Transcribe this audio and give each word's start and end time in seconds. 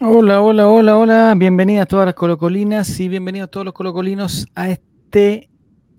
Hola, 0.00 0.40
hola, 0.40 0.68
hola, 0.68 0.96
hola. 0.96 1.34
Bienvenidas 1.36 1.88
todas 1.88 2.06
las 2.06 2.14
colocolinas 2.14 3.00
y 3.00 3.08
bienvenidos 3.08 3.50
todos 3.50 3.64
los 3.64 3.74
colocolinos 3.74 4.46
a 4.54 4.70
este 4.70 5.50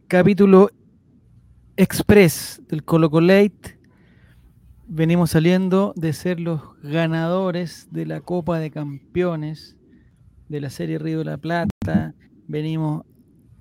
capítulo 0.08 0.70
express 1.76 2.62
del 2.70 2.86
Colocolate. 2.86 3.78
Venimos 4.88 5.32
saliendo 5.32 5.92
de 5.98 6.14
ser 6.14 6.40
los 6.40 6.62
ganadores 6.82 7.90
de 7.92 8.06
la 8.06 8.22
Copa 8.22 8.60
de 8.60 8.72
Campeones 8.72 9.76
de 10.48 10.62
la 10.62 10.70
Serie 10.70 10.98
Río 10.98 11.20
de 11.20 11.26
la 11.26 11.38
Plata. 11.38 12.16
Venimos 12.48 13.04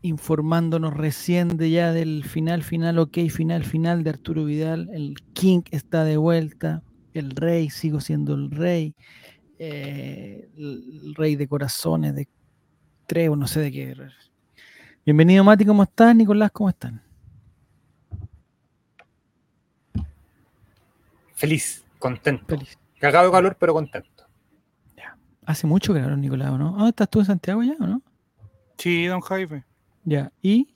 informándonos 0.02 0.94
recién 0.94 1.56
de 1.56 1.72
ya 1.72 1.92
del 1.92 2.22
final, 2.22 2.62
final, 2.62 3.00
ok, 3.00 3.28
final, 3.28 3.64
final 3.64 4.04
de 4.04 4.10
Arturo 4.10 4.44
Vidal. 4.44 4.88
El 4.92 5.16
King 5.32 5.62
está 5.72 6.04
de 6.04 6.16
vuelta. 6.16 6.84
El 7.12 7.32
rey, 7.32 7.70
sigo 7.70 8.00
siendo 8.00 8.34
el 8.34 8.52
rey 8.52 8.94
eh, 9.58 10.48
el 10.56 11.14
rey 11.16 11.36
de 11.36 11.48
corazones, 11.48 12.14
de 12.14 12.28
Treo, 13.06 13.34
no 13.36 13.46
sé 13.46 13.60
de 13.60 13.72
qué. 13.72 13.96
Bienvenido 15.04 15.42
Mati, 15.42 15.64
¿cómo 15.64 15.82
estás? 15.82 16.14
Nicolás, 16.14 16.50
¿cómo 16.52 16.68
están? 16.68 17.02
Feliz, 21.34 21.84
contento. 21.98 22.44
Feliz. 22.48 22.78
Cagado 22.98 23.26
de 23.26 23.32
calor, 23.32 23.56
pero 23.58 23.72
contento. 23.72 24.26
Ya. 24.96 25.16
Hace 25.46 25.66
mucho 25.66 25.94
calor, 25.94 26.18
Nicolás, 26.18 26.50
¿no? 26.58 26.72
¿Dónde 26.72 26.90
estás 26.90 27.08
tú 27.08 27.20
en 27.20 27.26
Santiago 27.26 27.62
ya 27.62 27.74
o 27.80 27.86
no? 27.86 28.02
Sí, 28.76 29.06
don 29.06 29.20
Jaime. 29.20 29.64
Ya, 30.04 30.32
¿y? 30.42 30.68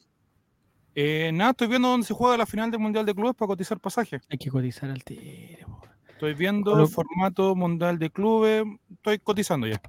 Eh, 0.95 1.31
nada, 1.33 1.51
estoy 1.51 1.69
viendo 1.69 1.89
dónde 1.89 2.07
se 2.07 2.15
juega 2.15 2.37
la 2.37 2.47
final 2.47 2.71
del 2.71 2.81
Mundial 2.81 3.07
de 3.07 3.15
Clubes 3.15 3.35
para 3.35 3.49
cotizar 3.49 3.81
pasaje. 3.81 4.21
Hay 4.29 4.39
que 4.39 4.51
cotizar 4.51 4.91
al 4.91 5.03
tiro. 5.03 5.82
Estoy 6.23 6.35
viendo 6.35 6.81
el 6.81 6.87
formato 6.87 7.57
mundial 7.57 7.99
de 7.99 8.09
clubes, 8.09 8.63
estoy 8.93 9.19
cotizando 9.19 9.67
ya. 9.67 9.83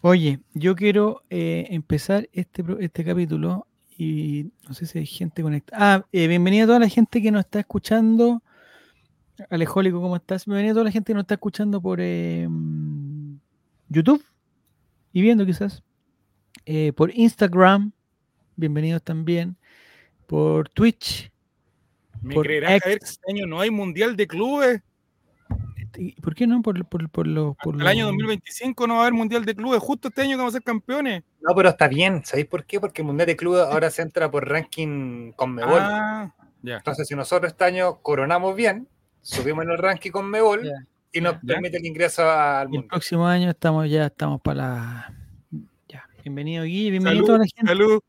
Oye, 0.00 0.40
yo 0.54 0.74
quiero 0.74 1.22
eh, 1.28 1.66
empezar 1.68 2.30
este, 2.32 2.64
este 2.80 3.04
capítulo 3.04 3.66
y 3.98 4.46
no 4.66 4.72
sé 4.72 4.86
si 4.86 5.00
hay 5.00 5.04
gente 5.04 5.42
conectada. 5.42 5.96
Ah, 5.96 6.06
eh, 6.12 6.28
bienvenida 6.28 6.64
a 6.64 6.66
toda 6.66 6.78
la 6.78 6.88
gente 6.88 7.20
que 7.20 7.30
nos 7.30 7.40
está 7.40 7.60
escuchando. 7.60 8.42
Alejólico, 9.50 10.00
¿cómo 10.00 10.16
estás? 10.16 10.46
Bienvenida 10.46 10.70
a 10.70 10.74
toda 10.76 10.84
la 10.84 10.92
gente 10.92 11.12
que 11.12 11.14
nos 11.14 11.24
está 11.24 11.34
escuchando 11.34 11.82
por 11.82 12.00
em, 12.00 13.38
YouTube 13.90 14.24
y 15.12 15.20
viendo 15.20 15.44
quizás. 15.44 15.82
Eh, 16.64 16.94
por 16.94 17.14
Instagram, 17.14 17.92
bienvenidos 18.56 19.02
también. 19.02 19.58
Por 20.26 20.70
Twitch. 20.70 21.30
¿Me 22.22 22.34
por 22.34 22.46
creerás 22.46 22.80
que 22.80 22.94
este 22.94 23.30
año 23.30 23.44
no 23.44 23.60
hay 23.60 23.70
mundial 23.70 24.16
de 24.16 24.26
clubes? 24.26 24.80
¿Por 26.22 26.34
qué 26.34 26.46
no? 26.46 26.62
Por, 26.62 26.84
por, 26.86 27.08
por, 27.10 27.26
el 27.26 27.86
año 27.86 28.06
2025 28.06 28.86
no 28.86 28.94
va 28.94 29.00
a 29.00 29.02
haber 29.04 29.12
Mundial 29.12 29.44
de 29.44 29.54
Clubes, 29.54 29.80
justo 29.80 30.08
este 30.08 30.22
año 30.22 30.30
que 30.30 30.36
vamos 30.36 30.54
a 30.54 30.56
ser 30.56 30.62
campeones. 30.62 31.22
No, 31.40 31.54
pero 31.54 31.68
está 31.68 31.88
bien, 31.88 32.24
¿sabéis 32.24 32.46
por 32.46 32.64
qué? 32.64 32.80
Porque 32.80 33.02
el 33.02 33.06
Mundial 33.06 33.26
de 33.26 33.36
Clubes 33.36 33.62
ahora 33.62 33.90
se 33.90 34.02
entra 34.02 34.30
por 34.30 34.48
ranking 34.48 35.32
con 35.32 35.54
Mebol. 35.54 35.80
Ah, 35.80 36.32
Entonces, 36.62 37.06
si 37.06 37.14
nosotros 37.14 37.52
este 37.52 37.64
año 37.64 37.98
coronamos 38.00 38.56
bien, 38.56 38.88
subimos 39.20 39.64
en 39.64 39.70
el 39.72 39.78
ranking 39.78 40.10
con 40.10 40.30
Mebol 40.30 40.62
y 41.12 41.20
nos 41.20 41.36
permite 41.36 41.76
el 41.76 41.84
ingreso 41.84 42.22
al 42.30 42.68
Mundial. 42.68 42.84
El 42.84 42.88
próximo 42.88 43.26
año 43.26 43.50
estamos 43.50 43.90
ya 43.90 44.06
estamos 44.06 44.40
para 44.40 44.56
la. 44.56 45.14
Ya. 45.88 46.08
Bienvenido, 46.22 46.64
Guille, 46.64 46.90
bienvenido 46.90 47.24
a 47.24 47.26
toda 47.26 47.38
la 47.38 47.44
gente. 47.44 47.66
Salud. 47.66 48.00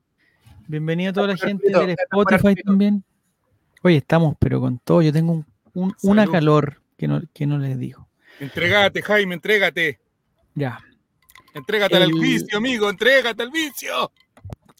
Bienvenido 0.68 1.10
a 1.10 1.14
toda 1.14 1.28
la 1.28 1.38
gente 1.38 1.70
del 1.70 1.90
Spotify 1.90 2.56
también. 2.64 3.04
Oye, 3.82 3.98
estamos, 3.98 4.36
pero 4.40 4.62
con 4.62 4.80
todo. 4.80 5.02
Yo 5.02 5.12
tengo 5.12 5.44
un, 5.74 5.94
una 6.04 6.26
calor 6.26 6.83
que 6.96 7.08
no, 7.08 7.58
les 7.58 7.78
digo. 7.78 8.08
Entrégate, 8.40 9.02
Jaime, 9.02 9.36
entrégate. 9.36 10.00
Ya. 10.56 10.80
Entrégate 11.54 11.98
al 11.98 12.12
vicio, 12.12 12.58
amigo, 12.58 12.90
entrégate 12.90 13.44
al 13.44 13.52
vicio. 13.52 14.12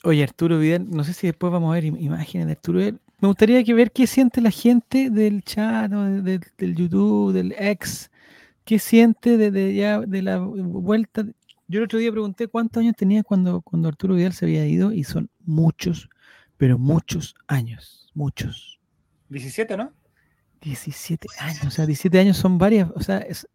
Oye, 0.04 0.24
Arturo 0.24 0.60
Vidal, 0.60 0.90
no 0.90 1.04
sé 1.04 1.14
si 1.14 1.28
después 1.28 1.52
vamos 1.52 1.72
a 1.72 1.76
ver 1.76 1.86
imágenes 1.86 2.48
de 2.48 2.54
Arturo 2.54 2.80
Vidal. 2.80 3.00
Me 3.20 3.28
gustaría 3.28 3.64
que 3.64 3.74
ver 3.74 3.92
qué 3.92 4.06
siente 4.06 4.42
la 4.42 4.52
gente 4.52 5.10
del 5.10 5.44
chat, 5.44 5.90
del 5.90 6.76
YouTube, 6.76 7.32
del 7.32 7.56
ex. 7.58 8.12
¿Qué 8.66 8.80
siente 8.80 9.38
de, 9.38 9.74
ya 9.74 10.02
de 10.02 10.22
la 10.22 10.40
vuelta? 10.40 11.26
Yo 11.68 11.80
el 11.80 11.86
otro 11.86 12.00
día 12.00 12.12
pregunté 12.12 12.48
cuántos 12.48 12.82
años 12.82 12.96
tenía 12.98 13.24
cuando, 13.24 13.62
cuando 13.62 13.88
Arturo 13.88 14.16
Vidal 14.16 14.34
se 14.34 14.46
había 14.46 14.66
ido 14.66 14.92
y 14.92 15.06
son 15.06 15.30
muchos, 15.46 16.10
pero 16.58 16.78
muchos 16.78 17.36
años, 17.48 18.12
muchos. 18.14 18.80
17, 19.30 19.78
¿no? 19.78 19.94
17 20.64 21.28
años, 21.40 21.66
o 21.66 21.70
sea, 21.70 21.86
17 21.86 22.20
años 22.20 22.38
son 22.38 22.58
varias, 22.58 22.90
o 22.96 23.02
sea, 23.02 23.20
es... 23.20 23.48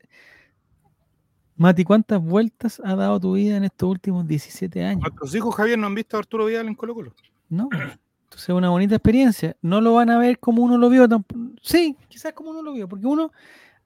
Mati, 1.56 1.82
¿cuántas 1.82 2.22
vueltas 2.22 2.80
ha 2.84 2.94
dado 2.94 3.18
tu 3.18 3.32
vida 3.32 3.56
en 3.56 3.64
estos 3.64 3.88
últimos 3.88 4.28
17 4.28 4.84
años? 4.84 5.02
Nuestros 5.02 5.34
hijos, 5.34 5.54
Javier, 5.56 5.76
no 5.76 5.88
han 5.88 5.94
visto 5.94 6.16
a 6.16 6.20
Arturo 6.20 6.46
Vidal 6.46 6.68
en 6.68 6.74
Colo 6.76 6.94
Colo. 6.94 7.14
No, 7.48 7.68
entonces 7.72 8.50
es 8.50 8.54
una 8.54 8.68
bonita 8.68 8.94
experiencia. 8.94 9.56
No 9.62 9.80
lo 9.80 9.94
van 9.94 10.10
a 10.10 10.18
ver 10.18 10.38
como 10.38 10.62
uno 10.62 10.78
lo 10.78 10.88
vio. 10.90 11.08
Sí, 11.62 11.96
quizás 12.08 12.32
como 12.32 12.50
uno 12.50 12.62
lo 12.62 12.74
vio, 12.74 12.88
porque 12.88 13.06
uno, 13.06 13.32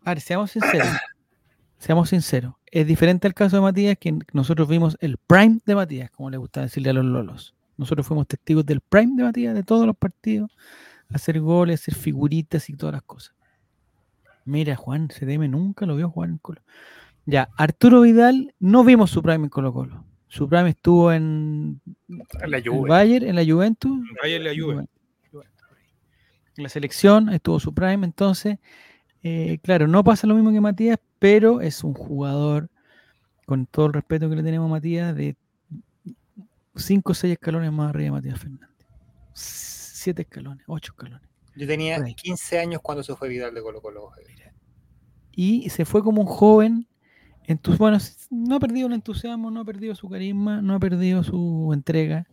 a 0.02 0.10
ver, 0.10 0.20
seamos 0.20 0.50
sinceros, 0.50 0.88
seamos 1.78 2.10
sinceros, 2.10 2.54
es 2.66 2.86
diferente 2.86 3.26
al 3.26 3.34
caso 3.34 3.56
de 3.56 3.62
Matías, 3.62 3.96
que 3.98 4.18
nosotros 4.32 4.68
vimos 4.68 4.98
el 5.00 5.16
prime 5.16 5.60
de 5.64 5.74
Matías, 5.74 6.10
como 6.10 6.28
le 6.28 6.36
gusta 6.36 6.60
decirle 6.60 6.90
a 6.90 6.92
los 6.92 7.04
lolos. 7.04 7.54
Nosotros 7.78 8.06
fuimos 8.06 8.26
testigos 8.26 8.66
del 8.66 8.80
prime 8.80 9.14
de 9.16 9.22
Matías, 9.22 9.54
de 9.54 9.62
todos 9.62 9.86
los 9.86 9.96
partidos, 9.96 10.50
hacer 11.14 11.40
goles, 11.40 11.80
hacer 11.80 11.94
figuritas 11.94 12.68
y 12.68 12.74
todas 12.74 12.94
las 12.94 13.02
cosas. 13.02 13.34
Mira, 14.44 14.76
Juan, 14.76 15.08
CDM 15.08 15.50
nunca 15.50 15.86
lo 15.86 15.96
vio 15.96 16.10
Juan 16.10 16.38
Colo. 16.38 16.62
Ya, 17.26 17.48
Arturo 17.56 18.00
Vidal, 18.00 18.54
no 18.58 18.82
vimos 18.82 19.10
su 19.10 19.22
prime 19.22 19.44
en 19.44 19.48
Colo 19.48 19.72
Colo. 19.72 20.04
Su 20.28 20.48
prime 20.48 20.70
estuvo 20.70 21.12
en, 21.12 21.80
en 22.08 22.50
la 22.50 22.60
Juve. 22.64 22.88
Bayern, 22.88 23.26
en 23.26 23.36
la 23.36 23.44
Juventus. 23.44 23.92
En 24.24 24.44
la 24.44 24.50
Juve. 24.56 24.86
En 26.56 26.64
la 26.64 26.68
selección 26.68 27.28
estuvo 27.30 27.60
su 27.60 27.72
prime, 27.72 28.04
entonces, 28.04 28.58
eh, 29.22 29.58
claro, 29.62 29.88
no 29.88 30.04
pasa 30.04 30.26
lo 30.26 30.34
mismo 30.34 30.52
que 30.52 30.60
Matías, 30.60 30.98
pero 31.18 31.60
es 31.60 31.82
un 31.82 31.94
jugador, 31.94 32.68
con 33.46 33.66
todo 33.66 33.86
el 33.86 33.92
respeto 33.94 34.28
que 34.28 34.36
le 34.36 34.42
tenemos 34.42 34.66
a 34.66 34.72
Matías, 34.72 35.16
de 35.16 35.36
5 36.74 37.12
o 37.12 37.14
6 37.14 37.32
escalones 37.32 37.72
más 37.72 37.90
arriba 37.90 38.04
de 38.04 38.10
Matías 38.10 38.38
Fernández 38.38 39.71
siete 40.02 40.22
escalones, 40.22 40.64
ocho 40.66 40.92
escalones. 40.92 41.28
Yo 41.54 41.66
tenía 41.66 42.02
15 42.02 42.58
años 42.58 42.80
cuando 42.82 43.02
se 43.02 43.14
fue 43.14 43.28
Vidal 43.28 43.54
de 43.54 43.62
Colo 43.62 43.80
Colo. 43.80 44.10
Y 45.34 45.68
se 45.70 45.84
fue 45.84 46.02
como 46.02 46.20
un 46.20 46.26
joven. 46.26 46.88
bueno, 47.78 47.98
no 48.30 48.56
ha 48.56 48.60
perdido 48.60 48.86
el 48.86 48.94
entusiasmo, 48.94 49.50
no 49.50 49.60
ha 49.60 49.64
perdido 49.64 49.94
su 49.94 50.08
carisma, 50.08 50.62
no 50.62 50.74
ha 50.74 50.78
perdido 50.78 51.22
su 51.22 51.70
entrega. 51.72 52.26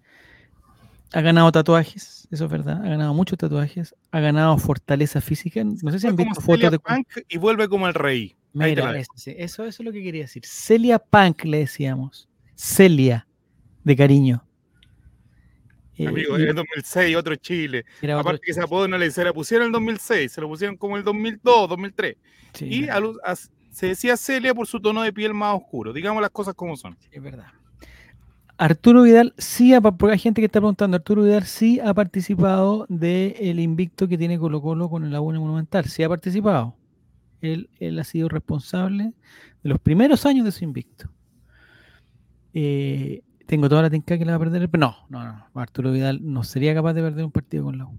Ha 1.11 1.21
ganado 1.21 1.51
tatuajes, 1.51 2.27
eso 2.29 2.45
es 2.45 2.51
verdad. 2.51 2.85
Ha 2.85 2.89
ganado 2.89 3.13
muchos 3.13 3.37
tatuajes. 3.37 3.95
Ha 4.11 4.19
ganado 4.19 4.57
fortaleza 4.57 5.21
física. 5.21 5.63
No 5.63 5.91
sé 5.91 5.99
si 5.99 6.07
han 6.07 6.15
visto 6.15 6.39
fotos 6.39 6.71
de. 6.71 6.79
Punk 6.79 7.07
y 7.27 7.37
vuelve 7.37 7.67
como 7.67 7.87
el 7.87 7.93
rey. 7.93 8.35
Mira, 8.53 8.97
eso, 8.97 9.13
eso 9.25 9.65
es 9.65 9.79
lo 9.79 9.91
que 9.91 10.03
quería 10.03 10.23
decir. 10.23 10.43
Celia 10.45 10.99
Punk 10.99 11.45
le 11.45 11.59
decíamos. 11.59 12.27
Celia, 12.55 13.27
de 13.83 13.95
cariño. 13.95 14.43
Amigo, 16.07 16.37
en 16.37 16.49
el 16.49 16.55
2006, 16.55 17.15
otro 17.15 17.35
Chile. 17.35 17.85
Aparte 18.15 18.41
que 18.43 18.51
ese 18.51 18.61
apodo 18.61 18.87
no 18.87 18.97
le, 18.97 19.11
se 19.11 19.23
le 19.23 19.33
pusieron 19.33 19.65
en 19.65 19.67
el 19.67 19.73
2006, 19.73 20.31
se 20.31 20.41
lo 20.41 20.47
pusieron 20.47 20.77
como 20.77 20.97
el 20.97 21.03
2002, 21.03 21.69
2003. 21.69 22.15
y 22.61 22.87
se 23.71 23.87
decía 23.87 24.17
Celia 24.17 24.53
por 24.53 24.67
su 24.67 24.79
tono 24.79 25.01
de 25.03 25.13
piel 25.13 25.33
más 25.33 25.55
oscuro. 25.55 25.93
Digamos 25.93 26.21
las 26.21 26.31
cosas 26.31 26.53
como 26.55 26.75
son. 26.75 26.97
es 27.11 27.21
verdad. 27.21 27.47
Arturo 28.57 29.03
Vidal 29.03 29.33
sí, 29.37 29.73
ha, 29.73 29.79
porque 29.79 30.11
hay 30.11 30.19
gente 30.19 30.41
que 30.41 30.47
está 30.47 30.59
preguntando, 30.59 30.97
Arturo 30.97 31.23
Vidal 31.23 31.45
sí 31.45 31.79
ha 31.79 31.93
participado 31.93 32.85
del 32.89 33.57
invicto 33.57 34.09
que 34.09 34.17
tiene 34.17 34.37
Colo 34.37 34.61
Colo 34.61 34.89
con 34.89 35.05
el 35.05 35.11
Laguna 35.11 35.39
Monumental. 35.39 35.85
Sí 35.85 36.03
ha 36.03 36.09
participado. 36.09 36.75
Él, 37.39 37.69
él 37.79 37.97
ha 37.99 38.03
sido 38.03 38.27
responsable 38.27 39.13
de 39.63 39.69
los 39.69 39.79
primeros 39.79 40.25
años 40.25 40.43
de 40.43 40.51
su 40.51 40.65
invicto. 40.65 41.09
Eh, 42.53 43.21
tengo 43.49 43.67
toda 43.67 43.81
la 43.81 43.89
tinca 43.89 44.15
que 44.15 44.23
le 44.23 44.31
va 44.31 44.35
a 44.35 44.39
perder. 44.39 44.69
Pero 44.69 44.79
no, 44.79 44.95
no, 45.09 45.23
no. 45.23 45.59
Arturo 45.59 45.91
Vidal 45.91 46.19
no 46.21 46.43
sería 46.43 46.75
capaz 46.75 46.93
de 46.93 47.01
perder 47.01 47.25
un 47.25 47.31
partido 47.31 47.63
con 47.63 47.79
la 47.79 47.85
U. 47.85 47.97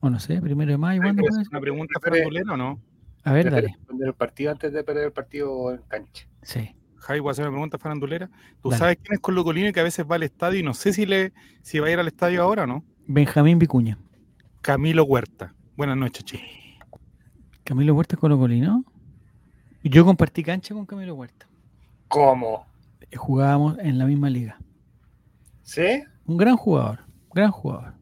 O 0.00 0.10
no 0.10 0.20
sé, 0.20 0.40
primero 0.42 0.70
de 0.70 0.76
mayo. 0.76 1.00
¿cuándo 1.00 1.22
¿Es 1.26 1.48
una 1.48 1.60
pregunta 1.60 1.98
farandulera 1.98 2.52
o 2.52 2.56
no? 2.58 2.78
A 3.24 3.32
ver, 3.32 3.50
dale. 3.50 3.74
Perder 3.86 4.08
el 4.08 4.14
partido 4.14 4.50
antes 4.50 4.70
de 4.72 4.84
perder 4.84 5.04
el 5.06 5.12
partido 5.12 5.72
en 5.72 5.80
cancha. 5.88 6.28
Sí. 6.42 6.74
Jai, 6.96 7.20
voy 7.20 7.30
a 7.30 7.32
hacer 7.32 7.44
una 7.46 7.52
pregunta 7.52 7.78
farandulera. 7.78 8.28
¿Tú 8.62 8.70
sabes 8.72 8.98
quién 9.02 9.14
es 9.14 9.20
Colo 9.20 9.44
Colino 9.44 9.72
que 9.72 9.80
a 9.80 9.84
veces 9.84 10.04
va 10.08 10.16
al 10.16 10.24
estadio 10.24 10.60
y 10.60 10.62
no 10.62 10.74
sé 10.74 10.92
si 10.92 11.06
le 11.06 11.32
si 11.62 11.78
va 11.78 11.86
a 11.86 11.90
ir 11.90 11.98
al 11.98 12.06
estadio 12.06 12.42
ahora 12.42 12.64
o 12.64 12.66
no? 12.66 12.84
Benjamín 13.06 13.58
Vicuña. 13.58 13.98
Camilo 14.60 15.04
Huerta. 15.04 15.54
Buenas 15.74 15.96
noches, 15.96 16.24
Chi. 16.24 16.40
Camilo 17.64 17.94
Huerta 17.94 18.16
es 18.16 18.20
Colo 18.20 18.38
Colino. 18.38 18.84
Yo 19.82 20.04
compartí 20.04 20.42
cancha 20.42 20.74
con 20.74 20.84
Camilo 20.84 21.14
Huerta. 21.14 21.48
¿Cómo? 22.08 22.71
Jugábamos 23.16 23.78
en 23.78 23.98
la 23.98 24.06
misma 24.06 24.30
liga. 24.30 24.58
¿Sí? 25.62 26.02
Un 26.26 26.36
gran 26.36 26.56
jugador, 26.56 27.00
gran 27.32 27.50
jugador. 27.50 27.94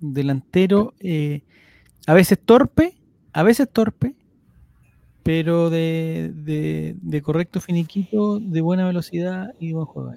Delantero, 0.00 0.94
eh, 1.00 1.42
a 2.06 2.14
veces 2.14 2.38
torpe, 2.44 2.96
a 3.32 3.42
veces 3.42 3.68
torpe, 3.70 4.14
pero 5.22 5.70
de, 5.70 6.32
de, 7.02 7.22
correcto 7.22 7.60
finiquito, 7.60 8.38
de 8.38 8.60
buena 8.60 8.86
velocidad 8.86 9.48
y 9.58 9.72
buen 9.72 9.86
juego. 9.86 10.12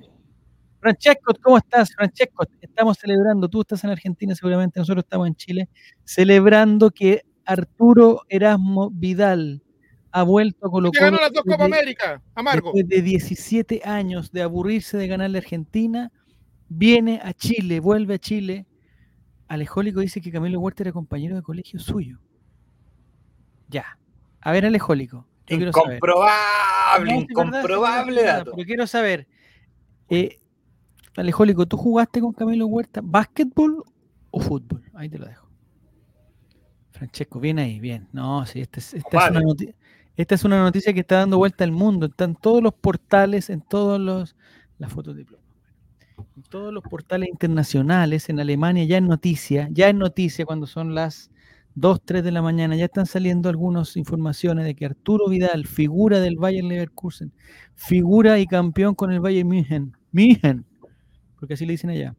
Francesco, 0.79 1.33
¿cómo 1.41 1.57
estás? 1.57 1.89
Francesco, 1.95 2.45
estamos 2.61 2.97
celebrando, 2.97 3.49
tú 3.49 3.61
estás 3.61 3.83
en 3.83 3.89
Argentina 3.89 4.35
seguramente, 4.35 4.79
nosotros 4.79 5.03
estamos 5.03 5.27
en 5.27 5.35
Chile, 5.35 5.69
celebrando 6.05 6.91
que 6.91 7.23
Arturo 7.43 8.21
Erasmo 8.29 8.91
Vidal 8.91 9.63
ha 10.11 10.23
vuelto 10.23 10.67
a 10.67 10.69
Colo 10.69 10.91
Colo. 10.91 11.17
las 11.17 11.31
dos 11.31 11.43
Copa 11.43 11.65
América, 11.65 12.21
amargo. 12.35 12.71
Después 12.73 12.87
de 12.87 13.01
17 13.01 13.81
años 13.83 14.31
de 14.31 14.41
aburrirse 14.41 14.97
de 14.97 15.07
ganarle 15.07 15.37
a 15.37 15.41
Argentina, 15.41 16.11
viene 16.67 17.19
a 17.23 17.33
Chile, 17.33 17.79
vuelve 17.79 18.15
a 18.15 18.19
Chile. 18.19 18.65
Alejólico 19.47 19.99
dice 19.99 20.21
que 20.21 20.31
Camilo 20.31 20.59
Huerta 20.59 20.83
era 20.83 20.91
compañero 20.91 21.35
de 21.35 21.41
colegio 21.41 21.79
suyo. 21.79 22.19
Ya. 23.67 23.97
A 24.41 24.51
ver, 24.51 24.65
Alejólico. 24.65 25.27
Incomprobable, 25.47 27.15
incomprobable 27.15 28.23
dato. 28.23 28.51
Pero 28.55 28.67
quiero 28.67 28.87
saber, 28.87 29.27
eh, 30.09 30.39
Alejólico, 31.15 31.67
¿tú 31.67 31.75
jugaste 31.77 32.21
con 32.21 32.33
Camilo 32.33 32.67
Huerta 32.67 33.01
básquetbol 33.03 33.83
o 34.29 34.39
fútbol? 34.39 34.83
Ahí 34.93 35.09
te 35.09 35.17
lo 35.17 35.25
dejo. 35.25 35.49
Francesco, 36.91 37.39
bien 37.39 37.59
ahí, 37.59 37.79
bien. 37.79 38.07
No, 38.11 38.45
sí, 38.45 38.61
esta 38.61 38.79
es, 38.79 38.93
una 39.11 39.41
esta 40.21 40.35
es 40.35 40.43
una 40.43 40.61
noticia 40.61 40.93
que 40.93 40.99
está 40.99 41.15
dando 41.15 41.37
vuelta 41.37 41.63
al 41.63 41.71
mundo. 41.71 42.07
Están 42.07 42.35
todos 42.35 42.61
los 42.61 42.73
portales, 42.73 43.49
en 43.49 43.61
todos 43.61 44.01
los. 44.01 44.35
Las 44.77 44.91
fotos 44.91 45.15
de 45.15 45.21
En 45.21 46.43
todos 46.49 46.73
los 46.73 46.83
portales 46.83 47.29
internacionales, 47.29 48.27
en 48.27 48.41
Alemania 48.41 48.83
ya 48.83 48.97
es 48.97 49.03
noticia, 49.03 49.69
ya 49.71 49.87
es 49.87 49.95
noticia 49.95 50.45
cuando 50.45 50.67
son 50.67 50.93
las 50.93 51.31
2, 51.75 52.01
3 52.03 52.23
de 52.23 52.31
la 52.31 52.41
mañana, 52.41 52.75
ya 52.75 52.85
están 52.85 53.05
saliendo 53.05 53.47
algunas 53.47 53.95
informaciones 53.95 54.65
de 54.65 54.75
que 54.75 54.85
Arturo 54.85 55.29
Vidal, 55.29 55.65
figura 55.65 56.19
del 56.19 56.35
Bayern 56.35 56.67
Leverkusen, 56.67 57.31
figura 57.75 58.39
y 58.39 58.45
campeón 58.45 58.95
con 58.95 59.13
el 59.13 59.21
Bayern 59.21 59.47
München, 59.47 59.95
München, 60.11 60.65
porque 61.39 61.53
así 61.53 61.65
le 61.65 61.73
dicen 61.73 61.91
allá, 61.91 62.15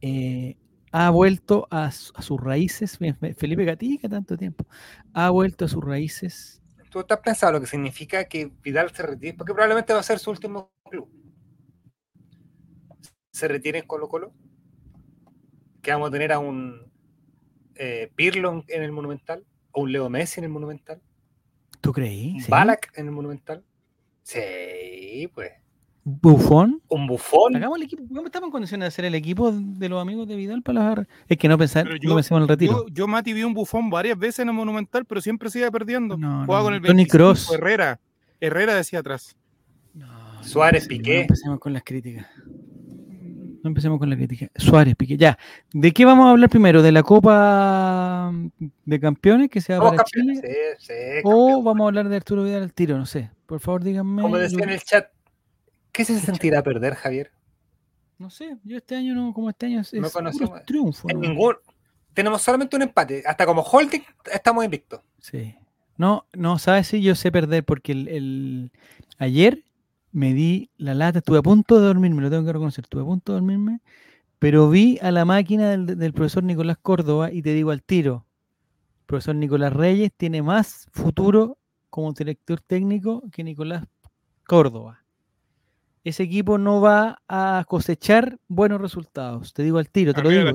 eh, 0.00 0.56
ha 0.92 1.10
vuelto 1.10 1.68
a, 1.70 1.90
sus 1.90 2.40
raíces, 2.40 2.98
Felipe 3.36 3.64
Gatica 3.64 4.08
tanto 4.08 4.38
tiempo, 4.38 4.64
ha 5.12 5.28
vuelto 5.28 5.66
a 5.66 5.68
sus 5.68 5.84
raíces. 5.84 6.59
¿Tú 6.90 7.06
has 7.08 7.20
pensado 7.20 7.52
lo 7.52 7.60
que 7.60 7.66
significa 7.66 8.24
que 8.24 8.50
Vidal 8.62 8.90
se 8.90 9.02
retire? 9.04 9.34
Porque 9.34 9.52
probablemente 9.52 9.92
va 9.92 10.00
a 10.00 10.02
ser 10.02 10.18
su 10.18 10.30
último 10.30 10.72
club. 10.90 11.08
¿Se 13.30 13.46
retire 13.46 13.78
en 13.78 13.86
Colo 13.86 14.08
Colo? 14.08 14.34
¿Que 15.80 15.92
vamos 15.92 16.08
a 16.08 16.12
tener 16.12 16.32
a 16.32 16.40
un 16.40 16.92
eh, 17.76 18.10
Pirlo 18.16 18.64
en 18.66 18.82
el 18.82 18.90
Monumental? 18.90 19.46
¿O 19.70 19.82
un 19.82 19.92
Leo 19.92 20.10
Messi 20.10 20.40
en 20.40 20.44
el 20.44 20.50
Monumental? 20.50 21.00
¿Tú 21.80 21.92
creí? 21.92 22.34
¿Un 22.34 22.46
Balak 22.48 22.92
en 22.98 23.06
el 23.06 23.12
Monumental? 23.12 23.64
Sí, 24.24 25.30
pues. 25.32 25.52
¿Bufón? 26.02 26.80
¿Un 26.88 27.06
bufón? 27.06 27.56
Hagamos 27.56 27.76
el 27.76 27.84
equipo. 27.84 28.02
¿Cómo 28.08 28.24
estamos 28.24 28.46
en 28.48 28.52
condiciones 28.52 28.84
de 28.84 28.88
hacer 28.88 29.04
el 29.04 29.14
equipo 29.14 29.52
de 29.52 29.88
los 29.88 30.00
amigos 30.00 30.26
de 30.26 30.36
Vidal 30.36 30.62
para 30.62 30.94
las 30.94 31.06
Es 31.28 31.36
que 31.36 31.48
no 31.48 31.58
pensar, 31.58 31.86
yo, 32.00 32.14
no 32.14 32.18
en 32.18 32.42
el 32.42 32.48
retiro. 32.48 32.86
Yo, 32.90 33.06
Mati, 33.06 33.32
vi 33.32 33.42
un 33.42 33.52
bufón 33.52 33.90
varias 33.90 34.18
veces 34.18 34.40
en 34.40 34.48
el 34.48 34.54
Monumental, 34.54 35.04
pero 35.04 35.20
siempre 35.20 35.50
sigue 35.50 35.70
perdiendo. 35.70 36.16
No, 36.16 36.46
Jugaba 36.46 36.64
con 36.64 36.74
el 36.74 36.80
25, 36.80 37.10
Cross. 37.10 37.52
Herrera. 37.52 38.00
Herrera 38.40 38.74
decía 38.74 39.00
atrás. 39.00 39.36
Suárez, 40.40 40.88
Piqué. 40.88 41.16
No 41.16 41.20
empecemos 41.22 41.60
con 41.60 41.72
las 41.74 41.82
críticas. 41.84 42.26
No 43.62 43.68
empecemos 43.68 43.98
con 43.98 44.08
la 44.08 44.16
crítica. 44.16 44.48
Suárez, 44.56 44.96
Piqué. 44.96 45.18
Ya. 45.18 45.38
¿De 45.74 45.92
qué 45.92 46.06
vamos 46.06 46.26
a 46.26 46.30
hablar 46.30 46.48
primero? 46.48 46.80
¿De 46.80 46.92
la 46.92 47.02
Copa 47.02 48.32
de 48.86 49.00
Campeones 49.00 49.50
que 49.50 49.60
se 49.60 49.76
va 49.76 49.90
para 49.90 50.04
Chile? 50.04 50.40
Sí, 50.78 50.86
sí, 50.86 50.94
¿O 51.24 51.62
vamos 51.62 51.84
a 51.84 51.88
hablar 51.88 52.08
de 52.08 52.16
Arturo 52.16 52.42
Vidal 52.42 52.62
al 52.62 52.72
tiro? 52.72 52.96
No 52.96 53.04
sé. 53.04 53.30
Por 53.44 53.60
favor, 53.60 53.84
díganme. 53.84 54.22
Como 54.22 54.38
decía 54.38 54.64
en 54.64 54.70
el 54.70 54.80
chat, 54.80 55.08
¿Qué 55.92 56.04
se 56.04 56.18
sentirá 56.20 56.62
perder, 56.62 56.94
Javier? 56.94 57.32
No 58.18 58.30
sé, 58.30 58.56
yo 58.64 58.76
este 58.76 58.96
año 58.96 59.14
no, 59.14 59.32
como 59.32 59.48
este 59.48 59.66
año 59.66 59.80
es, 59.80 59.94
no 59.94 60.10
conocemos, 60.10 60.62
triunfo. 60.66 61.08
En 61.08 61.20
ningún, 61.20 61.56
tenemos 62.12 62.42
solamente 62.42 62.76
un 62.76 62.82
empate. 62.82 63.22
Hasta 63.26 63.46
como 63.46 63.62
holding 63.62 64.02
estamos 64.30 64.64
invictos. 64.64 65.00
Sí. 65.18 65.54
No, 65.96 66.26
no, 66.34 66.58
sabes 66.58 66.88
si 66.88 67.02
yo 67.02 67.14
sé 67.14 67.32
perder 67.32 67.64
porque 67.64 67.92
el, 67.92 68.72
ayer 69.18 69.64
me 70.12 70.34
di 70.34 70.70
la 70.76 70.94
lata, 70.94 71.18
estuve 71.18 71.38
a 71.38 71.42
punto 71.42 71.80
de 71.80 71.86
dormirme, 71.86 72.22
lo 72.22 72.30
tengo 72.30 72.44
que 72.44 72.52
reconocer, 72.52 72.84
estuve 72.84 73.02
a 73.02 73.06
punto 73.06 73.32
de 73.32 73.38
dormirme, 73.38 73.80
pero 74.38 74.68
vi 74.70 74.98
a 75.02 75.10
la 75.10 75.24
máquina 75.24 75.70
del, 75.70 75.86
del 75.98 76.12
profesor 76.12 76.42
Nicolás 76.42 76.78
Córdoba 76.80 77.30
y 77.30 77.42
te 77.42 77.52
digo 77.52 77.70
al 77.70 77.82
tiro, 77.82 78.26
el 79.00 79.06
profesor 79.06 79.34
Nicolás 79.34 79.72
Reyes 79.72 80.10
tiene 80.16 80.42
más 80.42 80.88
futuro 80.92 81.58
como 81.90 82.12
director 82.12 82.60
técnico 82.60 83.22
que 83.30 83.44
Nicolás 83.44 83.84
Córdoba 84.46 84.99
ese 86.04 86.22
equipo 86.22 86.58
no 86.58 86.80
va 86.80 87.22
a 87.28 87.64
cosechar 87.68 88.38
buenos 88.48 88.80
resultados. 88.80 89.52
Te 89.52 89.62
digo 89.62 89.78
al 89.78 89.90
tiro, 89.90 90.14
te 90.14 90.22
lo 90.22 90.30
digo. 90.30 90.50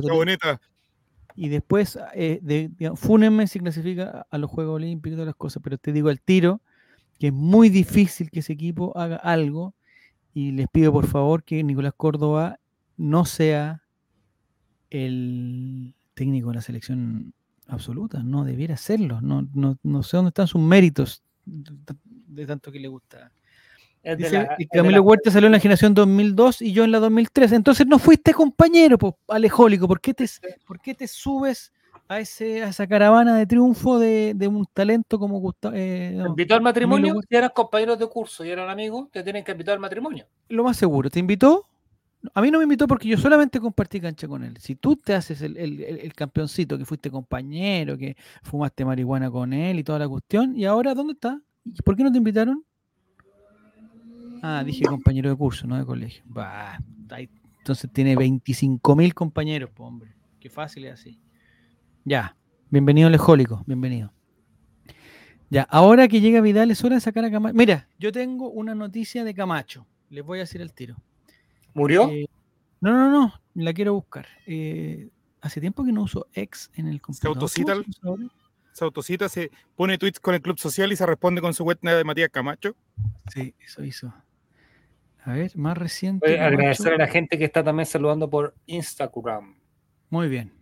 Y 1.35 1.49
después, 1.49 1.99
eh, 2.13 2.39
de, 2.41 2.71
fúnenme 2.95 3.47
si 3.47 3.59
clasifica 3.59 4.25
a 4.29 4.37
los 4.37 4.49
Juegos 4.49 4.75
Olímpicos 4.75 5.13
y 5.13 5.15
todas 5.15 5.27
las 5.27 5.35
cosas, 5.35 5.61
pero 5.61 5.77
te 5.77 5.91
digo 5.91 6.09
al 6.09 6.21
tiro 6.21 6.61
que 7.19 7.27
es 7.27 7.33
muy 7.33 7.69
difícil 7.69 8.29
que 8.31 8.39
ese 8.39 8.53
equipo 8.53 8.97
haga 8.97 9.17
algo 9.17 9.73
y 10.33 10.51
les 10.51 10.67
pido 10.67 10.91
por 10.91 11.07
favor 11.07 11.43
que 11.43 11.63
Nicolás 11.63 11.93
Córdoba 11.95 12.59
no 12.97 13.25
sea 13.25 13.83
el 14.89 15.93
técnico 16.13 16.49
de 16.49 16.55
la 16.55 16.61
selección 16.61 17.33
absoluta, 17.67 18.21
no 18.21 18.43
debiera 18.43 18.77
serlo, 18.77 19.21
no, 19.21 19.47
no, 19.53 19.77
no 19.83 20.03
sé 20.03 20.17
dónde 20.17 20.29
están 20.29 20.47
sus 20.47 20.61
méritos 20.61 21.23
de 21.45 22.45
tanto 22.45 22.71
que 22.71 22.79
le 22.79 22.87
gusta 22.87 23.31
y 24.57 24.67
Camilo 24.67 25.01
Huerta 25.01 25.31
salió 25.31 25.47
en 25.47 25.53
la 25.53 25.59
generación 25.59 25.93
2002 25.93 26.61
y 26.61 26.71
yo 26.71 26.83
en 26.83 26.91
la 26.91 26.99
2003. 26.99 27.51
Entonces 27.53 27.87
no 27.87 27.99
fuiste 27.99 28.33
compañero, 28.33 28.97
pues, 28.97 29.13
alejólico. 29.27 29.87
¿Por 29.87 29.99
qué 29.99 30.13
te, 30.13 30.25
por 30.65 30.79
qué 30.79 30.93
te 30.93 31.07
subes 31.07 31.73
a, 32.07 32.19
ese, 32.19 32.63
a 32.63 32.69
esa 32.69 32.85
caravana 32.87 33.35
de 33.37 33.45
triunfo 33.47 33.97
de, 33.97 34.33
de 34.35 34.47
un 34.47 34.65
talento 34.73 35.17
como 35.17 35.39
Gustavo? 35.39 35.75
Eh, 35.75 36.17
¿Te 36.21 36.27
invitó 36.29 36.55
al 36.55 36.61
matrimonio? 36.61 37.15
Si 37.27 37.35
eran 37.35 37.51
compañeros 37.53 37.97
de 37.97 38.07
curso 38.07 38.45
y 38.45 38.49
eran 38.49 38.69
amigos, 38.69 39.09
te 39.11 39.23
tienen 39.23 39.43
que 39.43 39.51
invitar 39.51 39.73
al 39.73 39.79
matrimonio. 39.79 40.25
Lo 40.49 40.63
más 40.63 40.77
seguro. 40.77 41.09
¿Te 41.09 41.19
invitó? 41.19 41.65
A 42.33 42.41
mí 42.41 42.49
no 42.49 42.57
me 42.57 42.63
invitó 42.63 42.87
porque 42.87 43.07
yo 43.07 43.17
solamente 43.17 43.59
compartí 43.59 43.99
cancha 43.99 44.27
con 44.27 44.43
él. 44.43 44.57
Si 44.59 44.75
tú 44.75 44.95
te 44.95 45.13
haces 45.13 45.41
el, 45.41 45.57
el, 45.57 45.81
el, 45.81 46.13
campeoncito, 46.13 46.77
que 46.77 46.85
fuiste 46.85 47.11
compañero, 47.11 47.97
que 47.97 48.15
fumaste 48.41 48.83
marihuana 48.83 49.29
con 49.29 49.53
él 49.53 49.77
y 49.77 49.83
toda 49.83 49.99
la 49.99 50.09
cuestión, 50.09 50.57
¿y 50.57 50.65
ahora 50.65 50.95
dónde 50.95 51.13
está? 51.13 51.39
¿Por 51.83 51.95
qué 51.95 52.03
no 52.03 52.11
te 52.11 52.17
invitaron? 52.17 52.65
Ah, 54.47 54.63
dije 54.63 54.85
compañero 54.85 55.31
de 55.31 55.35
curso, 55.35 55.65
no 55.65 55.75
de 55.75 55.83
colegio. 55.83 56.21
Bah, 56.27 56.77
entonces 57.57 57.89
tiene 57.91 58.15
25 58.15 58.95
mil 58.95 59.11
compañeros, 59.15 59.71
hombre. 59.75 60.13
Qué 60.39 60.51
fácil 60.51 60.85
es 60.85 60.93
así. 60.93 61.19
Ya, 62.03 62.37
bienvenido 62.69 63.09
Lejólico, 63.09 63.63
bienvenido. 63.65 64.13
Ya, 65.49 65.63
ahora 65.63 66.07
que 66.07 66.21
llega 66.21 66.41
Vidal 66.41 66.69
es 66.69 66.83
hora 66.83 66.93
de 66.93 67.01
sacar 67.01 67.25
a 67.25 67.31
Camacho. 67.31 67.55
Mira, 67.55 67.89
yo 67.97 68.11
tengo 68.11 68.51
una 68.51 68.75
noticia 68.75 69.23
de 69.23 69.33
Camacho. 69.33 69.87
Les 70.11 70.23
voy 70.23 70.37
a 70.37 70.41
decir 70.41 70.61
el 70.61 70.73
tiro. 70.73 70.95
¿Murió? 71.73 72.07
Eh, 72.11 72.29
no, 72.81 72.91
no, 72.91 73.09
no, 73.09 73.33
la 73.55 73.73
quiero 73.73 73.95
buscar. 73.95 74.27
Eh, 74.45 75.09
hace 75.41 75.59
tiempo 75.59 75.83
que 75.83 75.91
no 75.91 76.03
uso 76.03 76.27
ex 76.33 76.69
en 76.75 76.85
el 76.85 77.01
computador. 77.01 77.49
¿Se 77.49 77.63
autocita? 77.63 78.21
Se 78.73 78.83
autocita, 78.83 79.27
se 79.27 79.49
pone 79.75 79.97
tweets 79.97 80.19
con 80.19 80.35
el 80.35 80.41
Club 80.43 80.59
Social 80.59 80.91
y 80.91 80.95
se 80.95 81.05
responde 81.07 81.41
con 81.41 81.55
su 81.55 81.63
web 81.63 81.79
de 81.81 82.03
Matías 82.03 82.29
Camacho. 82.29 82.75
Sí, 83.33 83.55
eso 83.59 83.83
hizo. 83.83 84.13
A 85.25 85.33
ver, 85.33 85.57
más 85.57 85.75
reciente. 85.75 86.27
Voy 86.27 86.37
agradecer 86.37 86.93
a 86.93 86.97
la 86.97 87.07
gente 87.07 87.39
que 87.39 87.45
está 87.45 87.63
también 87.63 87.87
saludando 87.87 88.29
por 88.29 88.53
Instagram. 88.67 89.55
Muy 90.11 90.29
bien. 90.29 90.53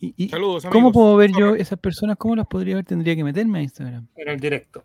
Y, 0.00 0.28
Saludos, 0.28 0.64
amigos. 0.64 0.72
¿Cómo 0.72 0.92
puedo 0.92 1.16
ver 1.16 1.30
yo 1.30 1.54
esas 1.54 1.78
personas? 1.78 2.16
¿Cómo 2.16 2.34
las 2.34 2.46
podría 2.46 2.76
ver? 2.76 2.84
Tendría 2.84 3.14
que 3.14 3.22
meterme 3.22 3.60
a 3.60 3.62
Instagram. 3.62 4.08
En 4.16 4.28
el 4.28 4.40
directo. 4.40 4.84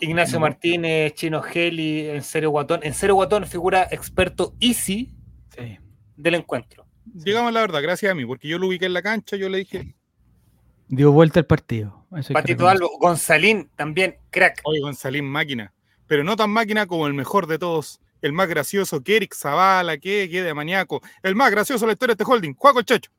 Ignacio 0.00 0.40
Martínez, 0.40 1.14
Chino 1.14 1.42
Geli, 1.42 2.08
En 2.08 2.22
Serio 2.22 2.50
Guatón. 2.50 2.80
En 2.82 2.94
Serio 2.94 3.14
Guatón 3.16 3.46
figura 3.46 3.86
experto 3.90 4.54
easy 4.58 5.12
del 6.16 6.34
encuentro. 6.36 6.86
Digamos 7.04 7.52
la 7.52 7.60
verdad, 7.60 7.82
gracias 7.82 8.10
a 8.10 8.14
mí, 8.14 8.24
porque 8.24 8.48
yo 8.48 8.58
lo 8.58 8.68
ubiqué 8.68 8.86
en 8.86 8.94
la 8.94 9.02
cancha, 9.02 9.36
yo 9.36 9.48
le 9.48 9.58
dije. 9.58 9.94
Dio 10.88 11.12
vuelta 11.12 11.40
el 11.40 11.46
partido. 11.46 12.06
Patito 12.32 12.68
Albo, 12.68 12.90
Gonzalín 12.98 13.70
también, 13.76 14.16
crack. 14.30 14.60
Oye, 14.64 14.80
Gonzalín, 14.80 15.26
máquina 15.26 15.74
pero 16.10 16.24
no 16.24 16.34
tan 16.34 16.50
máquina 16.50 16.88
como 16.88 17.06
el 17.06 17.14
mejor 17.14 17.46
de 17.46 17.56
todos, 17.56 18.00
el 18.20 18.32
más 18.32 18.48
gracioso, 18.48 19.00
que 19.00 19.14
Eric 19.14 19.32
Zavala, 19.32 19.96
que 19.96 20.28
quede 20.28 20.52
maníaco, 20.54 21.00
el 21.22 21.36
más 21.36 21.52
gracioso 21.52 21.84
de 21.84 21.90
la 21.90 21.92
historia 21.92 22.16
de 22.16 22.24
este 22.24 22.32
holding, 22.32 22.52
Juaco 22.54 22.82
Checho. 22.82 23.12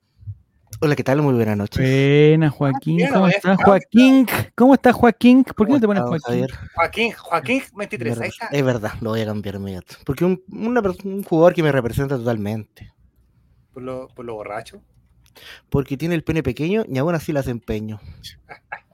Hola, 0.82 0.98
¿qué 0.98 1.04
tal? 1.06 1.22
Muy 1.22 1.34
buenas 1.34 1.56
noches. 1.56 1.78
Buena, 1.80 2.50
Joaquín. 2.50 3.08
¿Cómo 3.14 3.30
estás, 3.30 3.58
Joaquín? 3.64 4.28
¿Cómo 4.56 4.74
estás, 4.74 4.94
Joaquín? 4.94 5.46
¿Por 5.46 5.68
qué 5.68 5.74
no 5.74 5.80
te 5.80 5.88
pones 5.88 6.04
Joaquín? 6.04 6.48
Joaquín, 6.76 7.12
Joaquín 7.14 7.64
23. 7.78 8.20
Es 8.52 8.66
verdad, 8.66 8.92
lo 9.00 9.12
voy 9.12 9.22
a 9.22 9.26
cambiar 9.26 9.56
inmediato. 9.56 9.96
Porque 10.06 10.26
un, 10.26 10.44
un 10.52 11.24
jugador 11.24 11.54
que 11.54 11.64
me 11.64 11.72
representa 11.72 12.18
totalmente. 12.18 12.92
¿Por 13.74 13.84
lo, 13.84 14.10
¿Por 14.10 14.26
lo 14.26 14.34
borracho? 14.34 14.82
Porque 15.70 15.96
tiene 15.96 16.16
el 16.16 16.26
pene 16.26 16.44
pequeño 16.44 16.84
y 16.86 16.98
aún 16.98 17.16
así 17.16 17.32
las 17.32 17.48
empeño. 17.48 18.02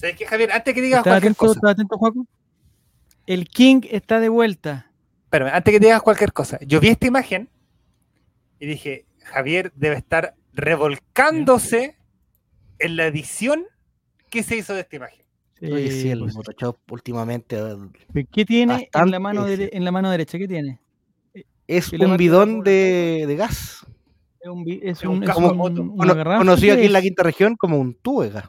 ¿Sabes 0.00 0.16
qué, 0.16 0.24
Javier? 0.24 0.50
Antes 0.50 0.74
que 0.74 0.80
digas 0.80 1.02
cualquier 1.02 1.36
cosa. 1.36 1.52
¿Estás 1.52 1.72
atento, 1.72 1.98
Juaco? 1.98 2.26
El 3.26 3.46
King 3.48 3.82
está 3.90 4.18
de 4.18 4.30
vuelta. 4.30 4.90
Pero 5.28 5.46
antes 5.46 5.72
que 5.72 5.78
digas 5.78 6.00
cualquier 6.00 6.32
cosa. 6.32 6.58
Yo 6.62 6.80
vi 6.80 6.88
esta 6.88 7.06
imagen 7.06 7.50
y 8.58 8.66
dije, 8.66 9.04
Javier 9.22 9.72
debe 9.76 9.96
estar 9.96 10.34
revolcándose 10.54 11.96
en 12.78 12.96
la 12.96 13.06
edición 13.06 13.64
que 14.30 14.42
se 14.42 14.56
hizo 14.56 14.72
de 14.72 14.80
esta 14.80 14.96
imagen. 14.96 15.22
Sí, 15.60 15.90
sí, 15.90 16.10
el 16.10 16.20
pues. 16.20 16.32
Photoshop 16.32 16.78
últimamente. 16.90 17.58
¿Qué 18.32 18.46
tiene 18.46 18.88
en 18.94 19.10
la, 19.10 19.20
mano 19.20 19.46
en 19.46 19.84
la 19.84 19.92
mano 19.92 20.10
derecha? 20.10 20.38
¿Qué 20.38 20.48
tiene? 20.48 20.80
Es 21.66 21.92
un 21.92 22.16
bidón 22.16 22.62
de, 22.62 23.26
de, 23.28 23.36
gas. 23.36 23.86
Es 24.40 24.48
un, 24.48 24.64
es 24.66 25.04
un, 25.04 25.22
conocido 25.22 26.74
aquí 26.74 26.86
en 26.86 26.92
la 26.94 27.02
quinta 27.02 27.22
región 27.22 27.56
como 27.56 27.76
un 27.76 27.92
tubo 27.92 28.22
de 28.22 28.30
gas. 28.30 28.48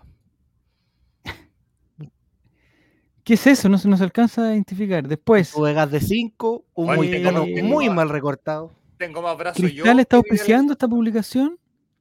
¿Qué 3.31 3.35
es 3.35 3.47
eso? 3.47 3.69
No 3.69 3.77
se 3.77 3.87
nos 3.87 4.01
alcanza 4.01 4.43
a 4.43 4.51
identificar. 4.51 5.07
Después. 5.07 5.55
Un 5.55 5.73
gas 5.73 5.89
de 5.89 6.01
5, 6.01 6.65
un 6.73 6.95
muy, 6.95 7.63
muy 7.63 7.89
mal 7.89 8.09
recortado. 8.09 8.75
Tengo 8.97 9.21
más 9.21 9.37
brazos 9.37 9.61
¿Cristal 9.61 10.01
está 10.01 10.17
auspiciando 10.17 10.73
esta 10.73 10.85
publicación? 10.85 11.57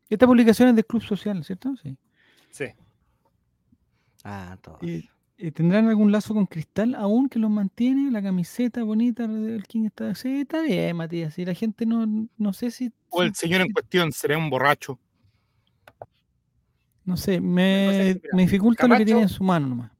Esta 0.08 0.26
publicación 0.26 0.70
es 0.70 0.75
del 0.75 0.84
Club 0.84 1.04
Social, 1.04 1.44
¿cierto? 1.44 1.76
Sí. 1.80 1.96
Sí. 2.50 2.64
Ah, 4.25 4.58
todo. 4.60 4.80
¿Tendrán 5.54 5.87
algún 5.87 6.10
lazo 6.10 6.34
con 6.34 6.46
cristal 6.46 6.96
aún 6.96 7.28
que 7.28 7.38
los 7.38 7.49
mantiene? 7.49 8.10
La 8.10 8.20
camiseta 8.20 8.82
bonita 8.82 9.28
del 9.28 9.62
King 9.68 9.84
está. 9.84 10.16
Sí, 10.16 10.40
está 10.40 10.62
bien, 10.62 10.96
Matías. 10.96 11.38
Y 11.38 11.44
la 11.44 11.54
gente 11.54 11.87
no, 11.87 12.26
no 12.38 12.52
sé 12.52 12.72
si. 12.72 12.92
O 13.08 13.22
el 13.22 13.37
señor 13.37 13.60
en 13.60 13.70
cuestión 13.70 14.10
sería 14.10 14.37
un 14.37 14.50
borracho. 14.50 14.99
No 17.04 17.16
sé, 17.16 17.40
me, 17.40 18.20
me 18.32 18.42
dificulta 18.42 18.88
lo 18.88 18.96
que 18.96 19.04
tiene 19.04 19.22
en 19.22 19.28
su 19.28 19.44
mano 19.44 19.68
nomás. 19.68 20.00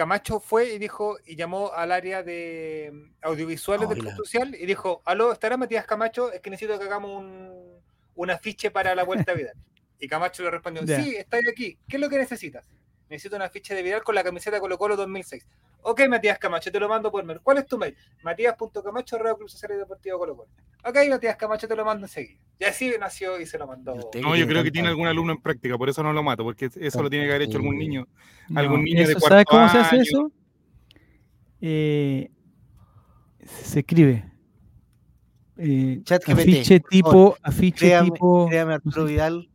Camacho 0.00 0.40
fue 0.40 0.72
y 0.72 0.78
dijo 0.78 1.18
y 1.26 1.36
llamó 1.36 1.72
al 1.74 1.92
área 1.92 2.22
de 2.22 2.90
mm, 2.90 3.12
audiovisuales 3.20 3.86
del 3.86 3.98
Club 3.98 4.16
Social 4.16 4.56
y 4.58 4.64
dijo: 4.64 5.02
Aló, 5.04 5.30
¿estará 5.30 5.58
Matías 5.58 5.84
Camacho? 5.84 6.32
Es 6.32 6.40
que 6.40 6.48
necesito 6.48 6.78
que 6.78 6.86
hagamos 6.86 7.20
un, 7.20 7.82
un 8.14 8.30
afiche 8.30 8.70
para 8.70 8.94
la 8.94 9.04
vuelta 9.04 9.32
a 9.32 9.34
vida. 9.34 9.52
Y 10.02 10.08
Camacho 10.08 10.42
le 10.42 10.50
respondió: 10.52 10.86
Sí, 10.86 11.16
estoy 11.16 11.42
aquí. 11.52 11.76
¿Qué 11.86 11.98
es 11.98 12.00
lo 12.00 12.08
que 12.08 12.16
necesitas? 12.16 12.66
Necesito 13.10 13.36
una 13.36 13.48
ficha 13.50 13.74
de 13.74 13.82
Vidal 13.82 14.02
con 14.02 14.14
la 14.14 14.22
camiseta 14.22 14.60
Colo 14.60 14.78
Colo 14.78 14.96
2006. 14.96 15.46
Ok, 15.82 16.02
Matías 16.08 16.38
Camacho, 16.38 16.70
te 16.70 16.78
lo 16.78 16.88
mando 16.88 17.10
por 17.10 17.24
mail. 17.24 17.40
¿Cuál 17.42 17.58
es 17.58 17.66
tu 17.66 17.76
mail? 17.76 17.96
Matías.camacho, 18.22 19.18
Club 19.18 19.48
Social 19.48 19.72
y 19.74 19.78
Deportivo 19.78 20.18
Colo 20.18 20.36
Colo. 20.36 20.48
Ok, 20.84 20.96
Matías 21.10 21.36
Camacho, 21.36 21.66
te 21.66 21.74
lo 21.74 21.84
mando 21.84 22.06
enseguida. 22.06 22.40
Y 22.58 22.64
así 22.64 22.92
nació 22.98 23.40
y 23.40 23.46
se 23.46 23.58
lo 23.58 23.66
mandó. 23.66 23.96
No, 24.22 24.36
yo 24.36 24.46
creo 24.46 24.62
que 24.62 24.70
tiene 24.70 24.88
algún 24.88 25.08
alumno 25.08 25.32
en 25.32 25.42
práctica, 25.42 25.76
por 25.76 25.88
eso 25.88 26.02
no 26.02 26.12
lo 26.12 26.22
mato, 26.22 26.44
porque 26.44 26.70
eso 26.74 27.02
lo 27.02 27.10
tiene 27.10 27.26
que 27.26 27.32
haber 27.32 27.42
hecho 27.42 27.58
algún 27.58 27.76
niño. 27.76 28.06
algún 28.54 28.84
niño 28.84 29.06
de 29.06 29.14
cuarto 29.14 29.28
¿Sabes 29.28 29.44
cómo 29.46 29.68
se 29.68 29.78
hace 29.78 29.96
eso? 29.96 30.32
Eh, 31.60 32.30
se 33.44 33.80
escribe. 33.80 34.24
Eh, 35.56 36.02
afiche 36.26 36.80
tipo, 36.80 37.36
afiche 37.42 38.00
tipo. 38.02 38.46
Créame 38.48 38.74
Arturo 38.74 39.04
Vidal 39.04 39.49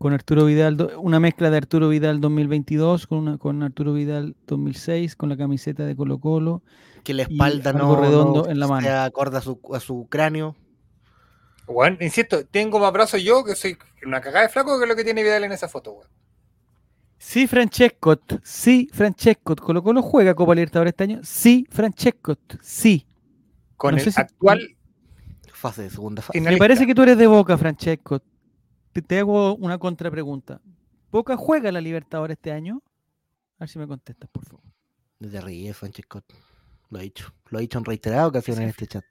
con 0.00 0.14
Arturo 0.14 0.46
Vidal, 0.46 0.94
una 0.96 1.20
mezcla 1.20 1.50
de 1.50 1.58
Arturo 1.58 1.90
Vidal 1.90 2.22
2022 2.22 3.06
con, 3.06 3.18
una, 3.18 3.36
con 3.36 3.62
Arturo 3.62 3.92
Vidal 3.92 4.34
2006, 4.46 5.14
con 5.14 5.28
la 5.28 5.36
camiseta 5.36 5.84
de 5.84 5.94
Colo 5.94 6.18
Colo. 6.18 6.62
Que 7.04 7.12
la 7.12 7.24
espalda 7.24 7.74
no, 7.74 8.00
redondo 8.00 8.48
en 8.48 8.58
la 8.58 8.66
mano. 8.66 8.86
se 8.86 8.94
acorda 8.94 9.40
a 9.40 9.42
su, 9.42 9.60
a 9.74 9.78
su 9.78 10.06
cráneo. 10.08 10.56
Bueno, 11.66 11.98
insisto, 12.00 12.46
tengo 12.46 12.78
más 12.78 12.94
brazos 12.94 13.22
yo 13.22 13.44
que 13.44 13.54
soy 13.54 13.76
una 14.02 14.22
cagada 14.22 14.46
de 14.46 14.48
flaco 14.50 14.80
que 14.80 14.86
lo 14.86 14.96
que 14.96 15.04
tiene 15.04 15.22
Vidal 15.22 15.44
en 15.44 15.52
esa 15.52 15.68
foto, 15.68 15.92
weón. 15.92 16.08
Sí, 17.18 17.46
Francesco, 17.46 18.18
sí, 18.42 18.88
Francesco. 18.94 19.54
Colo 19.54 19.82
Colo 19.82 20.00
juega 20.00 20.34
Copa 20.34 20.54
Libertadores 20.54 20.92
este 20.92 21.04
año. 21.04 21.20
Sí, 21.22 21.66
Francesco, 21.68 22.38
sí. 22.62 23.06
Con 23.76 23.98
el 23.98 24.12
actual... 24.16 24.78
Fase 25.52 25.82
de 25.82 25.90
segunda 25.90 26.22
fase. 26.22 26.40
Me 26.40 26.56
parece 26.56 26.86
que 26.86 26.94
tú 26.94 27.02
eres 27.02 27.18
de 27.18 27.26
Boca, 27.26 27.58
Francesco 27.58 28.22
te, 28.92 29.18
hago 29.18 29.54
una 29.56 29.78
contrapregunta. 29.78 30.60
¿Boca 31.10 31.36
juega 31.36 31.72
la 31.72 31.80
Libertadores 31.80 32.36
este 32.36 32.52
año? 32.52 32.82
A 33.58 33.64
ver 33.64 33.68
si 33.68 33.78
me 33.78 33.86
contestas, 33.86 34.28
por 34.30 34.44
favor. 34.44 34.64
Desde 35.18 35.40
ríe, 35.40 35.72
Francesco. 35.74 36.22
Lo 36.88 36.98
ha 36.98 37.02
dicho. 37.02 37.32
Lo 37.48 37.58
ha 37.58 37.60
dicho 37.60 37.78
en 37.78 37.84
reiteradas 37.84 38.28
ocasiones 38.28 38.62
en 38.62 38.68
este 38.70 38.86
chat. 38.86 39.04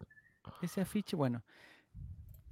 Ese 0.62 0.82
afiche, 0.82 1.16
bueno. 1.16 1.44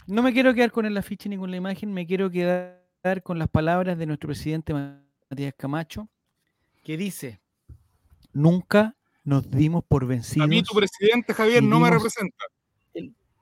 No 0.05 0.23
me 0.23 0.31
quiero 0.31 0.53
quedar 0.53 0.71
con 0.71 0.85
el 0.85 0.95
afiche 0.95 1.27
ni 1.27 1.37
con 1.37 1.51
la 1.51 1.57
imagen, 1.57 1.93
me 1.93 2.07
quiero 2.07 2.31
quedar 2.31 2.81
con 3.23 3.37
las 3.37 3.49
palabras 3.49 3.97
de 3.97 4.05
nuestro 4.05 4.27
presidente 4.27 4.73
Matías 4.73 5.53
Camacho, 5.57 6.07
que 6.83 6.95
dice, 6.95 7.41
nunca 8.31 8.95
nos 9.25 9.51
dimos 9.51 9.83
por 9.83 10.05
vencidos. 10.05 10.45
A 10.45 10.47
mí 10.47 10.63
tu 10.63 10.73
presidente, 10.73 11.33
Javier, 11.33 11.61
no 11.61 11.81
me 11.81 11.89
representa. 11.89 12.45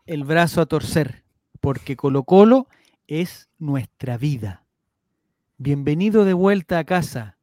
el 0.08 0.24
brazo 0.24 0.62
a 0.62 0.66
torcer, 0.66 1.24
porque 1.62 1.96
Colo 1.96 2.24
Colo 2.24 2.68
es 3.08 3.50
nuestra 3.60 4.18
vida. 4.18 4.66
Bienvenido 5.58 6.26
de 6.26 6.34
vuelta 6.34 6.80
a 6.80 6.84
casa, 6.84 7.38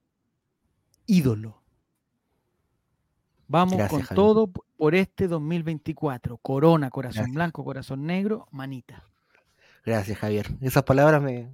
ídolo. 1.07 1.62
Vamos 3.49 3.81
con 3.88 4.02
todo 4.14 4.49
por 4.49 4.95
este 4.95 5.28
2024. 5.28 6.38
Corona, 6.38 6.90
corazón 6.90 7.33
blanco, 7.33 7.64
corazón 7.64 8.07
negro, 8.07 8.47
manita. 8.50 9.07
Gracias, 9.85 10.19
Javier. 10.19 10.47
Esas 10.61 10.85
palabras 10.85 11.23
me, 11.23 11.50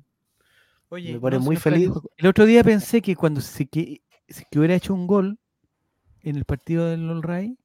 me 0.90 1.18
ponen 1.18 1.40
muy 1.40 1.56
feliz. 1.56 1.90
El 2.16 2.26
otro 2.26 2.46
día 2.46 2.62
pensé 2.62 3.02
que 3.02 3.16
cuando 3.16 3.40
se 3.40 3.66
que, 3.66 4.02
hubiera 4.54 4.74
hecho 4.74 4.94
un 4.94 5.06
gol 5.06 5.38
en 6.22 6.36
el 6.36 6.44
partido 6.44 6.86
del 6.86 7.08
All 7.08 7.22
Ray, 7.22 7.58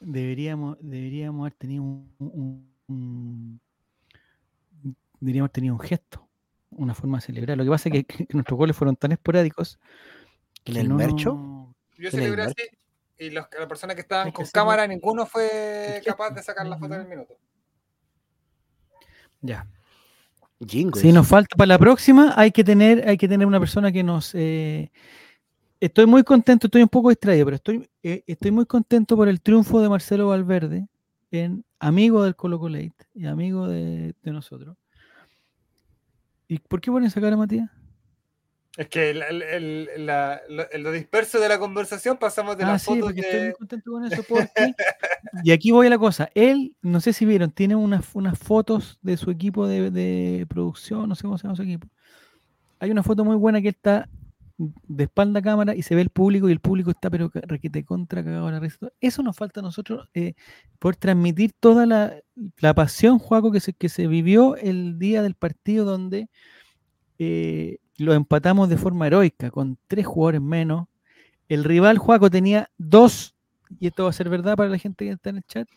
deberíamos, 0.00 0.76
deberíamos 0.80 1.42
haber 1.42 1.54
tenido 1.54 1.82
un 1.82 3.60
diríamos, 5.24 5.52
tenía 5.52 5.72
un 5.72 5.80
gesto, 5.80 6.26
una 6.70 6.94
forma 6.94 7.18
de 7.18 7.22
celebrar. 7.22 7.56
Lo 7.56 7.64
que 7.64 7.70
pasa 7.70 7.88
es 7.88 8.04
que, 8.04 8.26
nuestros 8.32 8.56
goles 8.56 8.76
fueron 8.76 8.96
tan 8.96 9.12
esporádicos. 9.12 9.78
¿En 10.64 10.76
el 10.76 10.88
mercho? 10.90 11.74
Yo 11.96 12.10
celebré 12.10 12.42
así 12.42 12.62
y 13.18 13.30
las 13.30 13.46
personas 13.68 13.94
que 13.94 14.02
estaban 14.02 14.32
con 14.32 14.44
cámara, 14.46 14.86
ninguno 14.86 15.26
fue 15.26 16.02
capaz 16.04 16.30
de 16.30 16.42
sacar 16.42 16.66
la 16.66 16.76
foto 16.76 16.94
en 16.94 17.02
el 17.02 17.08
minuto. 17.08 17.34
Ya. 19.40 19.66
Si 20.94 21.12
nos 21.12 21.26
falta 21.26 21.54
para 21.56 21.66
la 21.66 21.78
próxima, 21.78 22.32
hay 22.36 22.50
que 22.50 22.64
tener, 22.64 23.06
hay 23.08 23.18
que 23.18 23.28
tener 23.28 23.46
una 23.46 23.60
persona 23.60 23.92
que 23.92 24.02
nos. 24.02 24.34
Eh, 24.34 24.90
estoy 25.78 26.06
muy 26.06 26.22
contento, 26.24 26.68
estoy 26.68 26.82
un 26.82 26.88
poco 26.88 27.10
distraído, 27.10 27.44
pero 27.44 27.56
estoy, 27.56 27.88
eh, 28.02 28.22
estoy 28.26 28.50
muy 28.50 28.64
contento 28.64 29.16
por 29.16 29.28
el 29.28 29.40
triunfo 29.42 29.80
de 29.80 29.88
Marcelo 29.88 30.28
Valverde, 30.28 30.86
en 31.30 31.64
amigo 31.78 32.22
del 32.24 32.34
Colo 32.34 32.58
Colate 32.58 32.94
y 33.14 33.26
amigo 33.26 33.68
de, 33.68 34.14
de 34.22 34.32
nosotros. 34.32 34.76
¿Y 36.54 36.58
por 36.60 36.80
qué 36.80 36.92
pones 36.92 37.10
esa 37.10 37.20
cara, 37.20 37.36
Matías? 37.36 37.68
Es 38.76 38.88
que 38.88 39.10
el, 39.10 39.86
lo 40.78 40.92
disperso 40.92 41.40
de 41.40 41.48
la 41.48 41.58
conversación 41.58 42.16
pasamos 42.16 42.56
de 42.56 42.62
ah, 42.62 42.78
sí, 42.78 42.96
porque 43.00 43.20
Estoy 43.20 43.40
muy 43.40 43.52
contento 43.54 43.90
con 43.90 44.04
eso 44.04 44.22
porque... 44.28 44.74
y 45.42 45.50
aquí 45.50 45.72
voy 45.72 45.88
a 45.88 45.90
la 45.90 45.98
cosa. 45.98 46.30
Él, 46.34 46.76
no 46.80 47.00
sé 47.00 47.12
si 47.12 47.24
vieron, 47.24 47.50
tiene 47.50 47.74
unas, 47.74 48.06
unas 48.14 48.38
fotos 48.38 49.00
de 49.02 49.16
su 49.16 49.32
equipo 49.32 49.66
de, 49.66 50.46
producción, 50.48 51.08
no 51.08 51.16
sé 51.16 51.22
cómo 51.22 51.38
se 51.38 51.44
llama 51.44 51.56
su 51.56 51.62
equipo. 51.62 51.88
Hay 52.78 52.92
una 52.92 53.02
foto 53.02 53.24
muy 53.24 53.36
buena 53.36 53.60
que 53.60 53.68
está 53.70 54.08
de 54.56 55.04
espalda 55.04 55.40
a 55.40 55.42
cámara 55.42 55.74
y 55.74 55.82
se 55.82 55.94
ve 55.94 56.02
el 56.02 56.10
público 56.10 56.48
y 56.48 56.52
el 56.52 56.60
público 56.60 56.90
está 56.90 57.10
pero 57.10 57.30
requete 57.32 57.84
contra 57.84 58.22
cagado 58.22 58.50
la 58.50 58.60
risa. 58.60 58.88
Eso 59.00 59.22
nos 59.22 59.36
falta 59.36 59.60
a 59.60 59.62
nosotros 59.62 60.08
eh, 60.14 60.34
poder 60.78 60.96
transmitir 60.96 61.52
toda 61.58 61.86
la, 61.86 62.74
pasión, 62.74 63.18
Juaco, 63.18 63.50
que 63.50 63.60
se, 63.60 63.72
que 63.72 63.88
se 63.88 64.06
vivió 64.06 64.56
el 64.56 64.98
día 64.98 65.22
del 65.22 65.34
partido 65.34 65.84
donde 65.84 66.28
eh, 67.18 67.78
lo 67.98 68.14
empatamos 68.14 68.68
de 68.68 68.76
forma 68.76 69.06
heroica, 69.06 69.50
con 69.50 69.78
tres 69.88 70.06
jugadores 70.06 70.40
menos. 70.40 70.86
El 71.48 71.64
rival, 71.64 71.98
Juaco, 71.98 72.30
tenía 72.30 72.70
dos, 72.78 73.34
y 73.78 73.88
esto 73.88 74.04
va 74.04 74.10
a 74.10 74.14
ser 74.14 74.28
verdad 74.28 74.56
para 74.56 74.70
la 74.70 74.78
gente 74.78 75.04
que 75.04 75.12
está 75.12 75.30
en 75.30 75.38
el 75.38 75.44
chat, 75.44 75.68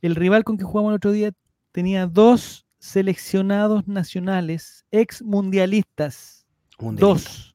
el 0.00 0.14
rival 0.14 0.44
con 0.44 0.56
que 0.56 0.64
jugamos 0.64 0.90
el 0.90 0.96
otro 0.96 1.12
día 1.12 1.32
tenía 1.70 2.06
dos 2.06 2.66
seleccionados 2.78 3.86
nacionales, 3.86 4.84
ex 4.90 5.22
mundialistas. 5.22 6.46
Dos 6.78 7.51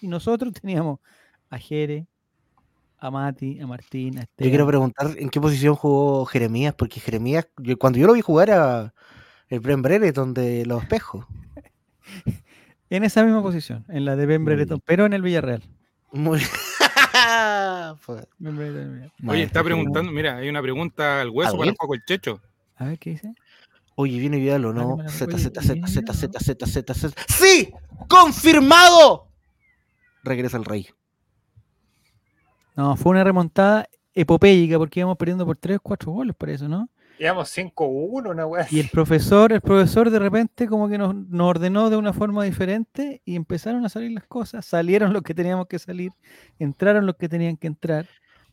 y 0.00 0.08
nosotros 0.08 0.52
teníamos 0.60 1.00
a 1.50 1.58
Jere, 1.58 2.06
a 2.98 3.10
Mati, 3.10 3.60
a 3.60 3.66
Martín, 3.66 4.18
a 4.18 4.22
Yo 4.22 4.48
quiero 4.48 4.66
preguntar 4.66 5.14
en 5.16 5.30
qué 5.30 5.40
posición 5.40 5.74
jugó 5.74 6.24
Jeremías, 6.26 6.74
porque 6.74 7.00
Jeremías, 7.00 7.48
cuando 7.78 7.98
yo 7.98 8.06
lo 8.06 8.12
vi 8.12 8.20
jugar 8.20 8.50
a 8.50 8.94
el 9.48 9.60
Ben 9.60 9.82
Brereton 9.82 10.32
de 10.34 10.64
los 10.66 10.82
espejos. 10.82 11.26
en 12.90 13.04
esa 13.04 13.24
misma 13.24 13.42
posición, 13.42 13.84
en 13.88 14.04
la 14.04 14.16
de 14.16 14.26
Ben 14.26 14.44
Brereton, 14.44 14.80
pero 14.84 15.06
en 15.06 15.12
el 15.12 15.22
Villarreal. 15.22 15.62
Muy 16.12 16.40
Oye, 19.26 19.42
está 19.42 19.62
preguntando, 19.62 20.12
mira, 20.12 20.36
hay 20.36 20.48
una 20.48 20.62
pregunta 20.62 21.20
al 21.20 21.30
hueso 21.30 21.56
para 21.56 21.72
Juego 21.78 21.94
el 21.94 22.04
Checho. 22.04 22.40
A 22.76 22.86
ver 22.86 22.98
qué 22.98 23.10
dice. 23.10 23.34
Oye, 23.94 24.18
viene 24.18 24.38
Vidal 24.38 24.64
o 24.64 24.72
no. 24.72 24.96
Z, 25.08 25.38
Z, 25.38 25.62
Z, 25.62 25.86
Z, 25.86 26.12
Z, 26.14 26.40
Z, 26.40 26.66
Z, 26.66 26.94
Z. 26.94 27.22
¡Sí! 27.28 27.70
¡Confirmado! 28.08 29.29
Regresa 30.22 30.56
el 30.56 30.64
rey. 30.64 30.88
No, 32.76 32.96
fue 32.96 33.10
una 33.10 33.24
remontada 33.24 33.88
epopéica 34.14 34.78
porque 34.78 35.00
íbamos 35.00 35.16
perdiendo 35.16 35.46
por 35.46 35.56
3 35.56 35.78
4 35.82 36.12
goles 36.12 36.36
por 36.36 36.50
eso, 36.50 36.68
¿no? 36.68 36.88
Íbamos 37.18 37.54
5-1, 37.54 38.30
una 38.30 38.46
weá. 38.46 38.66
Y 38.70 38.80
el 38.80 38.88
profesor, 38.88 39.52
el 39.52 39.60
profesor 39.60 40.08
de 40.08 40.18
repente 40.18 40.66
como 40.66 40.88
que 40.88 40.96
nos, 40.96 41.14
ordenó 41.38 41.90
de 41.90 41.98
una 41.98 42.14
forma 42.14 42.44
diferente 42.44 43.20
y 43.26 43.36
empezaron 43.36 43.84
a 43.84 43.90
salir 43.90 44.12
las 44.12 44.26
cosas, 44.26 44.64
salieron 44.64 45.12
los 45.12 45.22
que 45.22 45.34
teníamos 45.34 45.66
que 45.66 45.78
salir, 45.78 46.12
entraron 46.58 47.04
los 47.04 47.16
que 47.16 47.28
tenían 47.28 47.58
que 47.58 47.66
entrar. 47.66 48.06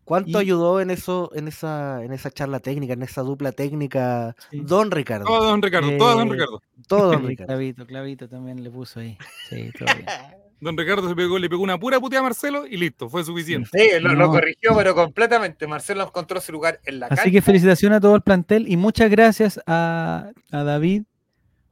¿Cuánto 0.04 0.38
ayudó 0.38 0.82
en 0.82 0.90
eso, 0.90 1.32
en 1.34 1.48
esa, 1.48 2.04
en 2.04 2.12
esa 2.12 2.30
charla 2.30 2.60
técnica, 2.60 2.94
en 2.94 3.04
esa 3.04 3.22
dupla 3.22 3.54
técnica, 3.54 4.36
Don 4.52 4.92
Ricardo? 4.92 5.26
Todo 5.26 5.46
Don 5.46 5.62
Ricardo, 5.62 5.98
todo 5.98 6.16
Don 6.18 6.30
Ricardo. 6.30 6.62
Todo 6.88 7.12
Don 7.12 7.26
Ricardo. 7.28 7.48
Clavito, 7.48 7.86
Clavito 7.86 8.30
también 8.30 8.64
le 8.64 8.70
puso 8.70 9.00
ahí. 9.00 9.18
Sí, 9.50 9.72
todo 9.78 9.94
bien. 9.96 10.08
Don 10.60 10.76
Ricardo 10.76 11.08
se 11.08 11.16
pegó, 11.16 11.38
le 11.38 11.50
pegó 11.50 11.62
una 11.62 11.78
pura 11.80 12.00
puteada 12.00 12.22
a 12.22 12.30
Marcelo 12.30 12.66
y 12.66 12.78
listo, 12.78 13.10
fue 13.10 13.24
suficiente. 13.24 13.70
Sí, 13.72 14.00
lo, 14.02 14.28
corrigió, 14.30 14.76
pero 14.76 14.96
completamente. 14.96 15.68
Marcelo 15.68 16.04
encontró 16.04 16.42
su 16.42 16.52
lugar 16.52 16.80
en 16.84 17.00
la 17.00 17.08
Así 17.08 17.32
que 17.32 17.42
felicitaciones 17.42 17.98
a 17.98 18.02
todo 18.02 18.16
el 18.16 18.22
plantel 18.22 18.68
y 18.68 18.76
muchas 18.76 19.12
gracias 19.12 19.60
a, 19.68 20.32
David 20.50 21.04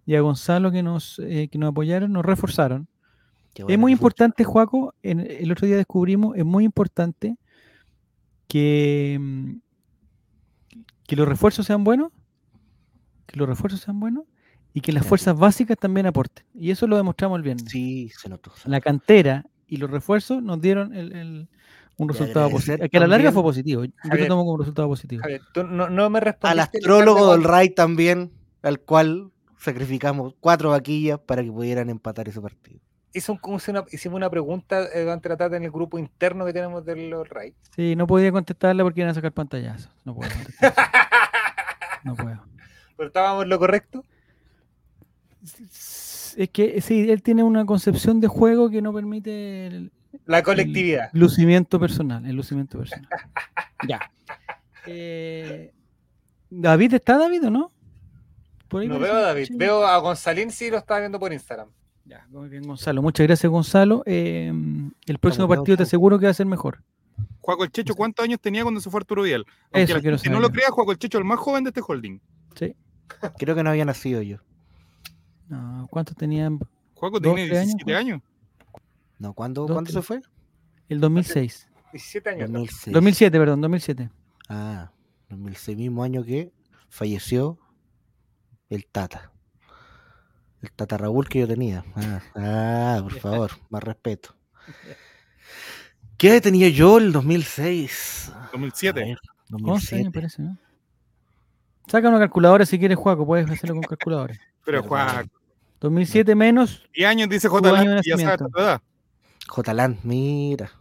y 0.06 0.16
a 0.16 0.22
Gonzalo 0.22 0.72
que 0.72 0.84
nos, 0.84 1.20
eh, 1.20 1.50
que 1.52 1.58
nos 1.58 1.72
apoyaron, 1.72 2.14
nos 2.14 2.24
reforzaron. 2.24 2.88
es 3.56 3.80
muy 3.80 3.92
importante, 3.92 4.44
Juaco, 4.44 4.94
el 5.02 5.52
otro 5.52 5.66
día 5.66 5.78
descubrimos, 5.78 6.38
es 6.38 6.46
muy 6.46 6.64
importante 6.64 7.38
que, 8.48 9.18
mm, 9.20 9.52
que 11.08 11.16
los 11.16 11.28
refuerzos 11.28 11.66
sean 11.66 11.84
buenos, 11.84 12.12
que 13.26 13.38
los 13.38 13.50
refuerzos 13.50 13.80
sean 13.82 14.00
buenos 14.00 14.26
y 14.76 14.82
que 14.82 14.92
las 14.92 15.08
fuerzas 15.08 15.38
básicas 15.38 15.78
también 15.78 16.06
aporten. 16.06 16.46
Y 16.54 16.70
eso 16.70 16.86
lo 16.86 16.98
demostramos 16.98 17.38
el 17.38 17.44
viernes. 17.44 17.72
Sí, 17.72 18.12
se 18.14 18.28
notó. 18.28 18.52
La 18.66 18.82
cantera 18.82 19.46
y 19.68 19.78
los 19.78 19.90
refuerzos 19.90 20.44
nos 20.44 20.60
dieron 20.60 20.94
el, 20.94 21.48
un 21.96 22.10
resultado 22.10 22.50
positivo. 22.50 22.90
Que 22.90 22.98
a 22.98 23.00
la 23.00 23.08
larga 23.08 23.32
fue 23.32 23.42
positivo. 23.42 23.86
Yo 23.86 23.92
lo 24.04 24.28
tomo 24.28 24.44
como 24.44 24.58
resultado 24.58 24.90
positivo. 24.90 25.24
no, 25.64 26.10
me 26.10 26.20
Al 26.42 26.60
astrólogo 26.60 27.32
del 27.32 27.46
RAI 27.46 27.70
también, 27.70 28.34
al 28.64 28.82
cual 28.82 29.32
sacrificamos 29.58 30.36
cuatro 30.42 30.72
vaquillas 30.72 31.20
para 31.20 31.42
que 31.42 31.54
pudieran 31.54 31.90
empatar 31.90 32.28
ese 32.28 32.42
partido. 32.42 32.82
Hizo 33.14 33.40
una, 33.70 33.86
hicimos 33.94 34.18
una 34.18 34.30
pregunta 34.30 34.90
eh, 34.94 35.04
durante 35.04 35.30
la 35.30 35.38
tarde 35.38 35.56
en 35.56 35.64
el 35.64 35.72
grupo 35.72 35.98
interno 35.98 36.46
que 36.46 36.52
tenemos 36.52 36.84
del 36.84 37.14
RAI. 37.26 37.56
Sí, 37.74 37.96
no 37.96 38.08
podía 38.08 38.30
contestarla 38.34 38.84
porque 38.84 39.00
iban 39.00 39.12
a 39.12 39.14
sacar 39.14 39.32
pantallazos. 39.32 39.90
No 40.04 40.14
puedo 40.14 40.30
contestar. 40.30 40.74
no 42.04 42.14
puedo. 42.14 42.44
¿Pero 42.98 43.08
estábamos 43.08 43.48
lo 43.48 43.58
correcto? 43.58 44.04
Es 46.38 46.50
que 46.52 46.82
sí, 46.82 47.10
él 47.10 47.22
tiene 47.22 47.44
una 47.44 47.66
concepción 47.66 48.20
de 48.20 48.28
juego 48.28 48.70
que 48.70 48.82
no 48.82 48.94
permite 48.94 49.90
la 50.26 50.44
colectividad. 50.44 51.10
El 51.14 51.20
lucimiento 51.20 51.80
personal, 51.80 52.26
el 52.26 52.36
lucimiento 52.36 52.78
personal. 52.78 53.08
ya. 53.88 54.00
Eh, 54.88 55.74
David 56.50 56.96
está 56.96 57.18
David 57.18 57.46
o 57.48 57.50
no? 57.50 57.72
no 58.72 59.00
veo 59.00 59.14
a 59.14 59.22
David, 59.22 59.48
veo 59.52 59.86
a 59.86 59.98
Gonzalín 60.00 60.52
sí 60.52 60.70
lo 60.70 60.78
estaba 60.78 61.00
viendo 61.00 61.20
por 61.20 61.32
Instagram. 61.32 61.70
Ya, 62.04 62.28
muy 62.30 62.50
bien 62.50 62.64
Gonzalo, 62.64 63.02
muchas 63.02 63.26
gracias 63.26 63.50
Gonzalo. 63.50 64.04
Eh, 64.06 64.52
el 65.06 65.18
próximo 65.18 65.48
partido 65.48 65.78
te 65.78 65.84
aseguro 65.84 66.20
que 66.20 66.26
va 66.26 66.32
a 66.32 66.36
ser 66.36 66.46
mejor. 66.46 66.84
Juaco 67.40 67.64
el 67.64 67.72
Checho, 67.72 67.96
¿cuántos 67.96 68.24
años 68.24 68.40
tenía 68.42 68.64
cuando 68.64 68.82
se 68.82 68.90
fue 68.90 69.00
Arturo 69.00 69.24
Vidal? 69.24 69.46
si 70.20 70.30
no 70.30 70.40
lo 70.40 70.50
crea, 70.50 70.70
Juaco 70.72 70.92
el 70.92 70.98
Checho, 70.98 71.18
el 71.18 71.24
más 71.24 71.40
joven 71.40 71.64
de 71.64 71.70
este 71.70 71.82
holding. 71.86 72.20
Sí. 72.56 72.76
Creo 73.38 73.56
que 73.56 73.64
no 73.64 73.70
había 73.70 73.86
nacido 73.86 74.22
yo. 74.22 74.38
No, 75.48 75.88
¿cuántos 75.90 76.16
tenían? 76.16 76.60
¿Juego 76.96 77.22
tiene 77.22 77.46
17 77.46 77.96
años? 77.96 78.22
No, 79.20 79.34
¿cuándo, 79.34 79.66
¿cuándo 79.68 79.92
se 79.92 80.02
fue? 80.02 80.22
El 80.90 81.00
2006. 81.00 81.70
17 81.92 82.30
años. 82.30 82.52
2007, 82.88 83.38
perdón, 83.38 83.62
2007. 83.62 84.10
Ah, 84.50 84.92
2006, 85.30 85.78
mismo 85.78 86.04
año 86.04 86.24
que 86.24 86.52
falleció 86.90 87.58
el 88.70 88.86
Tata. 88.86 89.32
El 90.62 90.72
Tata 90.72 90.98
Raúl 90.98 91.28
que 91.30 91.40
yo 91.40 91.48
tenía. 91.48 91.86
Ah, 91.96 92.22
ah 92.36 93.00
por 93.02 93.14
favor, 93.20 93.52
más 93.70 93.84
respeto. 93.84 94.36
¿Qué 96.18 96.42
tenía 96.42 96.70
yo 96.70 96.98
el 96.98 97.12
2006? 97.12 98.32
2007. 98.52 99.16
2007. 99.50 100.12
parece, 100.12 100.42
¿no? 100.42 100.58
Saca 101.88 102.10
una 102.10 102.20
calculadora 102.20 102.66
si 102.66 102.80
quieres, 102.80 102.98
Juaco, 102.98 103.26
puedes 103.26 103.50
hacerlo 103.50 103.76
con 103.76 103.84
calculadora. 103.84 104.36
Pero 104.66 104.84
Juan. 104.84 105.30
2007 105.80 106.36
menos. 106.36 106.84
Y 106.94 107.04
años 107.04 107.30
dice 107.30 107.48
J. 107.48 107.72
Land, 107.72 108.02
ya 108.04 108.18
sabes 108.18 108.42
edad. 108.58 108.82
J. 109.48 109.74
Land, 109.74 110.00
mira. 110.04 110.72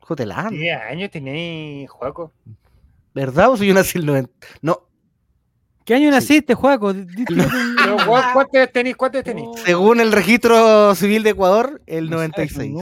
J. 0.00 0.26
Land. 0.26 0.50
¿Qué 0.50 0.72
años 0.72 1.10
tenéis, 1.10 1.88
Juaco? 1.88 2.32
¿Verdad 3.14 3.50
o 3.50 3.56
si 3.56 3.66
yo 3.66 3.74
nací 3.74 3.98
el 3.98 4.06
90? 4.06 4.30
No. 4.62 4.86
¿Qué 5.84 5.94
año 5.94 6.10
naciste, 6.10 6.54
Juaco? 6.54 6.92
¿Cuántos 8.32 8.72
tenéis? 8.72 8.96
¿Cuántos 8.96 9.24
tenéis? 9.24 9.48
Según 9.64 10.00
el 10.00 10.12
registro 10.12 10.94
civil 10.94 11.22
de 11.22 11.30
Ecuador, 11.30 11.80
el 11.86 12.10
96. 12.10 12.72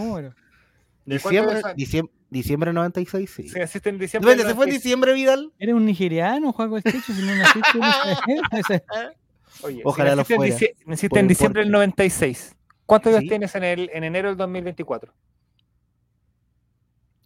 Diciembre, 1.05 1.61
diciembre, 1.75 2.15
diciembre 2.29 2.73
96, 2.73 3.31
sí. 3.31 3.49
Se 3.49 3.59
naciste 3.59 3.89
en 3.89 3.99
diciembre. 3.99 4.37
¿Se 4.37 4.55
fue 4.55 4.67
en 4.67 4.73
diciembre, 4.73 5.15
Vidal? 5.15 5.53
Eres 5.59 5.75
un 5.75 5.87
nigeriano, 5.87 6.53
Juaco 6.53 6.77
Estecho, 6.77 7.15
si 7.15 7.23
no 7.23 7.35
naciste 7.35 7.79
en 7.79 8.83
Oye, 9.63 9.83
Ojalá 9.85 10.15
lo 10.15 10.25
fuera. 10.25 10.57
Naciste 10.87 11.19
en 11.19 11.29
diciembre 11.29 11.63
del 11.63 11.71
96. 11.71 12.55
¿Cuántos 12.87 13.13
días 13.13 13.25
tienes 13.29 13.55
en, 13.55 13.65
el, 13.65 13.91
en 13.93 14.05
enero 14.05 14.29
del 14.29 14.37
2024? 14.39 15.13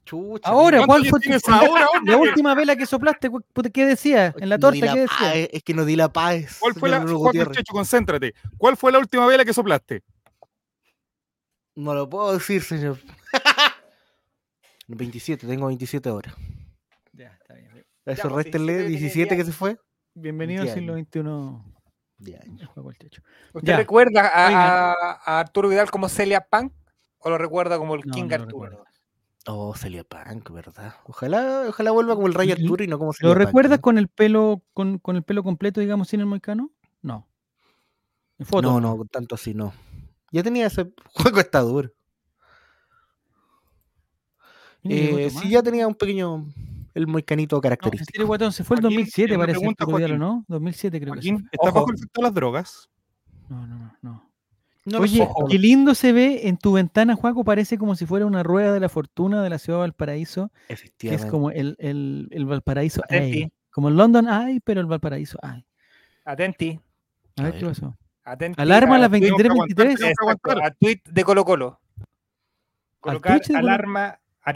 Chucha, 0.04 0.48
ahora, 0.48 0.84
¿cuál 0.84 1.06
fue 1.06 1.20
ahora, 1.46 1.86
la 2.04 2.16
última 2.16 2.54
vela 2.54 2.74
que 2.74 2.86
soplaste? 2.86 3.30
¿Qué 3.72 3.86
decía? 3.86 4.34
En 4.36 4.48
la 4.48 4.58
torta, 4.58 4.92
¿qué 4.92 5.00
decía? 5.00 5.34
es 5.34 5.62
que 5.62 5.74
no 5.74 5.84
di 5.84 5.94
la 5.94 6.12
paz. 6.12 6.58
¿Cuál 6.58 6.74
fue 6.74 6.88
la, 6.88 7.00
Juan 7.00 7.34
concéntrate. 7.70 8.34
¿Cuál 8.58 8.76
fue 8.76 8.90
la 8.90 8.98
última 8.98 9.26
vela 9.26 9.44
que 9.44 9.54
soplaste? 9.54 10.02
No 11.76 11.94
lo 11.94 12.08
puedo 12.08 12.32
decir, 12.32 12.62
señor. 12.62 12.98
27, 14.88 15.46
tengo 15.46 15.68
27 15.68 16.10
horas. 16.10 16.34
Ya, 17.12 17.28
está 17.40 17.54
bien. 17.54 17.86
Eso 18.04 18.28
réstenle 18.28 18.88
17 18.88 19.36
que 19.36 19.44
se 19.44 19.52
fue. 19.52 19.78
Bienvenido 20.14 20.62
al 20.62 20.68
siglo 20.68 20.94
XXI. 20.98 21.71
¿Usted 23.54 23.76
recuerda 23.76 24.30
a, 24.32 25.40
Arturo 25.40 25.68
Vidal 25.68 25.90
como 25.90 26.08
Celia 26.08 26.46
Punk 26.48 26.72
o 27.18 27.30
lo 27.30 27.38
recuerda 27.38 27.78
como 27.78 27.94
el 27.94 28.02
King 28.04 28.32
Arturo? 28.32 28.84
Oh, 29.46 29.74
Celia 29.74 30.04
Punk, 30.04 30.50
¿verdad? 30.50 30.94
Ojalá, 31.04 31.64
ojalá 31.68 31.90
vuelva 31.90 32.14
como 32.14 32.28
el 32.28 32.34
Rey 32.34 32.52
Arturo 32.52 32.84
y 32.84 32.86
no 32.86 32.98
como 32.98 33.12
Celia 33.12 33.28
¿Lo 33.28 33.34
recuerdas 33.34 33.80
con 33.80 33.98
el 33.98 34.08
pelo, 34.08 34.62
con, 34.72 34.98
con, 34.98 35.16
el 35.16 35.24
pelo 35.24 35.42
completo, 35.42 35.80
digamos, 35.80 36.08
sin 36.08 36.20
el 36.20 36.26
moicano? 36.26 36.70
No. 37.02 37.28
En 38.38 38.46
foto, 38.46 38.80
no, 38.80 38.80
no, 38.80 39.04
tanto 39.10 39.34
así 39.34 39.52
no. 39.52 39.72
Ya 40.30 40.42
tenía 40.42 40.66
ese 40.66 40.92
juego 41.14 41.40
está 41.40 41.60
duro. 41.60 41.90
Eh, 44.84 45.30
sí, 45.30 45.50
ya 45.50 45.62
tenía 45.62 45.86
un 45.86 45.94
pequeño 45.94 46.44
el 46.94 47.06
moicanito 47.06 47.60
característico. 47.60 48.38
No, 48.38 48.52
se 48.52 48.64
fue 48.64 48.76
el 48.76 48.82
2007, 48.82 49.36
parece. 49.38 49.58
Pregunta, 49.58 50.16
¿no? 50.16 50.44
2007 50.48 51.00
creo 51.00 51.14
que 51.14 51.20
¿Está 51.52 51.70
bajo 51.70 51.90
el 51.90 51.96
efecto 51.96 52.20
de 52.20 52.22
las 52.22 52.34
drogas? 52.34 52.90
No, 53.48 53.66
no, 53.66 53.96
no. 54.02 54.30
no. 54.84 54.98
Oye, 54.98 55.28
qué 55.48 55.58
lindo 55.58 55.94
se 55.94 56.12
ve 56.12 56.48
en 56.48 56.56
tu 56.56 56.72
ventana, 56.72 57.14
Juaco. 57.14 57.44
Parece 57.44 57.78
como 57.78 57.94
si 57.94 58.06
fuera 58.06 58.26
una 58.26 58.42
rueda 58.42 58.72
de 58.72 58.80
la 58.80 58.88
fortuna 58.88 59.42
de 59.42 59.50
la 59.50 59.58
ciudad 59.58 59.78
de 59.78 59.82
Valparaíso. 59.82 60.50
Efectivamente. 60.68 61.22
Que 61.22 61.26
es 61.26 61.30
como 61.30 61.50
el, 61.50 61.76
el, 61.78 62.28
el 62.30 62.46
Valparaíso 62.46 63.02
Ay. 63.08 63.52
Como 63.70 63.88
el 63.88 63.96
London 63.96 64.28
Ay, 64.28 64.60
pero 64.60 64.80
el 64.80 64.86
Valparaíso 64.86 65.38
Ay. 65.42 65.64
Atenti. 66.24 66.78
A 67.36 67.44
ver 67.44 67.58
qué 67.58 67.66
pasó. 67.66 67.96
Atenti. 68.24 68.60
Alarma 68.60 68.96
a 68.96 68.98
las 68.98 69.10
23.23. 69.10 70.62
A 70.62 70.70
tweet 70.72 71.00
de 71.04 71.24
Colo 71.24 71.44
Colo. 71.44 71.80
Colocar 73.00 73.40
alarma 73.54 74.20
a 74.44 74.54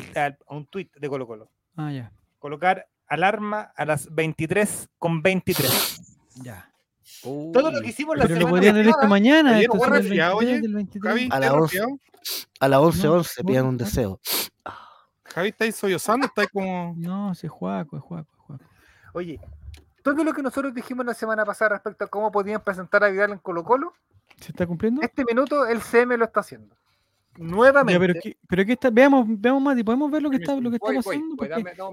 un 0.49 0.67
tweet 0.67 0.91
de 0.97 1.09
Colo 1.09 1.27
Colo. 1.27 1.51
Ah, 1.77 1.93
ya 1.93 2.13
colocar 2.47 2.87
alarma 3.09 3.73
a 3.75 3.85
las 3.85 4.15
23 4.15 4.89
con 5.01 5.21
23. 5.21 6.01
Ya. 6.37 6.71
Todo 7.21 7.73
lo 7.73 7.81
que 7.81 7.89
hicimos 7.89 8.17
la 8.17 8.23
Pero 8.23 8.37
semana 8.37 8.51
lo 8.51 8.51
podrían 8.55 8.75
haber 8.77 8.87
visto 8.87 9.09
mañana. 9.09 9.61
Esto 9.61 9.77
es 9.77 9.83
el 9.83 9.91
23 9.91 10.63
del 10.63 10.75
23. 10.75 11.13
Javi, 11.13 11.29
a 11.33 11.41
las 11.41 11.51
11, 11.51 11.83
a 12.61 12.69
las 12.69 12.81
11, 12.81 13.09
11 13.09 13.45
pidan 13.45 13.67
un 13.67 13.77
deseo. 13.77 14.21
Javi, 15.25 15.49
¿estáis 15.49 15.75
sollozando? 15.75 16.27
¿Estáis 16.29 16.49
como...? 16.53 16.95
No, 16.97 17.35
se 17.35 17.49
juaco, 17.49 17.97
es 17.97 18.03
juaco, 18.05 18.31
es 18.33 18.41
juaco. 18.43 18.65
Oye, 19.15 19.41
todo 20.05 20.23
lo 20.23 20.33
que 20.33 20.43
nosotros 20.43 20.73
dijimos 20.73 21.05
la 21.05 21.15
semana 21.15 21.45
pasada 21.45 21.71
respecto 21.71 22.05
a 22.05 22.07
cómo 22.07 22.31
podían 22.31 22.61
presentar 22.61 23.03
a 23.03 23.09
Vidal 23.09 23.33
en 23.33 23.39
Colo 23.39 23.65
Colo, 23.65 23.93
¿se 24.41 24.53
está 24.53 24.69
cumpliendo? 24.69 25.03
Este 25.03 25.25
minuto 25.25 25.67
el 25.67 25.83
CM 25.83 26.17
lo 26.17 26.27
está 26.27 26.41
haciendo 26.41 26.77
nuevamente. 27.39 27.99
pero, 27.99 28.15
que, 28.21 28.37
pero 28.49 28.65
que 28.65 28.73
está, 28.73 28.91
veamos, 28.91 29.27
veamos 29.29 29.63
más 29.63 29.79
y 29.79 29.85
podemos 29.85 30.11
ver 30.11 30.23
lo 30.23 30.31
que 30.31 30.37
está, 30.37 30.57
lo 30.57 30.71
que 30.71 30.77
está 30.77 30.93
pasando. 30.95 31.37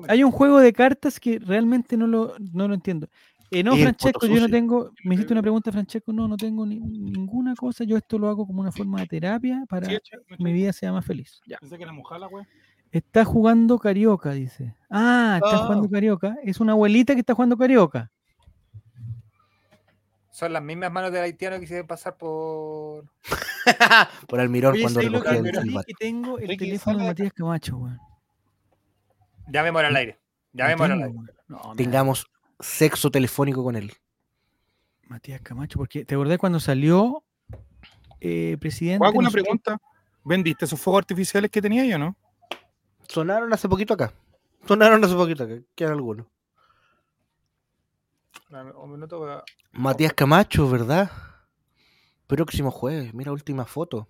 hay 0.08 0.24
un 0.24 0.32
juego 0.32 0.60
de 0.60 0.74
cartas 0.74 1.20
que 1.20 1.40
realmente 1.40 1.98
no 1.98 2.08
lo, 2.08 2.36
no 2.52 2.68
lo 2.68 2.74
entiendo. 2.74 3.08
Eh, 3.52 3.64
no, 3.64 3.76
Francesco, 3.76 4.26
yo 4.26 4.42
no 4.42 4.50
tengo. 4.50 4.92
Me 5.04 5.14
hiciste 5.14 5.32
una 5.32 5.44
pregunta, 5.44 5.72
Francesco. 5.72 6.12
No, 6.12 6.28
no 6.28 6.38
tengo 6.38 6.66
ni, 6.66 6.80
ninguna 6.80 7.54
cosa. 7.56 7.84
Yo 7.84 7.98
esto 7.98 8.18
lo 8.18 8.28
hago 8.28 8.48
como 8.48 8.62
una 8.62 8.72
forma 8.72 9.02
de 9.02 9.08
terapia 9.08 9.64
para 9.70 9.88
que 9.88 10.00
mi 10.40 10.52
vida 10.52 10.74
sea 10.74 10.92
más 10.92 11.06
feliz. 11.06 11.40
Ya. 11.46 11.58
Pensé 11.60 11.78
que 11.78 11.84
era 11.84 11.94
mojala, 11.94 12.26
güey. 12.28 12.46
Está 12.92 13.26
jugando 13.26 13.78
Carioca, 13.78 14.32
dice. 14.32 14.76
Ah, 14.90 15.40
está 15.44 15.62
oh. 15.62 15.66
jugando 15.66 15.90
Carioca. 15.90 16.36
Es 16.44 16.60
una 16.60 16.72
abuelita 16.72 17.14
que 17.14 17.20
está 17.20 17.36
jugando 17.36 17.58
Carioca. 17.58 18.12
Son 20.34 20.52
las 20.52 20.64
mismas 20.64 20.92
manos 20.92 21.12
del 21.12 21.22
haitiano 21.22 21.58
que 21.58 21.62
quisieron 21.62 21.86
pasar 21.86 22.18
por. 22.18 23.06
por 24.28 24.40
Almirón 24.40 24.76
cuando 24.82 25.00
recogía 25.00 25.38
el 25.38 25.78
Aquí 25.78 25.94
tengo 25.94 26.40
el 26.40 26.58
teléfono 26.58 26.98
de 26.98 27.06
Matías 27.06 27.34
Camacho, 27.34 27.78
weón. 27.78 28.00
Llamémoslo 29.48 29.90
al 29.90 29.96
aire. 29.96 30.20
Llamémoslo 30.54 30.96
al 30.96 31.04
aire. 31.04 31.20
Tengamos 31.78 32.26
sexo 32.60 33.12
telefónico 33.12 33.64
con 33.64 33.76
él. 33.76 33.94
Matías 35.04 35.40
Camacho, 35.42 35.78
porque 35.78 36.04
¿te 36.04 36.16
acordás 36.16 36.40
cuando 36.40 36.60
salió 36.60 37.24
eh, 38.20 38.58
presidente? 38.60 39.06
Hago 39.06 39.20
una 39.20 39.30
pregunta. 39.30 39.78
¿Vendiste 40.24 40.66
esos 40.66 40.82
fuegos 40.82 41.02
artificiales 41.02 41.52
que 41.52 41.62
tenía 41.62 41.86
yo, 41.86 42.00
no? 42.00 42.18
Sonaron 43.08 43.54
hace 43.54 43.70
poquito 43.70 43.94
acá. 43.94 44.12
Sonaron 44.68 45.04
hace 45.04 45.14
poquito 45.14 45.44
acá. 45.44 45.60
Quedan 45.76 45.94
algunos. 45.94 46.26
Matías 49.72 50.14
Camacho, 50.14 50.70
¿verdad? 50.70 51.12
Próximo 52.28 52.72
jueves. 52.72 53.14
Mira, 53.14 53.32
última 53.32 53.66
foto. 53.66 54.08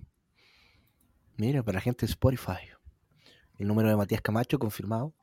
Mira, 1.38 1.64
para 1.64 1.76
la 1.76 1.82
gente 1.82 2.06
de 2.06 2.12
Spotify. 2.12 2.70
El 3.58 3.68
número 3.68 3.90
de 3.90 3.96
Matías 3.96 4.22
Camacho 4.22 4.60
confirmado. 4.60 5.14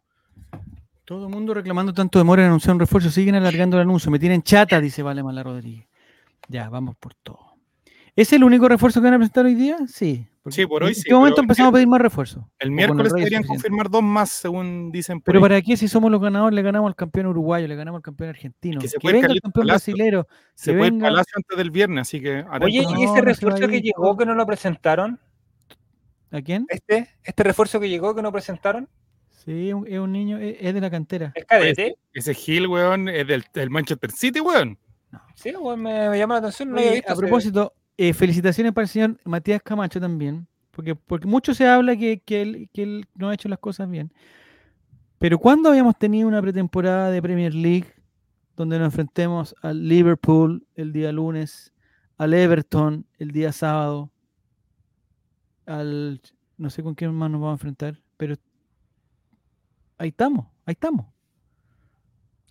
Todo 1.05 1.27
el 1.27 1.33
mundo 1.33 1.55
reclamando 1.55 1.93
tanto 1.93 2.19
demora 2.19 2.43
en 2.43 2.49
anunciar 2.49 2.75
un 2.75 2.81
refuerzo. 2.81 3.11
Siguen 3.11 3.35
alargando 3.35 3.77
el 3.77 3.83
anuncio. 3.83 4.11
Me 4.11 4.19
tienen 4.19 4.43
chata, 4.43 4.81
dice 4.81 5.03
Vale 5.03 5.23
Mala 5.23 5.43
Rodríguez. 5.43 5.89
Ya, 6.49 6.69
vamos 6.69 6.97
por 6.97 7.15
todo. 7.15 7.57
¿Es 8.17 8.33
el 8.33 8.45
único 8.45 8.69
refuerzo 8.69 9.01
que 9.01 9.07
van 9.07 9.15
a 9.15 9.19
presentar 9.19 9.45
hoy 9.45 9.55
día? 9.55 9.77
Sí. 9.87 10.30
Sí, 10.49 10.67
por 10.67 10.83
hoy 10.83 10.95
sí. 10.95 11.01
¿En 11.01 11.05
qué 11.05 11.15
momento 11.15 11.41
empezamos 11.43 11.71
a 11.71 11.73
pedir 11.75 11.87
más 11.87 12.01
refuerzos? 12.01 12.45
El 12.59 12.71
miércoles 12.71 13.13
deberían 13.13 13.43
confirmar 13.43 13.91
dos 13.91 14.03
más, 14.03 14.31
según 14.31 14.91
dicen. 14.91 15.21
Pero 15.21 15.41
¿para 15.41 15.61
qué 15.61 15.77
si 15.77 15.87
somos 15.87 16.11
los 16.11 16.21
ganadores 16.21 16.55
le 16.55 16.63
ganamos 16.63 16.89
al 16.89 16.97
campeón 16.97 17.27
uruguayo, 17.27 17.69
le 17.69 17.77
ganamos 17.77 17.99
al 17.99 18.03
campeón 18.03 18.31
argentino? 18.31 18.81
Que, 18.81 18.89
se 18.89 18.97
venga 19.03 19.27
el 19.27 19.41
campeón 19.41 19.67
brasilero. 19.67 20.27
Se 20.55 20.75
fue 20.75 20.87
el 20.87 20.99
Palacio 20.99 21.35
antes 21.37 21.59
del 21.59 21.71
viernes, 21.71 22.09
así 22.09 22.23
que... 22.23 22.45
Oye, 22.63 22.87
¿y 22.97 23.05
ese 23.05 23.21
refuerzo 23.21 23.69
que 23.69 23.83
llegó 23.83 24.17
que 24.17 24.25
no 24.25 24.35
lo 24.35 24.47
presentaron? 24.47 25.21
¿A 26.31 26.41
quién? 26.41 26.65
Este, 26.69 27.09
este 27.23 27.43
refuerzo 27.43 27.79
que 27.79 27.89
llegó 27.89 28.15
que 28.15 28.23
no 28.23 28.33
presentaron. 28.33 28.89
Sí, 29.45 29.71
es 29.71 29.99
un 29.99 30.13
niño, 30.13 30.39
es 30.39 30.75
de 30.75 30.81
la 30.81 30.91
cantera. 30.91 31.33
¿Es 31.35 31.45
cadete? 31.45 31.97
Ese, 32.13 32.35
Gil, 32.35 32.67
weón, 32.67 33.09
es 33.09 33.27
del, 33.27 33.71
Manchester 33.71 34.11
City, 34.11 34.41
weón. 34.41 34.79
Sí, 35.35 35.55
weón, 35.57 35.83
me, 35.83 36.17
llama 36.17 36.35
la 36.35 36.49
atención. 36.49 36.75
a 37.07 37.15
propósito, 37.15 37.75
eh, 38.03 38.15
felicitaciones 38.15 38.73
para 38.73 38.85
el 38.85 38.89
señor 38.89 39.19
Matías 39.27 39.61
Camacho 39.63 40.01
también, 40.01 40.47
porque, 40.71 40.95
porque 40.95 41.27
mucho 41.27 41.53
se 41.53 41.69
habla 41.69 41.95
que, 41.95 42.23
él, 42.29 43.07
no 43.15 43.29
ha 43.29 43.35
hecho 43.35 43.47
las 43.47 43.59
cosas 43.59 43.91
bien. 43.91 44.11
Pero 45.19 45.39
¿cuándo 45.39 45.69
habíamos 45.69 45.99
tenido 45.99 46.27
una 46.27 46.41
pretemporada 46.41 47.11
de 47.11 47.21
Premier 47.21 47.53
League 47.53 47.93
donde 48.57 48.79
nos 48.79 48.87
enfrentemos 48.87 49.55
al 49.61 49.87
Liverpool 49.87 50.67
el 50.77 50.95
día 50.95 51.13
lunes, 51.13 51.75
al 52.17 52.33
Everton 52.33 53.05
el 53.19 53.33
día 53.33 53.53
sábado, 53.53 54.11
al 55.67 56.23
no 56.57 56.71
sé 56.71 56.83
con 56.83 56.95
quién 56.95 57.13
más 57.13 57.31
nos 57.31 57.43
vamos 57.43 57.53
a 57.53 57.61
enfrentar, 57.61 58.01
pero 58.17 58.35
ahí 59.99 60.09
estamos, 60.09 60.47
ahí 60.65 60.73
estamos. 60.73 61.05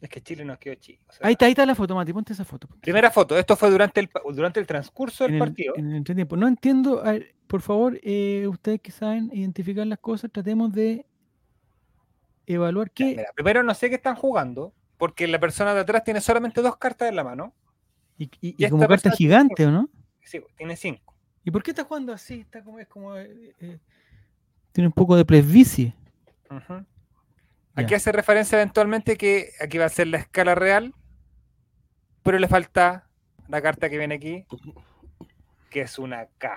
Es 0.02 0.10
que 0.10 0.22
Chile 0.22 0.46
nos 0.46 0.58
quedó 0.58 0.76
chico. 0.76 1.04
ahí, 1.22 1.34
está, 1.34 1.46
ahí 1.46 1.52
está 1.52 1.66
la 1.66 1.76
foto, 1.76 1.94
Mati, 1.94 2.14
ponte 2.14 2.32
esa 2.32 2.46
foto. 2.46 2.70
Primera 2.80 3.12
foto, 3.12 3.38
esto 3.38 3.56
fue 3.58 3.70
durante 3.70 4.00
el, 4.00 4.10
durante 4.34 4.60
el 4.60 4.68
transcurso 4.68 5.28
del 5.28 5.38
partido. 5.38 5.74
En 5.76 5.92
el 5.92 6.04
tiempo. 6.04 6.38
No 6.38 6.48
entiendo, 6.48 7.04
por 7.48 7.62
favor, 7.62 8.00
eh, 8.04 8.48
ustedes 8.48 8.80
que 8.80 8.92
saben 8.92 9.30
identificar 9.34 9.86
las 9.86 10.00
cosas, 10.00 10.32
tratemos 10.32 10.72
de 10.72 11.06
evaluar 12.46 12.92
qué. 12.92 13.26
primero 13.36 13.62
no 13.62 13.74
sé 13.74 13.90
qué 13.90 13.96
están 13.96 14.16
jugando, 14.16 14.74
porque 14.98 15.28
la 15.28 15.40
persona 15.40 15.74
de 15.74 15.82
atrás 15.82 16.04
tiene 16.04 16.22
solamente 16.22 16.62
dos 16.62 16.78
cartas 16.78 17.10
en 17.10 17.16
la 17.16 17.24
mano. 17.24 17.54
Y, 18.18 18.30
y, 18.42 18.70
como 18.70 18.88
carta 18.88 19.12
gigante, 19.12 19.66
¿o 19.66 19.72
no? 19.72 19.90
Sí, 20.24 20.42
tiene 20.58 20.76
cinco. 20.76 21.16
¿Y 21.44 21.52
por 21.52 21.64
qué 21.64 21.72
está 21.72 21.84
jugando 21.84 22.14
así? 22.14 22.42
Está 22.42 22.64
como, 22.64 22.80
es 22.80 22.88
como, 22.88 23.18
eh, 23.18 23.56
eh, 23.60 23.80
tiene 24.72 24.88
un 24.88 24.94
poco 24.94 25.16
de 25.16 25.26
presbicie. 25.26 25.96
Ajá. 26.50 26.86
Aquí 27.80 27.94
hace 27.94 28.12
referencia 28.12 28.58
eventualmente 28.58 29.18
que 29.18 29.52
aquí 29.60 29.78
va 29.78 29.86
a 29.86 29.90
ser 29.90 30.08
la 30.08 30.18
escala 30.18 30.56
real, 30.56 30.94
pero 32.24 32.40
le 32.40 32.48
falta 32.48 33.08
la 33.48 33.62
carta 33.62 33.90
que 33.90 33.98
viene 33.98 34.16
aquí, 34.16 34.46
que 35.70 35.82
es 35.82 36.00
una 36.00 36.28
K. 36.38 36.56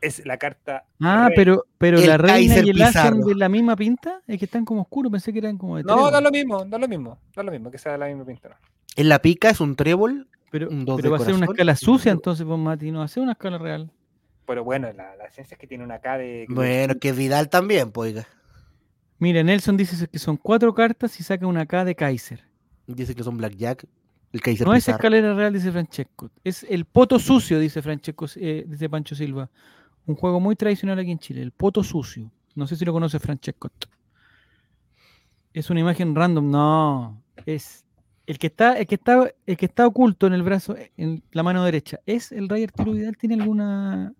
Es 0.00 0.24
la 0.26 0.36
carta. 0.36 0.84
Ah, 1.00 1.30
pero, 1.34 1.64
pero 1.78 1.98
la 1.98 2.16
reina 2.18 2.58
y 2.58 2.70
el 2.70 2.82
as 2.82 2.92
son 2.92 3.22
de 3.22 3.34
la 3.34 3.48
misma 3.48 3.76
pinta. 3.76 4.20
Es 4.26 4.38
que 4.38 4.44
están 4.44 4.64
como 4.64 4.82
oscuros, 4.82 5.10
pensé 5.10 5.32
que 5.32 5.38
eran 5.38 5.56
como 5.56 5.76
de 5.76 5.84
No, 5.84 6.10
da 6.10 6.20
lo 6.20 6.30
mismo, 6.30 6.64
da 6.64 6.78
lo 6.78 6.86
mismo, 6.86 7.18
da 7.34 7.42
lo 7.42 7.50
mismo, 7.50 7.70
que 7.70 7.78
sea 7.78 7.92
de 7.92 7.98
la 7.98 8.06
misma 8.06 8.24
pinta. 8.24 8.58
En 8.94 9.08
la 9.08 9.20
pica 9.20 9.50
es 9.50 9.60
un 9.60 9.74
trébol. 9.74 10.28
Pero, 10.50 10.68
pero 10.68 11.10
va 11.10 11.16
a 11.16 11.20
ser 11.20 11.34
una 11.34 11.46
escala 11.46 11.74
sucia, 11.74 12.12
entonces, 12.12 12.46
pues 12.46 12.58
Mati, 12.58 12.92
no 12.92 13.00
va 13.00 13.06
a 13.06 13.08
ser 13.08 13.22
una 13.22 13.32
escala 13.32 13.58
real. 13.58 13.90
Pero 14.46 14.62
bueno, 14.62 14.90
la, 14.92 15.16
la 15.16 15.24
esencia 15.24 15.56
es 15.56 15.58
que 15.58 15.66
tiene 15.66 15.82
una 15.82 15.98
K 15.98 16.18
de. 16.18 16.46
Bueno, 16.48 16.94
que 17.00 17.12
Vidal 17.12 17.48
también, 17.48 17.90
pues. 17.90 18.24
Mira, 19.18 19.42
Nelson 19.42 19.76
dice 19.76 20.06
que 20.08 20.18
son 20.18 20.36
cuatro 20.36 20.74
cartas 20.74 21.18
y 21.18 21.22
saca 21.22 21.46
una 21.46 21.64
K 21.66 21.84
de 21.84 21.94
Kaiser. 21.94 22.44
Dice 22.86 23.14
que 23.14 23.22
son 23.22 23.36
Blackjack. 23.36 23.86
El 24.32 24.40
Kaiser 24.40 24.66
no 24.66 24.74
es 24.74 24.86
escalera 24.88 25.34
real, 25.34 25.52
dice 25.52 25.72
Francesco. 25.72 26.30
Es 26.44 26.64
el 26.68 26.84
poto 26.84 27.18
sucio, 27.18 27.58
dice 27.58 27.80
Francesco, 27.80 28.26
eh, 28.36 28.64
dice 28.68 28.90
Pancho 28.90 29.14
Silva. 29.14 29.48
Un 30.04 30.14
juego 30.14 30.38
muy 30.40 30.54
tradicional 30.56 30.98
aquí 30.98 31.10
en 31.10 31.18
Chile, 31.18 31.42
el 31.42 31.52
poto 31.52 31.82
sucio. 31.82 32.30
No 32.54 32.66
sé 32.66 32.76
si 32.76 32.84
lo 32.84 32.92
conoce 32.92 33.18
Francesco. 33.18 33.70
Es 35.52 35.70
una 35.70 35.80
imagen 35.80 36.14
random, 36.14 36.50
no. 36.50 37.22
Es 37.46 37.84
el 38.26 38.38
que 38.38 38.48
está, 38.48 38.78
el 38.78 38.86
que 38.86 38.96
está, 38.96 39.30
el 39.46 39.56
que 39.56 39.66
está 39.66 39.86
oculto 39.86 40.26
en 40.26 40.34
el 40.34 40.42
brazo, 40.42 40.76
en 40.96 41.22
la 41.32 41.42
mano 41.42 41.64
derecha. 41.64 42.00
¿Es 42.04 42.32
el 42.32 42.48
Rey 42.48 42.64
Arturo 42.64 42.92
Vidal? 42.92 43.16
¿Tiene 43.16 43.36
alguna 43.36 44.12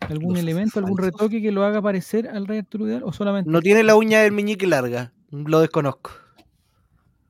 ¿Algún 0.00 0.36
elemento, 0.36 0.78
algún 0.78 0.98
retoque 0.98 1.40
que 1.42 1.50
lo 1.50 1.64
haga 1.64 1.82
parecer 1.82 2.28
al 2.28 2.46
Rey 2.46 2.58
Arturo 2.58 2.84
Vidal 2.84 3.02
o 3.04 3.12
solamente? 3.12 3.50
No 3.50 3.60
tiene 3.60 3.82
la 3.82 3.96
uña 3.96 4.20
del 4.20 4.32
meñique 4.32 4.66
larga, 4.66 5.12
lo 5.30 5.60
desconozco. 5.60 6.10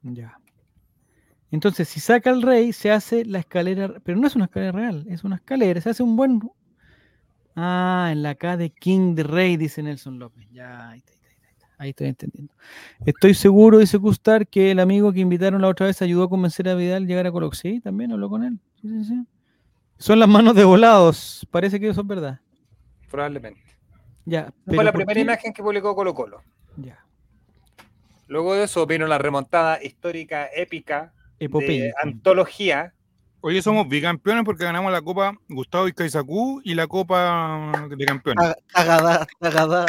Ya. 0.02 0.38
Entonces, 1.50 1.88
si 1.88 2.00
saca 2.00 2.31
al 2.31 2.42
rey, 2.42 2.72
se 2.72 2.90
hace 2.90 3.24
la 3.24 3.38
escalera, 3.38 3.94
pero 4.02 4.18
no 4.18 4.26
es 4.26 4.37
una 4.37 4.46
escalera 4.46 4.72
real, 4.72 5.07
es 5.09 5.24
una 5.24 5.37
escalera, 5.37 5.81
se 5.81 5.90
hace 5.90 6.02
un 6.02 6.16
buen... 6.16 6.40
Ah, 7.55 8.11
en 8.12 8.22
la 8.22 8.35
K 8.35 8.59
de 8.59 8.68
King 8.68 9.14
de 9.14 9.22
Rey, 9.22 9.57
dice 9.57 9.83
Nelson 9.83 10.18
López. 10.18 10.46
Ya, 10.52 10.90
ahí, 10.90 10.98
está, 10.98 11.12
ahí, 11.79 11.90
estoy 11.90 12.09
entendiendo. 12.09 12.52
Estoy 13.07 13.33
seguro, 13.33 13.79
dice 13.79 13.96
Gustar, 13.96 14.46
que 14.46 14.72
el 14.72 14.81
amigo 14.81 15.11
que 15.12 15.20
invitaron 15.20 15.62
la 15.62 15.68
otra 15.68 15.87
vez 15.87 16.02
ayudó 16.02 16.24
a 16.24 16.29
convencer 16.29 16.68
a 16.68 16.74
Vidal 16.74 17.05
a 17.05 17.07
llegar 17.07 17.26
a 17.26 17.33
Colox. 17.33 17.59
Sí, 17.59 17.81
también 17.81 18.12
habló 18.12 18.29
con 18.29 18.44
él. 18.44 18.59
Sí, 18.83 18.88
sí, 18.88 19.05
sí. 19.05 19.24
Son 19.96 20.18
las 20.18 20.29
manos 20.29 20.55
de 20.55 20.64
volados. 20.64 21.46
Parece 21.50 21.81
que 21.81 21.88
eso 21.88 22.02
es 22.02 22.07
verdad. 22.07 22.40
Probablemente. 23.10 23.62
Ya. 24.24 24.52
Fue 24.66 24.84
la 24.84 24.92
primera 24.92 25.20
imagen 25.20 25.52
que 25.52 25.62
publicó 25.62 25.94
Colo 25.94 26.14
Colo. 26.14 26.42
Ya. 26.76 27.04
Luego 28.26 28.54
de 28.54 28.64
eso 28.64 28.86
vino 28.86 29.06
la 29.06 29.18
remontada 29.18 29.82
histórica, 29.82 30.48
épica, 30.52 31.12
de 31.38 31.92
antología. 32.02 32.92
Hoy 33.40 33.62
somos 33.62 33.88
bicampeones 33.88 34.44
porque 34.44 34.64
ganamos 34.64 34.90
la 34.90 35.00
Copa 35.00 35.38
Gustavo 35.48 35.86
Izcaizacú 35.86 36.60
y 36.64 36.74
la 36.74 36.88
Copa 36.88 37.86
de 37.88 38.04
Campeones. 38.04 38.54
Cagada, 38.66 39.26
cagada. 39.40 39.86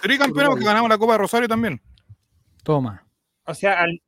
campeones 0.00 0.48
porque 0.48 0.64
ganamos 0.64 0.88
la 0.88 0.98
Copa 0.98 1.12
de 1.12 1.18
Rosario 1.18 1.48
también. 1.48 1.80
Toma. 2.62 3.04
O 3.46 3.54
sea, 3.54 3.80
al, 3.80 4.00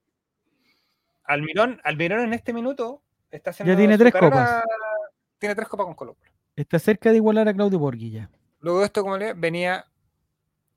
Almirón, 1.24 1.80
Almirón 1.82 2.20
en 2.20 2.32
este 2.35 2.52
minuto 2.52 3.02
está 3.30 3.50
haciendo. 3.50 3.72
Ya 3.72 3.78
tiene 3.78 3.98
tres 3.98 4.12
copas 4.12 4.62
tiene 5.38 5.54
tres 5.54 5.68
copas 5.68 5.87
con 5.87 5.94
Colo 5.94 6.16
Está 6.57 6.79
cerca 6.79 7.11
de 7.11 7.16
igualar 7.16 7.49
a 7.49 7.55
Claudio 7.55 7.79
Borghi 7.79 8.27
Luego 8.61 8.81
de 8.81 8.87
esto, 8.87 9.03
como 9.03 9.19
le 9.19 9.35
venía 9.35 9.85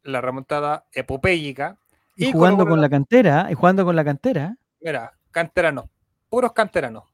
la 0.04 0.20
remontada 0.20 0.86
epopélica. 0.92 1.78
Y, 2.18 2.34
jugando 2.34 2.68
con 2.68 2.82
la 2.82 2.90
cantera, 2.90 3.48
y 3.50 3.54
jugando 3.54 3.86
con 3.86 3.96
la 3.96 4.04
cantera. 4.04 4.58
Mira, 4.82 5.14
canteranos, 5.32 5.86
puros 6.30 6.52
canteranos. 6.52 7.06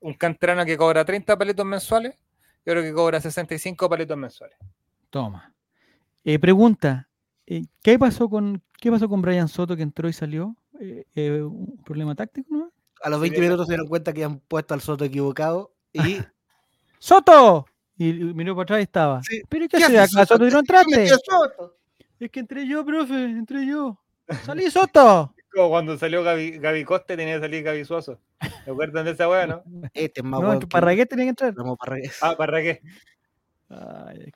Un 0.00 0.14
canterano 0.14 0.64
que 0.64 0.78
cobra 0.78 1.04
30 1.04 1.36
palitos 1.36 1.66
mensuales 1.66 2.14
y 2.64 2.70
otro 2.70 2.82
que 2.82 2.92
cobra 2.92 3.20
65 3.20 3.88
palitos 3.88 4.16
mensuales. 4.16 4.56
Toma. 5.10 5.54
Eh, 6.24 6.38
pregunta, 6.38 7.08
eh, 7.46 7.64
¿qué 7.82 7.98
pasó 7.98 8.30
con 8.30 8.62
qué 8.80 8.90
pasó 8.90 9.08
con 9.08 9.20
Brian 9.20 9.48
Soto 9.48 9.76
que 9.76 9.82
entró 9.82 10.08
y 10.08 10.12
salió? 10.14 10.56
Eh, 10.80 11.42
¿Un 11.42 11.82
problema 11.84 12.14
táctico? 12.14 12.54
¿no? 12.54 12.72
A 13.02 13.10
los 13.10 13.20
20 13.20 13.40
minutos 13.40 13.66
se 13.66 13.72
dieron 13.72 13.88
cuenta 13.88 14.12
que 14.12 14.24
han 14.24 14.40
puesto 14.40 14.72
al 14.72 14.80
Soto 14.80 15.04
equivocado 15.04 15.74
y 15.92 15.98
¡Soto! 16.98 17.66
Y 17.98 18.12
miró 18.12 18.54
para 18.54 18.64
atrás 18.64 18.80
y 18.80 18.82
estaba. 18.82 19.20
¿Pero 19.48 19.68
qué, 19.68 19.76
hace 19.78 19.98
acá? 19.98 20.26
¿Soto 20.26 20.48
no 20.48 20.58
entraste? 20.58 21.08
Es 22.18 22.30
que 22.30 22.40
entré 22.40 22.66
yo, 22.66 22.84
profe, 22.84 23.14
entré 23.14 23.66
yo. 23.66 23.98
¡Salí 24.44 24.70
Soto! 24.70 25.34
Como 25.54 25.70
cuando 25.70 25.96
salió 25.96 26.22
Gaby, 26.22 26.58
Gaby 26.58 26.84
Coste 26.84 27.16
tenía 27.16 27.36
que 27.36 27.40
salir 27.40 27.62
Gaby 27.62 27.84
Suazo. 27.84 28.18
¿Te 28.64 28.70
acuerdan 28.70 29.06
de 29.06 29.12
esa 29.12 29.28
weá, 29.28 29.46
no? 29.46 29.62
Este 29.94 30.20
es 30.20 30.24
más 30.24 30.40
no, 30.40 30.60
Parragué 30.68 31.06
tenía 31.06 31.24
que 31.24 31.30
entrar. 31.30 31.54
Ah, 32.20 32.34
Parragué. 32.36 32.82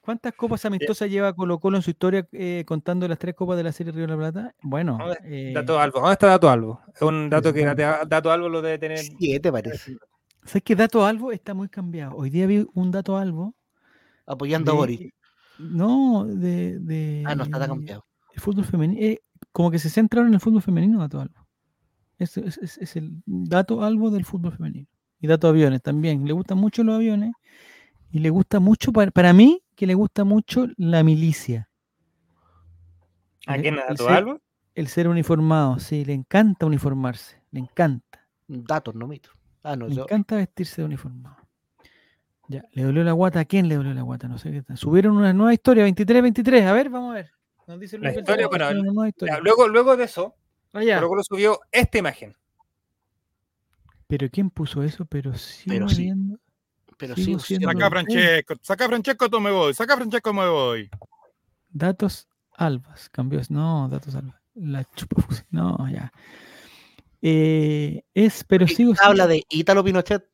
¿Cuántas 0.01 0.33
copas 0.35 0.65
amistosas 0.65 1.09
lleva 1.09 1.33
Colo 1.35 1.59
Colo 1.59 1.77
en 1.77 1.83
su 1.83 1.91
historia 1.91 2.27
eh, 2.33 2.65
contando 2.67 3.07
las 3.07 3.19
tres 3.19 3.35
copas 3.35 3.57
de 3.57 3.63
la 3.63 3.73
serie 3.73 3.93
Río 3.93 4.03
de 4.03 4.09
la 4.09 4.17
Plata? 4.17 4.55
Bueno. 4.63 4.99
Eh, 5.25 5.53
dato 5.55 5.79
Albo. 5.79 6.01
¿Dónde 6.01 6.13
está 6.15 6.27
Dato 6.29 6.51
Albo? 6.51 6.81
Es 6.95 7.03
un 7.03 7.31
dato 7.31 7.53
que 7.53 7.65
Dato 7.65 8.33
Albo 8.33 8.49
lo 8.49 8.63
debe 8.63 8.79
tener. 8.79 8.99
Siete 8.99 9.53
parece. 9.53 9.97
¿Sabes 10.45 10.63
que 10.63 10.77
Dato 10.77 11.05
Albo 11.05 11.33
está 11.33 11.55
muy 11.55 11.69
cambiado? 11.69 12.17
Hoy 12.17 12.31
día 12.31 12.47
vi 12.47 12.67
un 12.75 12.91
Dato 12.91 13.17
Albo. 13.17 13.55
Apoyando 14.27 14.73
a 14.73 14.75
Boris. 14.75 15.13
No, 15.59 16.25
de, 16.27 17.23
Ah, 17.27 17.35
no, 17.35 17.45
está 17.45 17.67
cambiado. 17.67 18.05
El 18.33 18.41
fútbol 18.41 18.65
femenino. 18.65 19.01
Eh, 19.01 19.23
como 19.53 19.71
que 19.71 19.79
se 19.79 19.91
centraron 19.91 20.29
en 20.29 20.35
el 20.35 20.41
fútbol 20.41 20.63
femenino, 20.63 21.01
Dato 21.01 21.21
Albo. 21.21 21.47
Es, 22.19 22.37
es, 22.37 22.97
el 22.97 23.23
Dato 23.27 23.83
Albo 23.83 24.11
del 24.11 24.25
fútbol 24.25 24.53
femenino. 24.53 24.89
Y 25.21 25.27
Dato 25.27 25.49
Aviones 25.49 25.83
también. 25.83 26.27
Le 26.27 26.33
gustan 26.33 26.59
mucho 26.59 26.83
los 26.83 26.97
aviones 26.97 27.33
y 28.11 28.19
le 28.19 28.31
gusta 28.31 28.61
mucho, 28.61 28.93
para, 28.93 29.33
mí, 29.33 29.63
que 29.77 29.87
le 29.87 29.95
gusta 29.95 30.25
mucho 30.25 30.67
la 30.77 31.03
milicia. 31.03 31.71
¿A 33.47 33.57
quién 33.59 33.77
dato 33.77 34.09
algo? 34.09 34.41
El 34.75 34.89
ser 34.89 35.09
uniformado, 35.09 35.79
sí, 35.79 36.05
le 36.05 36.15
encanta 36.15 36.67
uniformarse, 36.67 37.43
le 37.51 37.61
encanta. 37.61 38.27
Datos, 38.47 38.95
no 38.95 39.07
mito. 39.07 39.31
Ah, 39.63 39.77
no, 39.77 39.89
le 39.89 40.01
encanta 40.01 40.37
vestirse 40.37 40.83
de 40.83 40.87
uniformado. 40.87 41.37
Ya, 42.49 42.65
¿le 42.73 42.83
dolió 42.83 43.05
la 43.05 43.13
guata? 43.13 43.41
¿A 43.41 43.45
quién 43.45 43.69
le 43.69 43.77
dolió 43.77 43.95
la 43.95 44.03
guata? 44.03 44.27
No 44.27 44.39
sé 44.39 44.51
qué 44.51 44.63
tal. 44.63 44.77
Subieron 44.77 45.17
una 45.17 45.33
nueva 45.33 45.55
historia, 45.55 45.87
23-23. 45.87 46.67
A 46.67 46.73
ver, 46.73 46.91
vamos 46.91 47.13
a 47.13 47.15
ver. 47.15 47.31
Nos 47.69 47.79
dice 47.79 47.99
la 47.99 48.11
historia, 48.11 48.49
luego, 49.41 49.69
luego 49.69 49.97
de 49.97 50.05
eso, 50.05 50.35
ah, 50.73 50.81
luego 50.83 51.15
lo 51.15 51.23
subió 51.23 51.61
esta 51.71 51.99
imagen. 51.99 52.35
¿Pero 54.09 54.29
quién 54.29 54.51
puso 54.51 54.83
eso? 54.83 55.05
Pero 55.05 55.33
sí, 55.35 55.71
Pero 55.71 55.89
sí. 55.89 56.13
Pero 56.99 57.15
sí, 57.15 57.39
saca 57.39 57.89
Francesco, 57.89 58.55
saca 58.61 58.87
Francesco, 58.89 59.41
me 59.41 59.53
voy, 59.53 59.73
saca 59.73 59.97
Francesco, 59.97 60.35
me 60.35 60.49
voy. 60.49 60.91
Datos 61.71 62.29
Albas, 62.57 63.09
cambió, 63.11 63.41
no, 63.49 63.89
datos 63.89 64.17
Albas. 64.17 64.35
La 64.55 64.85
chupa, 64.85 65.25
no, 65.51 65.89
ya. 65.89 66.13
Eh, 67.23 68.03
es, 68.15 68.45
pero 68.45 68.67
sigo. 68.67 68.95
Habla 69.03 69.27
de 69.27 69.45
Ítalo 69.51 69.85
Pinochet, 69.85 70.27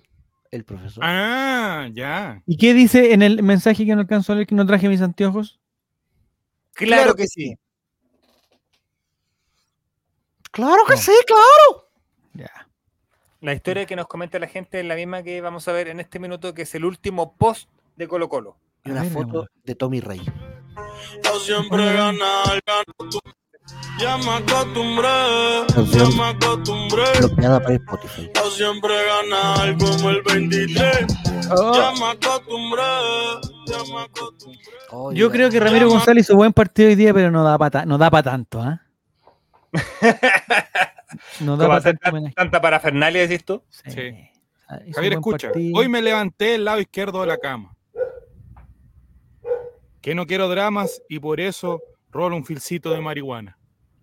el 0.50 0.64
profesor. 0.64 1.02
Ah, 1.04 1.88
ya. 1.92 2.42
¿Y 2.46 2.56
qué 2.56 2.74
dice 2.74 3.12
en 3.12 3.22
el 3.22 3.42
mensaje 3.42 3.84
que 3.84 3.94
no 3.94 4.00
alcanzó 4.00 4.32
a 4.32 4.36
leer 4.36 4.46
que 4.46 4.54
no 4.54 4.66
traje 4.66 4.88
mis 4.88 5.02
anteojos? 5.02 5.60
Claro, 6.72 7.14
que, 7.14 7.26
sí. 7.26 7.56
Claro 10.50 10.82
que 10.86 10.96
sí, 10.96 11.12
claro. 11.26 11.90
Ya. 12.34 12.68
La 13.40 13.54
historia 13.54 13.86
que 13.86 13.96
nos 13.96 14.06
comenta 14.06 14.38
la 14.38 14.46
gente 14.46 14.80
es 14.80 14.86
la 14.86 14.94
misma 14.94 15.22
que 15.22 15.40
vamos 15.40 15.66
a 15.68 15.72
ver 15.72 15.88
en 15.88 16.00
este 16.00 16.18
minuto, 16.18 16.54
que 16.54 16.62
es 16.62 16.74
el 16.74 16.84
último 16.84 17.36
post 17.36 17.68
de 17.96 18.08
Colo 18.08 18.28
Colo. 18.28 18.58
Y 18.84 18.90
una 18.90 19.04
foto 19.04 19.48
de 19.64 19.74
Tommy 19.74 20.00
Rey. 20.00 20.20
Yo 21.24 21.40
siempre 21.40 21.92
ganar, 21.92 22.60
ya 23.98 24.16
me 24.18 24.30
acostumbré, 24.30 25.08
ya 25.92 26.04
me 26.16 26.24
acostumbré. 26.24 27.04
Bloqueada 27.18 27.60
para 27.60 27.74
Spotify. 27.74 28.30
Yo 28.34 28.50
siempre 28.50 28.94
ganar 29.06 29.76
como 29.78 30.10
el 30.10 30.22
23. 30.22 31.06
Ya 31.74 31.92
me 31.98 32.10
acostumbré, 32.10 32.82
ya 33.66 33.78
me 33.92 34.00
acostumbré. 34.02 34.76
Yo 35.14 35.30
creo 35.30 35.50
que 35.50 35.60
Ramiro 35.60 35.88
González 35.88 36.24
hizo 36.24 36.36
buen 36.36 36.52
partido 36.52 36.88
hoy 36.88 36.94
día, 36.94 37.12
pero 37.14 37.30
no 37.30 37.44
da 37.44 37.58
para 37.58 37.84
no 37.86 37.98
da 37.98 38.10
pa 38.10 38.22
tanto, 38.22 38.60
¿ah? 38.60 38.82
No 41.40 41.56
da 41.56 41.68
para 41.68 41.94
tanta 42.34 42.60
parafernalia, 42.60 43.22
decís 43.22 43.44
tú? 43.44 43.62
Sí. 43.70 44.28
Javier, 44.92 45.14
escucha. 45.14 45.52
Hoy 45.74 45.88
me 45.88 46.02
levanté 46.02 46.56
el 46.56 46.64
lado 46.64 46.80
izquierdo 46.80 47.20
de 47.20 47.26
la 47.28 47.38
cama. 47.38 47.74
Que 50.00 50.14
no 50.14 50.26
quiero 50.26 50.48
dramas 50.48 51.02
y 51.08 51.18
por 51.18 51.40
eso 51.40 51.80
rolo 52.10 52.36
un 52.36 52.44
filcito 52.44 52.90
de 52.90 53.00
marihuana. 53.00 53.55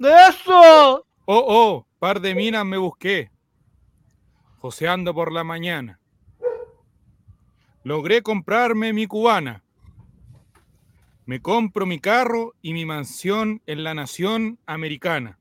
¡Eso! 0.05 1.05
Oh, 1.25 1.45
oh, 1.47 1.87
par 1.99 2.19
de 2.19 2.35
minas 2.35 2.65
me 2.65 2.77
busqué. 2.77 3.31
Joseando 4.59 5.13
por 5.13 5.31
la 5.31 5.43
mañana. 5.43 5.99
Logré 7.83 8.21
comprarme 8.21 8.93
mi 8.93 9.07
cubana. 9.07 9.63
Me 11.25 11.41
compro 11.41 11.85
mi 11.85 11.99
carro 11.99 12.53
y 12.61 12.73
mi 12.73 12.85
mansión 12.85 13.61
en 13.65 13.83
la 13.83 13.93
nación 13.93 14.59
americana. 14.65 15.39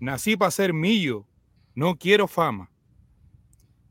Nací 0.00 0.36
para 0.36 0.52
ser 0.52 0.72
mío, 0.72 1.26
no 1.74 1.96
quiero 1.96 2.28
fama. 2.28 2.70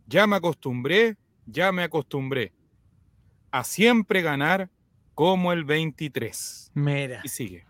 Ya 0.06 0.26
me 0.26 0.38
acostumbré, 0.38 1.18
ya 1.46 1.74
me 1.74 1.84
acostumbré 1.84 2.54
a 3.52 3.64
siempre 3.66 4.22
ganar 4.22 4.70
como 5.14 5.52
el 5.52 5.66
23. 5.66 6.72
Mira. 6.76 7.22
Y 7.24 7.28
sigue. 7.28 7.67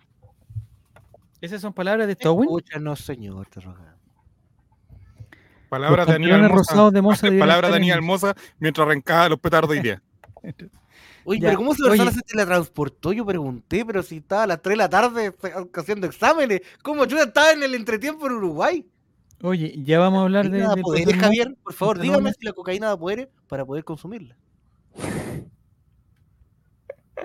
¿Esas 1.42 1.62
son 1.62 1.74
palabras 1.74 2.08
de 2.08 2.16
Towin? 2.16 2.50
Escúchanos, 2.50 3.00
señor, 3.00 3.48
te 3.48 3.62
Palabras 5.70 6.08
de 6.08 6.14
Daniel 6.14 6.50
Mosa. 6.50 6.92
De 7.30 7.40
Palabras 7.40 7.72
de 7.72 7.78
Daniel 7.78 8.02
Mosa 8.02 8.36
mientras 8.60 8.86
arrancaba 8.86 9.30
los 9.30 9.40
petardos 9.40 9.72
de 9.72 9.78
idea. 9.78 10.02
Oye, 11.30 11.42
pero 11.42 11.58
¿cómo 11.58 11.76
se 11.76 12.12
se 12.14 12.22
teletransportó? 12.22 13.12
Yo 13.12 13.26
pregunté, 13.26 13.84
pero 13.86 14.02
si 14.02 14.18
estaba 14.18 14.44
a 14.44 14.48
las 14.48 14.62
3 14.62 14.74
de 14.74 14.78
la 14.78 14.88
tarde 14.88 15.36
haciendo 15.74 16.08
exámenes, 16.08 16.62
¿cómo 16.82 17.04
yo 17.04 17.18
estaba 17.18 17.52
en 17.52 17.64
el 17.64 17.76
entretiempo 17.76 18.28
en 18.28 18.34
Uruguay? 18.34 18.86
Oye, 19.44 19.76
ya 19.84 20.00
vamos 20.00 20.20
a 20.20 20.24
hablar 20.24 20.50
de. 20.50 20.60
de 20.60 21.14
Javier, 21.14 21.54
por 21.62 21.74
favor, 21.74 22.00
dígame 22.00 22.32
si 22.32 22.46
la 22.46 22.54
cocaína 22.54 22.88
da 22.88 22.98
poder 22.98 23.30
para 23.50 23.66
poder 23.66 23.84
consumirla. 23.84 24.38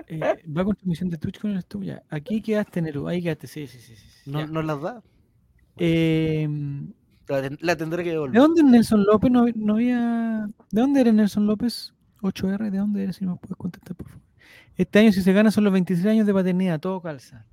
Eh, 0.07 0.19
va 0.21 0.63
con 0.63 0.75
transmisión 0.75 1.09
de 1.09 1.17
Twitch 1.17 1.39
con 1.39 1.51
el 1.51 1.65
tuya. 1.65 2.03
Aquí 2.09 2.41
quedaste, 2.41 2.81
Neru. 2.81 3.07
Ahí 3.07 3.21
quedaste, 3.21 3.47
sí, 3.47 3.67
sí, 3.67 3.79
sí. 3.79 3.95
sí. 3.95 4.29
No, 4.29 4.45
no 4.47 4.61
las 4.61 4.81
da. 4.81 5.03
Eh, 5.77 6.47
la, 7.27 7.75
tendré 7.75 8.03
que 8.03 8.11
devolver. 8.11 8.33
¿De 8.33 8.39
dónde 8.39 8.63
Nelson 8.63 9.03
López? 9.05 9.31
No, 9.31 9.45
no 9.55 9.73
había. 9.75 10.47
¿De 10.71 10.81
dónde 10.81 11.01
era 11.01 11.11
Nelson 11.11 11.47
López? 11.47 11.93
8R, 12.21 12.69
¿de 12.69 12.77
dónde 12.77 13.03
eres? 13.03 13.17
Si 13.17 13.25
me 13.25 13.35
puedes 13.35 13.57
contestar, 13.57 13.95
por 13.95 14.07
favor. 14.07 14.23
Este 14.75 14.99
año, 14.99 15.11
si 15.11 15.21
se 15.21 15.33
gana, 15.33 15.51
son 15.51 15.63
los 15.63 15.73
26 15.73 16.05
años 16.07 16.25
de 16.25 16.33
paternidad, 16.33 16.79
todo 16.79 17.01
calza. 17.01 17.45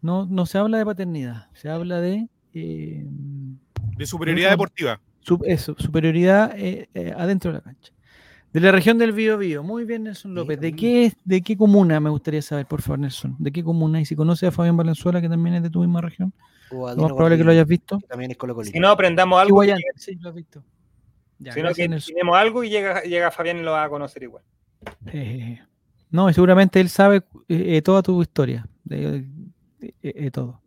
No, 0.00 0.26
no 0.26 0.46
se 0.46 0.58
habla 0.58 0.78
de 0.78 0.84
paternidad, 0.84 1.48
se 1.54 1.68
habla 1.68 2.00
de. 2.00 2.28
Eh, 2.52 3.06
de 3.96 4.06
superioridad 4.06 4.50
deportiva. 4.50 5.00
eso, 5.44 5.74
superioridad 5.78 6.54
eh, 6.56 6.88
eh, 6.94 7.14
adentro 7.16 7.50
de 7.50 7.58
la 7.58 7.64
cancha. 7.64 7.92
De 8.54 8.60
la 8.60 8.72
región 8.72 8.96
del 8.96 9.12
Bío 9.12 9.62
Muy 9.62 9.84
bien, 9.84 10.04
Nelson 10.04 10.34
López. 10.34 10.58
¿De 10.58 10.72
qué, 10.74 11.12
¿De 11.24 11.42
qué 11.42 11.56
comuna 11.56 12.00
me 12.00 12.08
gustaría 12.08 12.40
saber, 12.40 12.64
por 12.66 12.80
favor, 12.80 13.00
Nelson? 13.00 13.36
¿De 13.38 13.52
qué 13.52 13.62
comuna? 13.62 14.00
Y 14.00 14.06
si 14.06 14.16
conoces 14.16 14.48
a 14.48 14.52
Fabián 14.52 14.76
Valenzuela, 14.76 15.20
que 15.20 15.28
también 15.28 15.56
es 15.56 15.62
de 15.62 15.70
tu 15.70 15.80
misma 15.80 16.00
región. 16.00 16.32
O 16.70 16.86
más 16.86 17.12
probable 17.12 17.36
que 17.36 17.44
lo 17.44 17.50
hayas 17.50 17.66
visto. 17.66 17.98
también 18.08 18.30
es 18.30 18.38
Si 18.70 18.80
no 18.80 18.88
aprendamos 18.88 19.38
algo. 19.38 19.62
sí, 19.96 20.14
lo 20.14 20.30
has 20.30 20.34
visto 20.34 20.64
sino 21.52 21.74
que 21.74 21.88
tenemos 21.88 22.36
algo 22.36 22.64
y 22.64 22.70
llega, 22.70 23.02
llega 23.02 23.30
Fabián 23.30 23.58
y 23.58 23.62
lo 23.62 23.72
va 23.72 23.84
a 23.84 23.88
conocer 23.88 24.22
igual. 24.22 24.42
Eh, 25.06 25.60
no, 26.10 26.32
seguramente 26.32 26.80
él 26.80 26.88
sabe 26.88 27.16
eh, 27.48 27.76
eh, 27.76 27.82
toda 27.82 28.02
tu 28.02 28.20
historia, 28.22 28.66
de, 28.84 29.26
todo. 30.32 30.60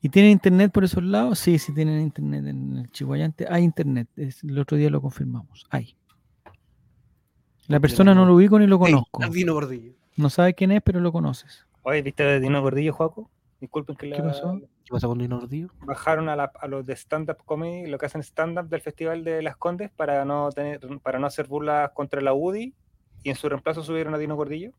¿Y 0.00 0.08
tiene 0.08 0.30
internet 0.30 0.70
por 0.72 0.84
esos 0.84 1.02
lados? 1.02 1.38
Sí, 1.38 1.58
sí 1.58 1.72
tienen 1.72 2.00
internet 2.00 2.46
en 2.46 2.78
el 2.78 2.90
Chihuayante. 2.90 3.46
Hay 3.48 3.62
internet, 3.62 4.08
el 4.16 4.58
otro 4.58 4.76
día 4.76 4.90
lo 4.90 5.00
confirmamos. 5.00 5.66
Hay. 5.70 5.96
La 7.68 7.80
persona 7.80 8.14
no 8.14 8.26
lo 8.26 8.34
ubico 8.34 8.58
ni 8.58 8.66
lo 8.66 8.78
conozco. 8.78 9.26
Dino 9.28 9.54
Gordillo. 9.54 9.92
No 10.16 10.30
sabe 10.30 10.54
quién 10.54 10.70
es, 10.72 10.82
pero 10.82 11.00
lo 11.00 11.12
conoces. 11.12 11.66
Oye, 11.82 12.02
¿viste 12.02 12.22
a 12.22 12.38
Dino 12.38 12.60
Gordillo, 12.62 12.92
Joaco? 12.92 13.30
Disculpen 13.60 13.96
que 13.96 14.10
¿Qué 14.10 14.22
pasó? 14.22 14.60
¿Qué 14.84 14.90
pasa 14.90 15.06
con 15.06 15.18
Dino 15.18 15.38
Gordillo? 15.38 15.68
Bajaron 15.80 16.28
a, 16.28 16.50
los 16.68 16.84
de 16.84 16.94
stand-up 16.94 17.38
comedy, 17.44 17.86
lo 17.86 17.98
que 17.98 18.06
hacen 18.06 18.22
stand-up 18.22 18.68
del 18.68 18.80
Festival 18.80 19.24
de 19.24 19.42
las 19.42 19.56
Condes 19.56 19.90
para 19.90 20.24
no 20.24 20.50
tener, 20.50 20.80
para 21.02 21.18
no 21.18 21.26
hacer 21.26 21.46
burlas 21.46 21.90
contra 21.92 22.20
la 22.20 22.34
UDI 22.34 22.74
y 23.22 23.30
en 23.30 23.36
su 23.36 23.48
reemplazo 23.48 23.82
subieron 23.82 24.14
a 24.14 24.18
Dino 24.18 24.36
Gordillo. 24.36 24.72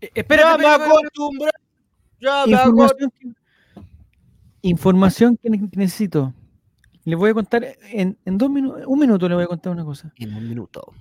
Eh, 0.00 0.10
espera, 0.14 0.58
me 0.58 0.66
acostumbré. 0.66 1.50
Ya 2.20 2.46
me 2.46 2.52
información, 2.52 3.12
información 4.62 5.36
que 5.36 5.50
necesito. 5.50 6.34
Le 7.04 7.16
voy 7.16 7.30
a 7.30 7.34
contar 7.34 7.64
en, 7.92 8.18
en 8.24 8.38
dos 8.38 8.50
minutos, 8.50 8.82
un 8.86 8.98
minuto 8.98 9.28
le 9.28 9.34
voy 9.36 9.44
a 9.44 9.48
contar 9.48 9.72
una 9.72 9.84
cosa. 9.84 10.12
En 10.16 10.34
un 10.34 10.48
minuto. 10.48 10.92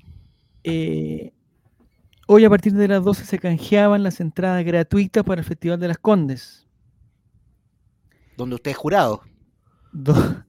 Eh, 0.67 1.31
hoy 2.27 2.43
a 2.45 2.49
partir 2.49 2.73
de 2.73 2.87
las 2.87 3.03
12 3.03 3.25
se 3.25 3.39
canjeaban 3.39 4.03
las 4.03 4.19
entradas 4.19 4.65
gratuitas 4.65 5.23
para 5.23 5.41
el 5.41 5.47
Festival 5.47 5.79
de 5.79 5.87
las 5.89 5.97
Condes 5.97 6.65
donde 8.37 8.55
usted 8.55 8.71
es 8.71 8.77
jurado. 8.77 9.21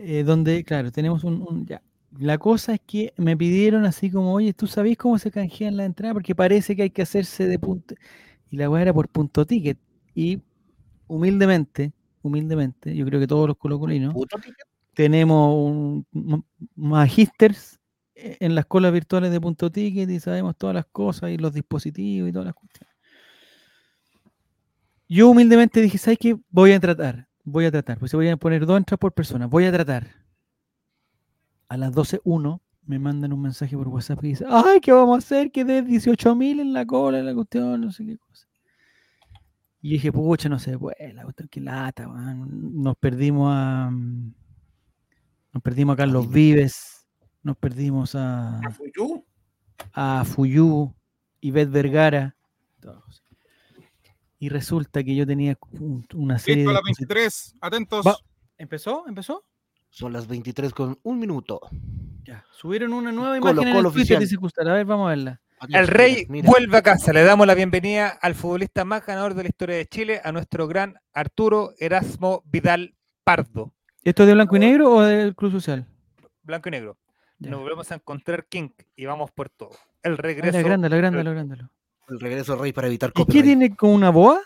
Eh, 0.00 0.22
donde, 0.22 0.62
claro, 0.62 0.92
tenemos 0.92 1.24
un, 1.24 1.66
ya. 1.66 1.82
La 2.20 2.38
cosa 2.38 2.74
es 2.74 2.80
que 2.86 3.12
me 3.16 3.36
pidieron 3.36 3.84
así 3.84 4.12
como, 4.12 4.32
oye, 4.32 4.52
¿tú 4.52 4.68
sabés 4.68 4.96
cómo 4.96 5.18
se 5.18 5.32
canjean 5.32 5.76
la 5.76 5.84
entrada? 5.84 6.14
Porque 6.14 6.36
parece 6.36 6.76
que 6.76 6.82
hay 6.82 6.90
que 6.90 7.02
hacerse 7.02 7.48
de 7.48 7.58
punto. 7.58 7.96
Y 8.48 8.58
la 8.58 8.70
weá 8.70 8.82
era 8.82 8.94
por 8.94 9.08
punto 9.08 9.44
ticket. 9.44 9.76
Y 10.14 10.40
humildemente, 11.08 11.92
humildemente, 12.22 12.94
yo 12.94 13.04
creo 13.06 13.18
que 13.18 13.26
todos 13.26 13.48
los 13.48 13.56
colocolinos 13.56 14.14
tenemos 14.94 15.52
un 15.56 16.06
magisters 16.76 17.77
en 18.18 18.54
las 18.54 18.66
colas 18.66 18.92
virtuales 18.92 19.30
de 19.30 19.40
Punto 19.40 19.70
Ticket 19.70 20.10
y 20.10 20.20
sabemos 20.20 20.56
todas 20.56 20.74
las 20.74 20.86
cosas 20.86 21.30
y 21.30 21.36
los 21.36 21.52
dispositivos 21.52 22.28
y 22.28 22.32
todas 22.32 22.46
las 22.46 22.54
cuestiones. 22.54 22.94
Yo 25.08 25.30
humildemente 25.30 25.80
dije, 25.80 25.96
¿sabes 25.98 26.18
qué? 26.18 26.36
Voy 26.50 26.72
a 26.72 26.80
tratar, 26.80 27.28
voy 27.44 27.64
a 27.64 27.70
tratar. 27.70 27.98
Pues 27.98 28.10
se 28.10 28.16
voy 28.16 28.28
a 28.28 28.36
poner 28.36 28.66
dos 28.66 28.76
entradas 28.76 29.00
por 29.00 29.12
persona, 29.12 29.46
voy 29.46 29.64
a 29.64 29.72
tratar. 29.72 30.06
A 31.68 31.76
las 31.76 31.92
12.1 31.92 32.60
me 32.86 32.98
mandan 32.98 33.32
un 33.32 33.42
mensaje 33.42 33.76
por 33.76 33.88
WhatsApp 33.88 34.24
y 34.24 34.28
dice, 34.28 34.46
ay, 34.48 34.80
¿qué 34.80 34.92
vamos 34.92 35.14
a 35.14 35.18
hacer? 35.18 35.50
Que 35.50 35.64
de 35.64 35.84
18.000 35.84 36.60
en 36.60 36.72
la 36.72 36.86
cola, 36.86 37.18
en 37.18 37.26
la 37.26 37.34
cuestión, 37.34 37.80
no 37.80 37.92
sé 37.92 38.04
qué 38.04 38.16
cosa. 38.16 38.48
Y 39.80 39.90
dije, 39.90 40.10
pucha, 40.10 40.48
no 40.48 40.58
sé, 40.58 40.78
pues, 40.78 40.96
la 41.14 41.22
cuestión 41.22 41.48
que 41.48 41.60
lata, 41.60 42.06
nos 42.06 42.96
perdimos 42.96 43.52
a... 43.54 43.90
Nos 45.50 45.62
perdimos 45.62 45.94
a 45.94 45.96
Carlos 45.96 46.30
Vives, 46.30 46.97
nos 47.42 47.56
perdimos 47.56 48.14
a... 48.14 48.58
¿A 48.58 48.70
Fuyú? 48.70 49.24
A 49.92 50.24
Fuyú, 50.24 50.94
Ivette 51.40 51.70
Vergara. 51.70 52.36
Y 54.40 54.48
resulta 54.48 55.02
que 55.02 55.16
yo 55.16 55.26
tenía 55.26 55.58
una 56.14 56.38
serie... 56.38 56.64
Listo, 56.64 56.70
a 56.70 56.74
las 56.74 56.82
23, 56.84 57.56
atentos. 57.60 58.06
¿Empezó? 58.56 59.04
¿Empezó? 59.08 59.44
Son 59.90 60.12
las 60.12 60.28
23 60.28 60.72
con 60.72 60.98
un 61.02 61.18
minuto. 61.18 61.60
Ya, 62.24 62.44
subieron 62.52 62.92
una 62.92 63.10
nueva 63.10 63.36
imagen 63.36 63.68
en 63.68 63.76
el 63.76 63.92
Twitter, 63.92 64.18
dice 64.18 64.36
A 64.36 64.72
ver, 64.72 64.84
vamos 64.84 65.06
a 65.06 65.10
verla. 65.10 65.40
El 65.70 65.88
rey 65.88 66.26
vuelve 66.44 66.76
a 66.76 66.82
casa. 66.82 67.12
Le 67.12 67.24
damos 67.24 67.46
la 67.46 67.54
bienvenida 67.54 68.08
al 68.08 68.34
futbolista 68.34 68.84
más 68.84 69.04
ganador 69.04 69.34
de 69.34 69.42
la 69.42 69.48
historia 69.48 69.76
de 69.76 69.86
Chile, 69.86 70.20
a 70.22 70.30
nuestro 70.30 70.68
gran 70.68 70.94
Arturo 71.12 71.72
Erasmo 71.78 72.42
Vidal 72.46 72.94
Pardo. 73.24 73.72
¿Esto 74.04 74.22
es 74.22 74.28
de 74.28 74.34
blanco 74.34 74.56
y 74.56 74.60
negro 74.60 74.94
o 74.94 75.02
del 75.02 75.34
Club 75.34 75.52
Social? 75.52 75.86
Blanco 76.42 76.68
y 76.68 76.72
negro. 76.72 76.96
Nos 77.38 77.60
volvemos 77.60 77.90
a 77.92 77.96
encontrar 77.96 78.46
King 78.46 78.70
y 78.96 79.06
vamos 79.06 79.30
por 79.30 79.48
todo. 79.48 79.70
El 80.02 80.18
regreso. 80.18 80.56
La 80.56 80.62
grande, 80.62 80.88
la 80.88 80.96
grande, 80.96 81.24
la 81.24 81.30
grande. 81.30 81.56
El 82.08 82.20
regreso 82.20 82.52
del 82.52 82.62
rey 82.62 82.72
para 82.72 82.86
evitar 82.86 83.12
¿Y 83.14 83.24
qué 83.26 83.42
tiene 83.42 83.76
con 83.76 83.90
una 83.90 84.10
boa? 84.10 84.40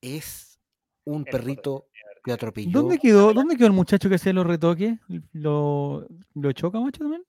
Es 0.00 0.58
un 1.04 1.24
perrito 1.24 1.86
que 2.24 2.32
atropelló. 2.32 2.70
¿Dónde 2.72 2.98
quedó, 2.98 3.32
¿Dónde 3.32 3.56
quedó 3.56 3.68
el 3.68 3.72
muchacho 3.72 4.08
que 4.08 4.16
hacía 4.16 4.32
los 4.32 4.46
retoques? 4.46 4.98
¿Lo, 5.32 6.06
lo 6.34 6.52
choca, 6.52 6.80
macho, 6.80 7.00
también? 7.00 7.24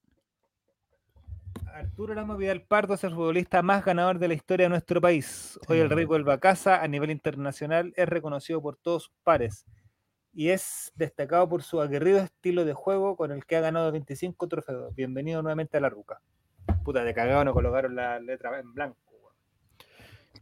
Arturo 1.67 2.13
Ramos 2.13 2.37
Vidal 2.37 2.61
Pardo 2.61 2.95
es 2.95 3.03
el 3.03 3.13
futbolista 3.13 3.61
más 3.61 3.85
ganador 3.85 4.19
de 4.19 4.27
la 4.27 4.33
historia 4.33 4.65
de 4.65 4.69
nuestro 4.69 5.01
país. 5.01 5.59
Hoy 5.67 5.79
el 5.79 5.89
Rey 5.89 6.05
vuelve 6.05 6.33
a 6.33 6.39
casa 6.39 6.81
a 6.81 6.87
nivel 6.87 7.09
internacional, 7.09 7.93
es 7.95 8.07
reconocido 8.07 8.61
por 8.61 8.75
todos 8.75 9.03
sus 9.03 9.13
pares 9.23 9.65
y 10.33 10.49
es 10.49 10.91
destacado 10.95 11.47
por 11.47 11.63
su 11.63 11.79
aguerrido 11.79 12.19
estilo 12.19 12.65
de 12.65 12.73
juego 12.73 13.15
con 13.15 13.31
el 13.31 13.45
que 13.45 13.55
ha 13.55 13.61
ganado 13.61 13.91
25 13.91 14.47
trofeos. 14.47 14.95
Bienvenido 14.95 15.41
nuevamente 15.41 15.77
a 15.77 15.79
la 15.79 15.89
Ruca. 15.89 16.21
Puta, 16.83 17.03
de 17.03 17.13
cagado 17.13 17.43
no 17.45 17.53
colocaron 17.53 17.95
la 17.95 18.19
letra 18.19 18.59
en 18.59 18.73
blanco. 18.73 18.97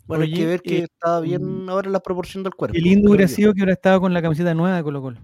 Bueno, 0.06 0.24
hay 0.24 0.34
que 0.34 0.46
ver 0.46 0.62
que 0.62 0.80
eh, 0.80 0.84
estaba 0.84 1.20
bien 1.22 1.66
mm, 1.66 1.70
ahora 1.70 1.90
la 1.90 2.00
proporción 2.00 2.44
del 2.44 2.54
cuerpo. 2.54 2.76
El 2.76 2.84
lindo 2.84 3.10
hubiera 3.10 3.28
sido 3.28 3.54
que 3.54 3.60
hubiera 3.60 3.74
estado 3.74 4.02
con 4.02 4.14
la 4.14 4.22
camiseta 4.22 4.54
nueva 4.54 4.78
de 4.78 4.84
Colo 4.84 5.02
Colo. 5.02 5.20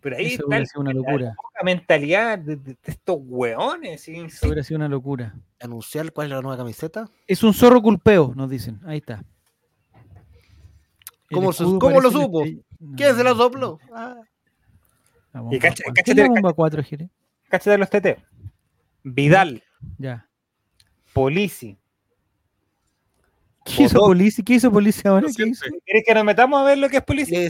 Pero 0.00 0.16
ahí 0.16 0.34
Eso 0.34 0.46
hubiera 0.46 0.66
sido 0.66 0.80
una 0.80 0.92
locura. 0.92 1.34
La 1.56 1.64
mentalidad 1.64 2.38
de, 2.38 2.76
estos 2.84 3.18
hueones. 3.20 4.08
Eso 4.08 4.46
hubiera 4.46 4.62
sido 4.62 4.78
una 4.78 4.88
locura. 4.88 5.34
¿Anunciar 5.60 6.12
cuál 6.12 6.28
es 6.28 6.32
la 6.32 6.42
nueva 6.42 6.56
camiseta? 6.56 7.08
Es 7.26 7.42
un 7.42 7.54
zorro 7.54 7.80
culpeo, 7.80 8.32
nos 8.34 8.50
dicen. 8.50 8.80
Ahí 8.86 8.98
está. 8.98 9.24
¿Cómo, 11.30 11.46
lo 12.00 12.10
supo? 12.10 12.44
¿Quién 12.96 13.16
se 13.16 13.24
lo 13.24 13.34
sopló? 13.34 13.78
Ah. 13.92 14.20
Y 15.50 15.58
cáchate, 15.58 16.28
bomba 16.28 16.52
4, 16.52 16.82
Cáchate 17.48 17.78
los 17.78 17.90
TT. 17.90 18.18
Vidal. 19.02 19.62
Ya. 19.98 20.28
Polici. 21.12 21.78
¿Qué 23.64 23.84
hizo 23.84 24.00
Polici? 24.00 24.42
¿Qué 24.42 24.54
hizo 24.54 24.70
Polici 24.70 25.06
ahora? 25.08 25.26
¿Qué 25.34 25.46
hizo? 25.46 25.64
¿Quieres 25.84 26.04
que 26.06 26.14
nos 26.14 26.24
metamos 26.24 26.60
a 26.60 26.64
ver 26.64 26.78
lo 26.78 26.88
que 26.88 26.98
es 26.98 27.02
Polici? 27.02 27.48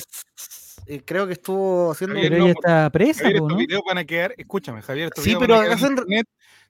Eh, 0.87 1.03
creo 1.05 1.27
que 1.27 1.33
estuvo 1.33 1.93
haciendo. 1.93 2.17
Pero 2.17 2.37
ella 2.37 2.51
está 2.51 2.91
presa, 2.91 3.25
Javier, 3.25 3.43
videos 3.57 3.83
van 3.87 3.99
a 3.99 4.05
quedar. 4.05 4.35
Escúchame, 4.37 4.83
Javier. 4.83 5.11
sí, 5.17 5.35
pero 5.39 5.57
hacen. 5.57 5.97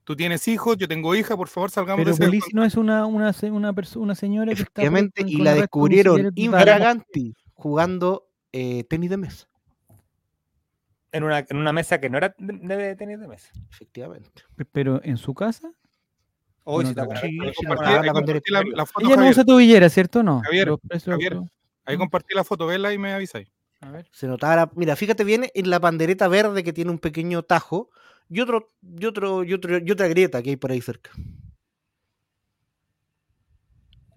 Tú 0.04 0.14
tienes 0.14 0.46
hijos, 0.48 0.76
yo 0.76 0.86
tengo 0.86 1.14
hija, 1.14 1.34
por 1.34 1.48
favor, 1.48 1.70
salgamos 1.70 2.04
pero 2.04 2.14
de 2.14 2.36
ese. 2.36 2.48
no 2.52 2.62
es 2.62 2.76
una, 2.76 3.06
una, 3.06 3.34
una, 3.50 3.74
una 3.96 4.14
señora 4.14 4.54
que 4.54 4.62
está. 4.62 4.82
y 5.16 5.36
la 5.38 5.54
descubrieron 5.54 6.30
infraganti 6.34 7.34
jugando 7.54 8.28
eh, 8.56 8.84
tenis 8.84 9.10
de 9.10 9.16
mesa. 9.16 9.48
En 11.10 11.24
una, 11.24 11.40
en 11.40 11.56
una 11.56 11.72
mesa 11.72 12.00
que 12.00 12.08
no 12.08 12.18
era 12.18 12.36
de, 12.38 12.94
tenis 12.94 13.18
de 13.18 13.26
mesa. 13.26 13.50
Efectivamente. 13.68 14.44
Pero 14.70 15.00
en 15.02 15.16
su 15.16 15.34
casa. 15.34 15.72
Hoy 16.62 16.86
está 16.86 17.02
Ella 17.02 19.16
no 19.16 19.28
usa 19.28 19.44
tobillera, 19.44 19.88
¿cierto? 19.88 20.22
No. 20.22 20.40
Javier, 20.40 20.70
Javier 21.04 21.40
ahí 21.84 21.98
compartí 21.98 22.34
la 22.34 22.44
foto, 22.44 22.66
vela 22.66 22.92
y 22.92 22.98
me 22.98 23.12
avisáis. 23.12 23.48
A 23.80 23.90
ver. 23.90 24.08
Se 24.12 24.28
notaba, 24.28 24.70
mira, 24.76 24.96
fíjate 24.96 25.24
bien 25.24 25.46
en 25.52 25.68
la 25.68 25.80
pandereta 25.80 26.28
verde 26.28 26.62
que 26.62 26.72
tiene 26.72 26.92
un 26.92 26.98
pequeño 26.98 27.42
tajo 27.42 27.90
y 28.30 28.40
otro, 28.40 28.72
y 28.82 29.04
otro, 29.04 29.44
y 29.44 29.52
otro, 29.52 29.78
y 29.78 29.90
otra 29.90 30.08
grieta 30.08 30.42
que 30.42 30.50
hay 30.50 30.56
por 30.56 30.70
ahí 30.70 30.80
cerca. 30.80 31.10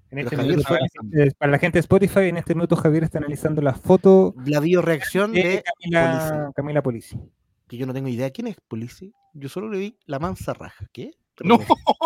Este 0.10 1.32
para 1.38 1.52
la 1.52 1.60
gente 1.60 1.78
de 1.78 1.82
Spotify, 1.82 2.22
en 2.22 2.38
este 2.38 2.56
minuto 2.56 2.76
Javier 2.78 3.04
está 3.04 3.18
analizando 3.18 3.62
la 3.62 3.74
foto. 3.74 4.34
La 4.46 4.60
bioreacción 4.60 5.34
de, 5.34 5.64
Camila, 5.64 6.52
Camila 6.56 6.82
Polisi. 6.82 7.20
Que 7.68 7.76
yo 7.76 7.86
no 7.86 7.94
tengo 7.94 8.08
idea 8.08 8.32
quién 8.32 8.48
es 8.48 8.56
Polisi. 8.68 9.14
Yo 9.34 9.50
solo 9.50 9.70
le 9.70 9.80
vi 9.80 10.00
la 10.06 10.20
mansa 10.20 10.54
raja. 10.54 10.86
¿Qué? 10.92 11.12
No, 11.44 11.60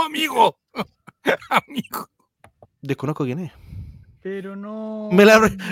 amigo. 0.06 0.58
amigo. 1.50 2.10
Desconozco 2.82 3.24
quién 3.24 3.40
es. 3.40 3.52
Pero 4.22 4.58
no. 4.58 5.10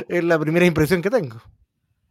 es 0.08 0.24
la 0.24 0.40
primera 0.40 0.66
impresión 0.66 1.02
que 1.02 1.10
tengo. 1.10 1.42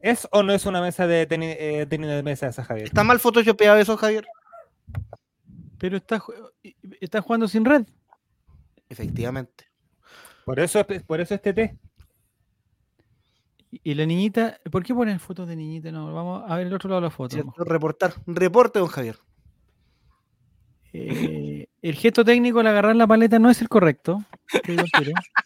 ¿Es 0.00 0.28
o 0.30 0.42
no 0.42 0.52
es 0.52 0.66
una 0.66 0.80
mesa 0.80 1.06
de 1.06 1.26
tenis, 1.26 1.56
eh, 1.58 1.86
de 1.88 2.22
mesa 2.22 2.48
esa, 2.48 2.64
Javier? 2.64 2.86
¿Está 2.86 3.02
mal 3.02 3.18
photoshopeado 3.18 3.78
eso, 3.78 3.96
Javier? 3.96 4.26
Pero 5.78 5.96
está, 5.96 6.22
está 7.00 7.22
jugando 7.22 7.48
sin 7.48 7.64
red. 7.64 7.86
Efectivamente. 8.88 9.67
Por 10.48 10.60
eso, 10.60 10.80
por 11.06 11.20
eso 11.20 11.34
este 11.34 11.52
té. 11.52 11.78
Y 13.70 13.92
la 13.92 14.06
niñita, 14.06 14.58
¿por 14.72 14.82
qué 14.82 14.94
ponen 14.94 15.20
fotos 15.20 15.46
de 15.46 15.54
niñita? 15.54 15.92
No, 15.92 16.14
vamos 16.14 16.42
a 16.48 16.56
ver 16.56 16.68
el 16.68 16.72
otro 16.72 16.88
lado 16.88 17.02
de 17.02 17.06
la 17.08 17.10
foto. 17.10 17.36
reportar, 17.58 18.14
reporte, 18.26 18.78
don 18.78 18.88
Javier. 18.88 19.18
Eh, 20.94 21.66
el 21.82 21.94
gesto 21.96 22.24
técnico 22.24 22.60
al 22.60 22.66
agarrar 22.66 22.96
la 22.96 23.06
paleta 23.06 23.38
no 23.38 23.50
es 23.50 23.60
el 23.60 23.68
correcto. 23.68 24.24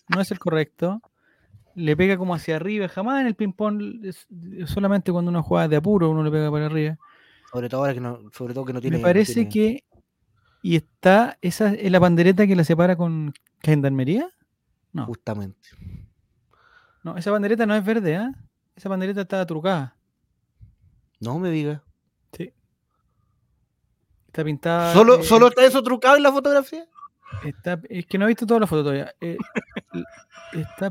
No 0.07 0.21
es 0.21 0.31
el 0.31 0.39
correcto. 0.39 1.03
Le 1.75 1.97
pega 1.97 2.17
como 2.17 2.37
hacia 2.37 2.55
arriba, 2.55 2.87
jamás 2.87 3.23
en 3.23 3.27
el 3.27 3.35
ping-pong, 3.35 4.09
solamente 4.67 5.11
cuando 5.11 5.31
uno 5.33 5.43
juega 5.43 5.67
de 5.67 5.75
apuro 5.75 6.11
uno 6.11 6.23
le 6.23 6.31
pega 6.31 6.49
para 6.49 6.67
arriba. 6.67 6.97
Sobre 7.51 7.69
todo 7.69 7.81
ahora 7.81 7.95
que 7.95 8.01
no, 8.01 8.31
sobre 8.33 8.55
todo 8.55 8.65
que 8.65 8.73
no 8.73 8.81
tiene. 8.81 8.99
Me 8.99 9.03
parece 9.03 9.49
que. 9.49 9.83
Y 10.63 10.77
está, 10.77 11.39
esa 11.41 11.75
es 11.75 11.91
la 11.91 11.99
bandereta 11.99 12.47
que 12.47 12.55
la 12.55 12.63
separa 12.63 12.95
con 12.95 13.35
Gendarmería. 13.65 14.33
No. 14.93 15.07
Justamente. 15.07 15.71
No, 17.03 17.17
esa 17.17 17.31
bandereta 17.31 17.67
no 17.67 17.75
es 17.75 17.85
verde, 17.85 18.15
¿eh? 18.15 18.31
Esa 18.77 18.89
bandereta 18.89 19.23
está 19.23 19.45
trucada. 19.47 19.97
No 21.21 21.39
me 21.39 21.51
diga. 21.51 21.83
Sí. 22.33 22.53
Está 24.27 24.45
pintada. 24.45 24.93
¿Solo, 24.93 25.21
eh, 25.21 25.25
¿Solo 25.25 25.49
está 25.49 25.65
eso 25.65 25.83
trucado 25.83 26.17
en 26.17 26.23
la 26.23 26.33
fotografía? 26.33 26.87
Está, 27.45 27.81
es 27.89 28.07
que 28.07 28.19
no 28.19 28.27
he 28.27 28.29
visto 28.29 28.47
toda 28.47 28.61
la 28.61 28.67
foto 28.67 28.83
todavía. 28.83 29.15
Eh, 29.21 29.37
está 30.53 30.91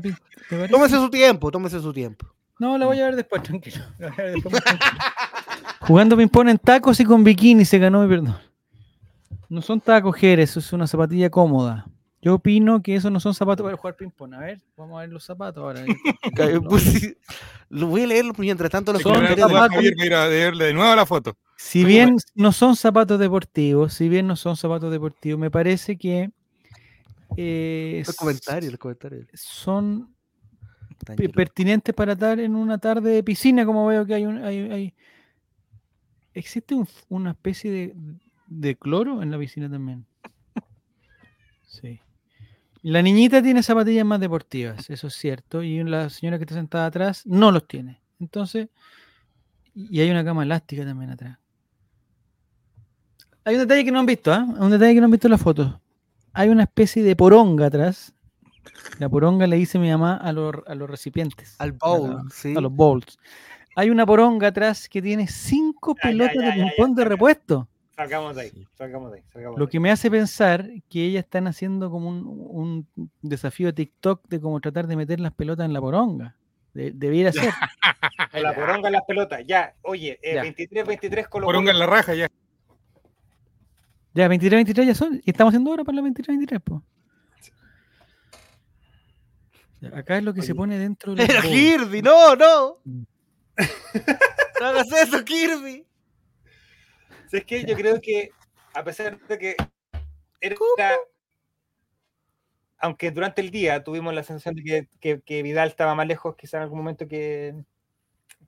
Tómese 0.70 0.96
su 0.96 1.08
tiempo, 1.08 1.50
tómese 1.50 1.80
su 1.80 1.92
tiempo. 1.92 2.26
No, 2.58 2.76
la 2.78 2.86
voy 2.86 3.00
a 3.00 3.06
ver 3.06 3.16
después, 3.16 3.42
tranquilo. 3.42 3.84
Jugando 5.80 6.16
ping-pong 6.16 6.48
en 6.48 6.58
tacos 6.58 7.00
y 7.00 7.04
con 7.04 7.24
bikini 7.24 7.64
se 7.64 7.78
ganó 7.78 8.02
mi 8.02 8.08
perdón. 8.08 8.36
No 9.48 9.60
son 9.60 9.80
tacos, 9.80 10.16
Jerez, 10.16 10.56
es 10.56 10.72
una 10.72 10.86
zapatilla 10.86 11.30
cómoda. 11.30 11.86
Yo 12.22 12.34
opino 12.34 12.80
que 12.82 12.94
esos 12.94 13.10
no 13.10 13.18
son 13.18 13.34
zapatos 13.34 13.64
para 13.64 13.76
jugar 13.76 13.96
ping-pong. 13.96 14.34
A 14.34 14.38
ver, 14.38 14.60
vamos 14.76 14.96
a 14.96 15.00
ver 15.00 15.10
los 15.10 15.24
zapatos 15.24 15.62
ahora. 15.62 15.84
Pues 16.68 17.16
lo 17.68 17.88
voy 17.88 18.02
a 18.02 18.06
leer 18.06 18.24
mientras 18.38 18.70
tanto 18.70 18.92
los 18.92 19.02
son 19.02 19.26
zapatos. 19.36 19.82
Mira, 19.96 20.28
de 20.28 20.72
nuevo 20.72 20.94
la 20.94 21.04
foto. 21.04 21.36
Si 21.56 21.84
bien 21.84 22.16
no 22.34 22.52
son 22.52 22.76
zapatos 22.76 23.18
deportivos, 23.18 23.94
si 23.94 24.08
bien 24.08 24.28
no 24.28 24.36
son 24.36 24.56
zapatos 24.56 24.92
deportivos, 24.92 25.40
me 25.40 25.50
parece 25.50 25.96
que 25.96 26.30
eh, 27.36 28.02
los 28.06 28.16
comentarios, 28.16 28.72
los 28.72 28.78
comentarios. 28.78 29.26
son 29.34 30.14
pertinentes 31.34 31.94
para 31.94 32.12
estar 32.12 32.38
en 32.38 32.54
una 32.54 32.78
tarde 32.78 33.10
de 33.10 33.24
piscina, 33.24 33.66
como 33.66 33.86
veo 33.86 34.06
que 34.06 34.14
hay 34.14 34.26
un, 34.26 34.44
hay, 34.44 34.94
existe 36.34 36.76
una 37.08 37.30
especie 37.32 37.70
de, 37.70 37.94
de 38.46 38.76
cloro 38.76 39.22
en 39.22 39.30
la 39.30 39.38
piscina 39.38 39.68
también. 39.68 40.06
Sí. 41.66 42.00
La 42.82 43.00
niñita 43.00 43.40
tiene 43.40 43.62
zapatillas 43.62 44.04
más 44.04 44.18
deportivas, 44.18 44.90
eso 44.90 45.06
es 45.06 45.14
cierto, 45.14 45.62
y 45.62 45.82
la 45.84 46.10
señora 46.10 46.36
que 46.36 46.44
está 46.44 46.56
sentada 46.56 46.86
atrás 46.86 47.22
no 47.26 47.52
los 47.52 47.68
tiene. 47.68 48.02
Entonces, 48.18 48.68
y 49.74 50.00
hay 50.00 50.10
una 50.10 50.24
cama 50.24 50.42
elástica 50.42 50.84
también 50.84 51.10
atrás. 51.10 51.38
Hay 53.44 53.54
un 53.54 53.60
detalle 53.62 53.84
que 53.84 53.92
no 53.92 54.00
han 54.00 54.06
visto, 54.06 54.32
¿ah? 54.32 54.44
Un 54.58 54.70
detalle 54.70 54.94
que 54.94 55.00
no 55.00 55.06
han 55.06 55.10
visto 55.12 55.28
en 55.28 55.32
la 55.32 55.38
foto. 55.38 55.80
Hay 56.32 56.48
una 56.48 56.64
especie 56.64 57.02
de 57.02 57.14
poronga 57.16 57.66
atrás. 57.66 58.14
La 58.98 59.08
poronga 59.08 59.46
le 59.46 59.56
dice 59.56 59.78
mi 59.78 59.90
mamá 59.90 60.16
a 60.16 60.32
los, 60.32 60.54
a 60.66 60.74
los 60.74 60.88
recipientes. 60.88 61.56
Al 61.58 61.72
bowl, 61.72 62.30
sí. 62.32 62.54
A 62.56 62.60
los 62.60 62.72
bowls. 62.72 63.18
Hay 63.74 63.90
una 63.90 64.06
poronga 64.06 64.48
atrás 64.48 64.88
que 64.88 65.00
tiene 65.00 65.26
cinco 65.26 65.94
pelotas 65.94 66.36
de 66.36 66.52
ping-pong 66.52 66.94
de 66.94 67.04
repuesto. 67.04 67.68
Salgamos 67.94 68.34
de 68.36 68.42
ahí, 68.42 68.66
salgamos 68.74 69.12
de 69.12 69.18
ahí. 69.18 69.44
Lo 69.56 69.68
que 69.68 69.78
me 69.78 69.90
hace 69.90 70.10
pensar 70.10 70.66
que 70.88 71.04
ellas 71.04 71.24
están 71.24 71.46
haciendo 71.46 71.90
como 71.90 72.08
un, 72.08 72.88
desafío 73.20 73.66
de 73.66 73.74
TikTok 73.74 74.26
de 74.28 74.40
cómo 74.40 74.60
tratar 74.60 74.86
de 74.86 74.96
meter 74.96 75.20
las 75.20 75.32
pelotas 75.34 75.66
en 75.66 75.74
la 75.74 75.80
poronga. 75.80 76.36
debiera 76.72 77.32
ser. 77.32 77.52
la 78.32 78.54
poronga 78.54 78.88
en 78.88 78.92
las 78.94 79.02
pelotas, 79.06 79.42
ya. 79.46 79.74
Oye, 79.82 80.18
23-23 80.22 81.18
eh, 81.18 81.24
con 81.28 81.42
Poronga 81.42 81.70
en 81.70 81.78
la 81.78 81.86
raja, 81.86 82.14
ya. 82.14 82.28
Ya, 84.14 84.28
23-23 84.28 84.86
ya 84.86 84.94
son. 84.94 85.20
¿Y 85.24 85.30
estamos 85.30 85.52
haciendo 85.52 85.70
ahora 85.70 85.84
para 85.84 85.96
la 85.96 86.02
23-23, 86.02 86.60
pues. 86.64 86.80
Acá 89.92 90.16
es 90.16 90.22
lo 90.22 90.32
que 90.32 90.42
se 90.42 90.54
pone 90.54 90.78
dentro 90.78 91.14
de. 91.14 91.24
¡Era 91.24 91.42
Kirby! 91.42 92.00
¡No, 92.02 92.36
no! 92.36 92.78
Mm. 92.84 93.02
no 94.60 94.66
hagas 94.66 94.92
eso, 94.92 95.24
Kirby. 95.24 95.84
Es 97.32 97.44
que 97.44 97.64
yo 97.64 97.74
creo 97.74 98.00
que, 98.00 98.30
a 98.74 98.84
pesar 98.84 99.18
de 99.26 99.38
que 99.38 99.56
era, 100.40 100.96
aunque 102.78 103.10
durante 103.10 103.40
el 103.40 103.50
día 103.50 103.82
tuvimos 103.82 104.12
la 104.12 104.22
sensación 104.22 104.56
de 104.56 104.88
que, 105.00 105.42
Vidal 105.42 105.68
estaba 105.68 105.94
más 105.94 106.06
lejos, 106.06 106.36
quizá 106.36 106.58
en 106.58 106.64
algún 106.64 106.78
momento 106.78 107.08
que, 107.08 107.54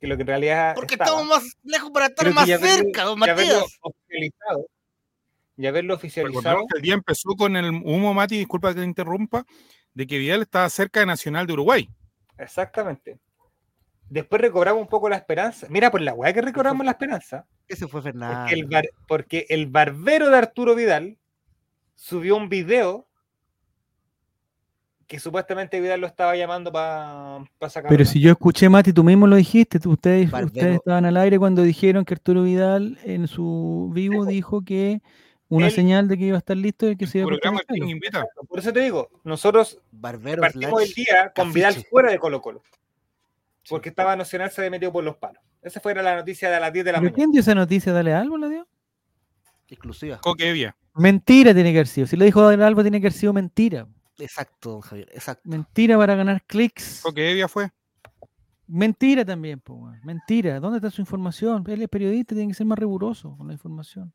lo 0.01 0.16
que 0.16 0.22
en 0.22 0.26
realidad. 0.26 0.74
Porque 0.74 0.95
estamos 0.95 1.24
más 1.24 1.57
lejos 1.62 1.91
para 1.91 2.07
estar 2.07 2.32
más 2.35 2.47
cerca, 2.47 3.05
don 3.05 3.18
Matías. 3.18 3.78
Y 5.57 5.66
haberlo 5.66 5.95
oficializado. 5.95 6.66
el 6.74 6.82
día 6.82 6.95
empezó 6.95 7.30
con 7.37 7.57
el 7.57 7.70
humo, 7.70 8.12
Mati, 8.12 8.39
disculpa 8.39 8.74
que 8.74 8.80
te 8.80 8.87
interrumpa, 8.87 9.47
de 9.95 10.07
que 10.07 10.18
Vidal 10.18 10.43
estaba 10.43 10.68
cerca 10.68 11.01
de 11.01 11.07
Nacional 11.07 11.47
de 11.47 11.53
Uruguay. 11.53 11.89
Exactamente. 12.37 13.18
Después 14.09 14.41
recobramos 14.41 14.81
un 14.81 14.89
poco 14.89 15.09
la 15.09 15.17
esperanza. 15.17 15.67
Mira, 15.71 15.91
por 15.91 16.01
la 16.01 16.15
weá 16.15 16.33
que 16.33 16.43
recobramos 16.43 16.85
la 16.85 16.93
esperanza. 16.93 17.47
Ese 17.67 17.89
fue 17.89 18.03
Fernando. 18.03 18.51
Porque 19.09 19.47
el, 19.49 19.67
barbero 19.67 20.31
de 20.31 20.37
Arturo 20.37 20.75
Vidal 20.75 21.19
subió 21.95 22.37
un 22.37 22.49
video 22.49 23.09
que 25.07 25.19
supuestamente 25.19 25.81
Vidal 25.81 26.01
lo 26.01 26.07
estaba 26.07 26.37
llamando 26.37 26.73
para 26.73 27.45
sacar. 27.69 27.89
Pero 27.89 28.05
si 28.05 28.21
yo 28.21 28.31
escuché, 28.31 28.69
Mati, 28.69 28.93
tú 28.93 29.05
mismo 29.05 29.27
lo 29.27 29.37
dijiste, 29.37 29.79
ustedes, 29.87 30.33
ustedes 30.33 30.77
estaban 30.77 31.05
al 31.05 31.17
aire 31.17 31.39
cuando 31.39 31.63
dijeron 31.63 32.05
que 32.05 32.15
Arturo 32.15 32.43
Vidal 32.43 32.99
en 33.05 33.27
su 33.27 33.91
vivo 33.95 34.25
dijo 34.25 34.65
que 34.65 35.01
una 35.49 35.71
señal 35.71 36.09
de 36.09 36.17
que 36.19 36.25
iba 36.25 36.37
a 36.37 36.39
estar 36.39 36.57
listo 36.57 36.91
y 36.91 36.97
que 36.97 37.07
se 37.07 37.19
iba 37.19 37.29
a 37.29 38.47
Por 38.49 38.59
eso 38.59 38.73
te 38.73 38.81
digo, 38.81 39.11
nosotros 39.25 39.81
partimos 40.01 40.83
el 40.83 40.95
día 40.95 41.33
con 41.35 41.53
Vidal 41.53 41.75
fuera 41.91 42.11
de 42.11 42.19
Colo 42.19 42.41
Colo 42.41 42.63
porque 43.69 43.89
estaba 43.91 44.17
Nacional 44.17 44.51
se 44.51 44.61
había 44.61 44.71
metido 44.71 44.93
por 44.93 45.05
los 45.05 45.17
palos. 45.17 45.43
Esa 45.62 45.81
fue 45.81 45.95
la 45.95 46.17
noticia 46.17 46.51
de 46.51 46.61
las 46.61 46.73
10 46.73 46.85
de 46.85 46.93
la 46.93 46.99
mañana. 46.99 47.15
¿Quién 47.15 47.31
dio 47.31 47.41
esa 47.41 47.55
noticia? 47.55 47.93
¿Dale 47.93 48.12
algo 48.12 48.37
la 48.37 48.49
dio? 48.49 48.69
Exclusiva. 49.69 50.19
Coquevia. 50.19 50.77
Mentira 50.95 51.55
tiene 51.55 51.73
que 51.73 51.79
haber 51.79 51.87
sido. 51.87 52.07
Si 52.07 52.17
lo 52.17 52.25
dijo 52.25 52.43
Dale 52.43 52.62
Albo, 52.62 52.83
tiene 52.83 53.01
que 53.01 53.07
haber 53.07 53.19
sido 53.19 53.33
mentira. 53.33 53.87
Exacto, 54.19 54.81
Javier. 54.81 55.09
Exacto. 55.12 55.49
Mentira 55.49 55.97
para 55.97 56.15
ganar 56.15 56.43
clics. 56.45 57.01
Coquevia 57.03 57.49
fue. 57.49 57.71
Mentira 58.67 59.25
también, 59.25 59.61
pues, 59.61 60.03
mentira. 60.05 60.61
¿Dónde 60.61 60.79
está 60.79 60.91
su 60.91 61.01
información? 61.01 61.65
Él 61.67 61.83
es 61.83 61.89
periodista, 61.89 62.35
tiene 62.35 62.49
que 62.49 62.55
ser 62.55 62.67
más 62.67 62.79
riguroso 62.79 63.37
con 63.37 63.47
la 63.49 63.53
información. 63.53 64.12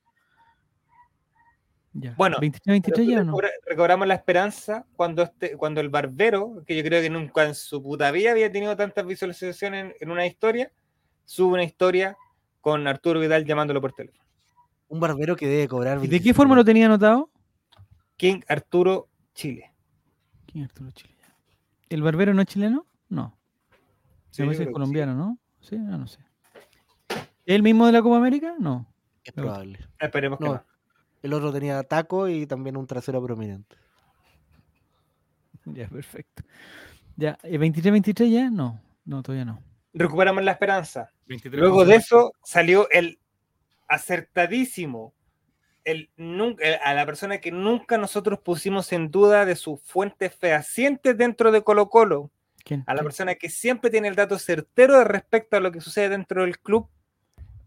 Bueno, 1.94 2.38
23, 2.40 3.08
ya, 3.08 3.24
¿no? 3.24 3.36
recobramos 3.66 4.08
la 4.08 4.14
esperanza 4.14 4.86
cuando, 4.96 5.24
este, 5.24 5.58
cuando 5.58 5.82
el 5.82 5.90
barbero, 5.90 6.64
que 6.66 6.78
yo 6.78 6.84
creo 6.84 7.02
que 7.02 7.10
nunca 7.10 7.46
en 7.46 7.56
su 7.56 7.82
puta 7.82 8.12
vida 8.12 8.32
había 8.32 8.52
tenido 8.52 8.76
tantas 8.76 9.06
visualizaciones 9.06 9.96
en, 10.00 10.12
una 10.12 10.26
historia, 10.26 10.72
sube 11.26 11.54
una 11.54 11.64
historia 11.64 12.16
con 12.62 12.88
Arturo 12.88 13.20
Vidal 13.20 13.44
llamándolo 13.46 13.82
por 13.82 13.94
teléfono. 13.94 14.24
Un 14.88 15.00
barbero 15.00 15.36
que 15.36 15.48
debe 15.48 15.68
cobrar. 15.68 16.04
¿Y 16.04 16.08
de 16.08 16.22
qué 16.22 16.34
forma 16.34 16.56
lo 16.56 16.64
tenía 16.64 16.86
anotado? 16.86 17.32
King 18.18 18.42
Arturo 18.48 19.08
Chile. 19.34 19.72
King 20.46 20.64
Arturo 20.64 20.92
Chile. 20.92 21.16
¿El 21.90 22.04
barbero 22.04 22.34
no 22.34 22.42
es 22.42 22.48
chileno? 22.48 22.86
No. 23.10 23.38
Sí, 24.30 24.44
es 24.44 24.68
colombiano, 24.72 25.16
¿no? 25.16 25.40
Sí, 25.60 25.76
ah, 25.76 25.98
no 25.98 26.08
sé. 26.08 26.20
¿El 27.46 27.64
mismo 27.64 27.88
de 27.88 27.94
la 27.94 28.02
Copa 28.02 28.18
América? 28.18 28.56
No. 28.60 28.86
Es 29.24 29.34
probable. 29.34 29.80
Esperemos 30.00 30.38
que 30.38 30.46
no. 30.46 30.64
El 31.22 31.34
otro 31.34 31.52
tenía 31.52 31.84
taco 31.84 32.28
y 32.28 32.46
también 32.48 32.78
un 32.78 32.88
trasero 32.88 33.22
prominente. 33.24 33.76
Ya, 35.66 35.88
perfecto. 35.88 36.44
Ya, 37.16 37.38
¿23-23 37.44 38.30
ya? 38.30 38.50
No, 38.50 38.82
no, 39.06 39.22
todavía 39.22 39.46
no. 39.46 39.62
Recuperamos 39.94 40.44
la 40.44 40.52
esperanza. 40.52 41.12
Luego 41.52 41.84
de 41.86 41.96
eso 41.96 42.34
salió 42.44 42.90
el 42.92 43.20
acertadísimo, 43.88 45.14
el, 45.84 46.10
a 46.84 46.94
la 46.94 47.06
persona 47.06 47.40
que 47.40 47.52
nunca 47.52 47.98
nosotros 47.98 48.40
pusimos 48.40 48.94
en 48.94 49.12
duda 49.12 49.46
de 49.46 49.56
sus 49.56 49.82
fuentes 49.82 50.34
fehacientes 50.36 51.18
dentro 51.18 51.52
de 51.52 51.64
Colo 51.64 51.90
Colo. 51.90 52.32
¿Quién? 52.64 52.84
A 52.88 52.94
la 52.94 53.04
persona 53.04 53.36
que 53.36 53.50
siempre 53.50 53.90
tiene 53.90 54.08
el 54.08 54.16
dato 54.16 54.38
certero 54.38 55.04
respecto 55.04 55.58
a 55.58 55.60
lo 55.60 55.72
que 55.72 55.82
sucede 55.82 56.10
dentro 56.10 56.44
del 56.44 56.60
club, 56.60 56.88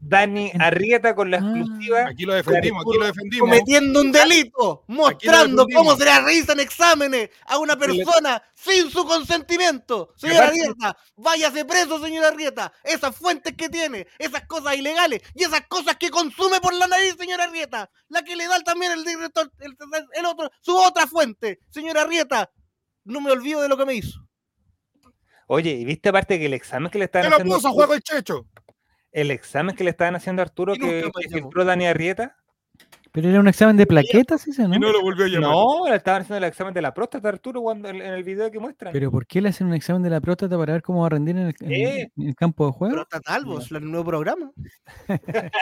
Dani 0.04 0.50
Arrieta 0.58 1.14
con 1.14 1.30
la 1.30 1.38
ah. 1.38 1.40
exclusiva. 1.40 2.06
Aquí 2.08 2.24
lo 2.24 2.34
defendimos, 2.34 2.82
aquí 2.82 2.98
lo 2.98 3.06
defendimos. 3.06 3.48
Cometiendo 3.48 4.00
un 4.00 4.10
delito, 4.10 4.84
mostrando 4.88 5.66
cómo 5.72 5.96
se 5.96 6.04
realizan 6.04 6.58
exámenes 6.58 7.30
a 7.46 7.58
una 7.58 7.76
persona 7.76 8.42
sin 8.54 8.90
su 8.90 9.06
consentimiento. 9.06 10.12
Señora 10.16 10.48
Arrieta, 10.48 10.96
váyase 11.16 11.64
preso, 11.64 12.02
señora 12.02 12.28
Arrieta. 12.28 12.72
Esas 12.82 13.16
fuentes 13.16 13.54
que 13.56 13.68
tiene, 13.68 14.08
esas 14.18 14.44
cosas 14.46 14.76
ilegales 14.76 15.22
y 15.34 15.44
esas 15.44 15.62
cosas 15.68 15.96
que 15.96 16.10
consume 16.10 16.60
por 16.60 16.74
la 16.74 16.88
nariz, 16.88 17.14
señora 17.16 17.44
Arrieta. 17.44 17.88
La 18.08 18.22
que 18.22 18.34
le 18.34 18.48
da 18.48 18.58
también 18.60 18.90
el 18.92 19.04
director, 19.04 19.52
el, 19.60 20.26
otro, 20.26 20.50
su 20.60 20.76
otra 20.76 21.06
fuente. 21.06 21.60
Señora 21.70 22.02
Arrieta, 22.02 22.50
no 23.04 23.20
me 23.20 23.30
olvido 23.30 23.62
de 23.62 23.68
lo 23.68 23.76
que 23.76 23.86
me 23.86 23.94
hizo. 23.94 24.18
Oye, 25.46 25.70
¿y 25.70 25.84
viste 25.84 26.08
aparte 26.08 26.38
que 26.40 26.46
el 26.46 26.54
examen 26.54 26.90
que 26.90 26.98
le 26.98 27.04
están 27.04 27.24
haciendo... 27.24 27.44
lo 27.44 27.54
puso 27.56 27.68
a 27.68 27.72
juego 27.72 27.94
el 27.94 28.02
checho! 28.02 28.46
El 29.12 29.30
examen 29.30 29.76
que 29.76 29.84
le 29.84 29.90
estaban 29.90 30.16
haciendo 30.16 30.42
a 30.42 30.46
Arturo 30.46 30.74
que, 30.74 31.10
filtró 31.30 31.64
Dani 31.64 31.86
Arrieta. 31.86 32.36
Pero 33.12 33.28
era 33.28 33.40
un 33.40 33.48
examen 33.48 33.76
de 33.76 33.86
plaquetas, 33.86 34.40
¿sí, 34.40 34.52
¿no? 34.56 34.74
Y 34.74 34.78
no 34.78 34.90
lo 34.90 35.02
volvió 35.02 35.26
a 35.26 35.28
llamar. 35.28 35.50
No, 35.50 35.86
le 35.86 35.96
estaban 35.96 36.22
haciendo 36.22 36.38
el 36.38 36.44
examen 36.44 36.72
de 36.72 36.80
la 36.80 36.94
próstata 36.94 37.28
a 37.28 37.32
Arturo 37.32 37.60
cuando, 37.60 37.90
en, 37.90 38.00
el 38.00 38.24
video 38.24 38.50
que 38.50 38.58
muestran. 38.58 38.90
¿Pero 38.94 39.10
por 39.10 39.26
qué 39.26 39.42
le 39.42 39.50
hacen 39.50 39.66
un 39.66 39.74
examen 39.74 40.02
de 40.02 40.08
la 40.08 40.22
próstata 40.22 40.56
para 40.56 40.72
ver 40.72 40.80
cómo 40.80 41.02
va 41.02 41.08
a 41.08 41.10
rendir 41.10 41.36
en 41.36 41.48
el, 41.48 41.54
campo 42.34 42.64
de 42.64 42.72
juego? 42.72 42.94
Próstata 42.94 43.34
Albos, 43.34 43.70
el 43.70 43.84
nuevo 43.84 44.06
programa. 44.06 44.50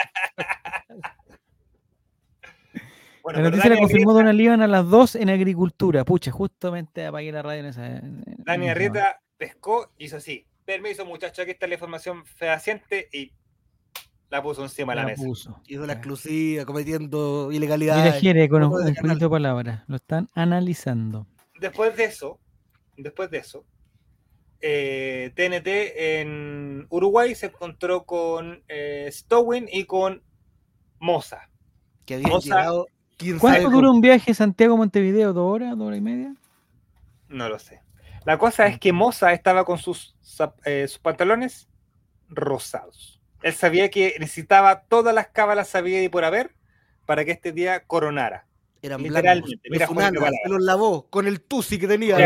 bueno, 3.21 3.41
la 3.41 3.49
noticia 3.49 3.69
la 3.69 3.79
confirmó 3.79 4.13
Don 4.13 4.27
Alíban 4.27 4.61
a 4.61 4.67
las 4.67 4.89
2 4.89 5.15
en 5.15 5.29
agricultura. 5.29 6.05
Pucha, 6.05 6.31
justamente 6.31 7.05
apagué 7.05 7.33
la 7.33 7.41
radio 7.41 7.59
en 7.59 7.65
esa. 7.65 7.99
Dani 8.45 8.69
Arrieta 8.69 9.19
pescó, 9.35 9.91
hizo 9.97 10.15
así. 10.15 10.45
Permiso, 10.63 11.05
muchachos, 11.05 11.39
aquí 11.39 11.51
está 11.51 11.67
la 11.67 11.73
información 11.73 12.23
fehaciente 12.25 13.09
y 13.11 13.33
la 14.31 14.41
puso 14.41 14.63
encima 14.63 14.93
de 14.93 15.01
la, 15.01 15.05
mesa. 15.05 15.23
Puso. 15.23 15.61
Hizo 15.67 15.85
la 15.85 15.93
exclusiva, 15.93 16.65
cometiendo 16.65 17.51
ilegalidades. 17.51 18.05
Mira, 18.05 18.19
quiere 18.19 18.49
con 18.49 18.63
un 18.63 19.19
de 19.19 19.29
palabras. 19.29 19.83
Lo 19.87 19.97
están 19.97 20.29
analizando. 20.33 21.27
Después 21.59 21.95
de 21.95 22.05
eso, 22.05 22.39
después 22.97 23.29
de 23.29 23.37
eso, 23.39 23.65
TNT 24.59 25.67
eh, 25.67 26.21
en 26.21 26.87
Uruguay 26.89 27.35
se 27.35 27.47
encontró 27.47 28.05
con 28.05 28.63
eh, 28.67 29.09
Stowin 29.11 29.67
y 29.71 29.83
con 29.83 30.23
Moza. 30.99 31.49
Que 32.05 32.15
habían 32.15 32.39
llegado 32.39 32.87
¿Cuánto 33.39 33.69
dura 33.69 33.91
un 33.91 34.01
viaje 34.01 34.33
Santiago-Montevideo? 34.33 35.33
¿Dos 35.33 35.53
horas? 35.53 35.77
¿Dos 35.77 35.87
horas 35.87 35.99
y 35.99 36.01
media? 36.01 36.35
No 37.27 37.49
lo 37.49 37.59
sé. 37.59 37.81
La 38.25 38.37
cosa 38.37 38.65
es 38.67 38.79
que 38.79 38.93
Moza 38.93 39.33
estaba 39.33 39.65
con 39.65 39.77
sus, 39.77 40.15
eh, 40.65 40.87
sus 40.87 40.99
pantalones 40.99 41.69
rosados. 42.29 43.20
Él 43.41 43.53
sabía 43.53 43.89
que 43.89 44.15
necesitaba 44.19 44.81
todas 44.81 45.13
las 45.13 45.27
cábalas 45.27 45.67
sabía 45.67 46.03
y 46.03 46.09
por 46.09 46.23
haber 46.23 46.55
para 47.05 47.25
que 47.25 47.31
este 47.31 47.51
día 47.51 47.83
coronara. 47.85 48.45
Eran 48.83 49.03
Literalmente. 49.03 49.59
Mira, 49.69 49.87
se 49.87 50.49
los 50.49 50.61
lavó 50.61 51.05
con 51.09 51.27
el 51.27 51.41
tusi 51.41 51.77
que 51.77 51.87
tenía. 51.87 52.17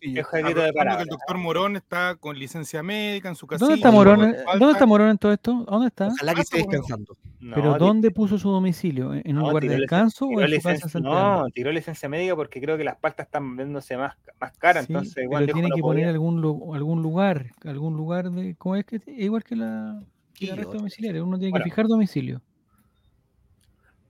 Que 0.00 0.08
el 0.08 1.06
doctor 1.08 1.38
Morón 1.38 1.76
está 1.76 2.16
con 2.16 2.36
licencia 2.36 2.82
médica 2.82 3.28
en 3.28 3.36
su 3.36 3.46
casa. 3.46 3.64
¿Dónde 3.64 3.76
está 3.76 3.92
Morón? 3.92 4.34
¿Dónde 4.58 4.72
está 4.72 4.86
Morón 4.86 5.10
en 5.10 5.18
todo 5.18 5.32
esto? 5.32 5.64
¿Dónde 5.68 5.88
está? 5.88 6.08
Ojalá 6.08 6.34
que 6.34 6.40
esté 6.40 6.58
descansando. 6.58 7.16
¿Pero 7.54 7.78
dónde 7.78 8.10
puso 8.10 8.38
su 8.38 8.50
domicilio? 8.50 9.14
¿En 9.14 9.38
un 9.38 9.48
lugar 9.48 9.62
de 9.62 9.76
descanso 9.76 10.26
o 10.26 10.40
en 10.40 10.60
su 10.60 10.68
casa 10.68 11.00
No, 11.00 11.46
tiró 11.54 11.70
licencia 11.70 12.08
médica 12.08 12.34
porque 12.34 12.60
creo 12.60 12.76
que 12.76 12.84
las 12.84 12.96
paltas 12.96 13.26
están 13.26 13.56
viéndose 13.56 13.96
más, 13.96 14.16
más 14.40 14.56
caras. 14.56 14.88
entonces, 14.88 15.22
igual 15.22 15.44
pero 15.44 15.54
tiene 15.54 15.68
que 15.74 15.80
poner 15.80 16.08
algún, 16.08 16.38
algún 16.74 17.02
lugar. 17.02 17.52
Algún 17.64 17.96
lugar 17.96 18.30
de. 18.30 18.56
¿Cómo 18.56 18.76
es 18.76 18.84
que? 18.84 19.00
Igual 19.06 19.44
que 19.44 19.56
la. 19.56 20.02
Y 20.38 20.50
arresto 20.50 20.74
domiciliario, 20.74 21.24
uno 21.24 21.38
tiene 21.38 21.56
que 21.56 21.64
fijar 21.64 21.86
domicilio. 21.86 22.42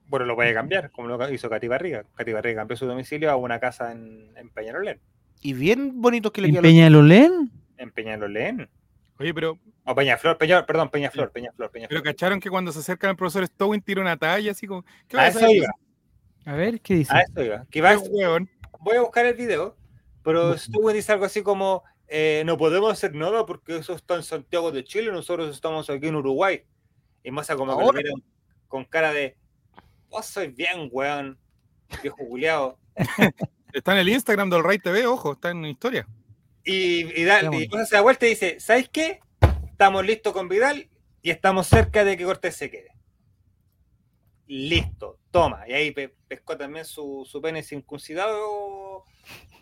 Bueno, 0.06 0.26
lo 0.26 0.34
puede 0.34 0.54
cambiar, 0.54 0.90
como 0.90 1.08
lo 1.08 1.30
hizo 1.32 1.48
Cati 1.48 1.66
Barriga. 1.68 2.04
Cati 2.14 2.32
Barriga 2.32 2.60
cambió 2.60 2.76
su 2.76 2.86
domicilio 2.86 3.30
a 3.30 3.36
una 3.36 3.58
casa 3.58 3.92
en, 3.92 4.32
en 4.36 4.50
Peñalolén. 4.50 5.00
Y 5.40 5.52
bien 5.52 6.00
bonito 6.00 6.32
que 6.32 6.40
le 6.40 6.48
¿En 6.48 6.62
Peñalolén? 6.62 7.50
En 7.76 7.90
Peñalolén. 7.90 8.68
Oye, 9.18 9.34
pero. 9.34 9.58
O 9.84 9.94
Peñaflor, 9.94 10.38
Peña, 10.38 10.64
perdón, 10.64 10.88
Peñaflor, 10.88 11.30
Peñaflor, 11.30 11.70
Peñaflor. 11.70 11.88
Pero 11.88 12.02
cacharon 12.02 12.40
que 12.40 12.48
cuando 12.48 12.72
se 12.72 12.78
acerca 12.78 13.10
el 13.10 13.16
profesor 13.16 13.46
Stowin 13.46 13.82
tira 13.82 14.00
una 14.00 14.16
talla 14.16 14.52
así 14.52 14.66
como. 14.66 14.84
¿qué 15.06 15.18
a 15.18 15.28
eso 15.28 15.46
iba. 15.50 15.68
A 16.46 16.54
ver, 16.54 16.80
¿qué 16.80 16.94
dice? 16.94 17.14
A 17.14 17.20
eso 17.20 17.42
iba. 17.42 17.66
Que 17.70 17.80
va, 17.80 17.96
voy 18.80 18.96
a 18.96 19.02
buscar 19.02 19.26
el 19.26 19.34
video, 19.34 19.76
pero 20.22 20.56
Stowin 20.56 20.96
dice 20.96 21.12
algo 21.12 21.26
así 21.26 21.42
como: 21.42 21.82
eh, 22.08 22.42
No 22.46 22.56
podemos 22.56 22.92
hacer 22.92 23.14
nada 23.14 23.46
porque 23.46 23.76
eso 23.76 23.94
está 23.94 24.14
en 24.16 24.22
Santiago 24.22 24.72
de 24.72 24.84
Chile, 24.84 25.10
nosotros 25.12 25.54
estamos 25.54 25.88
aquí 25.90 26.08
en 26.08 26.16
Uruguay. 26.16 26.62
Y 27.22 27.30
Massa 27.30 27.56
como 27.56 27.76
que 27.76 27.84
lo 27.84 27.92
mira 27.92 28.10
con 28.68 28.84
cara 28.84 29.12
de 29.12 29.36
vos 30.14 30.26
soy 30.26 30.48
bien, 30.48 30.88
weón. 30.90 31.38
Viejo 32.02 32.16
juguleado. 32.16 32.78
está 33.72 33.92
en 33.92 33.98
el 33.98 34.08
Instagram 34.08 34.50
del 34.50 34.64
Rey 34.64 34.78
TV, 34.78 35.06
ojo, 35.06 35.32
está 35.32 35.50
en 35.50 35.64
historia. 35.64 36.06
Y, 36.64 37.20
y, 37.20 37.24
da, 37.24 37.40
y 37.54 37.68
se 37.86 37.96
da 37.96 38.00
vuelta 38.00 38.26
y 38.26 38.30
dice, 38.30 38.58
¿sabes 38.58 38.88
qué? 38.88 39.20
Estamos 39.70 40.04
listos 40.04 40.32
con 40.32 40.48
Vidal 40.48 40.88
y 41.20 41.30
estamos 41.30 41.66
cerca 41.66 42.04
de 42.04 42.16
que 42.16 42.24
Cortés 42.24 42.56
se 42.56 42.70
quede. 42.70 42.93
Listo, 44.46 45.18
toma. 45.30 45.68
Y 45.68 45.72
ahí 45.72 45.94
pescó 46.28 46.56
también 46.56 46.84
su, 46.84 47.26
su 47.28 47.40
pene 47.40 47.62
circuncidado, 47.62 49.04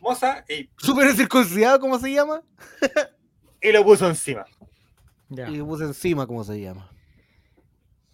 moza. 0.01 0.45
Y... 0.49 0.69
¿Su 0.77 0.97
pene 0.97 1.13
circuncidado, 1.15 1.81
cómo 1.81 1.99
se 1.99 2.13
llama? 2.13 2.43
y 3.63 3.73
lo 3.73 3.85
puso 3.85 4.09
encima. 4.09 4.45
Y 5.31 5.57
lo 5.57 5.67
puso 5.67 5.85
encima, 5.85 6.27
¿cómo 6.27 6.45
se 6.45 6.61
llama? 6.61 6.91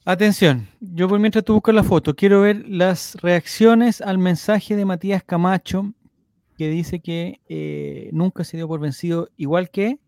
Atención, 0.04 0.68
yo 0.80 1.06
por 1.06 1.18
mientras 1.18 1.44
tú 1.44 1.52
buscas 1.54 1.74
la 1.74 1.84
foto, 1.84 2.16
quiero 2.16 2.40
ver 2.40 2.66
las 2.66 3.14
reacciones 3.16 4.00
al 4.00 4.16
mensaje 4.16 4.74
de 4.74 4.86
Matías 4.86 5.22
Camacho, 5.22 5.92
que 6.56 6.70
dice 6.70 7.00
que 7.00 7.40
eh, 7.48 8.08
nunca 8.12 8.44
se 8.44 8.56
dio 8.56 8.66
por 8.68 8.80
vencido, 8.80 9.28
igual 9.36 9.70
que 9.70 9.98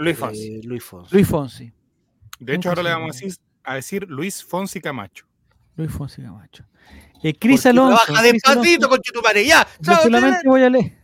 Luis 0.00 0.16
Fonsi. 0.16 0.54
Eh, 0.54 0.60
Luis 0.64 0.84
Fonsi. 0.84 1.14
Luis 1.14 1.28
Fonsi. 1.28 1.72
De 2.38 2.54
hecho, 2.54 2.70
ahora 2.70 2.82
le 2.82 2.90
vamos 2.90 3.10
a 3.10 3.20
decir, 3.20 3.34
Luis 4.08 4.44
Fonsi 4.44 4.80
Camacho. 4.80 5.26
Luis 5.76 5.90
Fonsi 5.90 6.22
Camacho. 6.22 6.64
Eh, 7.22 7.34
Cris 7.34 7.66
Alonso. 7.66 8.02
Baja 8.08 8.22
despacito, 8.22 8.88
con 8.88 9.00
tu 9.00 9.12
ya. 9.44 9.66
Yo 9.80 9.94
solamente 9.96 10.48
voy 10.48 10.62
a 10.62 10.70
leer. 10.70 10.98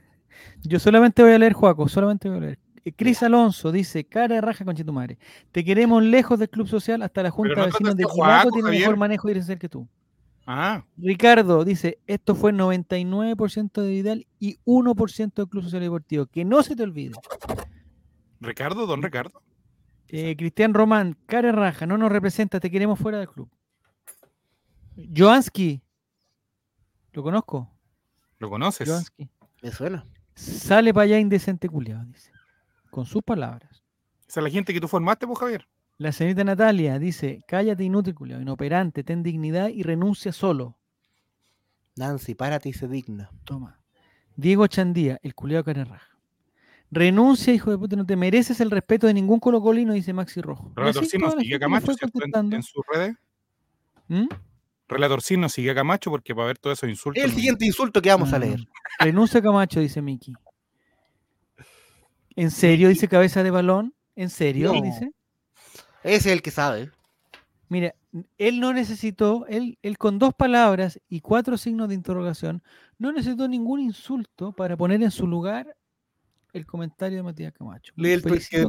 Yo 0.62 0.78
solamente 0.78 1.22
voy 1.22 1.32
a 1.32 1.38
leer, 1.38 1.52
Juaco, 1.52 1.88
solamente 1.88 2.28
voy 2.28 2.38
a 2.38 2.40
leer. 2.40 2.58
Eh, 2.84 2.92
Cris 2.92 3.22
Alonso 3.22 3.70
dice, 3.70 4.04
cara 4.04 4.34
de 4.34 4.40
raja 4.40 4.64
con 4.64 4.74
Chitumare. 4.74 5.18
Te 5.52 5.64
queremos 5.64 6.02
lejos 6.02 6.38
del 6.38 6.48
club 6.48 6.68
social, 6.68 7.02
hasta 7.02 7.22
la 7.22 7.30
Junta 7.30 7.60
de 7.60 7.66
Vecinos 7.66 7.96
de 7.96 8.04
Chihuahua 8.04 8.50
tiene 8.52 8.70
mejor 8.70 8.96
manejo 8.96 9.28
de 9.28 9.42
ser 9.42 9.58
que 9.58 9.68
tú. 9.68 9.86
Ah. 10.46 10.84
Ricardo 10.96 11.64
dice, 11.64 11.98
esto 12.06 12.36
fue 12.36 12.52
99% 12.52 13.82
de 13.82 13.90
Vidal 13.90 14.26
y 14.38 14.58
1% 14.64 15.34
del 15.34 15.48
Club 15.48 15.64
Social 15.64 15.82
Deportivo. 15.82 16.26
Que 16.26 16.44
no 16.44 16.62
se 16.62 16.76
te 16.76 16.84
olvide. 16.84 17.16
Ricardo, 18.40 18.86
don 18.86 19.02
Ricardo. 19.02 19.42
Eh, 20.08 20.36
Cristian 20.36 20.72
Román, 20.74 21.16
cara 21.26 21.52
raja, 21.52 21.86
no 21.86 21.98
nos 21.98 22.10
representa, 22.10 22.60
te 22.60 22.70
queremos 22.70 22.98
fuera 22.98 23.18
del 23.18 23.28
club. 23.28 23.50
Joansky, 25.14 25.82
¿lo 27.12 27.22
conozco? 27.22 27.70
¿Lo 28.38 28.48
conoces? 28.48 28.88
Joansky. 28.88 29.28
Me 29.62 29.70
suena. 29.70 30.06
Sale 30.34 30.94
para 30.94 31.04
allá 31.04 31.18
indecente 31.18 31.68
culiado, 31.68 32.04
dice 32.04 32.36
con 32.96 33.04
sus 33.04 33.22
palabras. 33.22 33.84
Esa 34.26 34.40
es 34.40 34.44
la 34.44 34.48
gente 34.48 34.72
que 34.72 34.80
tú 34.80 34.88
formaste, 34.88 35.26
vos, 35.26 35.38
Javier. 35.38 35.68
La 35.98 36.12
señorita 36.12 36.44
Natalia 36.44 36.98
dice, 36.98 37.42
cállate 37.46 37.84
inútil, 37.84 38.16
inoperante, 38.40 39.04
ten 39.04 39.22
dignidad 39.22 39.68
y 39.68 39.82
renuncia 39.82 40.32
solo. 40.32 40.78
Nancy, 41.94 42.34
párate 42.34 42.70
y 42.70 42.72
se 42.72 42.88
digna. 42.88 43.30
Toma. 43.44 43.82
Diego 44.34 44.66
Chandía, 44.66 45.18
el 45.22 45.34
culiado 45.34 45.70
raja. 45.74 46.15
Renuncia, 46.90 47.52
hijo 47.52 47.70
de 47.70 47.78
puta, 47.78 47.96
no 47.96 48.06
te 48.06 48.16
mereces 48.16 48.60
el 48.60 48.70
respeto 48.70 49.06
de 49.06 49.14
ningún 49.14 49.40
colocolino, 49.40 49.92
dice 49.92 50.12
Maxi 50.12 50.40
Rojo. 50.40 50.72
Relator 50.76 51.04
no 51.20 51.30
sigue 51.32 51.56
a 51.56 51.58
Camacho 51.58 51.92
en, 52.00 52.54
en, 52.54 52.62
sus 52.62 52.82
redes. 52.92 53.16
¿Mm? 54.08 54.26
Relator 54.88 55.20
sigue 55.20 55.70
a 55.70 55.74
Camacho 55.74 56.10
porque 56.10 56.32
va 56.32 56.44
a 56.44 56.46
ver 56.46 56.58
todos 56.58 56.78
esos 56.78 56.88
insultos. 56.88 57.22
El 57.22 57.32
siguiente 57.32 57.66
insulto 57.66 58.00
que 58.00 58.08
vamos 58.08 58.32
a 58.32 58.38
leer. 58.38 58.60
Renuncia 59.00 59.42
Camacho, 59.42 59.80
dice 59.80 60.00
Miki. 60.00 60.32
¿En 62.36 62.50
serio 62.50 62.88
dice 62.88 63.08
cabeza 63.08 63.42
de 63.42 63.50
balón? 63.50 63.94
¿En 64.14 64.30
serio 64.30 64.72
dice? 64.72 65.12
Ese 66.04 66.16
es 66.16 66.26
el 66.26 66.42
que 66.42 66.50
sabe. 66.50 66.90
Mira, 67.68 67.94
él 68.38 68.60
no 68.60 68.72
necesitó, 68.72 69.44
él, 69.48 69.78
él 69.82 69.98
con 69.98 70.18
dos 70.18 70.34
palabras 70.34 71.00
y 71.08 71.20
cuatro 71.20 71.56
signos 71.56 71.88
de 71.88 71.94
interrogación, 71.94 72.62
no 72.98 73.10
necesitó 73.10 73.48
ningún 73.48 73.80
insulto 73.80 74.52
para 74.52 74.76
poner 74.76 75.02
en 75.02 75.10
su 75.10 75.26
lugar 75.26 75.76
el 76.56 76.66
comentario 76.66 77.18
de 77.18 77.22
Matías 77.22 77.52
Camacho. 77.52 77.92
Lee 77.96 78.12
el 78.12 78.22
tweet 78.22 78.40
que, 78.50 78.66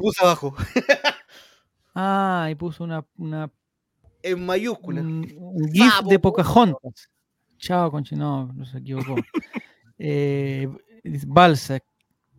puso 0.00 0.24
abajo. 0.24 0.54
ah, 1.94 2.48
y 2.50 2.54
puso 2.54 2.84
una, 2.84 3.04
una 3.16 3.50
en 4.22 4.44
mayúsculas. 4.44 5.04
Un, 5.04 5.26
GIF 5.72 6.02
de 6.08 6.18
Pocahontas. 6.18 7.08
Chao, 7.58 7.90
Conchi, 7.90 8.14
no, 8.14 8.52
no 8.52 8.64
se 8.64 8.78
equivocó. 8.78 9.16
eh, 9.98 10.68
Balsa, 11.26 11.80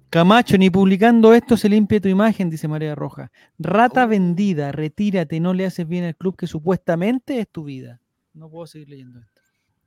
Camacho, 0.10 0.58
ni 0.58 0.70
publicando 0.70 1.34
esto 1.34 1.58
se 1.58 1.70
limpia 1.70 1.99
tu 1.99 2.08
imagen, 2.08 2.49
dice 2.49 2.68
María 2.68 2.93
Roja. 2.93 3.32
Rata 3.58 4.06
vendida, 4.06 4.72
retírate, 4.72 5.39
no 5.39 5.54
le 5.54 5.66
haces 5.66 5.88
bien 5.88 6.04
al 6.04 6.16
club 6.16 6.36
que 6.38 6.45
supuestamente 6.45 7.39
es 7.39 7.49
tu 7.49 7.64
vida. 7.64 7.99
No 8.34 8.49
puedo 8.49 8.68
seguir 8.68 8.89
leyendo 8.89 9.20
esto. 9.20 9.41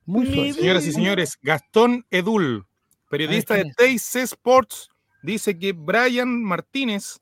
Muy. 0.05 0.53
Señoras 0.53 0.87
y 0.87 0.93
señores, 0.93 1.39
Gastón 1.43 2.07
Edul, 2.11 2.67
periodista 3.09 3.55
de 3.55 3.73
TIC 3.77 4.17
Sports, 4.25 4.91
dice 5.23 5.59
que 5.59 5.73
Brian 5.73 6.43
Martínez 6.43 7.21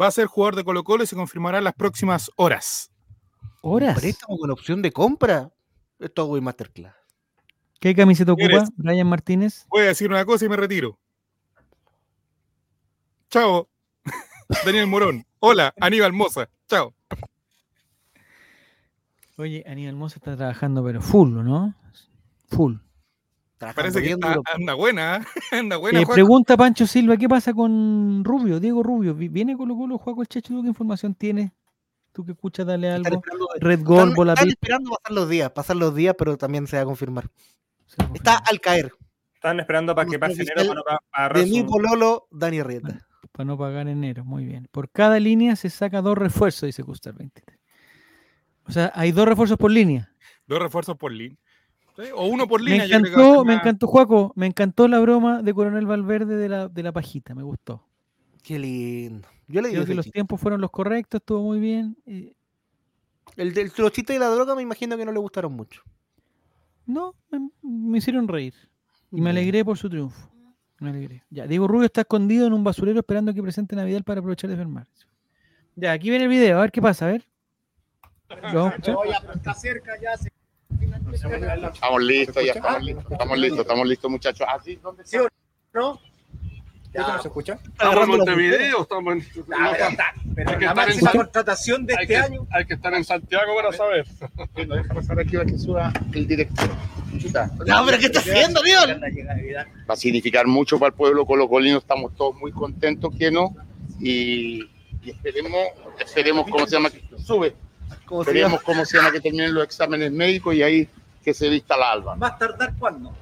va 0.00 0.06
a 0.06 0.10
ser 0.10 0.26
jugador 0.26 0.56
de 0.56 0.64
Colo 0.64 0.84
Colo 0.84 1.04
y 1.04 1.06
se 1.06 1.16
confirmará 1.16 1.58
en 1.58 1.64
las 1.64 1.74
próximas 1.74 2.30
horas. 2.36 2.90
¿Horas? 3.62 3.98
¿Préstamo 3.98 4.38
con 4.38 4.50
opción 4.50 4.82
de 4.82 4.92
compra? 4.92 5.50
Esto 5.98 6.26
voy 6.26 6.40
masterclass. 6.40 6.94
¿Qué 7.78 7.94
camiseta 7.94 8.32
ocupa 8.32 8.64
Brian 8.76 9.06
Martínez? 9.06 9.66
Voy 9.68 9.82
a 9.82 9.86
decir 9.86 10.10
una 10.10 10.24
cosa 10.24 10.44
y 10.44 10.48
me 10.48 10.56
retiro. 10.56 10.98
Chao. 13.30 13.68
Daniel 14.64 14.86
Morón. 14.86 15.24
Hola, 15.38 15.72
Aníbal 15.80 16.12
Moza. 16.12 16.48
Chao. 16.68 16.94
Oye, 19.36 19.64
Aníbal 19.66 19.96
Moza 19.96 20.16
está 20.16 20.36
trabajando, 20.36 20.84
pero 20.84 21.00
full, 21.00 21.30
¿no? 21.30 21.74
Full. 22.48 22.76
Parece 23.74 24.02
que 24.02 24.12
anda 24.12 24.74
buena, 24.74 25.26
anda 25.52 25.76
buena. 25.76 26.00
Eh, 26.00 26.06
pregunta 26.06 26.56
Pancho 26.56 26.86
Silva, 26.86 27.16
¿qué 27.16 27.28
pasa 27.28 27.52
con 27.52 28.24
Rubio, 28.24 28.58
Diego 28.58 28.82
Rubio? 28.82 29.14
¿Viene 29.14 29.56
Colo 29.56 29.76
Colo, 29.76 29.98
Juego 29.98 30.22
el 30.22 30.28
Checho? 30.28 30.60
¿Qué 30.62 30.68
información 30.68 31.14
tiene? 31.14 31.52
Tú 32.12 32.24
que 32.24 32.32
escuchas, 32.32 32.66
dale 32.66 32.90
algo. 32.90 33.22
Red 33.60 33.84
Gold, 33.84 34.16
Bola 34.16 34.32
Están 34.32 34.48
esperando 34.48 34.90
pasar 34.90 35.12
los 35.12 35.28
días, 35.28 35.50
pasar 35.52 35.76
los 35.76 35.94
días, 35.94 36.14
pero 36.18 36.36
también 36.36 36.66
se 36.66 36.76
va 36.76 36.82
a 36.82 36.86
confirmar. 36.86 37.28
Está 38.14 38.38
al 38.38 38.60
caer. 38.60 38.92
Están 39.34 39.60
esperando 39.60 39.94
para 39.94 40.08
que 40.08 40.18
pase 40.18 40.42
enero 40.42 40.82
para, 41.10 41.34
De 41.34 41.46
mi 41.46 41.62
pololo, 41.62 42.28
Dani 42.30 42.62
Rieta 42.62 43.06
para 43.32 43.46
no 43.46 43.58
pagar 43.58 43.88
enero. 43.88 44.24
Muy 44.24 44.44
bien. 44.44 44.68
Por 44.70 44.90
cada 44.90 45.18
línea 45.18 45.56
se 45.56 45.70
saca 45.70 46.02
dos 46.02 46.16
refuerzos, 46.16 46.66
dice 46.66 46.82
Gustav 46.82 47.16
23. 47.16 47.58
O 48.64 48.72
sea, 48.72 48.92
hay 48.94 49.12
dos 49.12 49.26
refuerzos 49.26 49.56
por 49.56 49.70
línea. 49.70 50.12
Dos 50.46 50.60
refuerzos 50.60 50.96
por 50.96 51.12
línea. 51.12 51.38
O 52.14 52.26
uno 52.26 52.46
por 52.46 52.60
línea. 52.60 52.86
Me 52.86 53.08
encantó, 53.08 53.44
me 53.44 53.54
encantó, 53.54 53.86
Juaco, 53.86 54.32
me 54.36 54.46
encantó 54.46 54.88
la 54.88 54.98
broma 55.00 55.42
de 55.42 55.52
Coronel 55.52 55.86
Valverde 55.86 56.36
de 56.36 56.48
la, 56.48 56.68
de 56.68 56.82
la 56.82 56.92
pajita, 56.92 57.34
me 57.34 57.42
gustó. 57.42 57.84
Qué 58.42 58.58
lindo. 58.58 59.28
Yo 59.48 59.60
le 59.60 59.68
digo 59.68 59.84
que 59.84 59.94
los 59.94 60.10
tiempos 60.10 60.40
fueron 60.40 60.60
los 60.60 60.70
correctos, 60.70 61.20
estuvo 61.20 61.42
muy 61.42 61.60
bien. 61.60 61.96
El, 63.36 63.52
del 63.52 63.72
los 63.76 63.92
chistes 63.92 64.14
de 64.14 64.20
la 64.20 64.28
droga 64.28 64.54
me 64.54 64.62
imagino 64.62 64.96
que 64.96 65.04
no 65.04 65.12
le 65.12 65.18
gustaron 65.18 65.52
mucho. 65.52 65.82
No, 66.86 67.14
me 67.62 67.98
hicieron 67.98 68.28
reír. 68.28 68.54
Y 69.12 69.20
me 69.20 69.30
alegré 69.30 69.64
por 69.64 69.76
su 69.76 69.88
triunfo. 69.88 70.30
Ya, 71.28 71.46
Diego 71.46 71.68
Rubio 71.68 71.86
está 71.86 72.02
escondido 72.02 72.46
en 72.46 72.54
un 72.54 72.64
basurero 72.64 73.00
esperando 73.00 73.34
que 73.34 73.42
presente 73.42 73.76
Navidad 73.76 74.02
para 74.02 74.20
aprovechar 74.20 74.48
de 74.48 74.54
enfermar. 74.54 74.86
Ya, 75.76 75.92
aquí 75.92 76.08
viene 76.08 76.24
el 76.24 76.30
video, 76.30 76.58
a 76.58 76.62
ver 76.62 76.72
qué 76.72 76.80
pasa, 76.80 77.06
a 77.06 77.12
ver. 77.12 77.26
está 79.34 79.54
cerca 79.54 79.92
ya. 80.00 80.16
Estamos 81.12 82.02
listos, 82.02 82.44
ya 82.44 82.52
estamos 82.52 82.82
listos, 82.82 83.12
estamos 83.12 83.38
listos, 83.38 83.60
estamos 83.60 83.88
listos, 83.88 84.10
muchachos. 84.10 84.46
¿Así? 84.48 84.76
Ah, 84.76 84.80
¿Dónde 84.82 85.04
¿Sí 85.04 85.16
o 85.18 85.28
no? 85.72 86.00
¿Ya 86.92 87.02
no 87.02 87.22
se 87.22 87.28
escucha? 87.28 87.58
Estamos 87.64 88.02
en 88.02 88.08
Montevideo, 88.08 88.82
estamos 88.82 89.14
en... 89.14 89.26
Pero 90.34 90.58
la 90.58 90.74
máxima 90.74 91.12
contratación 91.12 91.86
de 91.86 91.94
este 91.94 92.16
año... 92.16 92.46
Hay 92.50 92.64
que 92.64 92.74
estar 92.74 92.92
en 92.94 93.04
Santiago 93.04 93.54
para 93.54 93.72
saber. 93.72 94.04
pasar 94.92 95.20
aquí 95.20 95.36
a 95.36 95.44
que 95.44 95.56
suba 95.56 95.92
el 96.12 96.26
director. 96.26 96.68
No, 97.66 97.86
pero 97.86 97.98
¿qué 97.98 98.06
está 98.06 98.20
haciendo, 98.20 98.62
Dios? 98.62 98.86
Va 99.88 99.94
a 99.94 99.96
significar 99.96 100.46
mucho 100.46 100.78
para 100.78 100.88
el 100.88 100.94
pueblo 100.94 101.26
colocolino, 101.26 101.78
estamos 101.78 102.14
todos 102.16 102.34
muy 102.36 102.50
contentos, 102.52 103.14
que 103.16 103.30
no, 103.30 103.54
y, 104.00 104.62
esperemos, 105.04 105.60
esperemos, 105.98 106.48
¿cómo 106.50 106.66
se 106.66 106.72
llama? 106.72 106.90
Sube, 107.18 107.54
Esperemos 108.20 108.62
cómo 108.62 108.84
se 108.84 108.96
llama 108.96 109.12
que 109.12 109.20
terminen 109.20 109.54
los 109.54 109.64
exámenes 109.64 110.10
médicos 110.10 110.54
y 110.54 110.62
ahí 110.62 110.88
que 111.24 111.34
se 111.34 111.48
vista 111.48 111.76
la 111.76 111.92
alba. 111.92 112.14
¿Va 112.16 112.28
a 112.28 112.38
tardar 112.38 112.74
cuándo? 112.78 113.14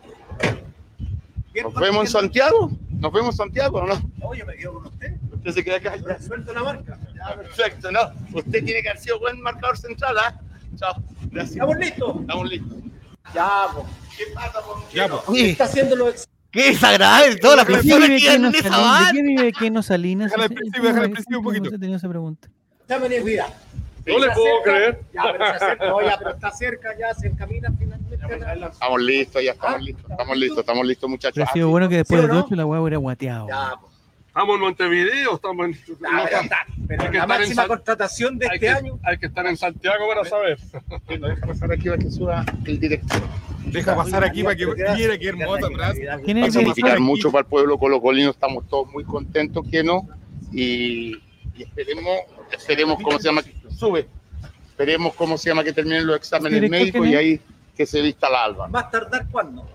¿Nos 1.62 1.74
vemos 1.74 2.02
en 2.04 2.06
Santiago? 2.12 2.70
¿Nos 2.90 3.12
vemos 3.12 3.34
en 3.34 3.36
Santiago 3.36 3.78
o 3.78 3.86
no? 3.86 3.94
No, 4.18 4.34
yo 4.34 4.46
me 4.46 4.54
quedo 4.56 4.74
con 4.74 4.86
usted. 4.86 5.14
Usted 5.32 5.52
se 5.52 5.64
queda 5.64 5.76
acá. 5.76 5.96
Ya. 5.96 6.20
Suelto 6.20 6.52
la 6.52 6.62
marca. 6.62 6.98
Ya, 7.14 7.34
perfecto, 7.36 7.90
¿no? 7.90 8.00
Usted 8.32 8.64
tiene 8.64 8.82
que 8.82 8.90
haber 8.90 9.00
sido 9.02 9.18
buen 9.18 9.40
marcador 9.40 9.76
central, 9.76 10.16
¿ah? 10.18 10.40
Chao. 10.76 10.94
Gracias. 11.30 11.52
¿Estamos 11.56 11.76
listos? 11.78 12.16
Estamos 12.20 12.48
listos. 12.48 12.78
Ya, 13.34 13.66
po. 13.74 13.86
¿Qué 14.16 14.24
pasa, 14.34 14.60
por 14.62 14.88
Ya, 14.92 15.08
po. 15.08 15.22
Oye, 15.26 15.50
Está 15.50 15.64
haciendo 15.64 15.96
los 15.96 16.08
exámenes. 16.10 16.28
qué 16.52 16.62
desagradable. 16.70 17.36
Todas 17.36 17.56
las 17.56 17.66
¿De 17.66 17.72
qué 17.72 17.78
personas 17.80 18.08
vive 18.08 18.20
que 18.20 18.34
en 18.34 18.44
esa 18.44 18.62
Salinas? 18.68 19.06
¿De 19.12 19.12
qué 19.18 19.22
vive 19.22 19.52
Keno 19.52 19.82
Salinas? 19.82 20.30
Déjala 20.30 20.44
al 20.44 20.50
principio, 20.50 20.80
¿cómo- 20.80 20.88
déjala 20.88 21.04
al 21.06 21.10
principio 21.12 21.38
un 21.38 21.44
poquito. 21.44 21.70
tenido 21.70 21.96
esa 21.96 22.08
pregunta? 22.08 22.48
Vida. 23.24 23.46
No 24.08 24.18
le 24.18 24.30
puedo 24.32 24.62
creer. 24.64 25.00
Ya, 25.14 25.22
pero 25.32 25.46
se 25.46 25.52
acerca. 25.52 25.86
No, 25.88 26.02
ya, 26.02 26.18
pero 26.18 26.30
está 26.30 26.50
cerca, 26.50 26.88
ya 26.98 27.14
se 27.14 27.26
encamina 27.28 27.72
finalmente. 27.78 28.18
Estamos 28.72 29.00
listos, 29.02 29.42
ya 29.42 29.52
estamos 29.52 29.82
listos. 29.82 30.10
Estamos 30.10 30.36
listos, 30.36 30.58
estamos 30.58 30.86
listos, 30.86 31.10
muchachos. 31.10 31.38
Ha 31.38 31.50
Ah, 31.50 31.52
sido 31.52 31.66
sí. 31.68 31.70
bueno 31.70 31.88
que 31.88 31.96
después 31.96 32.20
¿Sí 32.20 32.26
de 32.26 32.32
no? 32.32 32.40
ocho 32.44 32.54
la 32.54 32.66
hueá 32.66 32.80
hubiera 32.80 32.96
guateado. 32.98 33.48
Ya, 33.48 33.74
po. 33.80 33.88
Estamos 34.28 34.54
en 34.54 34.60
Montevideo, 34.60 35.34
estamos 35.34 35.66
en... 35.66 35.72
Ya, 35.74 35.78
pero 36.24 36.40
está. 36.42 36.56
Pero 36.86 37.02
Hay 37.02 37.10
que 37.10 37.16
la 37.16 37.22
estar 37.22 37.22
en 37.22 37.28
máxima 37.40 37.54
San- 37.62 37.68
contratación 37.68 38.38
de 38.38 38.46
hay, 38.46 38.54
este 38.54 38.66
que, 38.66 38.72
año. 38.72 38.98
hay 39.02 39.18
que 39.18 39.26
estar 39.26 39.46
en 39.46 39.56
Santiago 39.56 40.04
para 40.08 40.24
saber. 40.24 40.58
Deja 41.08 41.46
pasar 41.46 41.72
aquí 41.72 41.84
para 41.88 41.98
que 41.98 42.10
suba 42.10 42.44
el 42.64 42.78
director. 42.78 43.20
Deja 43.66 43.96
pasar 43.96 44.22
aquí 44.24 44.42
para 44.44 44.54
que 44.54 44.66
mire 44.66 45.18
qué 45.18 45.28
hermosa 45.28 45.68
frase. 45.74 46.06
¿Quién 46.24 46.42
Va 46.42 46.46
a 46.46 46.50
significar 46.52 47.00
mucho 47.00 47.32
para 47.32 47.40
el 47.42 47.46
pueblo 47.46 47.78
colocolino. 47.78 48.30
Estamos 48.30 48.66
todos 48.68 48.90
muy 48.92 49.02
contentos, 49.04 49.66
que 49.68 49.82
no. 49.82 50.06
Y, 50.52 51.16
y 51.56 51.62
esperemos, 51.64 52.18
esperemos 52.52 52.98
cómo 53.02 53.18
se 53.18 53.24
llama. 53.28 53.42
Que- 53.78 53.86
Sube. 53.86 54.08
Esperemos 54.70 55.14
cómo 55.14 55.36
se 55.38 55.50
llama 55.50 55.64
que 55.64 55.72
terminen 55.72 56.06
los 56.06 56.16
exámenes 56.16 56.60
¿Director 56.60 56.78
médicos 56.78 57.00
quién 57.02 57.12
y 57.12 57.16
ahí 57.16 57.40
que 57.76 57.86
se 57.86 58.00
vista 58.00 58.28
la 58.30 58.44
alba. 58.44 58.68
¿Va 58.68 58.80
a 58.80 58.90
tardar 58.90 59.26
cuándo? 59.30 59.66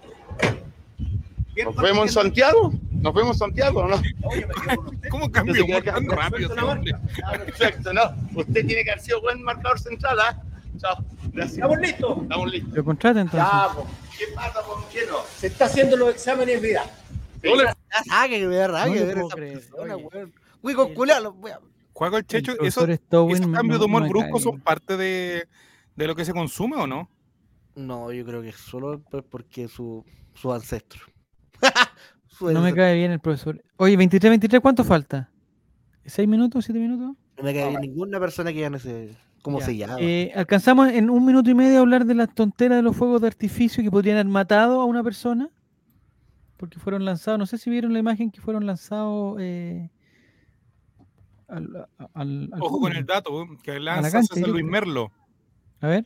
¿Nos 1.64 1.76
vemos 1.76 2.08
en 2.08 2.10
Santiago? 2.14 2.74
¿Nos 2.91 3.14
vemos 3.14 3.36
en 3.36 3.39
Santiago 3.39 3.82
o 3.82 3.88
no? 3.88 3.97
Con. 3.97 4.99
¿Cómo 5.10 5.32
cambió 5.32 5.66
tan 5.84 6.08
rápido. 6.10 6.56
Ya, 6.56 7.32
perfecto, 7.32 7.93
¿no? 7.93 8.01
Usted 8.36 8.66
tiene 8.66 8.84
que 8.84 8.91
haber 8.91 9.04
sido 9.04 9.22
buen 9.22 9.41
marcador 9.43 9.80
central, 9.80 10.20
¿ah? 10.20 10.41
Chao. 10.80 10.97
Gracias. 11.32 11.56
¿Estamos 11.58 11.80
listos? 11.80 12.18
Estamos 12.24 12.51
listos. 12.51 12.74
Lo 12.74 12.84
contrata 12.84 13.22
entonces. 13.22 13.49
Ya, 13.51 13.70
po. 13.74 13.88
¿Qué 14.18 14.26
pasa, 14.34 14.62
por 14.64 14.88
qué 14.89 14.99
no? 15.10 15.18
Se 15.38 15.47
está 15.47 15.66
haciendo 15.66 15.95
los 15.97 16.10
exámenes 16.10 16.62
vida. 16.62 16.84
Ya 17.43 18.04
saque 18.10 18.39
que 18.39 18.47
me 18.47 18.56
da 18.56 18.68
No 18.68 18.74
rabia 18.74 19.01
lo 19.01 19.08
ver 19.08 19.18
esa 19.20 19.36
creer, 19.36 19.54
persona, 19.60 19.95
oye. 19.95 20.06
weón. 20.06 21.72
Juego 21.94 22.18
el 22.18 22.26
Checho, 22.26 22.54
El 22.60 22.68
esos, 22.68 22.86
cambios 23.54 23.80
de 23.80 23.86
humor 23.86 24.08
bruscos 24.10 24.44
son 24.44 24.60
parte 24.60 24.98
de, 24.98 25.48
de 25.96 26.08
lo 26.08 26.16
que 26.16 26.26
se 26.26 26.34
consume 26.34 26.76
o 26.76 26.88
no? 26.88 27.10
No, 27.76 28.12
yo 28.12 28.26
creo 28.26 28.41
que 28.41 28.52
solo 28.52 29.02
pues, 29.10 29.24
porque 29.30 29.68
su, 29.68 30.04
su 30.34 30.52
ancestro. 30.54 31.02
Su 32.28 32.52
No 32.52 32.62
me 32.62 32.74
cae 32.74 32.96
bien 32.96 33.12
el 33.12 33.20
profesor. 33.20 33.64
Oye, 33.78 33.96
23, 33.96 34.32
23, 34.32 34.60
¿cuánto 34.60 34.84
falta? 34.84 35.30
¿Seis 36.04 36.28
minutos? 36.28 36.66
¿Siete 36.66 36.80
minutos? 36.80 37.16
No 37.38 37.44
me 37.44 37.54
cae 37.54 37.70
bien 37.70 37.82
ninguna 37.82 38.20
persona 38.20 38.52
que 38.52 38.62
gane 38.62 38.78
ese. 38.78 39.16
¿Cómo 39.44 39.60
Ya. 39.60 39.66
se 39.66 39.78
llama? 39.78 39.98
Eh, 40.00 40.32
alcanzamos 40.36 40.89
en 40.89 41.12
un 41.12 41.24
minuto 41.26 41.52
y 41.52 41.54
medio 41.54 41.78
a 41.78 41.82
hablar 41.82 42.06
de 42.06 42.16
las 42.16 42.34
tonteras 42.34 42.78
de 42.78 42.82
los 42.82 42.96
fuegos 42.96 43.22
de 43.22 43.28
artificio 43.28 43.84
que 43.84 43.91
podrían 43.91 44.18
haber 44.18 44.32
matado 44.32 44.82
a 44.82 44.86
una 44.86 45.04
persona. 45.04 45.50
Porque 46.58 46.80
fueron 46.80 47.06
lanzados, 47.06 47.38
no 47.38 47.46
sé 47.46 47.58
si 47.60 47.70
vieron 47.70 47.94
la 47.94 48.00
imagen 48.00 48.32
que 48.32 48.41
fueron 48.41 48.66
lanzados 48.66 49.38
eh, 49.39 49.89
al, 51.54 51.76
a- 51.76 51.88
al- 52.14 52.49
al 52.54 52.62
Ojo 52.62 52.80
con 52.80 52.95
el 52.95 53.06
dato, 53.06 53.45
que 53.64 53.80
lanza 53.80 54.12
cancha 54.12 54.34
César 54.36 54.49
Luis. 54.49 54.66
Merlo. 54.66 55.12
A 55.82 55.88
ver, 55.88 56.06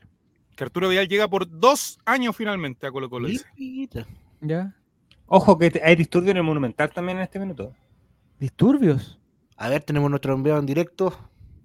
Que 0.55 0.63
Arturo 0.63 0.89
Vidal 0.89 1.07
llega 1.07 1.27
por 1.27 1.47
dos 1.59 1.99
años 2.05 2.35
finalmente 2.35 2.87
a 2.87 2.91
Colo 2.91 3.09
Colo. 3.09 3.27
ya. 4.41 4.75
Ojo 5.27 5.57
que 5.57 5.81
hay 5.83 5.95
disturbio 5.95 6.31
en 6.31 6.37
el 6.37 6.43
Monumental 6.43 6.89
también 6.91 7.17
en 7.17 7.23
este 7.23 7.39
minuto. 7.39 7.73
Disturbios. 8.39 9.19
A 9.57 9.69
ver, 9.69 9.83
tenemos 9.83 10.09
nuestro 10.09 10.33
enviado 10.33 10.59
en 10.59 10.65
directo. 10.65 11.13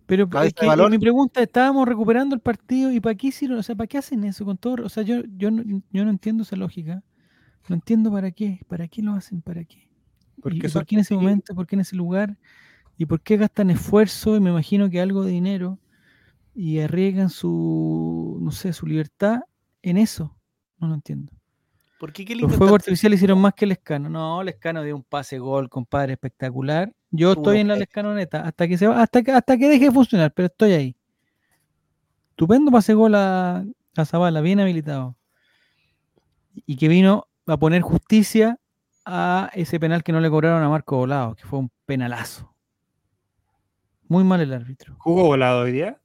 Pero 0.06 0.28
es 0.42 0.52
que 0.54 0.66
mi 0.90 0.98
pregunta, 0.98 1.40
estábamos 1.42 1.86
recuperando 1.86 2.34
el 2.34 2.40
partido 2.40 2.90
y 2.90 3.00
¿para 3.00 3.14
qué 3.14 3.28
hicieron? 3.28 3.58
O 3.58 3.62
sea, 3.62 3.74
¿para 3.76 3.86
qué 3.86 3.98
hacen 3.98 4.24
eso 4.24 4.44
con 4.44 4.58
todo? 4.58 4.84
O 4.84 4.88
sea, 4.88 5.02
yo, 5.04 5.22
yo, 5.36 5.50
no, 5.50 5.62
yo 5.90 6.04
no 6.04 6.10
entiendo 6.10 6.42
esa 6.42 6.56
lógica. 6.56 7.02
No 7.68 7.76
entiendo 7.76 8.10
para 8.10 8.30
qué. 8.32 8.60
¿Para 8.68 8.88
qué 8.88 9.00
lo 9.02 9.12
hacen? 9.12 9.40
¿Para 9.42 9.64
qué? 9.64 9.88
Porque 10.42 10.58
¿Y, 10.58 10.66
y 10.66 10.68
son 10.68 10.80
por 10.80 10.86
qué 10.86 10.94
en 10.96 11.00
ese 11.02 11.14
momento? 11.14 11.54
¿Por 11.54 11.66
qué 11.66 11.76
en 11.76 11.80
ese 11.80 11.94
lugar? 11.96 12.36
¿Y 12.98 13.06
por 13.06 13.20
qué 13.20 13.36
gastan 13.36 13.70
esfuerzo? 13.70 14.36
Y 14.36 14.40
me 14.40 14.50
imagino 14.50 14.90
que 14.90 15.00
algo 15.00 15.24
de 15.24 15.32
dinero 15.32 15.78
y 16.54 16.80
arriesgan 16.80 17.30
su, 17.30 18.38
no 18.40 18.50
sé, 18.50 18.72
su 18.72 18.86
libertad 18.86 19.40
en 19.82 19.96
eso. 19.96 20.36
No 20.78 20.88
lo 20.88 20.94
entiendo. 20.94 21.32
¿Por 21.98 22.12
qué? 22.12 22.24
¿Qué 22.24 22.34
Los 22.34 22.56
fuegos 22.56 22.80
artificiales 22.80 23.18
hicieron 23.18 23.40
más 23.40 23.54
que 23.54 23.64
el 23.64 23.72
escano. 23.72 24.08
No, 24.08 24.42
el 24.42 24.48
escano 24.48 24.82
dio 24.82 24.96
un 24.96 25.04
pase 25.04 25.38
gol, 25.38 25.68
compadre, 25.68 26.14
espectacular. 26.14 26.92
Yo 27.10 27.32
estoy 27.32 27.58
en 27.58 27.68
la 27.68 27.74
respeto. 27.74 27.90
escanoneta 27.90 28.40
hasta 28.42 28.66
que 28.66 28.76
se 28.76 28.86
va, 28.86 29.02
hasta 29.02 29.22
que, 29.22 29.30
hasta 29.30 29.56
que 29.56 29.68
deje 29.68 29.84
de 29.84 29.92
funcionar, 29.92 30.32
pero 30.32 30.46
estoy 30.46 30.72
ahí. 30.72 30.96
Estupendo 32.30 32.72
pase 32.72 32.94
gol 32.94 33.14
a, 33.14 33.64
a 33.96 34.04
Zavala, 34.04 34.40
bien 34.40 34.58
habilitado. 34.58 35.16
Y 36.66 36.76
que 36.76 36.88
vino 36.88 37.28
a 37.46 37.56
poner 37.56 37.82
justicia 37.82 38.58
a 39.04 39.50
ese 39.54 39.78
penal 39.78 40.02
que 40.02 40.12
no 40.12 40.20
le 40.20 40.30
cobraron 40.30 40.62
a 40.62 40.68
Marco 40.68 40.96
Volado, 40.96 41.34
que 41.34 41.44
fue 41.44 41.58
un 41.58 41.70
penalazo. 41.86 42.51
Muy 44.12 44.24
mal 44.24 44.42
el 44.42 44.52
árbitro. 44.52 44.94
¿Jugó 44.98 45.24
volado 45.24 45.62
hoy 45.62 45.72
día? 45.72 45.98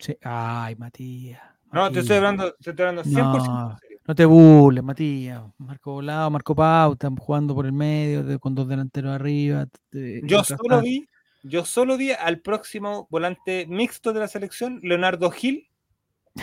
Sí. 0.00 0.16
Ay, 0.24 0.74
Matías. 0.74 1.40
No, 1.70 1.92
te 1.92 2.00
estoy 2.00 2.16
hablando, 2.16 2.52
te 2.60 2.70
estoy 2.70 2.86
hablando 2.86 3.04
100% 3.08 3.44
No. 3.46 3.78
No 4.04 4.14
te 4.16 4.24
burles, 4.24 4.82
Matías. 4.82 5.42
Marco 5.58 5.92
Volado, 5.92 6.28
Marco 6.28 6.56
Pauta, 6.56 7.08
jugando 7.16 7.54
por 7.54 7.64
el 7.66 7.72
medio, 7.72 8.24
de- 8.24 8.40
con 8.40 8.52
dos 8.56 8.66
delanteros 8.66 9.12
arriba. 9.14 9.66
te- 9.90 10.22
Yo 10.24 10.42
solo 10.42 10.80
vi, 10.80 11.06
yo 11.44 11.64
solo 11.64 11.96
vi 11.96 12.10
al 12.10 12.40
próximo 12.40 13.06
volante 13.10 13.64
mixto 13.68 14.12
de 14.12 14.18
la 14.18 14.26
selección, 14.26 14.80
Leonardo 14.82 15.30
Gil, 15.30 15.68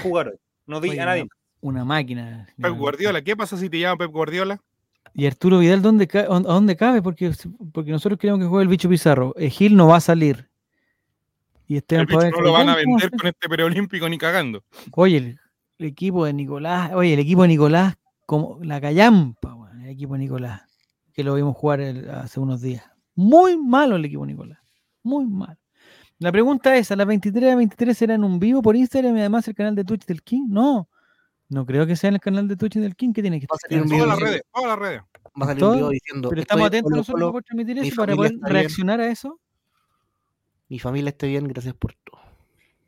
jugar 0.01 0.29
hoy. 0.29 0.37
No 0.67 0.79
vi 0.79 0.91
Oye, 0.91 1.01
a 1.01 1.05
nadie. 1.05 1.27
Una 1.59 1.83
máquina. 1.83 2.47
Pep 2.55 2.77
Guardiola, 2.77 3.21
¿qué 3.21 3.35
pasa 3.35 3.57
si 3.57 3.69
te 3.69 3.77
llama 3.77 3.97
Pep 3.97 4.11
Guardiola? 4.11 4.61
¿Y 5.13 5.25
Arturo 5.25 5.59
Vidal 5.59 5.81
dónde 5.81 6.07
a 6.13 6.39
dónde 6.39 6.77
cabe? 6.77 7.01
Porque, 7.01 7.33
porque 7.73 7.91
nosotros 7.91 8.17
queremos 8.17 8.39
que 8.39 8.47
juegue 8.47 8.63
el 8.63 8.69
bicho 8.69 8.87
Pizarro. 8.87 9.33
Eh, 9.35 9.49
Gil 9.49 9.75
no 9.75 9.87
va 9.87 9.97
a 9.97 10.01
salir. 10.01 10.47
Y 11.71 11.75
El 11.77 12.07
Pavés 12.07 12.31
no 12.31 12.41
lo 12.41 12.51
van 12.51 12.67
a 12.67 12.73
Fidel, 12.73 12.85
¿cómo 12.85 12.97
vender 12.97 13.19
con 13.19 13.27
este 13.27 13.47
preolímpico 13.47 14.09
ni 14.09 14.17
cagando. 14.17 14.63
Oye, 14.93 15.17
el, 15.17 15.39
el 15.77 15.85
equipo 15.85 16.25
de 16.25 16.33
Nicolás, 16.33 16.91
oye, 16.95 17.13
el 17.13 17.19
equipo 17.19 17.43
de 17.43 17.47
Nicolás, 17.49 17.95
como 18.25 18.57
la 18.63 18.81
callampa, 18.81 19.55
el 19.83 19.89
equipo 19.89 20.13
de 20.13 20.19
Nicolás, 20.19 20.63
que 21.13 21.23
lo 21.23 21.35
vimos 21.35 21.55
jugar 21.55 21.79
el- 21.79 22.09
hace 22.09 22.39
unos 22.39 22.59
días. 22.61 22.83
Muy 23.15 23.55
malo 23.55 23.95
el 23.97 24.03
equipo 24.05 24.23
de 24.25 24.31
Nicolás. 24.33 24.59
Muy 25.03 25.25
malo. 25.27 25.57
La 26.17 26.31
pregunta 26.31 26.75
es, 26.75 26.91
¿a 26.91 26.95
las 26.95 27.05
23 27.07 27.53
a 27.53 27.55
23 27.55 27.95
será 27.97 28.15
en 28.15 28.23
un 28.23 28.39
vivo 28.39 28.61
por 28.63 28.75
Instagram 28.75 29.15
y 29.15 29.19
además 29.19 29.47
el 29.47 29.53
canal 29.55 29.75
de 29.75 29.83
Twitch 29.85 30.05
del 30.05 30.21
King? 30.23 30.47
No. 30.49 30.89
No 31.49 31.65
creo 31.67 31.85
que 31.85 31.95
sea 31.95 32.07
en 32.09 32.15
el 32.15 32.19
canal 32.19 32.47
de 32.47 32.55
Twitch 32.55 32.75
del 32.77 32.95
King 32.95 33.13
que 33.13 33.21
tiene 33.21 33.39
que 33.39 33.45
Va 33.45 33.55
a 33.55 33.57
estar. 33.57 33.69
salir 33.69 33.83
un 33.83 33.89
Todas 33.89 34.07
las 34.07 34.19
redes, 34.19 34.41
todas 34.53 34.69
las 34.69 34.79
redes. 34.79 35.01
Va 35.39 35.45
a 35.45 35.47
salir 35.47 35.63
un 35.63 35.73
video 35.75 35.89
diciendo. 35.89 36.29
Pero 36.29 36.41
estamos 36.41 36.61
en 36.61 36.67
atentos 36.67 36.91
nosotros 36.91 37.31
por 37.31 37.43
transmitir 37.43 37.79
mi 37.79 37.87
eso 37.87 37.95
para 38.01 38.15
poder 38.15 38.33
reaccionar 38.41 38.99
a 39.01 39.07
eso. 39.07 39.39
Mi 40.69 40.79
familia 40.79 41.09
esté 41.09 41.27
bien, 41.27 41.47
gracias 41.47 41.73
por 41.73 41.93
todo. 41.93 42.19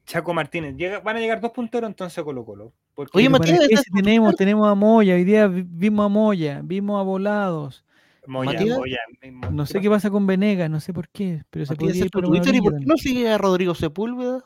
Chaco 0.05 0.33
Martínez, 0.33 0.75
llega- 0.75 0.99
van 0.99 1.17
a 1.17 1.19
llegar 1.19 1.39
dos 1.41 1.51
punteros 1.51 1.87
entonces 1.89 2.17
a 2.17 2.23
Colo 2.23 2.45
Colo. 2.45 2.73
Porque 2.93 3.11
Oye, 3.17 3.27
Pero 3.27 3.39
Matías, 3.39 3.57
¿para 3.57 3.67
qué 3.67 3.73
¿estás 3.75 3.85
si 3.85 3.91
tenemos, 3.91 4.35
tenemos 4.35 4.67
a 4.69 4.75
Moya, 4.75 5.15
hoy 5.15 5.23
día 5.23 5.47
vi- 5.47 5.65
vimos 5.67 6.05
a 6.05 6.09
Moya, 6.09 6.61
vimos 6.63 6.99
a 6.99 7.03
Volados. 7.03 7.85
Moya, 8.27 8.51
Matías, 8.53 8.77
Moya, 8.77 8.97
mismo. 9.21 9.49
No 9.51 9.65
sé 9.65 9.79
qué 9.81 9.89
pasa 9.89 10.09
con 10.11 10.27
Venegas, 10.27 10.69
no 10.69 10.79
sé 10.79 10.93
por 10.93 11.09
qué, 11.09 11.43
pero 11.49 11.65
se 11.65 11.75
podría 11.75 11.91
¿es 11.95 12.05
ir 12.05 12.11
por 12.11 12.25
Twitter 12.25 12.53
y 12.55 12.61
por 12.61 12.77
qué 12.77 12.85
no 12.85 12.97
sigue 12.97 13.29
a 13.29 13.37
Rodrigo 13.37 13.73
Sepúlveda? 13.73 14.43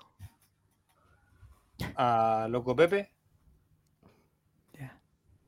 A 1.95 2.47
Loco 2.49 2.75
Pepe. 2.75 3.11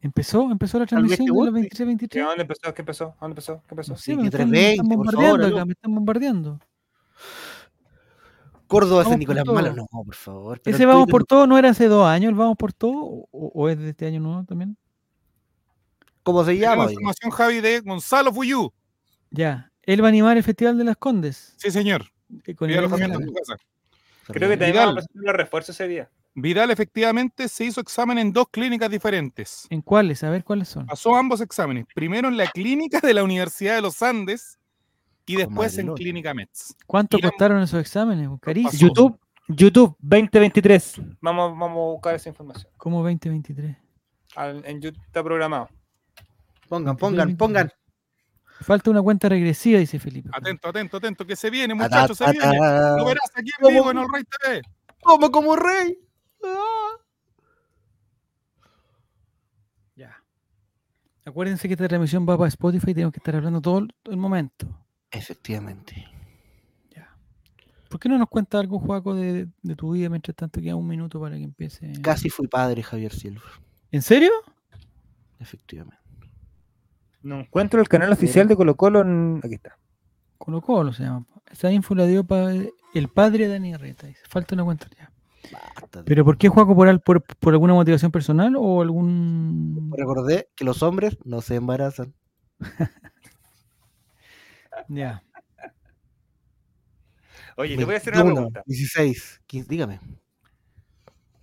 ¿Empezó? 0.02 0.52
¿Empezó 0.52 0.78
la 0.80 0.86
transmisión 0.86 1.26
de 1.26 1.34
los 1.34 1.38
guste. 1.52 1.70
23-23? 1.70 2.10
¿Qué, 2.10 2.22
¿A 2.22 2.26
dónde 2.28 2.42
empezó? 2.44 2.74
¿Qué 2.74 2.82
empezó? 2.82 3.06
¿A 3.06 3.16
dónde 3.22 3.32
empezó? 3.34 3.62
¿Qué 3.68 3.74
empezó? 3.74 3.92
No 3.94 3.98
sé, 3.98 4.16
me 4.16 4.26
están, 4.26 4.50
23-20, 4.50 4.52
me 4.52 4.72
están 4.72 4.88
por 4.88 4.98
bombardeando 4.98 5.38
favor, 5.44 5.56
acá, 5.56 5.66
me 5.66 5.72
están 5.74 5.96
bombardeando. 5.96 6.60
Córdoba 8.68 9.04
por 9.04 9.18
Nicolás. 9.18 9.46
Malo, 9.46 9.74
no, 9.74 9.88
por 9.88 10.16
favor. 10.16 10.60
pero 10.64 10.76
¿Ese 10.76 10.84
el 10.84 10.88
vamos 10.88 11.04
Twitter- 11.06 11.12
por 11.12 11.24
todo 11.26 11.48
no 11.48 11.58
era 11.58 11.70
hace 11.70 11.88
dos 11.88 12.06
años 12.08 12.30
el 12.30 12.36
vamos 12.36 12.58
por 12.58 12.74
todo? 12.74 12.94
¿O, 12.96 13.28
o 13.32 13.70
es 13.70 13.78
de 13.80 13.90
este 13.90 14.06
año 14.08 14.20
nuevo 14.20 14.44
también? 14.44 14.78
¿Cómo 16.24 16.44
se 16.44 16.58
llama? 16.58 16.88
Digo? 16.88 17.00
información, 17.02 17.32
Javi, 17.32 17.62
de 17.62 17.80
Gonzalo 17.82 18.34
Fuyú. 18.34 18.72
Ya. 19.32 19.72
Él 19.84 20.02
va 20.04 20.08
a 20.08 20.10
animar 20.10 20.36
el 20.36 20.44
Festival 20.44 20.78
de 20.78 20.84
las 20.84 20.98
Condes. 20.98 21.54
Sí, 21.58 21.72
señor. 21.72 22.06
eh, 22.46 22.54
con 22.56 22.70
en 22.70 22.82
tu 22.84 23.34
casa. 23.34 23.56
Creo 24.28 24.50
que 24.50 24.58
también 24.58 24.74
Vidal. 24.74 24.88
vamos 24.88 25.04
a 25.04 25.08
presentar 25.08 25.24
los 25.24 25.36
refuerzos 25.36 25.76
ese 25.76 25.88
día. 25.88 26.10
Vidal 26.36 26.70
efectivamente 26.70 27.48
se 27.48 27.64
hizo 27.64 27.80
examen 27.80 28.18
en 28.18 28.34
dos 28.34 28.48
clínicas 28.52 28.90
diferentes. 28.92 29.66
¿En 29.70 29.82
cuáles? 29.82 30.24
A 30.24 30.30
ver 30.30 30.44
cuáles 30.44 30.68
son. 30.68 30.86
Pasó 30.86 31.16
ambos 31.16 31.40
exámenes. 31.40 31.86
Primero 31.96 32.28
en 32.28 32.36
la 32.36 32.48
clínica 32.48 33.00
de 33.00 33.14
la 33.14 33.24
Universidad 33.24 33.76
de 33.76 33.82
los 33.82 34.02
Andes 34.04 34.60
y 35.28 35.36
después 35.36 35.78
en 35.78 35.94
Clínica 35.94 36.34
Metz. 36.34 36.74
¿Cuánto 36.88 37.20
costaron 37.20 37.62
esos 37.62 37.80
exámenes? 37.80 38.30
Carísimo. 38.42 38.72
YouTube, 38.80 39.20
YouTube 39.48 39.96
2023. 40.00 41.02
Vamos, 41.20 41.52
vamos 41.52 41.78
a 41.78 41.92
buscar 41.92 42.16
esa 42.16 42.30
información. 42.30 42.72
¿Cómo 42.78 43.04
2023? 43.04 43.78
en 44.38 44.82
YouTube 44.82 45.04
está 45.06 45.24
programado. 45.24 45.70
Pongan, 46.70 46.96
pongan, 46.96 47.36
pongan. 47.36 47.72
Falta 48.62 48.90
una 48.90 49.02
cuenta 49.02 49.30
regresiva, 49.30 49.80
dice 49.80 50.00
Felipe. 50.00 50.30
Atento, 50.34 50.70
atento, 50.70 50.98
atento, 50.98 51.26
que 51.26 51.36
se 51.36 51.50
viene, 51.50 51.76
muchachos, 51.76 52.18
se 52.18 52.32
viene. 52.32 52.58
Lo 52.58 53.06
verás 53.06 53.32
aquí 53.36 53.52
en 53.60 53.74
vivo 53.74 53.92
en 53.92 53.98
el 53.98 54.08
Rey 54.12 54.24
TV. 54.24 54.62
¿Cómo 55.02 55.32
como 55.32 55.56
rey? 55.56 56.00
Ah. 56.44 56.96
Ya. 59.96 60.24
Acuérdense 61.26 61.68
que 61.68 61.76
esta 61.76 61.88
transmisión 61.88 62.28
va 62.28 62.38
para 62.38 62.48
Spotify 62.48 62.92
y 62.92 62.94
tenemos 62.94 63.14
que 63.14 63.20
estar 63.20 63.36
hablando 63.36 63.62
todo 63.62 63.86
el 64.06 64.18
momento. 64.18 64.87
Efectivamente. 65.12 66.06
Ya. 66.92 67.16
¿Por 67.90 68.00
qué 68.00 68.10
no 68.10 68.18
nos 68.18 68.30
cuenta 68.30 68.60
algo, 68.60 68.80
Juaco, 68.80 69.16
de, 69.16 69.48
de 69.62 69.76
tu 69.76 69.92
vida 69.92 70.10
mientras 70.10 70.36
tanto 70.36 70.62
queda 70.62 70.76
un 70.76 70.88
minuto 70.88 71.20
para 71.20 71.38
que 71.38 71.44
empiece? 71.44 71.92
Casi 72.02 72.30
fui 72.30 72.48
padre, 72.48 72.84
Javier 72.84 73.14
Silva. 73.14 73.42
¿En 73.92 74.02
serio? 74.02 74.32
Efectivamente. 75.40 75.98
No 77.22 77.40
encuentro 77.40 77.82
el 77.82 77.90
canal 77.90 78.12
oficial 78.12 78.48
de 78.48 78.56
Colo 78.56 78.76
Colo. 78.76 79.02
Aquí 79.44 79.56
está. 79.56 79.78
Colo 80.38 80.62
Colo 80.62 80.94
se 80.94 81.04
llama. 81.04 81.26
Esa 81.52 81.72
info 81.72 81.96
la 81.96 82.06
dio 82.06 82.26
el 82.94 83.08
padre 83.10 83.48
de 83.48 83.54
Dani 83.54 83.74
Arreta. 83.74 84.08
Falta 84.28 84.56
una 84.56 84.64
cuenta 84.64 84.88
ya. 84.98 85.12
¿Pero 86.06 86.26
por 86.26 86.38
qué 86.38 86.50
Juaco 86.50 86.76
por, 86.76 87.02
por, 87.02 87.24
por 87.24 87.54
alguna 87.54 87.74
motivación 87.74 88.12
personal 88.12 88.56
o 88.58 88.82
algún...? 88.82 89.92
Recordé 89.96 90.50
que 90.56 90.66
los 90.66 90.84
hombres 90.84 91.18
no 91.24 91.42
se 91.42 91.56
embarazan. 91.56 92.14
ya. 94.88 95.24
Oye, 97.56 97.76
te 97.76 97.86
voy 97.86 97.96
a 97.96 97.98
hacer 97.98 98.14
una 98.14 98.24
pregunta. 98.24 98.64
16, 98.66 99.42
dígame. 99.68 100.00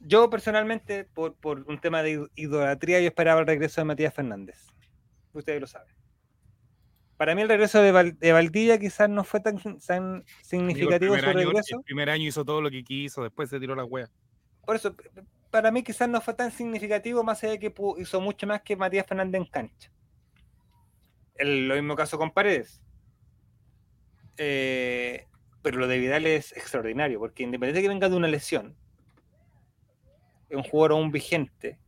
Yo 0.00 0.30
personalmente, 0.30 1.04
por, 1.04 1.34
por 1.34 1.64
un 1.68 1.80
tema 1.80 2.02
de 2.02 2.26
idolatría, 2.36 3.00
yo 3.00 3.06
esperaba 3.06 3.40
el 3.40 3.46
regreso 3.46 3.80
de 3.80 3.86
Matías 3.86 4.14
Fernández. 4.14 4.66
Ustedes 5.32 5.60
lo 5.60 5.66
saben. 5.66 5.94
Para 7.16 7.34
mí 7.34 7.42
el 7.42 7.48
regreso 7.48 7.80
de, 7.80 7.92
Valdivia 8.32 8.78
quizás 8.78 9.08
no 9.08 9.22
fue 9.24 9.40
tan, 9.40 9.58
significativo 10.42 11.16
su 11.16 11.22
regreso. 11.22 11.78
el 11.78 11.84
primer 11.84 12.10
año 12.10 12.28
hizo 12.28 12.44
todo 12.44 12.60
lo 12.60 12.70
que 12.70 12.82
quiso, 12.82 13.22
después 13.22 13.48
se 13.48 13.60
tiró 13.60 13.74
la 13.74 13.84
wea. 13.84 14.10
Por 14.66 14.76
eso, 14.76 14.94
para 15.50 15.70
mí 15.70 15.82
quizás 15.82 16.08
no 16.08 16.20
fue 16.20 16.34
tan 16.34 16.50
significativo, 16.50 17.22
más 17.22 17.42
allá 17.44 17.52
de 17.52 17.58
que 17.60 17.74
hizo 17.98 18.20
mucho 18.20 18.46
más 18.46 18.62
que 18.62 18.76
Matías 18.76 19.06
Fernández 19.06 19.40
en 19.40 19.46
cancha. 19.46 19.90
El, 21.36 21.68
lo 21.68 21.74
mismo 21.76 21.94
caso 21.94 22.18
con 22.18 22.32
Paredes. 22.32 22.82
Eh, 24.36 25.26
pero 25.62 25.78
lo 25.78 25.86
de 25.86 25.98
Vidal 25.98 26.26
es 26.26 26.52
extraordinario, 26.52 27.18
porque 27.18 27.42
independientemente 27.42 27.80
de 27.80 27.82
que 27.82 27.94
venga 27.94 28.08
de 28.08 28.16
una 28.16 28.28
lesión, 28.28 28.76
es 30.48 30.56
un 30.56 30.62
jugador 30.62 30.92
aún 30.92 31.10
vigente. 31.10 31.78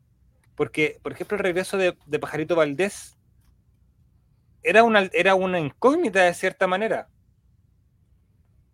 Porque, 0.54 0.98
por 1.02 1.12
ejemplo, 1.12 1.36
el 1.36 1.42
regreso 1.42 1.76
de 1.76 2.18
Pajarito 2.18 2.56
Valdés 2.56 3.16
era 4.66 4.82
una, 4.82 5.08
era 5.12 5.36
una 5.36 5.60
incógnita 5.60 6.24
de 6.24 6.34
cierta 6.34 6.66
manera. 6.66 7.08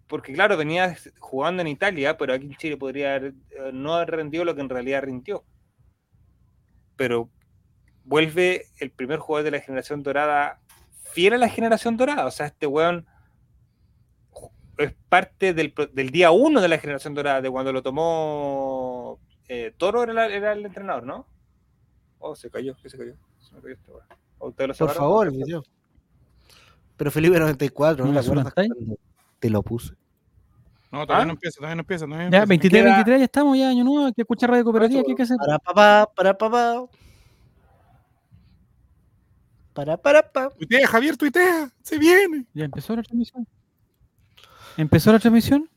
Porque 0.07 0.33
claro, 0.33 0.57
venía 0.57 0.97
jugando 1.19 1.61
en 1.61 1.69
Italia, 1.69 2.17
pero 2.17 2.33
aquí 2.33 2.47
en 2.47 2.57
Chile 2.57 2.77
podría 2.79 3.17
haber, 3.17 3.35
eh, 3.51 3.71
no 3.75 3.95
haber 3.95 4.13
rendido 4.13 4.45
lo 4.45 4.55
que 4.55 4.63
en 4.63 4.71
realidad 4.71 5.03
rindió. 5.03 5.45
Pero 6.97 7.31
vuelve 8.05 8.67
el 8.79 8.91
primer 8.91 9.19
jugador 9.19 9.45
de 9.45 9.51
la 9.51 9.61
generación 9.61 10.03
dorada 10.03 10.61
fiel 11.13 11.35
a 11.35 11.39
la 11.39 11.49
generación 11.49 11.99
dorada. 11.99 12.25
O 12.25 12.31
sea, 12.31 12.47
este 12.47 12.67
weón 12.67 13.07
es 14.79 14.95
parte 15.09 15.55
del, 15.55 15.73
día 16.11 16.31
uno 16.31 16.61
de 16.61 16.69
la 16.69 16.79
generación 16.79 17.15
dorada, 17.15 17.41
de 17.41 17.51
cuando 17.51 17.73
lo 17.73 17.83
tomó 17.83 19.19
eh, 19.49 19.73
Toro 19.77 20.03
era, 20.03 20.27
era, 20.27 20.53
el 20.53 20.65
entrenador, 20.65 21.05
¿no? 21.05 21.27
Oh, 22.19 22.35
se 22.35 22.51
cayó, 22.51 22.77
se 22.87 22.97
cayó? 22.97 23.15
Se 23.39 23.55
me 23.55 23.61
cayó 23.61 23.75
este 23.75 24.85
Por 24.85 24.95
favor, 24.95 25.31
video. 25.31 25.63
Pero 26.97 27.11
Felipe 27.11 27.39
94, 27.39 28.07
¿no? 28.07 28.13
¿No 28.13 28.53
te 29.39 29.51
lo 29.51 29.63
puse? 29.63 29.95
No, 30.91 31.07
todavía 31.07 31.23
¿Ah? 31.23 31.27
no 31.27 31.33
empieza, 31.33 31.57
todavía 31.57 31.75
no 31.77 31.81
empieza. 31.81 32.07
Todavía 32.07 32.31
ya, 32.31 32.45
23, 32.45 32.85
23, 32.85 33.19
ya 33.19 33.25
estamos, 33.25 33.59
ya 33.59 33.71
año 33.71 33.83
nuevo, 33.83 34.07
hay 34.07 34.13
que 34.13 34.23
escuchar 34.23 34.51
radio 34.51 34.65
cooperativa, 34.65 35.03
¿qué 35.03 35.13
hay 35.13 35.17
que 35.17 35.23
hacer? 35.23 35.37
Para 35.39 35.59
papá, 35.59 36.13
para 36.15 36.39
papá. 36.39 36.85
Para, 39.73 39.97
para, 39.97 40.31
para. 40.31 40.51
Tuitea, 40.51 40.87
Javier, 40.87 41.17
tuitea, 41.17 41.71
se 41.83 41.99
viene. 41.99 42.45
Ya 42.53 42.67
empezó 42.67 42.95
la 42.95 43.03
transmisión. 43.03 43.47
¿Empezó 44.77 45.13
la 45.13 45.19
transmisión? 45.19 45.69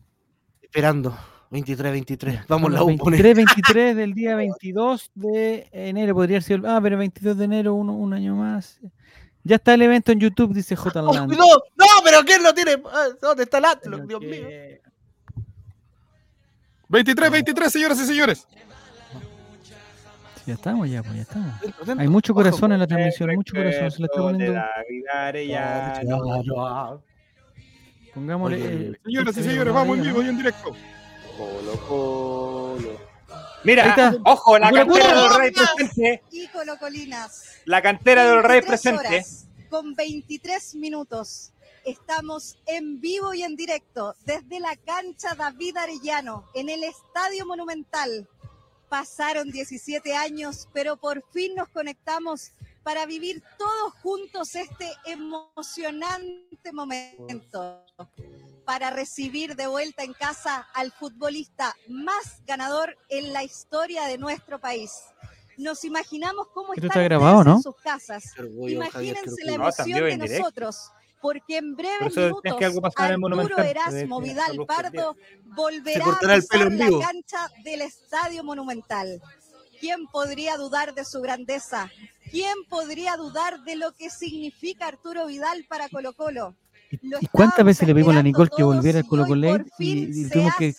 Esperando. 0.62 1.18
23, 1.52 1.92
23. 1.92 2.48
Vamos, 2.48 2.72
la 2.72 2.84
23, 2.84 3.36
23 3.36 3.96
del 3.96 4.14
día 4.14 4.36
22 4.38 5.12
de 5.16 5.68
enero. 5.72 6.14
Podría 6.16 6.42
ser. 6.42 6.62
Ah, 6.66 6.80
pero 6.82 6.98
22 6.98 7.38
de 7.38 7.46
enero, 7.46 7.74
uno, 7.76 7.94
un 7.94 8.14
año 8.14 8.36
más. 8.36 8.80
Ya 9.44 9.58
está 9.58 9.76
el 9.76 9.84
evento 9.84 10.12
en 10.12 10.20
YouTube, 10.20 10.54
dice 10.54 10.76
J. 10.76 11.02
Oh, 11.06 11.14
no, 11.14 11.28
no, 11.28 11.86
pero 12.04 12.24
¿quién 12.26 12.42
lo 12.44 12.54
tiene? 12.54 12.82
Ah, 12.92 13.08
¿Dónde 13.22 13.44
está 13.44 13.60
el 13.60 13.66
Atlas? 13.66 14.08
Dios 14.08 14.22
mío. 14.22 14.48
23, 16.90 17.32
23, 17.32 17.72
señoras 17.72 18.00
y 18.00 18.06
señores. 18.06 18.48
ya 20.46 20.54
estamos, 20.54 20.90
ya, 20.90 21.02
pues 21.04 21.16
ya 21.16 21.22
estamos. 21.22 21.54
Hay 21.98 22.08
mucho 22.08 22.34
corazón 22.34 22.72
en 22.72 22.80
la 22.80 22.88
transmisión, 22.88 23.34
mucho 23.36 23.54
corazón. 23.56 23.92
Se 23.92 24.00
le 24.00 24.06
está 24.06 24.22
poniendo. 24.22 24.62
Pongámosle. 28.16 28.98
señoras 29.04 29.38
y 29.38 29.44
señores, 29.44 29.74
vamos 29.74 29.98
en 29.98 30.04
vivo 30.06 30.24
y 30.24 30.30
en 30.30 30.38
directo. 30.38 30.76
Colo, 31.38 31.88
colo. 31.88 32.98
Mira, 33.66 34.16
ojo, 34.24 34.58
la 34.58 34.72
cantera 34.72 35.22
del 35.22 35.36
Rey 35.38 35.52
presente. 35.52 36.24
Y 36.32 36.48
Colocolinas. 36.48 37.44
La 37.66 37.82
cantera 37.82 38.26
del 38.26 38.42
Rey 38.42 38.62
presente. 38.62 39.26
con 39.70 39.96
23 39.96 40.76
minutos. 40.76 41.52
Estamos 41.84 42.58
en 42.66 43.02
vivo 43.02 43.34
y 43.34 43.44
en 43.44 43.56
directo 43.58 44.16
desde 44.26 44.60
la 44.60 44.76
cancha 44.78 45.36
David 45.36 45.76
Arellano, 45.78 46.46
en 46.54 46.70
el 46.70 46.84
Estadio 46.84 47.46
Monumental. 47.46 48.30
Pasaron 48.88 49.52
17 49.52 50.16
años, 50.16 50.70
pero 50.72 50.96
por 50.96 51.22
fin 51.32 51.54
nos 51.56 51.68
conectamos 51.68 52.54
para 52.86 53.08
vivir 53.08 53.42
todos 53.58 53.94
juntos 54.04 54.54
este 54.54 54.92
emocionante 55.08 56.72
momento 56.72 57.84
para 58.64 58.92
recibir 58.92 59.56
de 59.56 59.66
vuelta 59.66 60.04
en 60.04 60.14
casa 60.14 60.68
al 60.72 60.92
futbolista 60.92 61.76
más 61.90 62.44
ganador 62.46 62.96
en 63.10 63.34
la 63.34 63.44
historia 63.44 64.06
de 64.06 64.20
nuestro 64.20 64.62
país. 64.62 64.92
Nos 65.58 65.84
imaginamos 65.84 66.48
cómo 66.54 66.76
están 66.76 67.12
en 67.12 67.62
sus 67.64 67.76
casas. 67.78 68.24
Imagínense 68.68 69.44
la 69.46 69.54
emoción 69.54 70.20
de 70.20 70.40
nosotros, 70.40 70.92
porque 71.20 71.58
en 71.58 71.76
breves 71.76 72.16
minutos 72.16 72.54
Arturo 72.98 73.64
Erasmo 73.64 74.22
Vidal 74.22 74.64
Pardo 74.68 75.16
volverá 75.56 76.06
a 76.06 76.20
pisar 76.20 76.72
la 76.72 77.00
cancha 77.00 77.50
del 77.64 77.82
Estadio 77.82 78.44
Monumental. 78.44 79.20
¿Quién 79.86 80.08
podría 80.08 80.58
dudar 80.58 80.96
de 80.96 81.06
su 81.06 81.22
grandeza? 81.22 81.92
¿Quién 82.32 82.56
podría 82.68 83.18
dudar 83.18 83.62
de 83.66 83.76
lo 83.76 83.92
que 83.92 84.10
significa 84.10 84.88
Arturo 84.88 85.28
Vidal 85.28 85.64
para 85.70 85.90
Colo 85.90 86.14
Colo? 86.14 86.56
¿Y 86.90 87.28
cuántas 87.28 87.64
veces 87.64 87.88
le 87.88 87.94
pedimos 87.94 88.16
a 88.16 88.24
Nicole 88.24 88.50
que 88.58 88.64
volviera 88.64 88.98
al 88.98 89.06
Colo 89.06 89.28
Colo 89.28 89.58
y, 89.78 90.28
tuvimos 90.28 90.56
que 90.56 90.74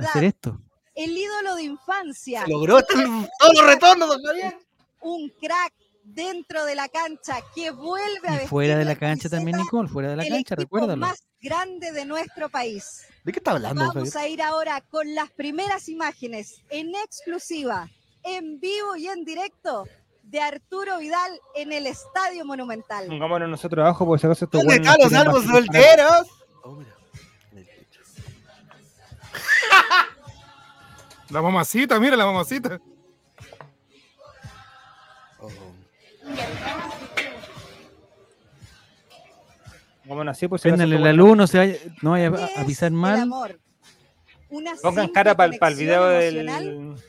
hacer 0.00 0.24
esto? 0.24 0.58
El 0.94 1.14
ídolo 1.14 1.54
de 1.56 1.64
infancia. 1.64 2.46
logró 2.48 2.80
todos 2.80 3.54
los 3.54 3.66
retornos, 3.66 4.16
Un 5.02 5.30
crack 5.38 5.74
dentro 6.02 6.64
de 6.64 6.76
la 6.76 6.88
cancha 6.88 7.36
que 7.54 7.72
vuelve 7.72 8.28
a 8.28 8.44
y 8.44 8.46
fuera 8.46 8.78
de 8.78 8.86
la 8.86 8.96
cancha 8.96 9.28
también 9.28 9.58
Nicole, 9.58 9.90
fuera 9.90 10.08
de 10.08 10.16
la 10.16 10.26
cancha, 10.26 10.54
recuérdalo. 10.54 10.96
más 10.96 11.22
grande 11.42 11.92
de 11.92 12.06
nuestro 12.06 12.48
país. 12.48 13.02
¿De 13.22 13.32
qué 13.32 13.38
está 13.38 13.50
hablando? 13.50 13.86
Vamos 13.86 14.16
a 14.16 14.26
ir 14.26 14.40
ahora 14.40 14.80
con 14.80 15.14
las 15.14 15.30
primeras 15.30 15.90
imágenes 15.90 16.62
en 16.70 16.94
exclusiva, 16.94 17.90
en 18.26 18.60
vivo 18.60 18.96
y 18.96 19.08
en 19.08 19.24
directo 19.24 19.88
de 20.22 20.40
Arturo 20.40 20.98
Vidal 20.98 21.40
en 21.54 21.72
el 21.72 21.86
Estadio 21.86 22.44
Monumental. 22.44 23.06
Pongámonos 23.06 23.48
nosotros 23.48 23.84
abajo 23.84 24.04
porque 24.04 24.26
se 24.26 24.32
esto 24.32 24.48
¿Dónde 24.50 24.74
están 24.74 24.96
los 25.00 25.10
salvos 25.10 25.44
solteros? 25.44 26.26
Oh, 26.64 26.78
la 31.30 31.42
mamacita, 31.42 32.00
mira 32.00 32.16
la 32.16 32.26
mamacita. 32.26 32.80
Oh. 35.38 35.48
Vámonos 40.06 40.36
así, 40.36 40.48
pues. 40.48 40.62
Péndale 40.62 40.98
la 40.98 41.12
luz, 41.12 41.36
no, 41.36 41.46
se 41.46 41.92
no 42.02 42.10
vaya 42.12 42.28
a 42.28 42.60
avisar 42.60 42.90
mal. 42.90 43.30
Pongan 44.82 45.08
cara 45.08 45.34
para 45.36 45.54
el 45.54 45.74
video 45.74 46.06
del, 46.06 46.46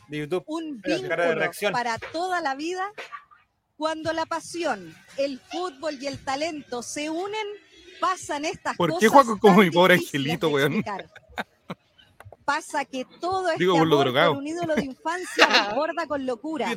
de 0.08 0.18
YouTube. 0.18 0.44
Un 0.48 0.82
vínculo 0.82 1.16
para 1.72 1.98
toda 1.98 2.42
la 2.42 2.56
vida. 2.56 2.92
Cuando 3.76 4.12
la 4.12 4.26
pasión, 4.26 4.96
el 5.18 5.40
fútbol 5.40 6.02
y 6.02 6.08
el 6.08 6.24
talento 6.24 6.82
se 6.82 7.12
unen, 7.12 7.48
pasan 8.02 8.44
estas 8.46 8.76
cosas. 8.76 8.78
¿Por 8.78 9.00
qué 9.00 9.08
juego 9.08 9.38
como 9.40 9.60
mi 9.62 9.70
pobre 9.70 9.96
angelito, 9.96 10.50
weón? 10.50 10.84
Pasa 12.44 12.86
que 12.86 13.06
todo 13.20 13.50
este 13.50 13.60
Digo, 13.60 13.78
amor 13.78 14.14
por 14.14 14.38
un 14.38 14.48
ídolo 14.48 14.74
de 14.74 14.86
infancia 14.86 15.48
desborda 15.68 16.08
con 16.08 16.26
locura. 16.26 16.70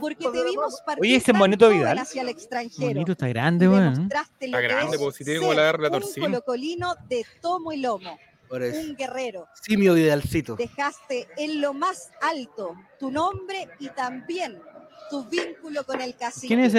Porque 0.00 0.30
te 0.32 0.44
vimos 0.44 0.80
partir 0.84 1.02
Oye, 1.02 1.16
ese 1.16 1.32
bonito 1.32 1.68
Vidal. 1.68 1.98
hacia 1.98 2.22
el 2.22 2.30
extranjero. 2.30 2.94
Bonito, 2.94 3.12
está 3.12 3.28
grande, 3.28 3.68
weón. 3.68 4.08
Está 4.40 4.60
grande, 4.62 4.98
porque 4.98 5.18
si 5.18 5.24
tiene 5.24 5.40
como 5.40 5.52
la 5.52 5.64
garra 5.64 5.90
torcida. 5.90 6.24
Un 6.24 6.32
colocolino 6.32 6.94
de 7.06 7.26
tomo 7.42 7.70
y 7.70 7.76
lomo. 7.76 8.18
Un 8.50 8.96
guerrero. 8.96 9.46
Simio 9.54 9.94
Vidalcito. 9.94 10.56
Dejaste 10.56 11.28
en 11.36 11.60
lo 11.60 11.72
más 11.72 12.10
alto 12.20 12.74
tu 12.98 13.10
nombre 13.10 13.68
y 13.78 13.88
también 13.90 14.60
tu 15.08 15.24
vínculo 15.24 15.84
con 15.84 16.00
el 16.00 16.16
casino. 16.16 16.48
¿Quién 16.48 16.60
es 16.60 16.74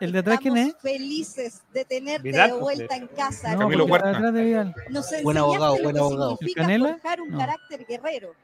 el, 0.00 0.12
de 0.12 0.18
atrás? 0.18 0.38
¿Quién 0.40 0.56
es? 0.56 0.76
felices 0.80 1.62
de 1.74 1.84
tenerte 1.84 2.32
de 2.32 2.52
vuelta 2.52 2.96
en 2.96 3.06
casa. 3.08 3.52
No, 3.52 3.60
Camilo 3.60 3.84
Huerta. 3.84 4.30
De 4.30 4.42
Vidal. 4.42 4.74
Nos 4.88 5.06
buen 5.22 5.36
abogado, 5.36 5.76
buen 5.82 5.98
abogado. 5.98 6.38
Forjar 6.38 7.20
un 7.20 7.36
carácter 7.36 7.86
guerrero. 7.86 8.34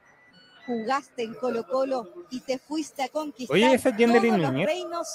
Jugaste 0.67 1.23
en 1.23 1.35
Colo 1.35 1.67
Colo 1.67 2.27
y 2.31 2.41
te 2.41 2.59
fuiste 2.59 3.03
a 3.03 3.09
conquistar 3.09 3.55
Oye, 3.55 3.73
¿esa 3.73 3.97
todos 3.97 4.11
los 4.11 4.53
reinos 4.53 5.09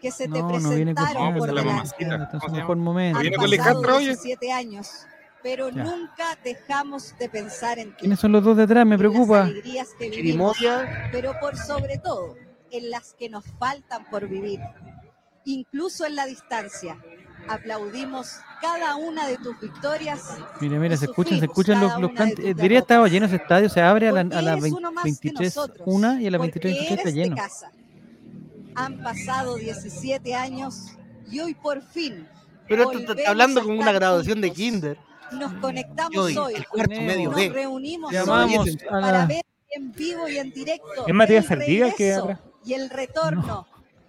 que 0.00 0.10
se 0.10 0.28
te 0.28 0.42
presentaron 0.42 1.34
no, 1.34 1.38
por 1.38 1.48
delante. 1.48 2.36
Es 2.36 2.44
un 2.44 2.52
mejor 2.52 2.76
momento. 2.76 3.18
Han 3.18 3.50
pasado 3.56 3.98
17 3.98 4.52
años 4.52 5.06
pero 5.42 5.70
nunca 5.70 6.38
dejamos 6.44 7.16
de 7.18 7.28
pensar 7.28 7.78
en 7.78 7.90
ti. 7.90 7.96
¿Quiénes 8.00 8.20
son 8.20 8.32
los 8.32 8.44
dos 8.44 8.56
detrás? 8.56 8.86
Me 8.86 8.98
preocupa. 8.98 9.48
pero 11.12 11.32
por 11.40 11.56
sobre 11.56 11.98
todo 11.98 12.36
en 12.70 12.90
las 12.90 13.14
que 13.14 13.28
nos 13.28 13.44
faltan 13.58 14.04
por 14.10 14.28
vivir, 14.28 14.60
incluso 15.44 16.06
en 16.06 16.16
la 16.16 16.26
distancia. 16.26 16.98
Aplaudimos 17.48 18.36
cada 18.60 18.96
una 18.96 19.26
de 19.26 19.38
tus 19.38 19.58
victorias. 19.58 20.22
Mira, 20.60 20.78
mira, 20.78 20.96
se 20.96 21.06
escuchan, 21.06 21.38
se 21.38 21.46
escuchan 21.46 21.80
los, 21.80 21.98
los 21.98 22.12
cantos. 22.12 22.44
Eh, 22.44 22.54
diría 22.54 22.80
estaba 22.80 23.08
lleno 23.08 23.26
ese 23.26 23.36
estadio, 23.36 23.68
se 23.70 23.80
abre 23.80 24.08
a, 24.08 24.12
la, 24.12 24.20
a 24.20 24.42
las 24.42 24.60
23 24.60 25.56
una 25.86 26.20
y 26.20 26.26
a 26.26 26.30
las 26.30 26.40
23 26.40 26.90
está 26.90 27.10
lleno. 27.10 27.36
Han 28.74 29.02
pasado 29.02 29.56
17 29.56 30.34
años 30.34 30.96
y 31.30 31.40
hoy 31.40 31.54
por 31.54 31.82
fin. 31.82 32.28
Pero 32.68 32.92
esto 32.92 33.14
está 33.14 33.30
hablando 33.30 33.64
con 33.64 33.78
una 33.78 33.90
graduación 33.90 34.40
de 34.40 34.52
kinder. 34.52 34.98
Nos 35.32 35.52
conectamos 35.54 36.16
hoy. 36.16 36.54
El 36.54 36.66
cuarto 36.66 37.00
medio 37.00 37.30
nos 37.30 37.52
reunimos 37.52 38.12
hoy 38.12 38.78
para 38.88 39.26
ver 39.26 39.44
en 39.70 39.92
vivo 39.92 40.28
y 40.28 40.38
en 40.38 40.50
directo. 40.50 41.06
Es 41.06 41.14
Matías 41.14 41.46
Saldívar 41.46 41.94
que 41.94 42.18
y 42.64 42.74
el 42.74 42.90
retorno 42.90 43.66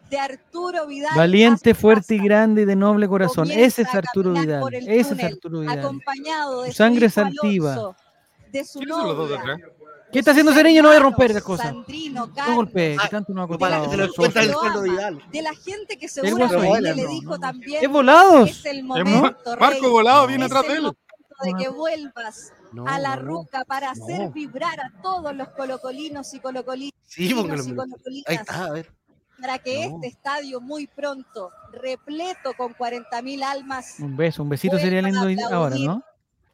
de 0.10 0.20
Arturo 0.20 0.88
Vidal. 0.88 1.16
Valiente, 1.16 1.74
fuerte 1.74 2.16
y 2.16 2.20
grande 2.20 2.64
y 2.64 2.66
de 2.66 2.76
noble 2.76 3.08
corazón. 3.08 3.50
Ese 3.50 3.84
es 3.84 3.96
Arturo 3.96 4.34
Vidal. 4.34 4.74
Ese 4.74 5.14
es 5.14 5.24
Arturo 5.24 5.62
Vidal. 5.62 5.80
Acompañado 5.80 6.64
de 6.64 6.74
sangre 6.74 7.10
saltiva. 7.10 7.96
De 8.52 8.66
su 8.66 8.82
novia, 8.82 9.58
¿Qué 10.12 10.20
está 10.20 10.32
haciendo 10.32 10.52
ese 10.52 10.64
niño? 10.64 10.82
No 10.82 10.90
voy 10.90 10.98
a 10.98 11.00
romper 11.00 11.34
las 11.34 11.42
cosas. 11.42 11.68
Sandrino, 11.68 12.30
no 12.36 12.56
golpee, 12.56 12.98
que 12.98 13.08
tanto 13.08 13.34
no 13.34 13.44
ha 13.44 13.48
costado. 13.48 13.90
De, 13.90 13.98
la, 13.98 15.18
de 15.32 15.42
la 15.42 15.56
gente 15.56 15.98
que 15.98 16.10
seguramente 16.10 16.82
le 16.82 17.08
dijo 17.08 17.40
también 17.40 17.82
¿Es 17.82 17.90
volados? 17.90 18.50
es 18.50 18.66
el 18.66 18.84
momento, 18.84 19.56
Marco 19.58 19.90
Volado 19.90 20.28
viene 20.28 20.46
atrás 20.46 20.68
de 20.68 20.74
él. 20.74 20.92
De 21.44 21.54
que 21.58 21.70
vuelvas 21.70 22.54
a 22.86 23.00
la 23.00 23.16
ruca 23.16 23.64
para 23.66 23.92
hacer 23.92 24.30
vibrar 24.32 24.80
a 24.80 24.92
todos 25.02 25.36
los 25.36 25.50
colocolinos 25.50 26.34
y 26.34 26.40
colocolinos 26.40 26.94
sí, 27.08 27.34
Ahí 28.28 28.36
está, 28.36 28.66
a 28.66 28.72
ver. 28.72 28.92
Para 29.40 29.58
que 29.58 29.86
este 29.86 30.08
estadio 30.08 30.62
muy 30.62 30.86
pronto, 30.86 31.52
repleto 31.72 32.54
con 32.56 32.76
40.000 32.76 33.44
almas. 33.44 34.00
Un 34.00 34.16
beso, 34.16 34.44
un 34.44 34.50
besito 34.50 34.78
sería 34.78 35.02
lindo 35.02 35.48
ahora, 35.52 35.76
¿no? 35.78 36.04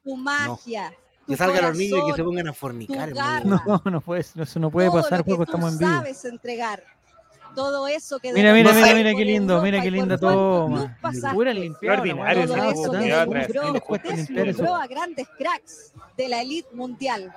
Tu 0.03 0.15
magia. 0.15 0.93
Que 1.27 1.35
salgan 1.35 1.65
los 1.65 1.77
niños 1.77 1.99
y 2.01 2.11
que 2.11 2.15
se 2.15 2.23
pongan 2.23 2.47
a 2.47 2.53
fornicar. 2.53 3.11
No, 3.45 3.81
no 3.83 4.01
puede, 4.01 4.21
eso 4.21 4.59
no 4.59 4.71
puede 4.71 4.89
pasar 4.89 5.25
porque 5.25 5.43
estamos 5.43 5.73
en 5.73 5.79
vivo. 5.79 5.91
sabes 5.91 6.23
entregar 6.23 6.97
todo 7.56 7.88
eso 7.88 8.20
que 8.20 8.34
mira 8.34 8.54
mira 8.54 8.74
mira 8.74 8.93
mira 8.93 9.14
qué 9.16 9.26
lindo 9.26 9.62
mira 9.62 9.82
qué 9.82 9.91
linda 9.91 10.18
toma. 10.18 10.98
pura 11.34 11.54
limpiar 11.54 12.00
ordinario 12.00 12.48
todo 12.48 12.64
eso 14.43 14.76
a 14.76 14.88
grandes 14.88 15.28
cracks 15.38 15.93
de 16.16 16.30
la 16.30 16.41
elite 16.41 16.70
mundial. 16.74 17.34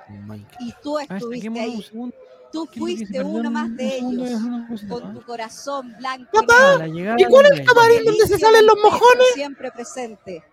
Y 0.59 0.73
tú 0.81 0.99
estuviste 0.99 1.59
ahí. 1.59 1.85
tú 2.51 2.67
fuiste 2.77 3.21
uno 3.21 3.49
más 3.51 3.75
de 3.75 3.97
ellos 3.97 4.41
con 4.89 5.13
tu 5.13 5.21
corazón 5.21 5.95
blanco 5.97 6.41
¿y 7.17 7.25
cuál 7.25 7.45
es 7.45 7.59
el 7.59 7.65
camarín 7.65 8.03
donde 8.05 8.27
se 8.27 8.37
salen 8.37 8.65
los 8.65 8.77
mojones? 8.81 9.27
siempre 9.33 9.71
presente. 9.71 10.43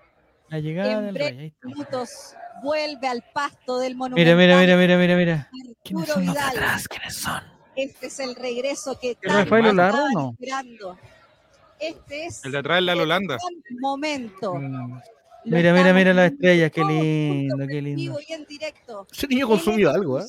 La 0.48 0.60
llegada 0.60 1.02
del 1.02 1.14
rey 1.14 1.52
minutos 1.62 2.34
vuelve 2.62 3.06
al 3.06 3.22
pasto 3.34 3.78
del 3.78 3.94
monumento 3.94 4.36
mira 4.36 4.56
mira 4.56 4.76
mira 4.76 4.96
mira 4.96 5.16
mira. 5.16 5.50
¿quiénes 5.82 6.08
son 6.08 6.26
los 6.26 6.36
atrás? 6.36 6.88
¿quiénes 6.88 7.14
son? 7.16 7.57
Este 7.78 8.08
es 8.08 8.18
el 8.18 8.34
regreso 8.34 8.98
que 8.98 9.16
¿El 9.22 9.32
Rafael 9.32 9.66
Olardo 9.66 10.10
no? 10.12 10.30
esperando. 10.32 10.98
Este 11.78 12.26
es 12.26 12.44
el 12.44 12.50
de 12.50 12.58
atrás 12.58 12.78
de 12.78 12.82
la 12.82 13.00
Holanda. 13.00 13.38
momento. 13.80 14.54
Mm. 14.56 15.00
Mira, 15.44 15.72
mira, 15.72 15.92
mira 15.94 16.12
la 16.12 16.26
estrella, 16.26 16.70
qué 16.70 16.84
lindo, 16.84 17.66
qué 17.68 17.80
lindo. 17.80 18.18
Ese 19.12 19.28
niño 19.28 19.46
consumió 19.46 19.90
algo, 19.90 20.20
¿eh? 20.20 20.26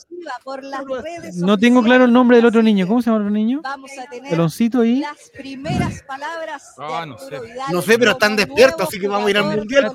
No 1.37 1.57
tengo 1.57 1.81
claro 1.81 2.05
el 2.05 2.13
nombre 2.13 2.37
del 2.37 2.45
otro 2.45 2.61
niño. 2.61 2.87
¿Cómo 2.87 3.01
se 3.01 3.07
llama 3.07 3.17
el 3.17 3.23
otro 3.23 3.33
niño? 3.33 3.61
Vamos 3.63 3.91
a 3.97 4.07
tener 4.07 4.29
Peloncito 4.29 4.81
ahí. 4.81 4.99
Las 4.99 5.31
primeras 5.31 6.03
palabras 6.03 6.75
ah, 6.77 7.03
no 7.07 7.17
sé. 7.17 7.35
No 7.71 7.81
sé, 7.81 7.97
pero 7.97 8.11
están 8.11 8.35
despiertos, 8.35 8.87
así 8.87 8.99
que 8.99 9.07
vamos 9.07 9.27
a 9.27 9.31
ir 9.31 9.37
al 9.39 9.57
mundial. 9.57 9.91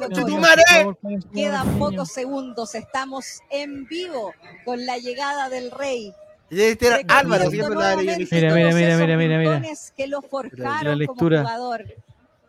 Quedan 1.32 1.78
pocos 1.78 2.10
segundos. 2.10 2.74
Estamos 2.74 3.40
en 3.48 3.86
vivo 3.86 4.34
con 4.64 4.84
la 4.84 4.98
llegada 4.98 5.48
del 5.48 5.70
rey. 5.70 6.12
Este 6.50 6.86
era 6.86 7.00
Álvaro, 7.08 7.50
mira, 7.50 7.68
mira, 7.68 8.54
mira, 8.54 8.96
mira, 8.96 9.16
mira, 9.16 9.38
mira. 9.38 9.62
Que 9.96 10.06
lo 10.06 10.22
forjaron 10.22 10.84
la 10.84 10.96
lectura. 10.96 11.42
como 11.42 11.48
jugador, 11.48 11.84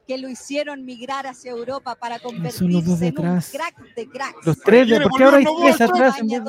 que 0.08 0.18
lo 0.18 0.30
hicieron 0.30 0.86
migrar 0.86 1.26
hacia 1.28 1.52
Europa 1.52 1.96
para 1.96 2.20
convertirse 2.20 3.08
en 3.08 3.20
un 3.20 3.42
crack 3.42 3.96
de 3.96 4.08
cracks. 4.08 4.46
Los 4.46 4.60
tres, 4.60 5.00
¿por 5.02 5.18
qué 5.18 5.24
ahora 5.24 5.38
hay 5.38 5.46
tres 5.62 5.82
atrás? 5.82 6.16
Volvió 6.20 6.42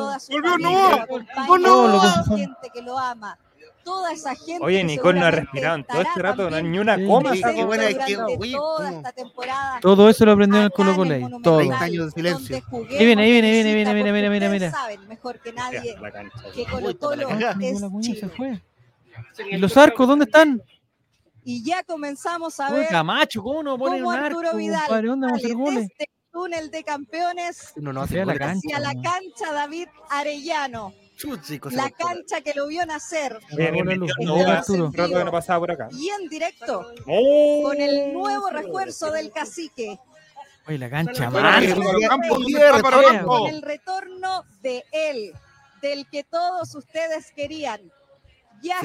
no, 1.58 1.88
no, 1.88 2.36
gente 2.36 2.70
que 2.74 2.82
lo 2.82 2.98
ama 2.98 3.38
toda 3.86 4.12
esa 4.12 4.34
gente. 4.34 4.58
Oye, 4.60 4.82
Nicole 4.82 5.20
no 5.20 5.26
ha 5.26 5.30
respirado 5.30 5.76
en 5.76 5.84
todo 5.84 6.02
este 6.02 6.20
rato, 6.20 6.50
no, 6.50 6.60
ni 6.60 6.78
una 6.78 6.96
coma. 7.06 7.32
Sí, 7.32 7.42
qué 7.54 7.64
buena, 7.64 7.86
qué, 7.86 8.16
toda 8.52 8.90
esta 8.90 9.12
temporada. 9.12 9.78
Todo 9.80 10.10
eso 10.10 10.26
lo 10.26 10.32
aprendió 10.32 10.58
en 10.58 10.64
el 10.64 10.72
Colo 10.72 10.96
Colo. 10.96 11.40
Todo. 11.42 11.60
años 11.60 12.06
de 12.06 12.10
silencio. 12.10 12.56
Ahí 12.90 13.06
viene, 13.06 13.22
ahí 13.22 13.30
viene, 13.30 13.52
viene, 13.52 13.74
viene, 13.74 13.94
mira, 13.94 14.12
mira, 14.12 14.30
mira, 14.30 14.48
mira. 14.50 14.70
saben 14.72 15.06
mejor 15.06 15.40
que 15.40 15.52
nadie 15.52 15.96
que 16.52 16.66
Colo 16.66 16.98
Colo 16.98 17.28
es 17.28 17.80
Chile. 18.00 18.62
¿Y 19.50 19.56
los 19.56 19.76
arcos 19.76 20.08
dónde 20.08 20.24
están? 20.24 20.60
Y 21.44 21.62
ya 21.62 21.84
comenzamos 21.84 22.58
a 22.58 22.72
ver. 22.72 22.88
Camacho, 22.88 23.40
¿cómo 23.40 23.62
no 23.62 23.78
ponen 23.78 24.04
un 24.04 24.12
arco? 24.12 24.40
Arturo 24.40 24.56
Vidal, 24.56 24.88
padre, 24.88 25.06
¿dónde 25.06 25.26
vamos 25.28 25.40
a 25.40 25.46
hacer 25.46 25.56
goles? 25.56 25.84
Este 25.84 26.10
túnel 26.32 26.70
de 26.70 26.82
campeones 26.82 27.72
no, 27.76 27.92
no 27.92 28.02
hacia 28.02 28.26
la 28.26 28.36
cancha, 28.36 28.68
hacia 28.74 28.80
la 28.80 29.00
cancha 29.00 29.52
David 29.52 29.86
Arellano 30.10 30.92
la 31.70 31.90
cancha 31.90 32.40
que 32.42 32.52
lo 32.54 32.66
vio 32.66 32.84
nacer. 32.86 33.38
no 35.24 35.32
pasaba 35.32 35.60
por 35.60 35.70
acá. 35.70 35.88
Y 35.92 36.08
en 36.10 36.28
directo, 36.28 36.86
¡Oh! 37.06 37.62
con 37.64 37.80
el 37.80 38.12
nuevo 38.12 38.50
refuerzo 38.50 39.10
del 39.10 39.30
cacique. 39.32 39.98
Oye, 40.68 40.78
la 40.78 40.90
cancha. 40.90 41.30
Con 41.30 41.46
el 43.48 43.62
retorno 43.62 44.44
de 44.62 44.84
él, 44.92 45.32
del 45.80 46.08
que 46.10 46.24
todos 46.24 46.74
ustedes 46.74 47.32
querían. 47.32 47.80
Ya 48.66 48.80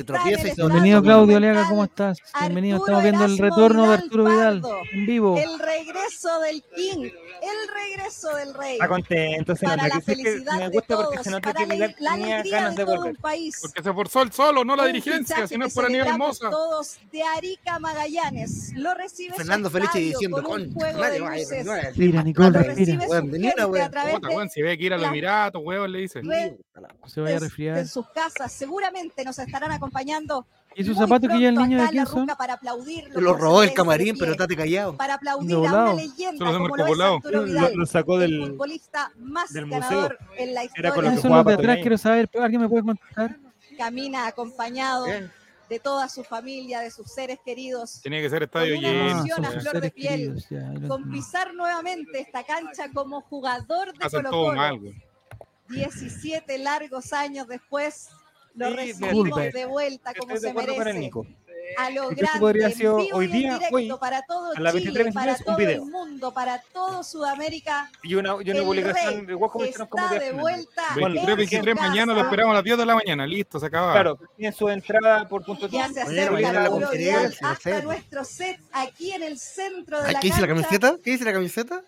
Bienvenido 0.58 1.02
Claudio 1.02 1.40
Leaga, 1.40 1.68
¿cómo 1.68 1.86
estás? 1.86 2.20
Bienvenido, 2.40 2.78
estamos 2.78 3.02
viendo 3.02 3.26
el 3.26 3.36
retorno 3.36 3.90
de 3.90 3.94
Arturo 3.96 4.26
Vidal 4.26 4.62
en 4.94 5.06
vivo. 5.08 5.36
El 5.40 5.58
regreso 5.58 6.40
del 6.42 6.64
King, 6.76 7.10
el 7.42 7.68
regreso 7.74 8.36
del 8.36 8.54
Rey. 8.54 8.74
Está 8.74 8.88
contento, 8.88 9.56
se 9.56 9.66
para 9.66 9.84
nota 9.84 9.96
la 9.96 10.02
felicidad 10.02 10.58
me 10.60 10.70
gusta 10.70 10.98
porque 10.98 11.24
se 11.24 11.32
nota 11.32 11.54
que 11.54 11.66
Vidal 11.66 11.96
la 11.98 12.14
tenía 12.14 12.44
ganas 12.44 12.76
de 12.76 12.84
volver. 12.84 13.18
País. 13.18 13.58
Porque 13.60 13.82
se 13.82 13.90
esforzó 13.90 14.22
el 14.22 14.32
solo, 14.32 14.64
no 14.64 14.76
la 14.76 14.86
dirigencia, 14.86 15.48
si 15.48 15.58
no 15.58 15.66
es 15.66 15.74
por 15.74 15.86
Aníbal 15.86 16.10
Hermosa. 16.10 16.52
todos 16.52 17.00
de 17.12 17.24
Arica 17.24 17.80
Magallanes. 17.80 18.74
Lo 18.76 18.94
recibe 18.94 19.34
Fernando 19.34 19.72
Felice 19.72 19.98
diciendo 19.98 20.44
con, 20.44 20.62
un 20.62 20.74
juego 20.74 21.02
de 21.02 21.20
luces. 21.20 21.68
Mira, 21.96 22.22
Nicole, 22.22 22.52
respira. 22.52 23.08
Si 24.50 24.62
ve 24.62 24.78
que 24.78 24.86
ir 24.86 24.94
a 24.94 24.98
los 24.98 25.08
Emiratos, 25.08 25.60
huevos, 25.66 25.90
le 25.90 26.00
dice. 26.02 26.22
Se 27.08 27.20
vaya 27.20 27.38
a 27.38 27.40
resfriar. 27.40 27.78
En 27.80 27.88
sus 27.88 28.08
casas, 28.10 28.52
seguramente 28.52 29.26
nos 29.26 29.40
estarán 29.40 29.71
acompañando 29.72 30.46
¿Y 30.76 30.84
sus 30.86 30.98
zapatos 30.98 31.30
que 31.30 31.40
ya 31.40 31.50
el 31.50 31.56
niño 31.56 31.82
de 31.82 31.90
quién 31.90 32.06
son? 32.06 32.28
Para 32.28 32.54
aplaudir 32.54 33.10
lo 33.14 33.34
robó 33.34 33.64
el 33.64 33.74
camarín, 33.74 34.16
pero 34.18 34.32
estate 34.32 34.56
callado. 34.56 34.96
Para 34.96 35.16
aplaudir 35.16 35.54
a 35.54 35.60
una 35.60 35.94
leyenda 35.94 36.46
como 36.46 36.78
lo 36.78 36.86
es 36.86 37.00
Arturo 37.00 37.44
Vidal, 37.44 37.74
lo, 37.76 37.86
sacó 37.86 38.18
del, 38.18 38.34
el 38.34 38.50
futbolista 38.52 39.12
más 39.18 39.52
del 39.52 39.70
ganador 39.70 40.18
museo. 40.20 40.36
en 40.38 40.54
la 40.54 40.64
historia. 40.64 40.88
Era 40.88 40.96
con 40.96 41.04
lo 41.04 41.12
que 41.12 41.18
Eso 41.18 41.44
de 41.44 41.54
atrás 41.54 41.78
quiero 41.82 41.98
saber, 41.98 42.30
¿alguien 42.40 42.62
me 42.62 42.70
puede 42.70 42.84
contar? 42.84 43.38
Camina 43.78 44.28
acompañado 44.28 45.06
de 45.70 45.80
toda 45.80 46.08
su 46.08 46.24
familia, 46.24 46.80
de 46.80 46.92
sus 46.92 47.12
seres 47.12 47.40
queridos. 47.44 48.02
Tiene 48.02 48.22
que 48.22 48.30
ser 48.30 48.44
estadio 48.44 48.76
lleno. 48.76 49.24
a 49.48 49.52
flor 49.60 49.82
de 49.82 49.92
piel, 49.92 50.44
con 50.88 51.10
pisar 51.10 51.54
nuevamente 51.54 52.20
esta 52.20 52.44
cancha 52.44 52.90
como 52.94 53.22
jugador 53.22 53.98
de 53.98 54.10
Colo 54.10 54.30
Colo. 54.30 54.80
17 55.70 56.58
largos 56.58 57.14
años 57.14 57.48
después, 57.48 58.10
lo 58.56 58.70
recibimos 58.76 59.54
de 59.54 59.66
vuelta 59.66 60.14
como 60.14 60.38
se 60.38 60.54
merece 60.54 61.12
a 61.78 61.90
lo 61.90 62.10
grande, 62.10 62.40
podría 62.40 62.70
hoy 63.14 63.28
día, 63.28 63.60
hoy, 63.72 63.92
para 64.00 64.22
todo 64.24 64.54
Chile, 64.74 65.12
para 65.14 65.36
todo 65.38 65.58
el 65.58 65.82
mundo, 65.82 66.34
para 66.34 66.62
todo 66.74 67.04
Sudamérica. 67.04 67.90
Y 68.04 68.16
una, 68.16 68.36
y 68.44 68.52
una 68.52 68.64
publicación 68.64 69.26
de 69.26 69.34
Guajo 69.34 69.64
está 69.64 69.88
de 70.20 70.32
vuelta. 70.34 70.84
Bueno, 71.00 71.26
23 71.26 71.76
mañana 71.76 72.14
lo 72.14 72.22
esperamos 72.22 72.52
a 72.52 72.56
las 72.56 72.64
10 72.64 72.78
de 72.78 72.86
la 72.86 72.96
mañana, 72.96 73.26
listo, 73.26 73.60
se 73.60 73.66
acaba. 73.66 73.94
Claro, 73.94 74.20
tiene 74.36 74.54
su 74.54 74.70
entrada 74.70 75.28
por 75.28 75.44
punto 75.44 75.68
Ya 75.68 75.90
se 75.90 76.02
acerca 76.02 76.52
la 76.52 76.66
autoridad 76.66 77.32
hasta 77.42 77.82
nuestro 77.82 78.24
set 78.24 78.60
aquí 78.72 79.12
en 79.12 79.24
el 79.24 79.38
centro 79.38 80.02
de 80.02 80.14
la 80.14 80.20
¿Qué 80.20 80.28
dice 80.28 80.42
la 80.42 80.48
camiseta? 80.48 80.98
¿Qué 81.04 81.12
dice 81.12 81.26
la 81.26 81.34
camiseta? 81.34 81.82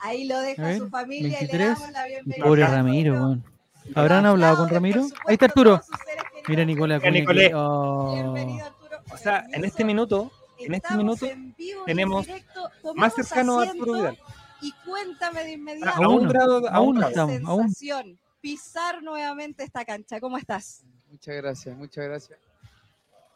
Ahí 0.00 0.24
lo 0.26 0.40
deja 0.40 0.78
su 0.78 0.88
familia 0.88 1.38
23. 1.40 1.52
y 1.52 1.58
le 1.58 1.64
damos 1.66 1.92
la 1.92 2.06
bienvenida. 2.06 2.44
Pobre 2.44 2.66
Ramiro, 2.66 3.38
¿Habrán 3.94 4.26
hablado 4.26 4.58
con 4.58 4.68
Ramiro? 4.68 5.02
Ahí 5.26 5.34
está 5.34 5.46
Arturo. 5.46 5.80
Mira 6.48 6.64
Nicolás. 6.64 7.02
Nicolás. 7.02 7.50
Bienvenido 8.14 8.66
Arturo. 8.66 8.98
O 9.12 9.16
sea, 9.16 9.46
en 9.52 9.64
este 9.64 9.84
minuto, 9.84 10.30
en 10.58 10.74
este 10.74 10.96
minuto 10.96 11.26
tenemos 11.86 12.26
más 12.94 13.14
cercano 13.14 13.60
a 13.60 13.64
Arturo 13.64 13.94
Vidal. 13.94 14.18
Y 14.62 14.72
cuéntame 14.84 15.44
de 15.44 15.52
inmediato. 15.52 16.02
A 16.02 16.08
un 16.08 16.28
grado, 16.28 16.68
a 16.68 16.80
un 16.80 17.00
sensación, 17.02 18.18
pisar 18.40 19.02
nuevamente 19.02 19.64
esta 19.64 19.84
cancha. 19.84 20.20
¿Cómo 20.20 20.36
estás? 20.36 20.84
Muchas 21.10 21.36
gracias, 21.36 21.76
muchas 21.76 22.04
gracias. 22.04 22.38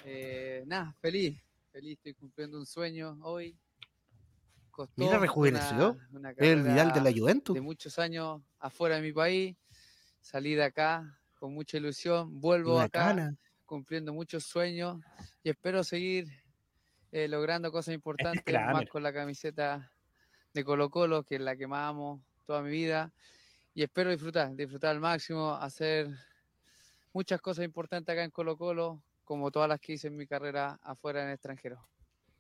Eh, 0.05 0.63
nada, 0.67 0.95
feliz, 1.01 1.41
feliz, 1.73 1.97
estoy 1.97 2.15
cumpliendo 2.15 2.59
un 2.59 2.67
sueño 2.67 3.19
hoy. 3.23 3.57
Costó 4.71 4.93
Mira, 4.97 5.19
rejuveneció. 5.19 5.97
el 6.37 6.63
Vidal 6.63 6.93
de 6.93 7.01
la 7.01 7.13
Juventus. 7.13 7.55
De 7.55 7.61
muchos 7.61 7.99
años 7.99 8.43
afuera 8.59 8.97
de 8.97 9.03
mi 9.03 9.13
país, 9.13 9.57
salí 10.25 10.55
de 10.55 10.65
acá 10.65 11.21
con 11.39 11.53
mucha 11.53 11.77
ilusión, 11.77 12.41
vuelvo 12.41 12.81
acá 12.81 13.37
cumpliendo 13.67 14.15
muchos 14.15 14.45
sueños 14.45 14.99
y 15.43 15.51
espero 15.51 15.85
seguir 15.85 16.27
eh, 17.13 17.29
logrando 17.29 17.71
cosas 17.71 17.95
importantes 17.95 18.55
más 18.55 18.87
con 18.87 19.03
la 19.03 19.13
camiseta 19.13 19.93
de 20.55 20.65
Colo 20.65 20.89
Colo, 20.89 21.25
que 21.25 21.35
es 21.35 21.41
la 21.43 21.57
que 21.57 21.67
más 21.67 21.91
amo 21.91 22.23
toda 22.47 22.63
mi 22.63 22.71
vida. 22.71 23.13
Y 23.75 23.83
espero 23.83 24.11
disfrutar, 24.11 24.55
disfrutar 24.55 24.93
al 24.93 25.01
máximo, 25.01 25.53
hacer 25.55 26.09
muchas 27.13 27.41
cosas 27.43 27.67
importantes 27.67 28.13
acá 28.13 28.25
en 28.25 28.31
Colo 28.31 28.57
Colo, 28.57 29.03
como 29.25 29.51
todas 29.51 29.69
las 29.69 29.79
que 29.79 29.93
hice 29.93 30.09
en 30.09 30.17
mi 30.17 30.27
carrera 30.27 30.79
afuera 30.83 31.21
en 31.21 31.29
el 31.29 31.35
extranjero. 31.35 31.87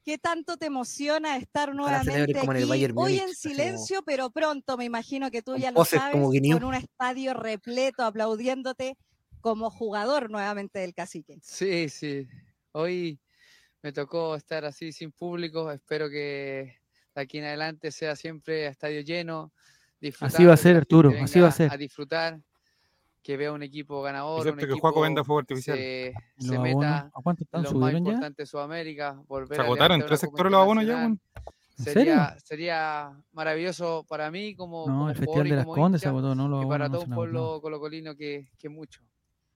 ¿Qué 0.05 0.18
tanto 0.18 0.59
te 0.59 0.66
emociona 0.66 1.38
estar 1.38 1.74
nuevamente 1.74 2.38
aquí? 2.38 2.92
Hoy 2.94 3.18
en 3.18 3.34
silencio, 3.34 4.02
pero 4.05 4.30
pronto 4.30 4.76
me 4.76 4.84
imagino 4.84 5.30
que 5.30 5.40
tú 5.40 5.57
ya 5.57 5.72
lo 5.72 5.82
sabes, 5.84 6.12
con 6.12 6.64
un 6.64 6.74
estadio 6.74 7.32
repleto 7.32 8.05
aplaudiéndote 8.05 8.98
como 9.40 9.70
jugador 9.70 10.30
nuevamente 10.30 10.78
del 10.78 10.92
cacique. 10.92 11.38
Sí, 11.42 11.88
sí. 11.88 12.28
Hoy 12.72 13.18
me 13.82 13.92
tocó 13.92 14.36
estar 14.36 14.66
así 14.66 14.92
sin 14.92 15.11
público. 15.11 15.70
Espero 15.72 16.11
que 16.11 16.80
de 17.14 17.22
aquí 17.22 17.38
en 17.38 17.44
adelante 17.44 17.90
sea 17.90 18.14
siempre 18.14 18.66
a 18.66 18.70
estadio 18.70 19.00
lleno. 19.00 19.55
Así 20.20 20.44
va 20.44 20.52
a 20.52 20.59
ser, 20.59 20.76
Arturo. 20.76 21.14
Así 21.22 21.40
va 21.40 21.48
a 21.48 21.52
ser. 21.52 21.72
A 21.72 21.78
disfrutar, 21.78 22.38
que 23.24 23.38
vea 23.38 23.52
un 23.52 23.62
equipo 23.62 24.02
ganador. 24.02 24.46
un 24.46 24.60
equipo 24.60 24.92
que 24.92 25.00
venda 25.00 25.24
fuego 25.24 25.40
artificial. 25.40 25.78
Se, 25.78 26.14
se 26.38 26.58
meta 26.58 27.10
en 27.52 27.62
lo 27.62 27.72
más 27.72 27.94
importante 27.94 28.42
de 28.42 28.46
Sudamérica. 28.46 29.18
Volver 29.26 29.56
se 29.56 29.62
agotaron 29.62 30.04
tres 30.06 30.20
sectores 30.20 30.52
los 30.52 30.60
abonos 30.60 30.86
ya. 30.86 31.10
Sería, 31.76 32.36
sería 32.44 33.18
maravilloso 33.32 34.04
para 34.08 34.30
mí 34.30 34.54
como, 34.54 34.86
no, 34.86 35.10
el 35.10 35.16
Festival 35.16 35.48
de 35.48 35.56
las 35.56 35.66
Condes 35.66 36.02
se 36.02 36.08
agotó, 36.08 36.34
no 36.34 36.46
lo 36.46 36.62
y 36.62 36.66
para 36.66 36.88
todo 36.88 37.02
un 37.02 37.14
pueblo 37.14 37.60
colocolino 37.60 38.14
que, 38.14 38.50
que 38.58 38.68
mucho. 38.68 39.00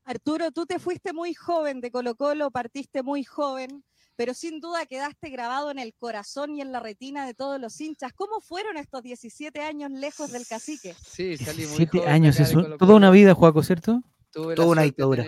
Arturo, 0.05 0.51
tú 0.51 0.65
te 0.67 0.81
fuiste 0.81 1.13
muy 1.13 1.35
joven 1.35 1.81
de 1.81 1.93
Colo 1.93 2.17
Colo, 2.17 2.51
partiste 2.51 3.03
muy 3.03 3.23
joven, 3.23 3.85
pero 4.19 4.35
sin 4.35 4.61
duda 4.61 4.85
quedaste 4.85 5.31
grabado 5.31 5.71
en 5.71 5.79
el 5.79 5.95
corazón 5.95 6.53
y 6.57 6.61
en 6.61 6.73
la 6.73 6.81
retina 6.81 7.25
de 7.25 7.35
todos 7.35 7.61
los 7.61 7.81
hinchas. 7.81 8.13
¿Cómo 8.13 8.41
fueron 8.41 8.77
estos 8.77 9.05
17 9.05 9.61
años 9.61 9.93
lejos 9.93 10.33
del 10.33 10.45
cacique? 10.45 10.93
Sí, 11.01 11.37
salí 11.37 11.67
muy 11.67 11.87
17 11.87 12.09
años, 12.09 12.41
es 12.41 12.53
toda 12.53 12.97
una 12.97 13.13
vida, 13.13 13.33
Juaco, 13.35 13.63
¿cierto? 13.63 14.03
Tuve 14.33 14.57
toda 14.57 14.67
una 14.67 14.83
dictadura. 14.83 15.25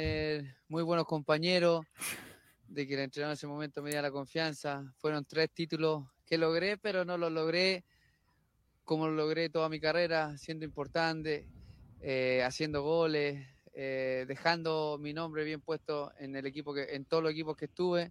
muy 0.67 0.83
buenos 0.83 1.07
compañeros, 1.07 1.87
de 2.67 2.89
que 2.89 2.95
el 2.95 3.01
entrenador 3.03 3.31
en 3.31 3.35
ese 3.35 3.47
momento 3.47 3.81
me 3.81 3.91
diera 3.91 4.03
la 4.03 4.11
confianza. 4.11 4.93
Fueron 4.97 5.25
tres 5.25 5.51
títulos 5.55 6.03
que 6.27 6.37
logré, 6.37 6.77
pero 6.77 7.05
no 7.05 7.17
los 7.17 7.31
logré 7.31 7.85
como 8.83 9.07
lo 9.07 9.15
logré 9.15 9.51
toda 9.51 9.69
mi 9.69 9.79
carrera, 9.79 10.37
siendo 10.37 10.65
importante, 10.65 11.47
eh, 12.01 12.43
haciendo 12.45 12.83
goles, 12.83 13.47
eh, 13.73 14.25
dejando 14.27 14.99
mi 15.01 15.13
nombre 15.13 15.45
bien 15.45 15.61
puesto 15.61 16.13
en 16.19 16.35
el 16.35 16.45
equipo 16.45 16.75
que, 16.75 16.97
en 16.97 17.05
todos 17.05 17.23
los 17.23 17.31
equipos 17.31 17.57
que 17.57 17.67
estuve. 17.67 18.11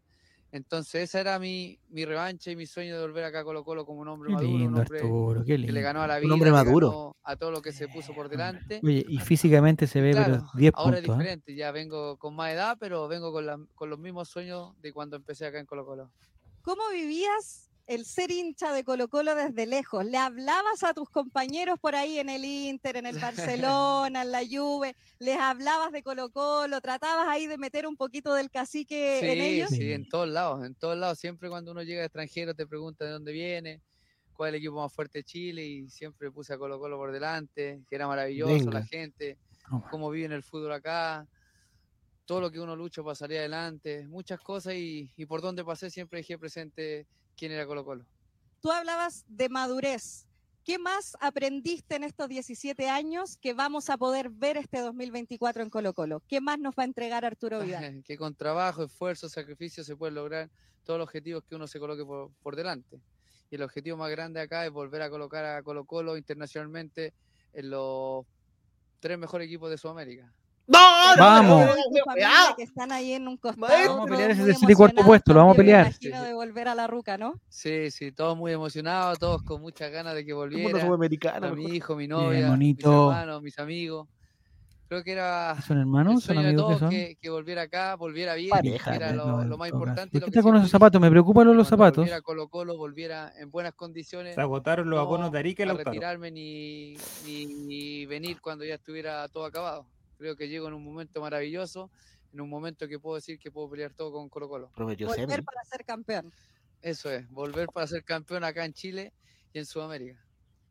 Entonces 0.51 1.03
esa 1.03 1.19
era 1.19 1.37
mi, 1.37 1.79
mi 1.89 2.05
revancha 2.05 2.49
y 2.49 2.55
mi 2.55 2.65
sueño 2.65 2.95
de 2.95 3.01
volver 3.01 3.23
acá 3.23 3.41
a 3.41 3.43
Colo 3.43 3.63
Colo 3.63 3.85
como 3.85 4.01
un 4.01 4.07
hombre 4.07 4.31
maduro, 4.31 4.49
un 4.49 4.75
hombre 4.75 5.45
que 5.45 5.57
le 5.57 5.81
ganó 5.81 6.01
a 6.01 6.07
la 6.07 6.17
vida, 6.17 6.27
un 6.27 6.31
hombre 6.33 6.51
maduro. 6.51 7.15
a 7.23 7.35
todo 7.35 7.51
lo 7.51 7.61
que 7.61 7.71
se 7.71 7.87
puso 7.87 8.13
por 8.13 8.29
delante. 8.29 8.79
Oye, 8.83 9.05
y 9.07 9.19
físicamente 9.19 9.85
se 9.85 10.01
ve 10.01 10.11
pero 10.13 10.43
10 10.55 10.73
ahora 10.75 10.97
es 10.97 11.07
¿eh? 11.07 11.11
diferente, 11.11 11.55
ya 11.55 11.71
vengo 11.71 12.17
con 12.17 12.35
más 12.35 12.51
edad, 12.51 12.77
pero 12.79 13.07
vengo 13.07 13.31
con, 13.31 13.67
con 13.75 13.89
los 13.89 13.99
mismos 13.99 14.29
sueños 14.29 14.73
de 14.81 14.91
cuando 14.91 15.17
empecé 15.17 15.45
acá 15.45 15.59
en 15.59 15.67
Colo 15.67 15.85
Colo. 15.85 16.11
¿Cómo 16.63 16.81
vivías 16.91 17.68
el 17.89 18.05
ser 18.05 18.29
hincha 18.29 18.71
de 18.71 18.83
Colo 18.83 19.07
Colo 19.07 19.33
desde 19.33 19.65
lejos. 19.65 20.05
¿Le 20.05 20.17
hablabas 20.17 20.83
a 20.83 20.93
tus 20.93 21.09
compañeros 21.09 21.79
por 21.79 21.95
ahí 21.95 22.19
en 22.19 22.29
el 22.29 22.45
Inter, 22.45 22.97
en 22.97 23.07
el 23.07 23.17
Barcelona, 23.19 24.21
en 24.21 24.31
la 24.31 24.41
Juve? 24.47 24.95
¿Les 25.17 25.39
hablabas 25.39 25.91
de 25.91 26.03
Colo 26.03 26.29
Colo? 26.29 26.81
¿Tratabas 26.81 27.27
ahí 27.27 27.47
de 27.47 27.57
meter 27.57 27.87
un 27.87 27.97
poquito 27.97 28.35
del 28.35 28.51
cacique 28.51 29.17
en 29.19 29.41
ellos? 29.41 29.71
Sí, 29.71 29.91
en 29.91 30.07
todos 30.07 30.29
lados, 30.29 30.63
en 30.63 30.75
todos 30.75 30.95
lados. 30.99 31.17
Siempre 31.17 31.49
cuando 31.49 31.71
uno 31.71 31.81
llega 31.81 32.03
extranjero 32.03 32.53
te 32.53 32.67
pregunta 32.67 33.05
de 33.05 33.11
dónde 33.11 33.31
viene, 33.31 33.81
cuál 34.33 34.49
es 34.49 34.53
el 34.53 34.55
equipo 34.59 34.75
más 34.75 34.93
fuerte 34.93 35.19
de 35.19 35.23
Chile 35.23 35.65
y 35.65 35.89
siempre 35.89 36.29
puse 36.29 36.53
a 36.53 36.59
Colo 36.59 36.77
Colo 36.77 36.95
por 36.95 37.11
delante, 37.11 37.81
que 37.89 37.95
era 37.95 38.05
maravilloso 38.05 38.69
la 38.69 38.85
gente, 38.85 39.39
cómo 39.89 40.11
viven 40.11 40.31
el 40.31 40.43
fútbol 40.43 40.73
acá 40.73 41.27
todo 42.25 42.41
lo 42.41 42.51
que 42.51 42.59
uno 42.59 42.75
lucha 42.75 43.01
para 43.01 43.15
salir 43.15 43.39
adelante, 43.39 44.07
muchas 44.07 44.39
cosas 44.39 44.75
y, 44.75 45.11
y 45.17 45.25
por 45.25 45.41
donde 45.41 45.65
pasé 45.65 45.89
siempre 45.89 46.19
dejé 46.19 46.37
presente 46.37 47.07
quién 47.39 47.53
era 47.53 47.65
Colo 47.65 47.85
Colo. 47.85 48.05
Tú 48.61 48.71
hablabas 48.71 49.23
de 49.29 49.47
madurez. 49.47 50.25
¿Qué 50.65 50.77
más 50.77 51.15
aprendiste 51.21 51.95
en 51.95 52.03
estos 52.03 52.27
17 52.27 52.89
años 52.89 53.37
que 53.37 53.53
vamos 53.53 53.89
a 53.89 53.97
poder 53.97 54.29
ver 54.29 54.57
este 54.57 54.81
2024 54.81 55.63
en 55.63 55.69
Colo 55.69 55.93
Colo? 55.93 56.21
¿Qué 56.27 56.41
más 56.41 56.59
nos 56.59 56.75
va 56.75 56.83
a 56.83 56.85
entregar 56.85 57.23
Arturo 57.23 57.59
Vidal? 57.63 58.03
que 58.03 58.17
con 58.17 58.35
trabajo, 58.35 58.83
esfuerzo, 58.83 59.29
sacrificio 59.29 59.83
se 59.83 59.95
puede 59.95 60.11
lograr 60.11 60.49
todos 60.83 60.99
los 60.99 61.07
objetivos 61.07 61.43
que 61.45 61.55
uno 61.55 61.65
se 61.65 61.79
coloque 61.79 62.03
por, 62.05 62.55
delante. 62.55 63.01
Y 63.49 63.55
el 63.55 63.63
objetivo 63.63 63.97
más 63.97 64.11
grande 64.11 64.41
acá 64.41 64.65
es 64.65 64.71
volver 64.71 65.01
a 65.01 65.09
colocar 65.09 65.45
a 65.45 65.63
Colo 65.63 65.85
Colo 65.85 66.17
internacionalmente 66.17 67.13
en 67.53 67.69
los 67.69 68.25
tres 68.99 69.17
mejores 69.17 69.47
equipos 69.47 69.71
de 69.71 69.77
Sudamérica. 69.77 70.31
No, 70.69 70.77
vamos. 71.17 71.67
que 72.55 72.63
están 72.63 72.91
ahí 72.91 73.13
en 73.13 73.27
un 73.27 73.37
costado. 73.37 73.67
Vamos 73.87 74.07
a 74.07 74.11
pelear 74.11 74.31
ese 74.31 74.45
tercer 74.45 74.69
y 74.69 74.73
cuarto 74.75 75.03
puesto, 75.03 75.33
lo 75.33 75.39
vamos 75.39 75.55
a 75.55 75.57
pelear. 75.57 75.93
de 75.99 76.33
volver 76.33 76.67
a 76.67 76.75
la 76.75 76.85
ruca, 76.85 77.17
¿no? 77.17 77.33
Sí, 77.49 77.89
sí, 77.89 78.11
todos 78.11 78.37
muy 78.37 78.51
emocionados, 78.51 79.17
todos 79.17 79.41
con 79.41 79.61
muchas 79.61 79.91
ganas 79.91 80.13
de 80.13 80.25
que 80.25 80.33
volviera. 80.33 80.79
A 81.33 81.51
mi 81.51 81.65
hijo, 81.75 81.95
mi 81.95 82.07
novia, 82.07 82.55
mis 82.55 82.83
hermanos, 82.83 83.41
mis 83.41 83.57
amigos. 83.57 84.07
Creo 84.87 85.03
que 85.03 85.11
era 85.11 85.55
¿Son 85.67 85.77
hermanos? 85.77 86.23
¿Son 86.23 86.35
amigos 86.39 86.81
que, 86.89 87.15
que, 87.21 87.29
volviera 87.29 87.61
acá, 87.61 87.95
volviera 87.95 88.33
bien, 88.33 88.51
que 88.59 88.75
era 88.91 89.13
lo, 89.13 89.43
lo, 89.43 89.55
más 89.55 89.69
importante. 89.69 90.19
¿Por 90.19 90.31
qué 90.31 90.41
con 90.41 90.55
esos 90.55 90.71
zapatos? 90.71 90.99
Me 90.99 91.11
preocupan 91.11 91.55
los 91.55 91.67
zapatos. 91.67 91.97
Volviera 91.97 92.21
Colo 92.21 92.47
Colo, 92.47 92.75
volviera 92.75 93.31
en 93.37 93.51
buenas 93.51 93.73
condiciones. 93.73 94.33
Se 94.33 94.41
agotaron 94.41 94.89
los 94.89 94.99
abonos 94.99 95.31
de 95.31 95.37
Arica 95.37 95.61
y 95.61 95.67
No 95.67 95.75
retirarme 95.75 96.31
ni, 96.31 96.95
ni, 97.23 97.45
ni 97.45 98.05
venir 98.07 98.41
cuando 98.41 98.65
ya 98.65 98.75
estuviera 98.75 99.27
todo 99.27 99.45
acabado. 99.45 99.85
Creo 100.19 100.35
que 100.35 100.49
llego 100.49 100.67
en 100.67 100.73
un 100.73 100.83
momento 100.83 101.21
maravilloso, 101.21 101.89
en 102.33 102.41
un 102.41 102.49
momento 102.49 102.89
que 102.89 102.99
puedo 102.99 103.15
decir 103.15 103.39
que 103.39 103.51
puedo 103.51 103.69
pelear 103.69 103.93
todo 103.93 104.11
con 104.11 104.27
Colo 104.27 104.49
Colo. 104.49 104.69
volver 104.75 105.43
para 105.45 105.63
ser 105.63 105.85
campeón. 105.85 106.33
Eso 106.81 107.09
es, 107.09 107.29
volver 107.29 107.67
para 107.73 107.87
ser 107.87 108.03
campeón 108.03 108.43
acá 108.43 108.65
en 108.65 108.73
Chile 108.73 109.13
y 109.53 109.59
en 109.59 109.65
Sudamérica. 109.65 110.19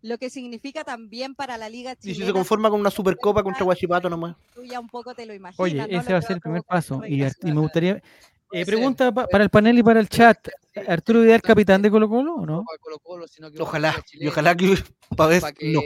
Lo 0.03 0.19
que 0.19 0.29
significa 0.29 0.85
también 0.85 1.35
para 1.35 1.57
la 1.57 1.71
Liga 1.71 1.97
Chilena. 1.97 2.13
Y 2.13 2.21
si 2.21 2.27
se 2.27 2.33
conforma 2.35 2.69
con 2.69 2.79
una 2.79 2.91
Supercopa 2.91 3.43
contra 3.43 3.65
Guachipato 3.65 4.11
nomás. 4.11 4.37
Tú 4.55 4.65
ya 4.65 4.79
un 4.81 4.89
poco 4.89 5.15
te 5.15 5.25
lo 5.25 5.33
imaginas. 5.33 5.59
Oye, 5.59 5.97
ese 5.97 6.13
va 6.13 6.19
a 6.19 6.23
ser 6.23 6.37
el 6.37 6.41
primer 6.43 6.63
paso. 6.63 7.01
Y, 7.07 7.23
me 7.43 7.61
gustaría. 7.61 8.03
Eh, 8.53 8.67
pregunta 8.67 9.13
para 9.13 9.45
el 9.45 9.51
panel 9.51 9.79
y 9.79 9.83
para 9.83 9.99
el 10.01 10.11
chat. 10.11 10.47
¿Arturo 10.87 11.23
Vidal 11.23 11.41
capitán 11.41 11.81
de 11.81 11.91
Colo 11.91 12.07
Colo 12.07 12.35
o 12.35 12.47
no? 12.47 12.65
Colo 12.81 12.99
-Colo, 12.99 13.27
sino 13.27 13.51
que 13.51 13.63
ojalá, 13.63 13.95
y 14.13 14.27
ojalá 14.27 14.55
que 14.55 14.77
para 15.17 15.31
ver, 15.31 15.43
no 15.43 15.81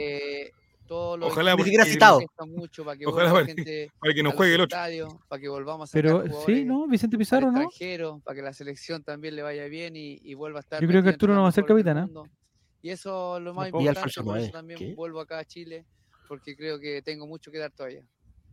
Ojalá 0.89 1.55
ni 1.55 1.63
siquiera 1.63 1.85
citado. 1.85 2.21
Mucho 2.47 2.83
para 2.85 2.97
que 2.97 3.05
Ojalá 3.05 3.31
para 3.31 3.45
que, 3.47 3.89
para 3.99 4.13
que 4.13 4.23
nos 4.23 4.33
juegue 4.33 4.55
el 4.55 4.61
otro. 4.61 4.77
Estadio, 4.77 5.19
para 5.27 5.41
que 5.41 5.49
volvamos 5.49 5.89
a 5.89 5.93
Pero 5.93 6.23
sí, 6.45 6.65
¿no? 6.65 6.87
Vicente 6.87 7.17
Pizarro, 7.17 7.51
¿no? 7.51 7.69
Para 8.23 8.35
que 8.35 8.41
la 8.41 8.53
selección 8.53 9.03
también 9.03 9.35
le 9.35 9.41
vaya 9.41 9.65
bien 9.65 9.95
y, 9.95 10.19
y 10.23 10.33
vuelva 10.33 10.59
a 10.59 10.61
estar. 10.61 10.81
Yo 10.81 10.87
creo 10.87 11.03
que 11.03 11.09
Arturo 11.09 11.33
no 11.33 11.43
va 11.43 11.49
a 11.49 11.51
ser 11.51 11.65
capitán, 11.65 11.97
¿eh? 11.97 12.07
Y 12.81 12.89
eso 12.89 13.37
es 13.37 13.43
lo 13.43 13.53
más 13.53 13.67
importante. 13.67 14.21
Por 14.21 14.37
eso 14.37 14.51
también 14.51 14.95
vuelvo 14.95 15.21
acá 15.21 15.39
a 15.39 15.45
Chile 15.45 15.85
porque 16.27 16.55
creo 16.55 16.79
que 16.79 17.01
tengo 17.01 17.27
mucho 17.27 17.51
que 17.51 17.59
dar 17.59 17.71
todavía. 17.71 18.03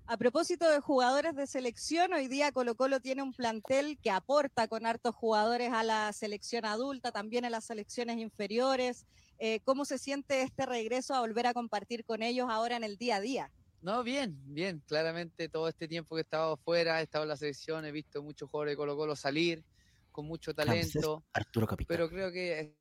A 0.07 0.17
propósito 0.17 0.69
de 0.69 0.81
jugadores 0.81 1.37
de 1.37 1.47
selección, 1.47 2.13
hoy 2.13 2.27
día 2.27 2.53
Colo 2.53 2.75
Colo 2.75 3.01
tiene 3.01 3.23
un 3.23 3.33
plantel 3.33 3.97
que 4.03 4.11
aporta 4.11 4.67
con 4.67 4.85
hartos 4.85 5.15
jugadores 5.15 5.73
a 5.73 5.85
la 5.85 6.13
selección 6.13 6.65
adulta, 6.65 7.13
también 7.13 7.45
a 7.45 7.51
las 7.51 7.65
selecciones 7.65 8.19
inferiores. 8.19 9.07
Eh, 9.43 9.61
¿Cómo 9.65 9.87
se 9.87 9.97
siente 9.97 10.43
este 10.43 10.67
regreso 10.67 11.15
a 11.15 11.21
volver 11.21 11.47
a 11.47 11.55
compartir 11.55 12.05
con 12.05 12.23
ellos 12.23 12.49
ahora 12.51 12.77
en 12.77 12.85
el 12.85 12.99
día 12.99 13.17
a 13.17 13.21
día? 13.23 13.51
No, 13.81 14.03
bien, 14.05 14.39
bien. 14.45 14.83
Claramente 14.87 15.49
todo 15.49 15.67
este 15.67 15.89
tiempo 15.89 16.15
que 16.15 16.21
he 16.21 16.23
estado 16.23 16.59
fuera, 16.59 17.01
he 17.01 17.05
estado 17.05 17.25
en 17.25 17.31
la 17.31 17.39
selección, 17.39 17.87
he 17.87 17.91
visto 17.91 18.23
muchos 18.23 18.51
jugadores 18.51 18.73
de 18.73 18.77
Colo 18.77 18.97
Colo 18.99 19.17
salir 19.17 19.65
con 20.13 20.27
mucho 20.27 20.55
talento. 20.55 21.25
Arturo 21.33 21.67
Pero 21.89 22.11
creo 22.11 22.31
que 22.31 22.77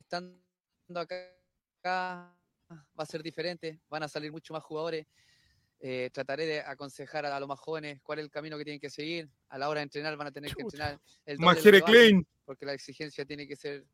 estando 0.00 0.40
acá 0.94 1.30
va 1.84 2.34
a 2.96 3.06
ser 3.06 3.22
diferente, 3.22 3.78
van 3.90 4.02
a 4.02 4.08
salir 4.08 4.32
muchos 4.32 4.54
más 4.54 4.64
jugadores. 4.64 5.06
Eh, 5.78 6.08
trataré 6.10 6.46
de 6.46 6.60
aconsejar 6.60 7.26
a, 7.26 7.38
los 7.38 7.46
más 7.46 7.60
jóvenes 7.60 8.00
cuál 8.02 8.20
es 8.20 8.24
el 8.24 8.30
camino 8.30 8.56
que 8.56 8.64
tienen 8.64 8.80
que 8.80 8.88
seguir. 8.88 9.28
A 9.50 9.58
la 9.58 9.68
hora 9.68 9.80
de 9.80 9.84
entrenar 9.84 10.16
van 10.16 10.28
a 10.28 10.32
tener 10.32 10.54
que 10.54 10.62
entrenar 10.62 10.98
el 11.26 11.36
doble 11.36 12.26
porque 12.46 12.64
la 12.64 12.72
exigencia 12.72 13.26
tiene 13.26 13.46
que 13.46 13.56
ser 13.56 13.84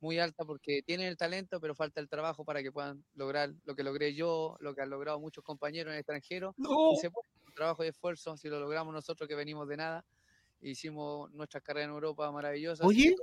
muy 0.00 0.18
alta 0.18 0.44
porque 0.44 0.82
tienen 0.82 1.06
el 1.06 1.16
talento, 1.16 1.60
pero 1.60 1.74
falta 1.74 2.00
el 2.00 2.08
trabajo 2.08 2.44
para 2.44 2.62
que 2.62 2.72
puedan 2.72 3.04
lograr 3.14 3.50
lo 3.64 3.74
que 3.74 3.82
logré 3.82 4.14
yo, 4.14 4.56
lo 4.60 4.74
que 4.74 4.82
han 4.82 4.90
logrado 4.90 5.18
muchos 5.20 5.44
compañeros 5.44 5.90
en 5.90 5.94
el 5.94 6.00
extranjero. 6.00 6.54
Y 6.58 6.96
se 7.00 7.10
puede, 7.10 7.28
trabajo 7.54 7.84
y 7.84 7.88
esfuerzo, 7.88 8.36
si 8.36 8.48
lo 8.48 8.60
logramos 8.60 8.94
nosotros 8.94 9.28
que 9.28 9.34
venimos 9.34 9.68
de 9.68 9.76
nada, 9.76 10.04
hicimos 10.60 11.30
nuestra 11.32 11.60
carrera 11.60 11.86
en 11.86 11.90
Europa 11.90 12.30
maravillosa. 12.30 12.86
Oye, 12.86 13.14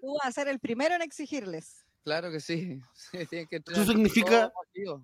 tú 0.00 0.14
vas 0.14 0.26
a 0.26 0.32
ser 0.32 0.48
el 0.48 0.58
primero 0.58 0.94
en 0.94 1.02
exigirles. 1.02 1.84
Claro 2.04 2.30
que 2.30 2.40
sí. 2.40 2.80
¿Eso 3.12 3.84
significa 3.84 4.52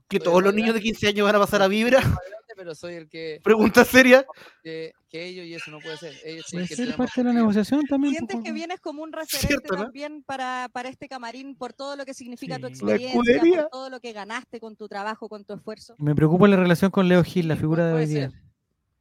que 0.08 0.20
todos 0.20 0.42
los 0.42 0.54
niños 0.54 0.74
de 0.74 0.80
15 0.80 1.08
años 1.08 1.26
van 1.26 1.36
a 1.36 1.40
pasar 1.40 1.62
a 1.62 1.68
Vibra? 1.68 2.00
Pero 2.56 2.74
soy 2.74 2.94
el 2.94 3.08
que. 3.08 3.40
Pregunta 3.44 3.84
seria. 3.84 4.24
Que, 4.62 4.92
ellos, 5.12 5.46
y 5.46 5.54
eso 5.54 5.70
no 5.70 5.78
puede 5.78 5.96
ser. 5.98 6.14
Ellos 6.24 6.46
puede 6.50 6.66
ser 6.66 6.96
parte 6.96 7.22
de 7.22 7.24
la 7.24 7.32
negociación 7.34 7.84
también. 7.86 8.14
¿Sientes 8.14 8.40
que 8.42 8.52
vienes 8.52 8.80
como 8.80 9.02
un 9.02 9.12
referente 9.12 9.68
también 9.68 10.22
para, 10.22 10.68
para 10.72 10.88
este 10.88 11.08
camarín 11.08 11.56
por 11.56 11.72
todo 11.72 11.96
lo 11.96 12.04
que 12.04 12.14
significa 12.14 12.58
tu 12.58 12.66
experiencia, 12.66 13.62
por 13.62 13.70
todo 13.70 13.90
lo 13.90 14.00
que 14.00 14.12
ganaste 14.12 14.58
con 14.60 14.76
tu 14.76 14.88
trabajo, 14.88 15.28
con 15.28 15.44
tu 15.44 15.54
esfuerzo? 15.54 15.94
Me 15.98 16.14
preocupa 16.14 16.48
la 16.48 16.56
relación 16.56 16.90
con 16.90 17.08
Leo 17.08 17.22
Gil, 17.22 17.48
la 17.48 17.56
figura 17.56 17.86
de 17.86 17.92
hoy 17.92 18.06
día. 18.06 18.32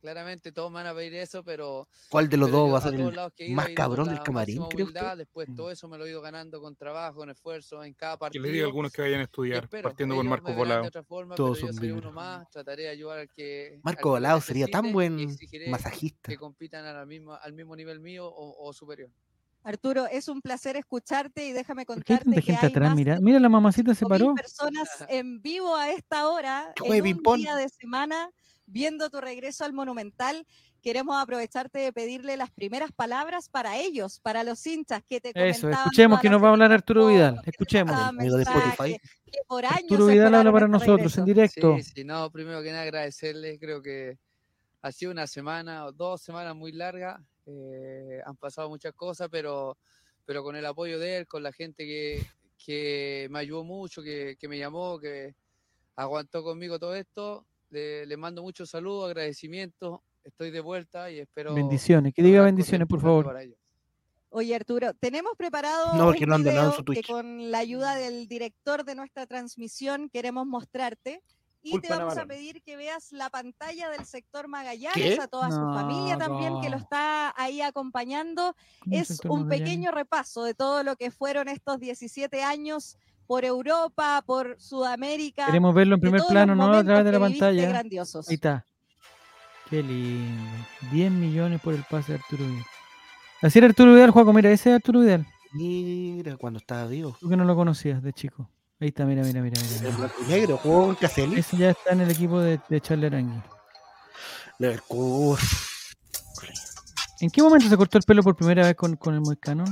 Claramente 0.06 0.51
todos 0.51 0.72
van 0.72 0.86
a 0.86 0.93
pedir 0.93 1.16
eso, 1.16 1.43
pero. 1.43 1.88
¿Cuál 2.10 2.30
de 2.30 2.38
los 2.38 2.51
dos 2.51 2.72
va 2.72 2.78
a 2.78 2.82
ser 2.82 2.93
el 2.93 3.53
más 3.56 3.70
cabrón 3.70 4.08
del 4.08 4.22
camarín, 4.22 4.62
creo 4.70 4.89
Después 5.16 5.47
todo 5.56 5.72
eso 5.72 5.88
me 5.88 5.97
lo 5.97 6.06
he 6.06 6.12
ido 6.12 6.22
ganando 6.22 6.62
con 6.62 6.76
trabajo, 6.76 7.16
con 7.16 7.32
esfuerzo, 7.32 7.84
en 7.84 7.95
cada 7.95 8.16
partido. 8.16 8.43
Que 8.43 8.47
le 8.47 8.53
diga 8.53 8.66
a 8.66 8.68
algunos 8.68 8.91
que 8.91 9.01
vayan 9.01 9.22
a 9.22 9.24
estudiar, 9.24 9.68
partiendo 9.68 10.16
con 10.16 10.28
Marco 10.28 10.53
Volado. 10.53 10.91
Todos 11.36 11.58
son 11.58 11.91
uno 11.91 12.12
más, 12.12 12.47
trataré 12.51 12.84
de 12.84 12.89
ayudar 12.89 13.18
al 13.18 13.30
que. 13.30 13.80
Marco 13.82 14.10
Volado 14.10 14.39
sería 14.41 14.68
tan 14.68 14.93
buen 14.93 15.36
masajista. 15.70 16.30
Que 16.30 16.38
compitan 16.38 16.86
al 16.86 17.08
mismo, 17.08 17.34
al 17.34 17.53
mismo 17.53 17.76
nivel 17.76 17.99
mío 17.99 18.32
o, 18.32 18.72
superior. 18.74 19.10
Arturo, 19.64 20.06
es 20.06 20.28
un 20.28 20.39
placer 20.39 20.76
escucharte 20.76 21.47
y 21.47 21.51
déjame 21.51 21.88
contarte 21.88 22.30
que 22.30 22.41
gente 22.43 22.68
atrás, 22.68 22.93
mira, 22.93 23.20
mira 23.20 23.39
la 23.39 23.49
mamacita 23.49 23.95
se 23.95 24.06
paró. 24.06 24.36
personas 24.36 24.88
en 25.10 25.41
vivo 25.41 25.76
a 25.76 25.89
esta 25.89 26.30
hora, 26.30 26.72
en 26.84 27.18
un 27.26 27.38
día 27.38 27.56
de 27.56 27.70
semana 27.70 28.30
viendo 28.66 29.09
tu 29.09 29.22
regreso 29.22 29.63
al 29.66 29.74
Monumental, 29.74 30.45
queremos 30.82 31.22
aprovecharte 31.22 31.80
de 31.80 31.91
pedirle 31.93 32.38
las 32.38 32.51
primeras 32.51 32.91
palabras 32.91 33.49
para 33.49 33.78
ellos, 33.78 34.20
para 34.20 34.43
los 34.43 34.66
hinchas 34.66 35.03
que 35.03 35.20
te 35.20 35.32
Eso, 35.34 35.70
escuchemos 35.70 36.20
que 36.20 36.30
nos 36.30 36.43
va 36.43 36.49
a 36.49 36.51
hablar 36.51 36.72
Arturo 36.72 37.07
Vidal, 37.07 37.41
escuchemos. 37.45 37.95
Arturo 37.95 38.38
Vidal 40.07 40.36
habla 40.36 40.51
para 40.51 40.66
este 40.66 40.72
nosotros 40.78 41.18
en 41.18 41.26
directo. 41.26 41.76
Sí, 41.78 41.84
sí, 41.84 42.03
no, 42.03 42.30
primero 42.32 42.61
que 42.61 42.72
nada 42.72 42.84
agradecerles, 42.84 43.59
creo 43.59 43.82
que 43.82 44.18
ha 44.82 44.91
sido 44.91 45.11
una 45.11 45.26
semana 45.26 45.86
o 45.86 45.91
dos 45.91 46.22
semanas 46.22 46.55
muy 46.55 46.72
largas, 46.72 47.20
eh, 47.47 48.22
han 48.24 48.36
pasado 48.36 48.70
muchas 48.70 48.93
cosas, 48.93 49.28
pero, 49.32 49.78
pero 50.26 50.43
con 50.43 50.55
el 50.55 50.66
apoyo 50.66 50.99
de 50.99 51.18
él, 51.18 51.28
con 51.28 51.41
la 51.41 51.51
gente 51.51 51.86
que, 51.86 52.24
que 52.63 53.28
me 53.32 53.39
ayudó 53.39 53.63
mucho, 53.63 54.03
que, 54.03 54.38
que 54.39 54.47
me 54.47 54.59
llamó, 54.59 54.99
que 54.99 55.34
aguantó 55.95 56.43
conmigo 56.43 56.78
todo 56.78 56.93
esto, 56.93 57.47
le, 57.70 58.18
mando 58.18 58.41
muchos 58.41 58.70
saludos, 58.70 59.05
agradecimientos. 59.05 59.99
Estoy 60.24 60.51
de 60.51 60.59
vuelta 60.59 61.11
y 61.11 61.20
espero. 61.20 61.53
Bendiciones, 61.53 62.13
que 62.13 62.24
diga 62.24 62.41
bendiciones, 62.41 62.88
por 62.88 63.01
favor. 63.01 63.36
Oye, 64.30 64.53
Arturo, 64.53 64.93
tenemos 64.95 65.34
preparado 65.38 65.93
no, 65.93 66.09
un 66.09 66.16
no 66.28 66.38
video 66.38 66.84
que 66.84 67.03
con 67.03 67.51
la 67.51 67.59
ayuda 67.59 67.95
del 67.95 68.28
director 68.28 68.84
de 68.84 68.95
nuestra 68.95 69.26
transmisión 69.26 70.09
queremos 70.09 70.45
mostrarte. 70.45 71.22
Y 71.61 71.80
te 71.80 71.89
vamos 71.89 72.16
a 72.18 72.28
pedir 72.28 72.61
que 72.61 72.76
veas 72.76 73.11
la 73.11 73.30
pantalla 73.32 73.89
del 73.89 74.05
sector 74.05 74.47
Magallanes, 74.47 75.20
a 75.20 75.28
toda 75.28 75.49
su 75.49 75.57
familia 75.57 76.16
también 76.16 76.61
que 76.61 76.70
lo 76.70 76.78
está 76.78 77.34
ahí 77.41 77.61
acompañando. 77.61 78.55
Es 78.91 79.22
un 79.28 79.47
pequeño 79.47 79.89
repaso 79.89 80.43
de 80.43 80.53
todo 80.53 80.84
lo 80.84 80.95
que 80.95 81.09
fueron 81.09 81.47
estos 81.47 81.80
17 81.80 82.43
años 82.43 82.97
por 83.28 83.45
Europa, 83.45 84.23
por 84.26 84.55
Sudamérica. 84.59 85.47
Queremos 85.47 85.73
verlo 85.73 85.95
en 85.95 86.01
primer 86.01 86.21
plano, 86.28 86.55
no 86.55 86.71
a 86.71 86.84
través 86.84 87.05
de 87.05 87.11
la 87.11 87.19
pantalla. 87.19 87.80
Ahí 87.80 88.36
está. 88.36 88.65
Qué 89.69 89.82
lindo. 89.82 90.51
10 90.91 91.11
millones 91.11 91.61
por 91.61 91.73
el 91.73 91.84
pase 91.89 92.13
de 92.13 92.19
Arturo 92.19 92.45
Vidal. 92.45 92.65
Así 93.41 93.59
era 93.59 93.67
Arturo 93.67 93.93
Vidal, 93.93 94.11
Juaco. 94.11 94.34
Mira, 94.34 94.51
ese 94.51 94.69
es 94.69 94.76
Arturo 94.76 95.01
Vidal. 95.01 95.26
Mira, 95.53 96.38
cuando 96.38 96.59
estaba 96.59 96.86
vivo. 96.86 97.15
Tú 97.19 97.30
que 97.30 97.36
no 97.36 97.45
lo 97.45 97.55
conocías 97.55 98.03
de 98.03 98.13
chico. 98.13 98.49
Ahí 98.80 98.89
está, 98.89 99.05
mira, 99.05 99.23
mira, 99.23 99.41
mira. 99.41 99.59
mira. 99.61 99.89
El 99.89 99.95
blanco 99.95 100.15
negro, 100.28 100.57
jugó 100.57 100.89
en 100.89 100.95
Caselli. 100.95 101.39
Ese 101.39 101.57
ya 101.57 101.69
está 101.71 101.93
en 101.93 102.01
el 102.01 102.11
equipo 102.11 102.39
de, 102.39 102.59
de 102.69 102.82
Charlie 102.82 103.07
Arangui. 103.07 103.41
¿En 107.21 107.30
qué 107.30 107.41
momento 107.41 107.67
se 107.69 107.78
cortó 107.78 107.97
el 107.97 108.03
pelo 108.03 108.23
por 108.23 108.36
primera 108.36 108.63
vez 108.63 108.76
con, 108.76 108.95
con 108.95 109.13
el 109.13 109.21
moicano? 109.21 109.63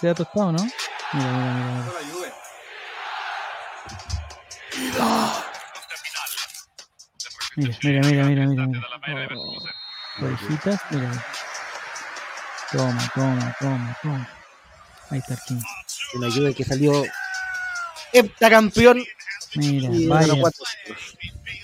Se 0.00 0.08
ha 0.08 0.14
tostado, 0.14 0.52
¿no? 0.52 0.62
Mira, 1.12 1.32
mira, 1.32 1.92
mira. 2.04 2.11
Mira, 7.56 7.76
mira, 7.82 8.00
mira, 8.00 8.24
mira, 8.24 8.46
mira. 8.46 8.66
mira. 8.66 8.86
Orejitas, 10.20 10.80
mira. 10.90 11.24
Toma, 12.72 13.12
toma, 13.14 13.56
toma, 13.60 13.96
toma. 14.02 14.28
Ahí 15.10 15.18
está 15.18 15.34
el 15.34 15.40
King. 15.46 15.60
Una 16.14 16.26
ayuda 16.28 16.52
que 16.54 16.64
salió 16.64 17.04
campeón. 18.38 19.04
Mira, 19.56 19.90
vaya. 20.08 20.34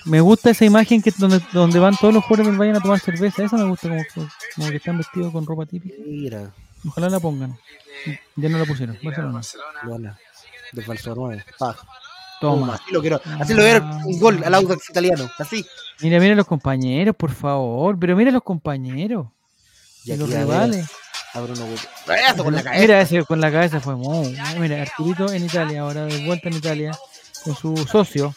Me 0.05 0.21
gusta 0.21 0.51
esa 0.51 0.65
imagen 0.65 1.01
que 1.01 1.11
donde, 1.17 1.41
donde 1.51 1.79
van 1.79 1.97
todos 1.97 2.13
los 2.13 2.23
jugadores 2.23 2.47
del 2.47 2.59
vayan 2.59 2.75
a 2.75 2.81
tomar 2.81 2.99
cerveza. 2.99 3.43
Eso 3.43 3.57
me 3.57 3.65
gusta, 3.65 3.89
como, 3.89 4.03
como 4.55 4.69
que 4.69 4.77
están 4.77 4.97
vestidos 4.97 5.33
con 5.33 5.45
ropa 5.45 5.65
típica. 5.65 5.95
Mira. 6.05 6.51
Ojalá 6.87 7.09
la 7.09 7.19
pongan. 7.19 7.57
Ya 8.35 8.49
no 8.49 8.59
la 8.59 8.65
pusieron. 8.65 8.97
Barcelona. 9.03 9.41
Barcelona. 9.41 10.19
De 10.71 10.81
falso 10.83 11.15
9. 11.15 11.45
Toma. 12.39 12.75
así 12.75 12.91
lo 12.91 13.01
quiero. 13.01 13.21
Así 13.39 13.53
lo 13.53 13.63
ver 13.63 13.81
un 13.81 14.19
gol 14.19 14.41
al 14.43 14.53
Audax 14.55 14.89
italiano. 14.89 15.29
Así. 15.37 15.65
Mira, 15.99 16.19
mira 16.19 16.35
los 16.35 16.47
compañeros, 16.47 17.15
por 17.15 17.31
favor. 17.31 17.97
Pero 17.99 18.15
mira 18.15 18.31
los 18.31 18.43
compañeros. 18.43 19.27
Y 20.05 20.15
los 20.15 20.29
rivales. 20.29 20.87
A 21.33 21.41
Bruno 21.41 21.63
con 22.43 22.55
la 22.55 22.63
cabeza. 22.63 22.81
Mira, 22.81 23.01
ese 23.01 23.23
con 23.23 23.39
la 23.39 23.51
cabeza 23.51 23.79
fue 23.79 23.95
muy. 23.95 24.35
Mira, 24.59 24.81
Arturito 24.81 25.31
en 25.31 25.45
Italia, 25.45 25.81
ahora 25.81 26.05
de 26.05 26.25
vuelta 26.25 26.49
en 26.49 26.55
Italia, 26.55 26.91
con 27.43 27.55
su 27.55 27.77
socio. 27.85 28.33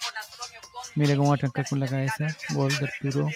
Mira 0.94 1.16
cómo 1.16 1.30
va 1.30 1.36
a 1.36 1.38
trancar 1.38 1.66
con 1.66 1.80
la 1.80 1.88
cabeza. 1.88 2.26
Gol 2.50 2.70
de 2.76 2.86
Arturo. 2.86 3.28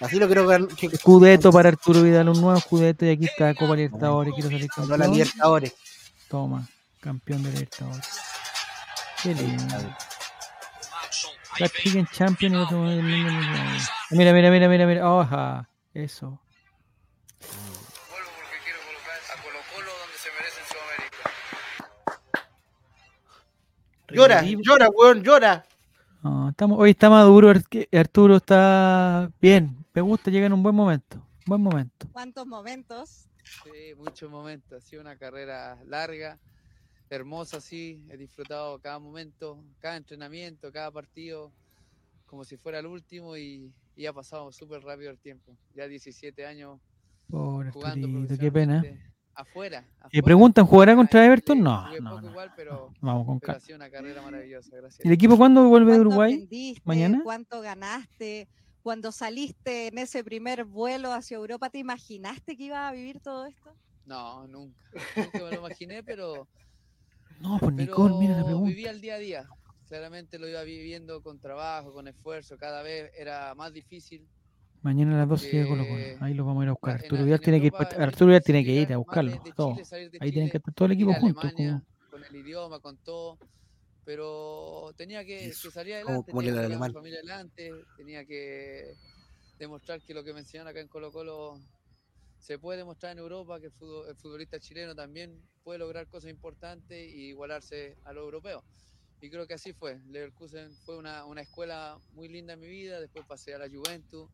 así 0.00 0.16
lo 0.16 0.26
quiero 0.26 0.46
ver. 0.46 0.68
Escudeto 0.92 1.50
para 1.50 1.70
Arturo 1.70 2.02
Vidal, 2.02 2.28
un 2.28 2.40
nuevo 2.40 2.58
escudeto. 2.58 3.06
Y 3.06 3.10
aquí 3.10 3.24
está 3.24 3.54
Copa 3.54 3.74
Libertadores. 3.74 4.34
Quiero 4.34 4.50
salir 4.50 4.68
campeón. 4.68 5.00
la 5.00 5.06
Libertadores. 5.06 5.72
Toma, 6.28 6.68
campeón 7.00 7.42
de 7.42 7.52
Libertadores. 7.52 8.06
Qué 9.24 9.34
lindo. 9.34 9.76
Chicken 11.82 12.06
Champion 12.12 12.52
y 12.52 12.56
otro 12.56 12.82
Mira, 14.10 14.34
mira, 14.34 14.50
mira, 14.50 14.68
mira, 14.68 14.86
mira. 14.86 15.10
Oja, 15.10 15.66
eso. 15.94 16.38
Vuelvo 18.10 18.28
porque 18.36 18.58
quiero 18.64 18.80
colocar 18.84 19.16
a 19.32 19.42
Colo 19.42 19.60
Colo 19.74 19.90
donde 19.98 20.18
se 20.18 20.28
merece 20.36 20.60
Llora, 24.12 24.42
llora, 24.62 24.90
weón, 24.90 25.22
llora. 25.22 25.64
No, 26.22 26.50
estamos, 26.50 26.78
hoy 26.78 26.90
está 26.90 27.08
maduro, 27.08 27.50
Arturo 27.92 28.36
está 28.36 29.30
bien. 29.40 29.86
Me 29.94 30.02
gusta, 30.02 30.30
llega 30.30 30.44
en 30.44 30.52
un 30.52 30.62
buen 30.62 30.74
momento. 30.74 31.26
Buen 31.46 31.62
momento. 31.62 32.08
¿Cuántos 32.12 32.46
momentos? 32.46 33.30
Sí, 33.42 33.94
muchos 33.96 34.30
momentos. 34.30 34.84
Ha 34.84 34.86
sido 34.86 35.00
una 35.00 35.16
carrera 35.16 35.78
larga 35.86 36.38
hermosa, 37.10 37.60
sí. 37.60 38.04
He 38.10 38.16
disfrutado 38.16 38.78
cada 38.78 38.98
momento, 38.98 39.62
cada 39.80 39.96
entrenamiento, 39.96 40.72
cada 40.72 40.90
partido, 40.90 41.52
como 42.26 42.44
si 42.44 42.56
fuera 42.56 42.78
el 42.78 42.86
último 42.86 43.36
y, 43.36 43.72
ha 44.08 44.12
pasado 44.12 44.50
súper 44.50 44.82
rápido 44.82 45.10
el 45.10 45.18
tiempo. 45.18 45.56
Ya 45.74 45.86
17 45.86 46.44
años 46.44 46.80
jugando 47.28 48.36
qué 48.36 48.50
pena. 48.50 48.84
afuera. 49.34 49.84
¿Y 50.10 50.20
preguntan, 50.20 50.66
¿jugará 50.66 50.96
contra 50.96 51.24
Everton? 51.24 51.62
No, 51.62 51.88
no, 52.00 52.20
no. 52.20 52.32
Vamos 53.00 53.26
con 53.26 53.38
calma. 53.38 53.62
una 53.74 53.90
carrera 53.90 54.22
maravillosa, 54.22 54.76
gracias. 54.76 55.04
¿Y 55.04 55.08
el 55.08 55.14
equipo 55.14 55.36
cuándo 55.36 55.68
vuelve 55.68 55.92
de 55.92 56.00
Uruguay? 56.00 56.48
¿Mañana? 56.84 57.20
¿Cuánto 57.22 57.60
ganaste? 57.60 58.48
Cuando 58.82 59.12
saliste 59.12 59.86
en 59.86 59.98
ese 59.98 60.22
primer 60.22 60.64
vuelo 60.64 61.12
hacia 61.12 61.36
Europa, 61.36 61.70
¿te 61.70 61.78
imaginaste 61.78 62.56
que 62.56 62.64
ibas 62.64 62.90
a 62.90 62.92
vivir 62.92 63.20
todo 63.20 63.46
esto? 63.46 63.74
No, 64.04 64.46
nunca. 64.46 64.76
Nunca 65.16 65.38
me 65.38 65.50
lo 65.50 65.54
imaginé, 65.54 66.02
pero... 66.02 66.46
No, 67.40 67.58
pues 67.58 67.74
Nicole, 67.74 68.14
mira 68.18 68.36
la 68.36 68.44
pregunta. 68.44 68.68
Vivía 68.68 68.90
el 68.90 69.00
día 69.00 69.14
a 69.14 69.18
día. 69.18 69.48
Claramente 69.88 70.38
lo 70.38 70.48
iba 70.48 70.62
viviendo 70.62 71.22
con 71.22 71.38
trabajo, 71.38 71.92
con 71.92 72.08
esfuerzo. 72.08 72.56
Cada 72.56 72.82
vez 72.82 73.12
era 73.16 73.54
más 73.54 73.72
difícil 73.72 74.26
Mañana 74.84 75.14
a 75.14 75.18
las 75.20 75.28
12 75.30 75.50
llega 75.50 75.66
Colo 75.66 75.88
Colo. 75.88 76.04
Ahí 76.20 76.34
lo 76.34 76.44
vamos 76.44 76.60
a 76.60 76.64
ir 76.64 76.68
a 76.68 76.72
buscar. 76.72 76.94
Arturo 76.96 77.24
Vidal 77.24 77.40
tiene 77.40 77.58
que 77.58 77.66
ir, 77.68 77.72
Arturo 77.74 78.40
tiene 78.42 78.64
que 78.66 78.70
ir 78.70 78.92
a 78.92 78.98
buscarlo. 78.98 79.42
Todo. 79.56 79.76
Ahí 80.20 80.30
tienen 80.30 80.50
que 80.50 80.58
estar 80.58 80.74
todo 80.74 80.84
el 80.84 80.92
equipo 80.92 81.14
juntos. 81.14 81.52
Con 82.10 82.22
el 82.22 82.36
idioma, 82.36 82.80
con 82.80 82.98
todo. 82.98 83.38
Pero 84.04 84.92
tenía 84.98 85.24
que, 85.24 85.54
salir 85.54 85.94
adelante, 85.94 86.30
tenía 86.30 86.52
que 86.52 86.68
la 86.68 86.90
familia 86.90 87.18
adelante, 87.20 87.70
tenía 87.96 88.26
que 88.26 88.94
demostrar 89.58 90.02
que 90.02 90.12
lo 90.12 90.22
que 90.22 90.34
me 90.34 90.40
enseñaron 90.40 90.68
acá 90.68 90.80
en 90.80 90.88
Colo 90.88 91.10
Colo 91.10 91.58
se 92.44 92.58
puede 92.58 92.76
demostrar 92.76 93.12
en 93.12 93.20
Europa, 93.20 93.58
que 93.58 93.68
el, 93.68 93.72
futbolista 93.72 94.60
chileno 94.60 94.94
también 94.94 95.40
puede 95.62 95.78
lograr 95.78 96.06
cosas 96.08 96.30
importantes 96.30 97.10
y 97.10 97.28
igualarse 97.28 97.96
a 98.04 98.12
los 98.12 98.22
europeos. 98.22 98.62
Y 99.22 99.30
creo 99.30 99.46
que 99.46 99.54
así 99.54 99.72
fue. 99.72 99.98
Leverkusen 100.08 100.76
fue 100.84 100.98
una, 100.98 101.24
una 101.24 101.40
escuela 101.40 101.98
muy 102.12 102.28
linda 102.28 102.52
en 102.52 102.60
mi 102.60 102.68
vida, 102.68 103.00
después 103.00 103.24
pasé 103.26 103.54
a 103.54 103.58
la 103.58 103.70
Juventus, 103.70 104.28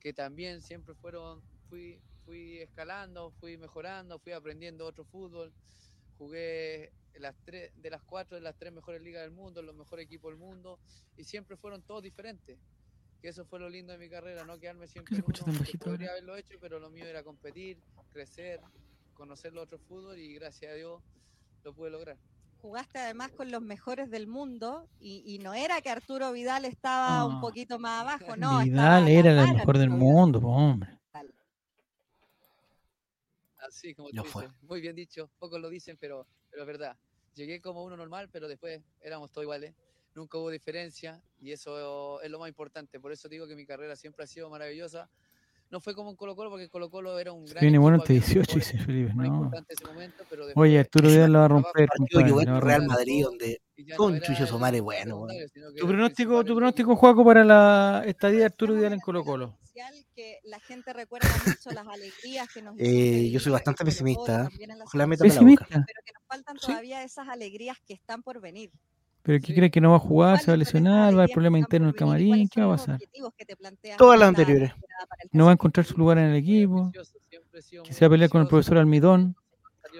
que 0.00 0.12
también 0.12 0.62
siempre 0.62 0.96
fueron, 0.96 1.42
fui, 1.68 2.00
fui 2.24 2.58
escalando, 2.58 3.30
fui 3.38 3.56
mejorando, 3.56 4.18
fui 4.18 4.32
aprendiendo 4.32 4.84
otro 4.84 5.04
fútbol, 5.04 5.52
jugué 6.18 6.92
las 7.20 7.36
tres, 7.44 7.70
de 7.76 7.88
las 7.88 8.02
cuatro 8.02 8.34
de 8.36 8.42
las 8.42 8.56
tres 8.56 8.72
mejores 8.72 9.00
ligas 9.00 9.22
del 9.22 9.30
mundo, 9.30 9.62
los 9.62 9.76
mejores 9.76 10.06
equipos 10.06 10.32
del 10.32 10.40
mundo, 10.40 10.80
y 11.16 11.22
siempre 11.22 11.56
fueron 11.56 11.82
todos 11.82 12.02
diferentes. 12.02 12.58
Que 13.24 13.30
eso 13.30 13.46
fue 13.46 13.58
lo 13.58 13.70
lindo 13.70 13.90
de 13.90 13.98
mi 13.98 14.10
carrera, 14.10 14.44
no 14.44 14.58
quedarme 14.58 14.86
siempre 14.86 15.16
en 15.16 15.24
uno, 15.26 15.58
podría 15.82 16.10
haberlo 16.10 16.36
hecho, 16.36 16.58
pero 16.60 16.78
lo 16.78 16.90
mío 16.90 17.06
era 17.06 17.22
competir, 17.22 17.78
crecer, 18.12 18.60
conocer 19.14 19.54
los 19.54 19.64
otros 19.64 19.80
fútbol 19.88 20.18
y 20.18 20.34
gracias 20.34 20.72
a 20.72 20.74
Dios 20.74 21.02
lo 21.62 21.72
pude 21.72 21.88
lograr 21.88 22.18
jugaste 22.60 22.98
además 22.98 23.30
con 23.32 23.50
los 23.50 23.60
mejores 23.62 24.10
del 24.10 24.26
mundo 24.26 24.88
y, 24.98 25.38
no 25.42 25.52
era 25.52 25.82
que 25.82 25.90
Arturo 25.90 26.32
Vidal 26.32 26.64
estaba 26.66 27.26
un 27.26 27.40
poquito 27.40 27.78
más 27.78 28.00
abajo, 28.00 28.36
no. 28.36 28.60
Vidal 28.60 29.06
era 29.06 29.30
el 29.32 29.54
mejor 29.54 29.78
del 29.78 29.90
mundo, 29.90 30.38
hombre. 30.40 30.98
Así 33.58 33.94
como 33.94 34.10
tú 34.10 34.22
dices, 34.22 34.50
muy 34.62 34.80
bien 34.80 34.96
dicho, 34.96 35.30
pocos 35.38 35.60
lo 35.60 35.68
dicen, 35.70 35.96
pero, 35.98 36.26
pero 36.50 36.62
es 36.62 36.66
verdad. 36.66 36.96
Llegué 37.34 37.60
como 37.60 37.84
uno 37.84 37.96
normal, 37.96 38.28
pero 38.30 38.48
después 38.48 38.80
éramos 39.02 39.30
todos 39.30 39.44
iguales. 39.44 39.74
Nunca 40.14 40.38
hubo 40.38 40.50
diferencia 40.50 41.20
y 41.40 41.52
eso 41.52 42.20
es 42.22 42.30
lo 42.30 42.38
más 42.38 42.48
importante. 42.48 43.00
Por 43.00 43.12
eso 43.12 43.28
digo 43.28 43.46
que 43.46 43.56
mi 43.56 43.66
carrera 43.66 43.96
siempre 43.96 44.24
ha 44.24 44.26
sido 44.26 44.48
maravillosa 44.48 45.10
no 45.74 45.80
fue 45.80 45.94
como 45.94 46.10
en 46.10 46.16
Colo 46.16 46.36
Colo, 46.36 46.50
porque 46.50 46.68
Colo 46.68 46.88
Colo 46.88 47.18
era 47.18 47.32
un 47.32 47.46
gran. 47.46 47.60
Viene 47.60 47.78
bueno 47.78 47.96
este 47.96 48.12
18, 48.12 48.54
dice 48.54 48.78
Felipe, 48.78 49.12
no. 49.14 49.50
Oye, 50.54 50.78
Arturo 50.78 51.10
Díaz 51.10 51.28
lo 51.28 51.40
va 51.40 51.44
a 51.46 51.48
romper. 51.48 51.88
Partido 51.88 52.60
Real 52.60 52.86
Madrid, 52.86 53.24
donde 53.24 53.60
con 53.96 54.20
Chucho 54.20 54.46
Somare 54.46 54.80
bueno. 54.80 55.26
Tu 55.76 55.86
pronóstico, 55.86 56.44
tu 56.44 56.54
pronóstico, 56.54 56.94
Juaco, 56.94 57.24
para 57.24 57.44
la 57.44 58.04
estadía 58.06 58.40
de 58.40 58.44
Arturo 58.44 58.74
Díaz 58.74 58.92
en 58.92 59.00
Colo 59.00 59.24
Colo. 59.24 59.58
Que 60.14 60.38
la 60.44 60.60
gente 60.60 60.92
recuerda 60.92 61.28
mucho 61.44 61.72
las 61.72 61.88
alegrías 61.88 62.48
que 62.54 62.62
nos 62.62 62.76
eh, 62.78 63.28
Yo 63.32 63.40
soy 63.40 63.50
bastante 63.50 63.84
pesimista. 63.84 64.48
Ojalá 64.84 65.08
me 65.08 65.16
¿Pesimista? 65.16 65.66
Pero 65.68 66.00
que 66.04 66.12
nos 66.12 66.22
faltan 66.28 66.56
todavía 66.56 67.02
esas 67.02 67.26
alegrías 67.26 67.78
que 67.84 67.94
están 67.94 68.22
por 68.22 68.40
venir. 68.40 68.70
¿Pero 69.24 69.40
qué 69.42 69.54
cree 69.54 69.70
que 69.70 69.80
no 69.80 69.90
va 69.92 69.96
a 69.96 70.00
jugar? 70.00 70.38
¿Se 70.38 70.48
va 70.48 70.52
a 70.52 70.56
lesionar? 70.58 71.14
¿Va 71.14 71.20
a 71.20 71.24
haber 71.24 71.30
problema 71.30 71.58
interno 71.58 71.88
en 71.88 71.94
el 71.94 71.98
camarín? 71.98 72.46
¿Qué 72.46 72.60
va 72.60 72.74
a 72.74 72.76
pasar? 72.76 73.00
Todas 73.96 74.20
las 74.20 74.28
anteriores. 74.28 74.72
¿No 75.32 75.46
va 75.46 75.50
a 75.50 75.54
encontrar 75.54 75.86
su 75.86 75.96
lugar 75.96 76.18
en 76.18 76.26
el 76.26 76.36
equipo? 76.36 76.92
¿Que 77.82 77.92
se 77.92 78.04
va 78.04 78.08
a 78.08 78.10
pelear 78.10 78.28
con 78.28 78.42
el 78.42 78.48
profesor 78.48 78.76
Almidón? 78.76 79.34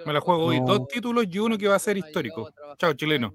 Me 0.05 0.13
la 0.13 0.21
juego 0.21 0.45
hoy. 0.45 0.61
Dos 0.63 0.87
títulos 0.87 1.25
y 1.27 1.39
uno 1.39 1.57
que 1.57 1.67
va 1.67 1.75
a 1.75 1.79
ser 1.79 1.97
histórico. 1.97 2.51
Chao, 2.77 2.93
chileno. 2.93 3.33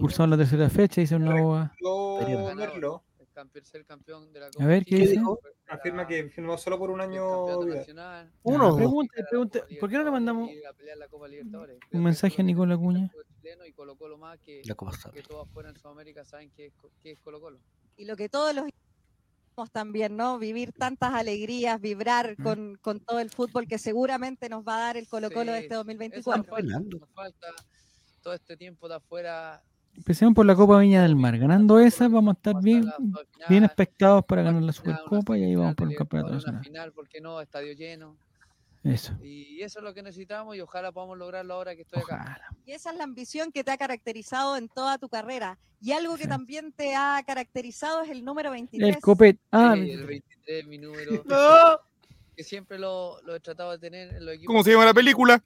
Cursado 0.00 0.24
en 0.24 0.30
la 0.30 0.36
tercera 0.38 0.70
fecha, 0.70 1.02
dice 1.02 1.16
una 1.16 1.70
boba. 3.34 4.64
A 4.64 4.66
ver, 4.66 4.84
¿qué 4.84 4.96
dijo? 4.96 5.38
Afirma 5.68 6.06
que 6.06 6.28
firmó 6.28 6.58
solo 6.58 6.78
por 6.78 6.90
un 6.90 7.00
año. 7.00 7.46
Uno. 8.42 8.76
Pregunta, 8.76 9.14
pregunta, 9.28 9.66
¿por 9.80 9.90
qué 9.90 9.98
no 9.98 10.04
le 10.04 10.10
mandamos 10.10 10.50
un 11.92 12.02
mensaje 12.02 12.42
a 12.42 12.44
Nicola 12.44 12.76
Cuña? 12.76 13.10
y 13.66 13.72
Colo 13.72 13.96
Colo 13.96 14.18
más 14.18 14.38
que, 14.38 14.62
que 14.62 15.22
todos 15.22 15.48
fuera 15.50 15.70
en 15.70 15.76
Sudamérica 15.76 16.24
saben 16.24 16.50
que 16.52 16.66
es, 16.66 16.72
que 17.02 17.12
es 17.12 17.18
Colo 17.20 17.40
Colo. 17.40 17.58
Y 17.96 18.04
lo 18.04 18.16
que 18.16 18.28
todos 18.28 18.54
los 18.54 18.64
también, 19.72 20.16
¿no? 20.16 20.38
Vivir 20.38 20.72
tantas 20.72 21.12
alegrías, 21.12 21.80
vibrar 21.80 22.36
con, 22.42 22.76
con, 22.80 23.00
todo 23.00 23.20
el 23.20 23.30
fútbol 23.30 23.68
que 23.68 23.78
seguramente 23.78 24.48
nos 24.48 24.66
va 24.66 24.76
a 24.76 24.80
dar 24.80 24.96
el 24.96 25.06
Colo 25.06 25.30
Colo 25.30 25.52
de 25.52 25.60
este 25.60 25.74
2024. 25.74 26.56
Nos 26.62 27.10
falta, 27.10 27.48
todo 28.22 28.34
este 28.34 28.56
tiempo 28.56 28.88
de 28.88 28.96
afuera. 28.96 29.62
Empecemos 29.96 30.34
por 30.34 30.46
la 30.46 30.54
Copa 30.54 30.78
Viña 30.78 31.02
del 31.02 31.16
Mar. 31.16 31.38
Ganando 31.38 31.78
esa, 31.78 32.08
vamos 32.08 32.34
a 32.34 32.36
estar 32.36 32.62
bien, 32.62 32.90
bien 33.48 33.64
expectados 33.64 34.24
para 34.24 34.42
ganar 34.42 34.62
la 34.62 34.72
Supercopa 34.72 35.36
y 35.36 35.44
ahí 35.44 35.54
vamos 35.54 35.74
por 35.74 35.90
el 35.90 35.96
campeonato 35.96 36.34
nacional. 36.34 36.64
final, 36.64 36.92
¿por 36.92 37.08
qué 37.08 37.20
no? 37.20 37.40
Estadio 37.40 37.72
lleno. 37.74 38.16
Eso. 38.84 39.12
Y 39.22 39.62
eso 39.62 39.78
es 39.78 39.84
lo 39.84 39.94
que 39.94 40.02
necesitamos 40.02 40.56
y 40.56 40.60
ojalá 40.60 40.90
podamos 40.90 41.16
lograrlo 41.16 41.54
ahora 41.54 41.76
que 41.76 41.82
estoy 41.82 42.02
acá. 42.02 42.40
Y 42.66 42.72
esa 42.72 42.90
es 42.90 42.96
la 42.96 43.04
ambición 43.04 43.52
que 43.52 43.62
te 43.62 43.70
ha 43.70 43.76
caracterizado 43.76 44.56
en 44.56 44.68
toda 44.68 44.98
tu 44.98 45.08
carrera. 45.08 45.58
Y 45.80 45.92
algo 45.92 46.16
que 46.16 46.26
también 46.26 46.72
te 46.72 46.96
ha 46.96 47.22
caracterizado 47.24 48.02
es 48.02 48.10
el 48.10 48.24
número 48.24 48.50
23. 48.50 48.96
El 48.96 49.00
copet. 49.00 49.38
Ah, 49.52 49.74
el 49.76 50.06
23, 50.06 50.66
mi 50.66 50.78
número. 50.78 51.24
Que 52.34 52.44
siempre 52.44 52.78
lo, 52.78 53.20
lo, 53.24 53.36
he 53.36 53.40
tratado 53.40 53.72
de 53.72 53.78
tener 53.78 54.08
en 54.08 54.24
los 54.24 54.34
equipos. 54.34 54.46
¿Cómo 54.46 54.64
se 54.64 54.70
llama 54.70 54.86
la 54.86 54.94
película? 54.94 55.44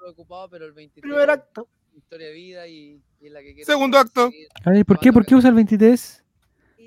Lo 0.00 0.08
he 0.08 0.10
ocupado, 0.10 0.48
pero 0.48 0.66
el 0.66 0.72
23. 0.72 1.00
Primer 1.00 1.30
acto. 1.30 1.68
Historia 1.96 2.28
de 2.28 2.32
vida 2.32 2.66
y, 2.66 3.00
y 3.20 3.28
la 3.28 3.40
que 3.42 3.64
Segundo 3.64 3.98
acto. 3.98 4.30
A 4.64 4.70
ver, 4.70 4.84
¿por 4.84 4.98
qué, 4.98 5.12
¿por 5.12 5.24
qué 5.24 5.34
usa 5.34 5.50
el 5.50 5.54
23? 5.54 6.23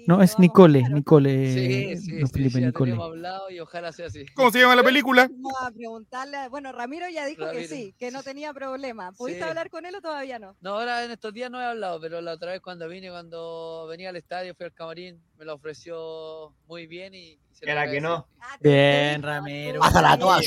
No, 0.07 0.23
es 0.23 0.39
Nicole, 0.39 0.83
Nicole. 0.89 1.53
Sí, 1.53 1.97
sí, 1.97 2.11
no, 2.13 2.27
Felipe, 2.27 2.59
sí, 2.59 2.65
Nicole. 2.65 2.93
hablado 2.93 3.51
y 3.51 3.59
ojalá 3.59 3.91
sea 3.91 4.07
así. 4.07 4.25
¿Cómo 4.35 4.51
se 4.51 4.61
llama 4.61 4.77
la 4.77 4.83
película? 4.83 5.29
Vamos 5.29 5.61
a 5.61 5.69
preguntarle. 5.69 6.47
Bueno, 6.47 6.71
Ramiro 6.71 7.09
ya 7.09 7.25
dijo 7.25 7.43
que 7.51 7.67
sí, 7.67 7.93
que 7.99 8.09
no 8.09 8.23
tenía 8.23 8.53
problema. 8.53 9.11
¿Pudiste 9.11 9.43
hablar 9.43 9.69
con 9.69 9.85
él 9.85 9.93
o 9.95 10.01
todavía 10.01 10.39
no? 10.39 10.55
No, 10.61 10.75
ahora 10.75 11.03
en 11.03 11.11
estos 11.11 11.33
días 11.33 11.51
no 11.51 11.59
he 11.61 11.65
hablado, 11.65 11.99
pero 11.99 12.21
la 12.21 12.31
otra 12.31 12.53
vez 12.53 12.61
cuando 12.61 12.87
vine, 12.87 13.09
cuando 13.09 13.85
venía 13.89 14.07
al 14.07 14.15
estadio, 14.15 14.55
fui 14.55 14.67
al 14.67 14.73
camarín, 14.73 15.19
me 15.37 15.43
lo 15.43 15.55
ofreció 15.55 16.53
muy 16.69 16.87
bien 16.87 17.13
y. 17.13 17.37
Era 17.61 17.91
que 17.91 17.99
no. 17.99 18.27
Ah, 18.39 18.55
bien, 18.61 19.21
Ramiro. 19.21 19.81
Pásala 19.81 20.17
toda, 20.17 20.39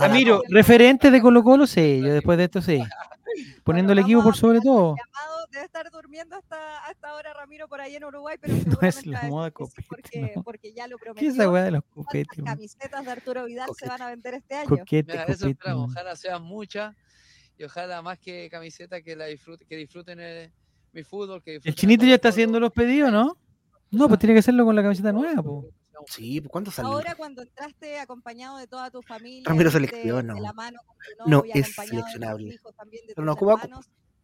Ramiro, 0.00 0.42
referente 0.48 1.12
de 1.12 1.22
Colo 1.22 1.44
Colo, 1.44 1.68
sí, 1.68 2.00
yo 2.02 2.12
después 2.12 2.38
de 2.38 2.44
esto 2.44 2.60
sí. 2.60 2.82
Poniendo 3.62 3.92
el 3.92 4.00
equipo 4.00 4.24
por 4.24 4.36
sobre 4.36 4.60
todo 4.60 4.96
debe 5.50 5.64
estar 5.64 5.90
durmiendo 5.90 6.36
hasta, 6.36 6.84
hasta 6.86 7.08
ahora 7.08 7.32
Ramiro 7.34 7.68
por 7.68 7.80
ahí 7.80 7.96
en 7.96 8.04
Uruguay, 8.04 8.36
pero 8.40 8.54
no 8.80 8.88
es 8.88 9.06
la 9.06 9.22
moda 9.24 9.50
copete, 9.50 9.86
porque, 9.88 10.32
no. 10.34 10.42
porque 10.42 10.72
ya 10.72 10.86
lo 10.86 10.98
prometió. 10.98 11.20
¿Qué 11.20 11.28
es 11.28 11.34
esa 11.34 11.50
weá 11.50 11.64
de 11.64 11.70
los 11.72 11.84
copetes? 11.84 12.38
Las 12.38 12.54
camisetas 12.54 13.04
de 13.04 13.10
Arturo 13.10 13.44
Vidal 13.44 13.68
se 13.78 13.88
van 13.88 14.02
a 14.02 14.08
vender 14.08 14.34
este 14.34 14.54
año. 14.54 14.68
Coquete, 14.68 15.12
Mira, 15.12 15.24
eso 15.24 15.48
esperamos, 15.48 15.90
ojalá 15.90 16.16
sean 16.16 16.42
muchas 16.42 16.94
y 17.58 17.64
ojalá 17.64 18.02
más 18.02 18.18
que 18.18 18.48
camisetas 18.50 19.02
que 19.02 19.16
la 19.16 19.26
disfruten, 19.26 19.66
que 19.66 19.76
disfruten 19.76 20.20
el, 20.20 20.52
mi 20.92 21.02
fútbol. 21.02 21.42
Que 21.42 21.60
el 21.62 21.74
chinito 21.74 22.04
ya 22.04 22.16
está 22.16 22.28
haciendo 22.28 22.60
los 22.60 22.72
pedidos, 22.72 23.12
¿no? 23.12 23.36
No, 23.90 24.08
pues 24.08 24.18
tiene 24.18 24.34
que 24.34 24.40
hacerlo 24.40 24.64
con 24.64 24.74
la 24.74 24.82
camiseta 24.82 25.12
nueva, 25.12 25.42
po. 25.42 25.70
Sí, 26.06 26.42
¿cuándo 26.42 26.70
salió? 26.70 26.92
Ahora 26.92 27.14
cuando 27.14 27.42
entraste 27.42 27.98
acompañado 27.98 28.58
de 28.58 28.66
toda 28.66 28.90
tu 28.90 29.02
familia, 29.02 29.44
Ramiro 29.46 29.70
seleccionó. 29.70 30.34
De, 30.34 30.40
la 30.40 30.52
mano 30.52 30.78
con 30.86 30.96
tu 30.96 31.30
novia, 31.30 31.54
no 31.54 31.60
es 31.60 31.74
seleccionable. 31.74 32.60
Pero 33.08 33.24
no 33.24 33.32
ocupa 33.32 33.68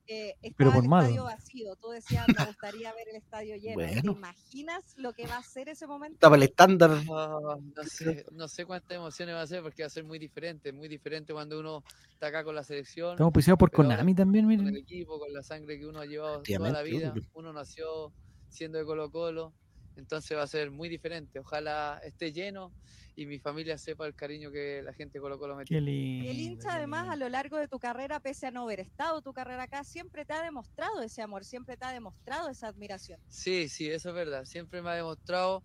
eh, 0.07 0.35
Pero 0.57 0.73
por 0.73 0.85
el 0.85 0.93
estadio 0.93 1.25
vacío. 1.25 1.77
Tú 1.77 1.91
decías, 1.91 2.27
me 2.29 2.45
gustaría 2.45 2.93
ver 2.93 3.09
el 3.09 3.17
estadio 3.17 3.57
lleno. 3.61 3.79
¿Te 3.79 4.19
imaginas 4.19 4.95
lo 4.97 5.13
que 5.13 5.27
va 5.27 5.37
a 5.37 5.43
ser 5.43 5.69
ese 5.69 5.87
momento? 5.87 6.15
Estaba 6.15 6.37
el 6.37 6.43
estándar. 6.43 6.91
no, 7.07 7.61
sé, 7.85 8.27
no 8.33 8.49
sé 8.49 8.67
cuántas 8.67 8.97
emociones 8.97 9.35
va 9.35 9.43
a 9.43 9.47
ser 9.47 9.63
porque 9.63 9.83
va 9.83 9.87
a 9.87 9.91
ser 9.91 10.05
muy 10.05 10.19
diferente, 10.19 10.73
muy 10.73 10.89
diferente 10.89 11.33
cuando 11.33 11.61
uno 11.61 11.85
está 12.13 12.29
acá 12.29 12.45
con 12.45 12.55
la 12.55 12.65
selección. 12.65 13.13
Estamos 13.13 13.33
pisados 13.33 13.59
por 13.59 13.71
Konami 13.71 14.15
también, 14.15 14.47
miren. 14.47 14.67
Con 14.67 14.75
el 14.75 14.83
equipo, 14.83 15.19
con 15.19 15.33
la 15.33 15.43
sangre 15.43 15.79
que 15.79 15.87
uno 15.87 16.01
ha 16.01 16.07
llevado 16.07 16.43
toda 16.43 16.71
la 16.71 16.83
vida. 16.83 17.15
Uno 17.35 17.53
nació 17.53 18.13
siendo 18.49 18.79
de 18.79 18.85
Colo 18.85 19.11
Colo, 19.11 19.53
entonces 19.97 20.37
va 20.37 20.43
a 20.43 20.47
ser 20.47 20.71
muy 20.71 20.89
diferente. 20.89 21.39
Ojalá 21.41 22.01
esté 22.05 22.33
lleno 22.33 22.75
y 23.15 23.27
mi 23.27 23.39
familia 23.41 23.79
sepa 23.79 24.07
el 24.07 24.15
cariño 24.15 24.51
que 24.53 24.83
la 24.83 24.95
gente 24.95 25.21
colocó 25.21 25.47
lo 25.49 25.57
metió. 25.57 25.83
el 26.19 26.41
hincha 26.41 26.75
además 26.75 27.09
a 27.11 27.17
lo 27.17 27.29
largo 27.29 27.59
de 27.59 27.69
tu 27.69 27.79
carrera, 27.79 28.21
pese 28.21 28.47
a 28.47 28.51
no 28.51 28.63
haber 28.63 28.81
estado 28.81 29.23
tu 29.23 29.33
carrera 29.33 29.65
acá, 29.65 29.85
siempre 29.85 30.25
te 30.25 30.35
ha 30.35 30.43
demostrado 30.43 31.03
ese 31.03 31.23
amor, 31.23 31.45
siempre 31.45 31.77
te 31.77 31.85
ha 31.85 31.93
demostrado 31.93 32.49
esa 32.51 32.69
admiración. 32.69 33.21
Sí, 33.29 33.69
sí, 33.69 33.89
eso 33.91 34.11
es 34.11 34.15
verdad. 34.15 34.45
Siempre 34.45 34.83
me 34.83 34.91
ha 34.91 34.95
demostrado 34.95 35.65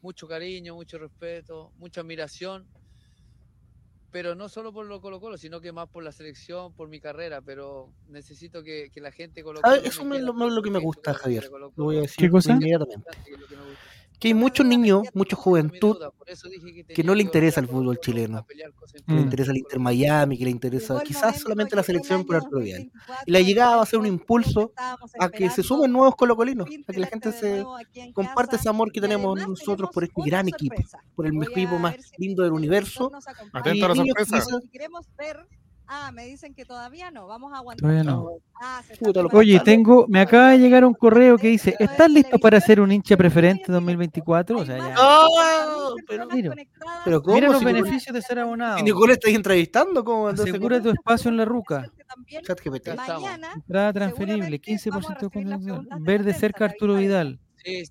mucho 0.00 0.28
cariño, 0.28 0.74
mucho 0.74 0.98
respeto, 0.98 1.72
mucha 1.76 2.02
admiración. 2.02 2.70
Pero 4.16 4.34
no 4.34 4.48
solo 4.48 4.72
por 4.72 4.86
lo 4.86 5.02
Colo 5.02 5.20
Colo, 5.20 5.36
sino 5.36 5.60
que 5.60 5.72
más 5.72 5.90
por 5.90 6.02
la 6.02 6.10
selección, 6.10 6.72
por 6.72 6.88
mi 6.88 7.00
carrera, 7.00 7.42
pero 7.42 7.92
necesito 8.08 8.62
que, 8.62 8.88
que 8.90 9.02
la 9.02 9.12
gente 9.12 9.42
Colo 9.42 9.60
Colo... 9.60 9.74
Eso 9.74 10.14
es 10.14 10.22
lo, 10.22 10.62
que 10.62 10.70
me 10.70 10.78
gusta, 10.78 11.12
Javier. 11.12 11.50
Lo 11.50 11.70
voy 11.76 11.98
a 11.98 12.00
decir 12.00 12.16
¿Qué 12.16 12.30
cosa? 12.30 12.52
inmediatamente 12.52 13.10
que 14.18 14.28
hay 14.28 14.34
muchos 14.34 14.66
niños, 14.66 15.08
mucha 15.14 15.36
juventud 15.36 15.96
que 16.94 17.04
no 17.04 17.14
le 17.14 17.22
interesa 17.22 17.60
el 17.60 17.68
fútbol 17.68 17.98
chileno, 18.00 18.46
que 18.46 19.14
le 19.14 19.20
interesa 19.20 19.50
el 19.50 19.58
Inter 19.58 19.78
Miami, 19.78 20.38
que 20.38 20.44
le 20.44 20.50
interesa 20.50 21.00
quizás 21.02 21.40
solamente 21.40 21.76
la 21.76 21.82
selección 21.82 22.24
por 22.24 22.36
Arturo 22.36 22.60
Vidal. 22.60 22.90
Y 23.26 23.30
la 23.30 23.40
llegada 23.40 23.76
va 23.76 23.82
a 23.82 23.86
ser 23.86 23.98
un 23.98 24.06
impulso 24.06 24.72
a 25.18 25.28
que 25.28 25.50
se 25.50 25.62
sumen 25.62 25.92
nuevos 25.92 26.16
colocolinos, 26.16 26.68
a 26.86 26.92
que 26.92 27.00
la 27.00 27.06
gente 27.06 27.32
se 27.32 27.64
comparte 28.14 28.56
ese 28.56 28.68
amor 28.68 28.90
que 28.92 29.00
tenemos 29.00 29.38
nosotros 29.46 29.90
por 29.92 30.04
este 30.04 30.22
gran 30.24 30.48
equipo, 30.48 30.76
por 31.14 31.26
el 31.26 31.42
equipo 31.42 31.78
más 31.78 31.96
lindo 32.18 32.42
del 32.42 32.52
universo. 32.52 33.10
Atento 33.52 33.86
a 33.86 33.88
la 33.90 33.94
sorpresa. 33.94 34.40
Ah, 35.88 36.10
me 36.12 36.26
dicen 36.26 36.54
que 36.54 36.64
todavía 36.64 37.10
no, 37.10 37.26
vamos 37.26 37.52
a 37.52 37.58
aguantar. 37.58 37.82
Todavía 37.82 38.04
no. 38.04 38.38
Ah, 38.60 38.82
Oye, 39.32 39.60
tengo, 39.60 40.06
me 40.08 40.20
acaba 40.20 40.50
de 40.50 40.58
llegar 40.58 40.84
un 40.84 40.94
correo 40.94 41.38
que 41.38 41.48
dice, 41.48 41.76
¿estás 41.78 42.10
listo 42.10 42.38
para 42.38 42.60
ser 42.60 42.80
un 42.80 42.90
hincha 42.90 43.16
preferente 43.16 43.70
2024? 43.70 44.58
O 44.58 44.64
sea, 44.64 44.78
ya. 44.78 44.94
¡Oh! 44.98 45.94
Pero, 46.08 46.26
mira, 46.26 46.54
pero 47.04 47.22
¿cómo? 47.22 47.34
Mira 47.34 47.48
los 47.48 47.62
beneficios 47.62 48.14
de 48.14 48.22
ser 48.22 48.38
abonado. 48.38 48.78
¿Y 48.78 48.82
Nicole 48.82 49.14
estás 49.14 49.32
entrevistando? 49.32 50.04
¿Cómo 50.04 50.28
Asegura 50.28 50.82
tu 50.82 50.90
espacio 50.90 51.30
en 51.30 51.36
la 51.36 51.44
ruca. 51.44 51.90
Mañana, 52.96 53.52
Entrada 53.54 53.92
transferible, 53.92 54.60
15% 54.60 55.30
de 55.30 56.00
Ver 56.00 56.24
de 56.24 56.34
cerca 56.34 56.64
Arturo 56.66 56.94
Vidal. 56.94 57.38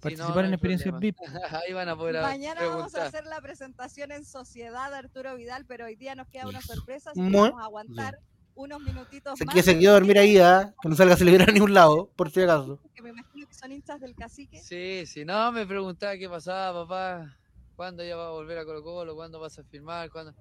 Participar 0.02 0.46
en 0.46 0.54
experiencias 0.54 1.00
VIP. 1.00 1.18
Ahí 1.66 1.74
van 1.74 1.90
a 1.90 1.96
poder 1.96 2.22
Mañana 2.22 2.66
vamos 2.66 2.96
a 2.96 3.06
hacer 3.06 3.26
la 3.26 3.42
presentación 3.42 4.12
en 4.12 4.26
sociedad 4.26 4.90
de 4.90 4.98
Arturo 4.98 5.36
Vidal, 5.36 5.66
pero 5.66 5.86
hoy 5.86 5.96
día 5.96 6.16
nos 6.16 6.28
queda 6.28 6.48
una 6.48 6.62
sorpresa, 6.62 7.12
así 7.12 7.22
que 7.22 7.38
vamos 7.38 7.62
a 7.62 7.66
aguantar 7.66 8.20
unos 8.56 8.80
minutitos 8.80 9.38
se 9.38 9.44
más. 9.44 9.54
Que 9.54 9.64
se 9.64 9.78
quedó 9.78 9.92
a 9.92 9.94
dormir 9.96 10.18
ahí, 10.18 10.38
¿eh? 10.38 10.74
que 10.82 10.90
no 10.90 10.96
salga 10.96 11.16
a 11.16 11.18
celebrar 11.18 11.50
a 11.50 11.52
ningún 11.52 11.74
lado, 11.74 12.10
por 12.16 12.32
si 12.32 12.42
acaso. 12.42 12.80
Que 12.94 13.02
me 13.02 13.10
imagino 13.10 13.48
que 13.48 13.54
son 13.54 13.72
hinchas 13.72 14.00
del 14.00 14.16
cacique. 14.16 14.60
Sí, 14.62 15.06
sí, 15.06 15.26
no, 15.26 15.52
me 15.52 15.66
preguntaba 15.66 16.18
qué 16.18 16.30
pasaba, 16.30 16.86
papá, 16.86 17.38
cuándo 17.76 18.04
ya 18.04 18.16
va 18.16 18.28
a 18.28 18.32
volver 18.32 18.58
a 18.58 18.66
Colo 18.66 18.82
Colo, 18.82 19.16
cuándo 19.16 19.40
vas 19.40 19.60
a 19.60 19.64
firmar, 19.64 20.10
cuándo... 20.10 20.34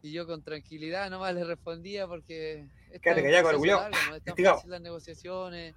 Y 0.00 0.12
yo 0.12 0.26
con 0.26 0.42
tranquilidad 0.42 1.10
nomás 1.10 1.34
le 1.34 1.44
respondía 1.44 2.06
porque... 2.06 2.68
Quédate 3.02 3.22
callado, 3.22 3.58
con 3.58 3.68
el 4.34 4.70
las 4.70 4.80
negociaciones 4.80 5.74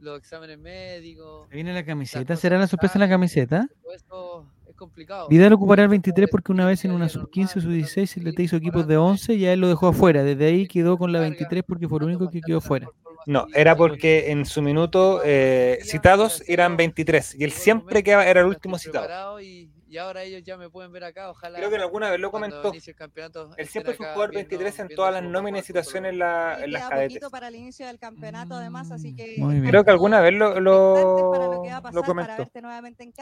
los 0.00 0.18
exámenes 0.18 0.58
médicos. 0.58 1.48
viene 1.50 1.72
la 1.72 1.84
camiseta, 1.84 2.36
¿será 2.36 2.58
la 2.58 2.66
sorpresa 2.66 2.94
en 2.94 3.00
la 3.00 3.08
camiseta? 3.08 3.68
Eso 3.94 4.46
es 4.68 4.74
complicado. 4.74 5.28
Vidal 5.28 5.52
ocupará 5.52 5.82
el 5.82 5.88
23 5.88 6.28
porque 6.30 6.52
una 6.52 6.66
vez 6.66 6.84
en 6.84 6.92
una 6.92 7.08
sub-15 7.08 7.56
o 7.56 7.60
sub-16 7.60 8.22
le 8.22 8.32
te 8.32 8.42
hizo 8.42 8.56
equipos 8.56 8.86
de 8.86 8.96
11 8.96 9.34
y 9.34 9.46
a 9.46 9.52
él 9.52 9.60
lo 9.60 9.68
dejó 9.68 9.88
afuera. 9.88 10.22
Desde 10.22 10.46
ahí 10.46 10.66
quedó 10.66 10.96
con 10.98 11.12
la 11.12 11.20
23 11.20 11.64
porque 11.66 11.88
fue 11.88 11.98
el 11.98 12.04
único 12.04 12.30
que 12.30 12.40
quedó 12.40 12.60
fuera. 12.60 12.88
No, 13.26 13.46
era 13.54 13.76
porque 13.76 14.30
en 14.30 14.46
su 14.46 14.62
minuto 14.62 15.20
eh, 15.24 15.80
citados 15.82 16.42
eran 16.46 16.76
23 16.76 17.34
y 17.38 17.44
él 17.44 17.52
siempre 17.52 18.02
quedaba, 18.02 18.26
era 18.26 18.40
el 18.40 18.46
último 18.46 18.78
citado 18.78 19.40
y 19.40 19.67
ahora 19.96 20.22
ellos 20.22 20.42
ya 20.44 20.56
me 20.56 20.68
pueden 20.68 20.92
ver 20.92 21.04
acá, 21.04 21.30
ojalá. 21.30 21.58
Creo 21.58 21.70
que 21.70 21.76
alguna 21.76 22.10
vez 22.10 22.20
lo 22.20 22.30
comentó. 22.30 22.72
Él 22.72 23.68
siempre 23.68 23.94
fue 23.94 24.06
jugador 24.06 24.34
23 24.34 24.78
en 24.80 24.88
todas 24.88 25.14
las 25.14 25.22
nóminas 25.22 25.62
y 25.62 25.66
situaciones 25.66 26.12
en, 26.12 26.18
la, 26.18 26.62
en 26.62 26.72
las 26.72 26.88
cadetes. 26.88 27.20
para 27.30 27.48
el 27.48 27.54
inicio 27.54 27.86
del 27.86 27.98
campeonato 27.98 28.54
además, 28.54 28.90
así 28.90 29.14
que 29.14 29.36
Creo 29.68 29.84
que 29.84 29.90
alguna 29.90 30.20
vez 30.20 30.34
lo, 30.34 30.60
lo, 30.60 31.62
lo 31.92 32.02
comentó. 32.02 32.46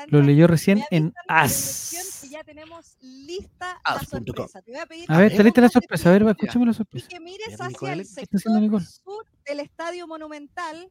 Lo 0.09 0.23
leyó 0.23 0.47
recién 0.47 0.83
en 0.91 1.15
AS. 1.29 2.27
ya 2.31 2.43
tenemos 2.45 2.97
lista 3.01 3.81
la 3.85 4.01
sorpresa. 4.01 4.63
Te 4.63 4.73
voy 4.73 4.81
a, 4.81 4.87
pedir 4.87 5.05
a 5.09 5.19
ver, 5.19 5.31
está 5.31 5.43
lista 5.43 5.61
la 5.61 5.69
sorpresa. 5.69 6.09
A 6.09 6.13
ver, 6.13 6.23
escúchame 6.29 6.67
la 6.67 6.73
sorpresa. 6.73 7.07
Y 7.07 7.09
que 7.09 7.21
mires 7.21 7.61
hacia 7.61 7.93
el 7.93 8.05
sector 8.05 8.41
sur 8.41 9.27
del 9.47 9.61
Estadio 9.61 10.07
Monumental 10.07 10.91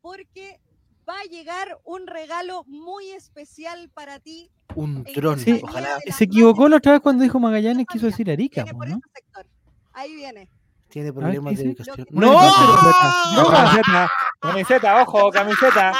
porque 0.00 0.60
va 1.08 1.18
a 1.20 1.24
llegar 1.24 1.78
un 1.84 2.06
regalo 2.06 2.64
muy 2.66 3.10
especial 3.10 3.90
para 3.94 4.18
ti. 4.18 4.50
Un 4.74 5.04
dron, 5.04 5.38
ojalá. 5.62 5.98
Se 6.10 6.24
equivocó 6.24 6.68
la 6.68 6.76
otra 6.76 6.92
vez 6.92 7.00
cuando 7.00 7.22
dijo 7.22 7.38
Magallanes, 7.38 7.86
quiso 7.86 8.06
decir 8.06 8.30
Arica. 8.30 8.64
¿no? 8.64 9.00
Ahí 9.92 10.14
viene. 10.14 10.50
Tiene 10.88 11.12
problemas 11.12 11.56
de 11.56 11.64
educación. 11.64 12.06
¡No! 12.10 12.32
¡No! 12.32 13.50
Camiseta, 13.50 14.10
camiseta, 14.40 15.02
ojo, 15.02 15.30
camiseta. 15.30 15.92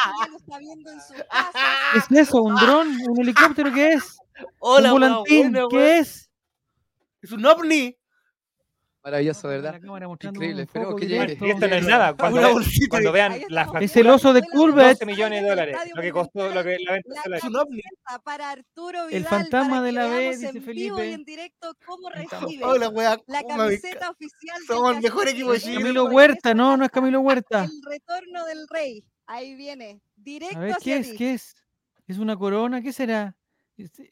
¿Qué 1.93 1.99
es 1.99 2.29
eso? 2.29 2.43
¿Un 2.43 2.55
dron? 2.55 2.89
¿Un 3.09 3.21
helicóptero? 3.21 3.73
¿Qué 3.73 3.95
es? 3.95 4.19
Hola, 4.59 4.93
¿Un 4.93 5.01
volantín? 5.01 5.57
¿Qué 5.71 5.99
es? 5.99 6.31
Es 7.23 7.33
un 7.33 7.45
ovni. 7.47 7.97
Maravilloso, 9.07 9.47
¿verdad? 9.47 9.81
Increíble, 10.21 10.63
esperemos 10.63 10.97
que 10.97 11.07
llegue. 11.07 11.39
Y 11.41 11.51
esto 11.51 11.69
no 11.69 11.75
es 11.77 11.87
nada. 11.87 12.17
Cuando, 12.17 12.61
cuando 12.91 13.13
vean 13.13 13.41
la 13.51 13.71
Es 13.81 13.97
el 13.97 14.09
oso 14.09 14.33
de 14.33 14.43
curva. 14.43 14.89
12 14.89 15.07
millones 15.07 15.43
de 15.45 15.49
dólares. 15.49 15.79
Lo 15.95 16.03
que 16.03 16.11
costó, 16.11 16.53
lo 16.53 16.65
que 16.65 16.77
la 16.81 16.93
venta 16.95 17.23
la 17.29 18.19
Para 18.25 18.51
Arturo 18.51 19.07
Vidal, 19.07 19.15
el 19.15 19.25
fantasma 19.25 19.81
de 19.81 19.93
la 19.93 20.09
B, 20.09 20.37
dice 20.37 20.61
Felipe. 20.61 21.09
Y 21.09 21.13
en 21.13 21.25
directo, 21.25 21.73
¿cómo 21.87 22.11
recibe 22.11 22.65
Hola, 22.65 22.89
wea, 22.89 23.17
la 23.29 23.45
camiseta 23.45 24.11
oficial? 24.11 24.61
Somos 24.67 24.97
el 24.97 25.03
mejor 25.03 25.29
equipo 25.29 25.53
de 25.53 25.61
Chile. 25.61 25.77
Camilo 25.77 26.07
Huerta, 26.07 26.53
no, 26.53 26.77
no 26.77 26.85
es 26.85 26.91
Camilo 26.91 27.21
Huerta. 27.21 27.63
El 27.63 27.83
retorno 27.89 28.45
del 28.47 28.67
rey. 28.67 29.05
Ahí 29.29 29.55
viene. 29.55 30.01
Directo 30.17 30.59
A 30.59 30.63
ver, 30.63 30.77
¿qué 30.83 30.97
es? 30.97 31.13
¿Qué 31.13 31.35
es? 31.35 31.55
¿Es 32.09 32.19
una 32.19 32.37
corona? 32.37 32.83
¿Qué 32.83 32.93
será? 32.93 33.37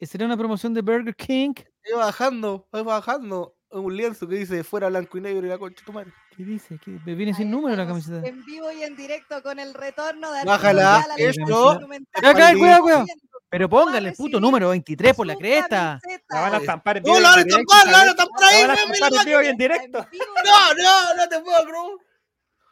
¿Será 0.03 0.25
una 0.27 0.37
promoción 0.37 0.73
de 0.73 0.83
Burger 0.83 1.17
King? 1.17 1.55
Va 1.93 2.07
bajando, 2.07 2.69
va 2.73 2.83
bajando 2.85 3.57
un 3.81 3.97
lienzo 3.97 4.29
que 4.29 4.37
dice 4.37 4.65
fuera 4.65 4.89
blanco 4.89 5.19
y 5.19 5.21
negro 5.21 5.47
y 5.47 5.51
la 5.51 5.59
concha 5.59 5.85
tu 5.85 5.93
madre. 5.93 6.13
¿Qué 6.37 6.45
dice? 6.45 6.79
¿Qué? 6.85 6.99
Me 7.05 7.15
viene 7.15 7.35
sin 7.35 7.51
número 7.51 7.77
la 7.77 7.87
camiseta. 7.87 8.27
En 8.27 8.45
vivo 8.45 8.71
y 8.73 8.83
en 8.83 8.97
directo 8.97 9.43
con 9.43 9.59
el 9.59 9.75
retorno 9.75 10.33
de 10.33 10.45
Bájala, 10.45 11.07
esto. 11.17 11.81
Acá, 12.15 12.53
cuidado, 12.53 12.83
cuidado. 12.83 13.07
Pero 13.49 13.69
póngale 13.69 14.09
el 14.09 14.15
puto 14.15 14.41
número 14.41 14.71
23 14.71 15.15
por 15.15 15.27
la 15.27 15.37
cresta. 15.37 16.01
La 16.29 16.41
van 16.41 16.55
a 16.55 16.57
estampar 16.59 16.97
en 16.97 17.03
vivo. 17.05 17.15
No, 17.15 17.21
la 17.21 17.31
van 17.31 17.39
a 17.39 17.43
estampar, 17.43 17.87
la 17.87 17.93
van 17.93 18.09
a 18.09 18.11
estampar 18.11 18.45
ahí. 18.45 18.61
La 18.63 18.67
van 18.67 18.77
a 18.77 18.83
estampar 18.93 19.13
en 19.13 19.25
vivo 19.27 19.43
y 19.43 19.47
en 19.47 19.57
directo. 19.57 19.99
No, 20.45 20.75
no, 20.75 21.15
no 21.17 21.29
te 21.29 21.41
puedo, 21.41 21.65
bro. 21.67 21.99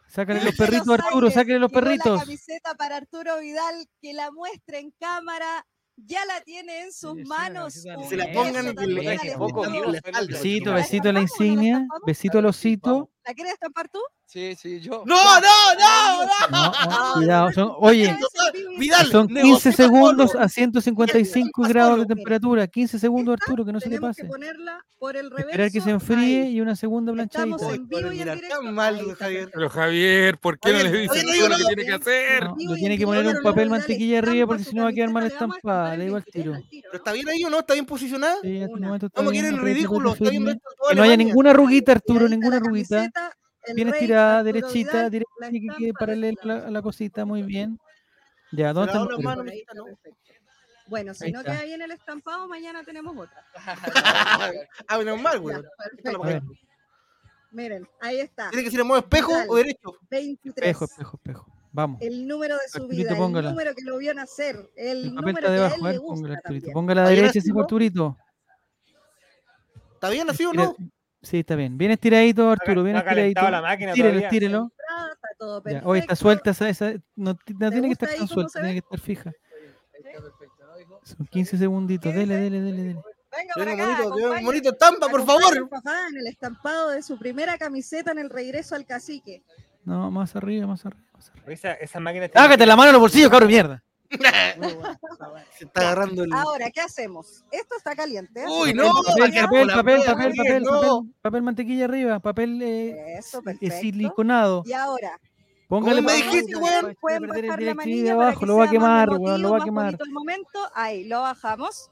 Sácale 0.08 0.44
los 0.44 0.54
perritos, 0.56 0.88
Arturo, 0.88 1.30
sácale 1.30 1.58
los 1.58 1.72
perritos. 1.72 2.18
La 2.18 2.24
camiseta 2.24 2.74
para 2.74 2.96
Arturo 2.96 3.38
Vidal, 3.38 3.86
que 4.00 4.12
la 4.12 4.30
muestre 4.30 4.78
en 4.78 4.90
cámara 5.00 5.64
ya 6.06 6.24
la 6.26 6.40
tiene 6.42 6.82
en 6.82 6.92
sus 6.92 7.16
manos. 7.26 7.74
Se 7.74 8.16
la 8.16 8.32
pongan 8.32 8.68
en 8.68 8.78
el 8.78 10.28
Besito, 10.28 10.72
besito 10.74 11.12
la 11.12 11.20
insignia, 11.20 11.86
besito 12.06 12.38
al 12.38 12.46
osito. 12.46 13.10
¿La 13.24 13.34
quieres 13.34 13.54
estampar 13.54 13.88
tú? 13.88 14.00
Sí, 14.32 14.56
sí, 14.56 14.80
yo. 14.80 15.02
No, 15.04 15.40
no, 15.40 15.74
no, 15.78 16.48
no. 16.50 17.12
cuidado, 17.16 17.52
son, 17.52 17.72
oye, 17.76 18.16
son 19.10 19.28
15 19.28 19.72
segundos 19.72 20.34
a 20.34 20.48
155 20.48 21.62
grados 21.64 21.98
de 21.98 22.14
temperatura. 22.14 22.66
15 22.66 22.98
segundos, 22.98 23.36
Arturo, 23.38 23.66
que 23.66 23.72
no 23.72 23.80
se 23.80 23.90
le 23.90 24.00
pase. 24.00 24.22
Que 24.22 24.28
ponerla 24.28 24.82
por 24.98 25.18
el 25.18 25.28
reverso. 25.28 25.50
Esperar 25.50 25.70
que 25.70 25.82
se 25.82 25.90
enfríe 25.90 26.48
y 26.48 26.62
una 26.62 26.74
segunda 26.76 27.12
planchadita. 27.12 27.56
Estamos 27.56 27.74
en 27.74 27.86
vivo 27.86 28.10
y 28.10 28.20
en 28.22 28.32
directo. 28.32 28.62
mal, 28.62 29.14
Javier. 29.16 29.50
Pero 29.52 29.68
Javier, 29.68 30.38
¿por 30.38 30.58
qué 30.58 30.72
no 30.72 30.78
le 30.78 30.92
dices 30.92 31.24
lo 31.50 31.56
que 31.58 31.64
tiene 31.64 31.84
que 31.84 31.92
hacer? 31.92 32.44
No, 32.44 32.74
tiene 32.74 32.96
que 32.96 33.04
poner 33.04 33.26
un 33.26 33.42
papel 33.42 33.68
mantequilla 33.68 34.20
arriba 34.20 34.46
porque 34.46 34.64
si 34.64 34.74
no 34.74 34.84
va 34.84 34.88
a 34.88 34.92
quedar 34.94 35.10
mal 35.10 35.26
estampada. 35.26 35.94
Le 35.94 36.04
digo 36.04 36.16
al 36.16 36.24
tiro. 36.24 36.54
Pero 36.70 36.94
está 36.94 37.12
bien 37.12 37.28
ahí 37.28 37.44
o 37.44 37.50
no? 37.50 37.58
¿Está 37.58 37.74
bien 37.74 37.84
posicionada? 37.84 38.36
Sí, 38.40 38.56
en 38.56 38.62
este 38.62 38.80
momento 38.80 39.06
está 39.08 39.20
bien. 39.20 39.32
quieren 39.32 39.58
ridículo. 39.58 40.14
Que 40.14 40.94
no 40.96 41.02
haya 41.02 41.18
ninguna 41.18 41.50
arruguita, 41.50 41.92
Arturo, 41.92 42.30
ninguna 42.30 42.56
arruguita 42.56 43.12
bien 43.74 43.88
estirada, 43.88 44.42
derechita, 44.42 45.10
quede 45.10 45.92
paralela 45.98 46.36
a 46.66 46.70
la, 46.70 46.82
cosita, 46.82 47.24
muy 47.24 47.42
bien. 47.42 47.78
Ya, 48.52 48.72
¿dónde 48.72 48.92
está 48.92 49.06
Bueno, 50.86 51.14
si 51.14 51.32
no 51.32 51.42
queda 51.42 51.62
bien 51.62 51.82
el 51.82 51.90
estampado, 51.90 52.48
mañana 52.48 52.82
tenemos 52.84 53.16
otra. 53.16 53.44
ah, 54.88 54.98
menos 54.98 55.20
mal, 55.20 55.40
güey. 55.40 55.56
Miren, 57.50 57.86
ahí 58.00 58.20
está. 58.20 58.48
¿Tiene 58.50 58.64
que 58.64 58.70
ser 58.70 58.80
en 58.80 58.86
modo 58.86 58.98
espejo 58.98 59.32
o 59.48 59.56
derecho? 59.56 59.94
23. 60.10 60.56
Espejo, 60.56 60.84
espejo, 60.86 61.16
espejo. 61.16 61.46
Vamos. 61.72 62.02
El 62.02 62.26
número 62.26 62.56
de 62.56 62.68
su 62.68 62.86
vida, 62.86 63.12
el 63.12 63.18
número 63.18 63.74
que 63.74 63.82
lo 63.82 63.96
vio 63.96 64.12
nacer, 64.12 64.70
el, 64.76 65.04
el 65.06 65.14
número 65.14 65.48
que 65.48 65.52
debajo, 65.52 65.84
a 65.84 65.90
él 65.90 65.94
le 65.94 65.98
gusta 65.98 66.42
Ponga 66.72 66.94
la 66.94 67.08
derecha, 67.08 67.38
ese 67.38 67.50
Arturito. 67.56 68.16
¿Está 69.94 70.10
bien 70.10 70.28
así 70.28 70.44
o 70.44 70.52
no? 70.52 70.76
Sí, 71.22 71.38
está 71.40 71.54
bien. 71.54 71.78
Bien 71.78 71.92
estiradito, 71.92 72.50
Arturo, 72.50 72.82
bien 72.82 72.96
estiradito. 72.96 73.48
La 73.48 73.62
máquina 73.62 73.92
tírelo, 73.92 74.18
estírelo. 74.18 74.72
Hoy 75.84 76.00
está 76.00 76.16
suelta 76.16 76.50
esa, 76.50 76.68
esa 76.68 76.92
no, 77.16 77.36
no 77.58 77.70
tiene 77.70 77.88
que 77.88 77.92
estar 77.92 78.08
tan 78.08 78.28
suelta, 78.28 78.60
tiene 78.60 78.72
que 78.72 78.78
estar 78.78 79.00
fija. 79.00 79.32
Son 81.04 81.26
15 81.26 81.58
segunditos, 81.58 82.12
dele, 82.14 82.36
dele, 82.36 82.60
dele, 82.60 82.82
dele. 82.82 83.00
Venga, 83.34 83.54
por 83.54 83.68
acá, 83.68 84.02
bonito, 84.02 84.44
bonito 84.44 84.70
estampa, 84.70 85.08
por 85.08 85.24
favor. 85.24 85.68
Papá 85.68 86.08
en 86.10 86.18
el 86.18 86.26
estampado 86.26 86.90
de 86.90 87.02
su 87.02 87.18
primera 87.18 87.56
camiseta 87.56 88.12
en 88.12 88.18
el 88.18 88.28
regreso 88.28 88.74
al 88.74 88.84
cacique. 88.84 89.42
No, 89.84 90.10
más 90.10 90.36
arriba, 90.36 90.66
más 90.66 90.84
arriba, 90.84 91.08
más 91.14 91.30
arriba. 91.30 91.52
Esa, 91.52 91.72
esa 91.74 91.98
máquina 91.98 92.28
Hágate 92.34 92.66
la 92.66 92.76
mano 92.76 92.90
en 92.90 92.92
los 92.92 93.00
bolsillos, 93.00 93.30
cabrón, 93.30 93.48
mierda. 93.48 93.82
Se 95.58 95.64
está 95.64 95.80
agarrando 95.80 96.24
el. 96.24 96.32
Ahora, 96.32 96.70
¿qué 96.70 96.80
hacemos? 96.80 97.44
Esto 97.50 97.76
está 97.76 97.94
caliente. 97.94 98.40
¿eh? 98.42 98.46
Uy, 98.48 98.74
no, 98.74 98.90
Papel, 98.92 99.32
papel, 99.34 99.68
papel, 99.68 100.02
papel, 100.04 100.34
papel, 100.36 100.62
papel, 100.64 101.12
papel 101.20 101.42
mantequilla 101.42 101.84
arriba, 101.84 102.20
papel 102.20 102.60
eh, 102.62 103.18
Eso, 103.18 103.42
eh, 103.60 103.70
siliconado. 103.70 104.62
Y 104.66 104.72
ahora, 104.72 105.18
Póngale 105.72 106.02
¿Cómo 106.02 106.08
me 106.10 106.16
dijiste, 106.16 106.54
weón? 106.56 106.94
pueden 107.00 107.26
bajar 107.28 107.62
la 107.62 107.74
manilla 107.74 108.14
para 108.14 108.26
abajo, 108.26 108.40
que 108.40 108.46
lo 108.46 108.56
va 108.58 108.64
a 108.66 108.68
quemar, 108.68 109.08
weón, 109.08 109.40
lo 109.40 109.52
va 109.52 109.58
a 109.58 109.64
quemar. 109.64 109.96
el 109.98 110.12
momento. 110.12 110.58
Ahí, 110.74 111.04
lo 111.04 111.22
bajamos. 111.22 111.90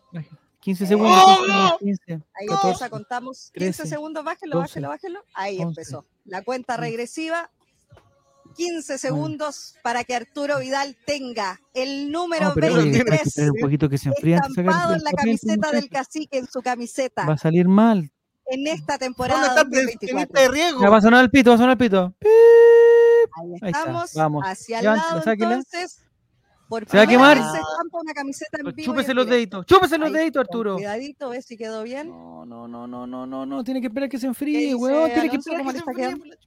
15 0.61 0.87
segundos, 0.87 1.19
¡Oh! 1.19 1.37
15 1.39 1.47
segundos, 1.47 1.79
15, 1.79 2.13
Ahí 2.35 2.47
14. 2.47 2.67
empieza, 2.67 2.91
contamos 2.91 3.51
15 3.55 3.59
13, 3.79 3.87
segundos, 3.87 4.23
bájenlo, 4.23 4.57
12, 4.57 4.81
bájenlo, 4.81 4.89
bájenlo. 4.91 5.25
Ahí 5.33 5.55
11, 5.57 5.63
empezó. 5.65 6.05
La 6.27 6.43
cuenta 6.43 6.75
15. 6.75 6.91
regresiva. 6.91 7.51
15 8.61 8.99
segundos 8.99 9.75
para 9.83 10.05
que 10.05 10.15
Arturo 10.15 10.59
Vidal 10.59 10.97
tenga 11.07 11.59
el 11.75 12.11
número 12.13 12.49
No, 12.49 12.55
pero 12.55 12.75
oye, 12.75 12.83
hay 12.85 12.91
que 12.93 12.99
23 13.05 13.27
esperar 13.27 13.51
un 13.53 13.61
poquito 13.61 13.89
que 13.89 13.97
se 13.99 14.09
enfríe 14.11 14.37
estampado 14.37 14.95
en 14.95 15.03
la 15.03 15.11
pues, 15.13 15.25
camiseta 15.25 15.71
del 15.73 15.89
cacique, 15.89 16.39
en 16.39 16.47
su 16.47 16.61
camiseta, 16.61 17.27
Va 17.27 17.35
a 17.35 17.39
salir 17.39 17.67
mal. 17.69 18.11
en 18.47 18.67
esta 18.67 18.95
¿Dónde 18.95 19.07
temporada 19.07 19.47
está 19.47 19.61
el 19.63 19.71
2024. 19.71 19.99
pensionista 20.01 20.41
de 20.41 20.49
riesgo? 20.49 20.81
Ya 20.83 20.91
va 20.91 20.97
a 20.99 21.01
sonar 21.01 21.25
el 21.25 21.31
pito, 21.31 21.51
va 21.51 21.55
a 21.55 21.59
sonar 21.59 21.73
el 21.73 21.79
pito. 21.79 22.15
Ahí 22.23 23.47
Ahí 23.47 23.55
está, 23.55 23.69
estamos, 23.81 24.15
vamos. 24.15 24.45
hacia 24.47 24.79
el 24.81 24.85
lado 24.85 25.23
entonces. 25.25 26.01
Por 26.69 26.89
Se 26.89 26.97
va 26.99 27.03
a 27.03 27.07
primera 27.07 27.35
quemar. 27.35 27.37
vez 27.39 27.47
se 27.53 27.59
estampa 27.59 27.99
una 28.01 28.13
camiseta 28.13 28.59
en 28.59 28.65
vivo 28.67 28.75
y 28.81 28.85
Chúpese 28.85 29.15
los 29.15 29.27
deditos, 29.27 29.67
chúpese 29.67 29.99
los 29.99 30.13
deditos, 30.13 30.41
Arturo. 30.43 30.75
Cuidadito, 30.75 31.31
ve 31.31 31.43
si 31.43 31.57
quedó 31.57 31.83
bien. 31.83 32.09
No, 32.09 32.45
no, 32.47 32.69
no, 32.69 32.87
no, 32.87 33.07
no, 33.09 33.27
no, 33.27 33.45
no, 33.47 33.65
tiene 33.65 33.81
que 33.81 33.89
esperar 33.89 34.09
que 34.09 34.19
se 34.19 34.23
¿Qué 34.23 34.29
enfríe, 34.29 34.75
weón, 34.77 35.11
tiene 35.13 35.31
que 35.31 35.37
esperar 35.37 35.61
¿Cómo 35.63 35.73
que 35.73 35.79
se 35.79 35.91
está 35.91 35.91
enfríe. 36.11 36.39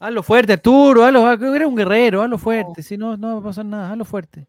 Hazlo 0.00 0.22
fuerte, 0.22 0.52
Arturo, 0.52 1.04
hazlo, 1.04 1.26
hazlo, 1.26 1.54
eres 1.54 1.66
un 1.66 1.74
guerrero, 1.74 2.22
hazlo 2.22 2.38
fuerte, 2.38 2.82
si 2.82 2.96
no, 2.96 3.16
no 3.16 3.34
va 3.34 3.40
a 3.40 3.44
pasar 3.44 3.64
nada, 3.64 3.90
hazlo 3.90 4.04
fuerte. 4.04 4.46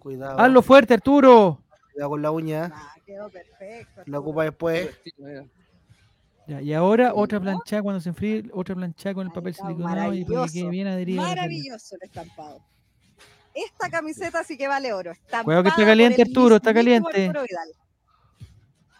Cuidado. 0.00 0.38
Hazlo 0.38 0.62
fuerte, 0.62 0.94
Arturo. 0.94 1.60
Cuidado 1.92 2.10
con 2.10 2.22
la 2.22 2.30
uña. 2.32 2.72
Ah, 2.74 2.94
quedó 3.06 3.28
perfecto. 3.28 3.92
La 3.96 4.00
Arturo. 4.00 4.18
ocupa 4.20 4.44
después. 4.44 4.90
Ya, 6.46 6.60
y 6.60 6.74
ahora 6.74 7.14
otra 7.14 7.40
planchada 7.40 7.82
cuando 7.82 8.00
se 8.00 8.10
enfríe, 8.10 8.44
otra 8.52 8.74
planchada 8.74 9.14
con 9.14 9.26
el 9.26 9.32
papel 9.32 9.54
siliconado 9.54 10.12
y 10.12 10.24
para 10.24 10.46
que 10.46 10.52
quede 10.52 10.68
bien 10.68 10.88
adherido. 10.88 11.22
Maravilloso 11.22 11.94
el 11.94 12.02
estampado. 12.02 12.60
Esta 13.54 13.88
camiseta 13.88 14.42
sí 14.42 14.58
que 14.58 14.66
vale 14.66 14.92
oro. 14.92 15.12
Cuidado 15.44 15.62
que 15.62 15.68
está 15.68 15.86
caliente, 15.86 16.22
Arturo, 16.22 16.56
está 16.56 16.74
caliente. 16.74 17.32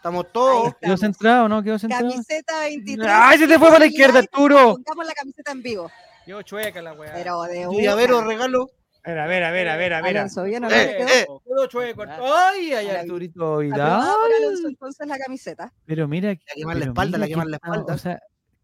Estamos 0.05 0.31
todos. 0.31 0.75
¿Quedó 0.79 0.97
centrado 0.97 1.49
no? 1.49 1.63
¿Quedó 1.63 1.79
centrado? 1.79 2.07
Camiseta 2.11 2.59
23. 2.59 3.09
¡Ay, 3.11 3.39
se 3.39 3.47
te 3.47 3.57
fue 3.57 3.69
para 3.69 3.79
la 3.79 3.85
izquierda, 3.87 4.19
Arturo! 4.19 4.75
Pongamos 4.75 5.07
la 5.07 5.13
camiseta 5.15 5.51
en 5.51 5.63
vivo. 5.63 5.91
Quedó 6.23 6.43
chueca 6.43 6.79
la 6.83 6.93
weá. 6.93 7.11
Pero 7.15 7.41
de 7.41 7.61
Yo 7.61 7.69
una. 7.71 8.21
regalo. 8.27 8.69
A 9.03 9.09
ver, 9.09 9.19
a 9.19 9.25
ver, 9.25 9.43
a 9.43 9.51
ver, 9.51 9.67
a 9.67 9.75
ver, 9.77 9.93
a 9.95 10.01
ver. 10.03 10.17
Alonso, 10.19 10.43
¿bien 10.43 10.61
no 10.61 10.69
Eh, 10.69 10.95
quedó? 10.95 11.07
eh. 11.09 11.25
Quedó 11.43 11.65
chueco. 11.65 12.03
¡Ay, 12.21 12.73
ay. 12.73 12.87
Arturito 12.89 13.57
Vidal! 13.57 13.79
Alonso 13.81 14.67
entonces 14.67 15.07
la 15.07 15.17
camiseta. 15.17 15.73
Pero 15.87 16.07
mira, 16.07 16.29
La 16.29 16.37
queman 16.53 16.79
la 16.79 16.85
espalda, 16.85 17.17
la 17.17 17.25
que 17.25 17.31
queman 17.31 17.49
la 17.49 17.57
espalda. 17.57 17.93
O 17.95 17.97
sea, 17.97 18.19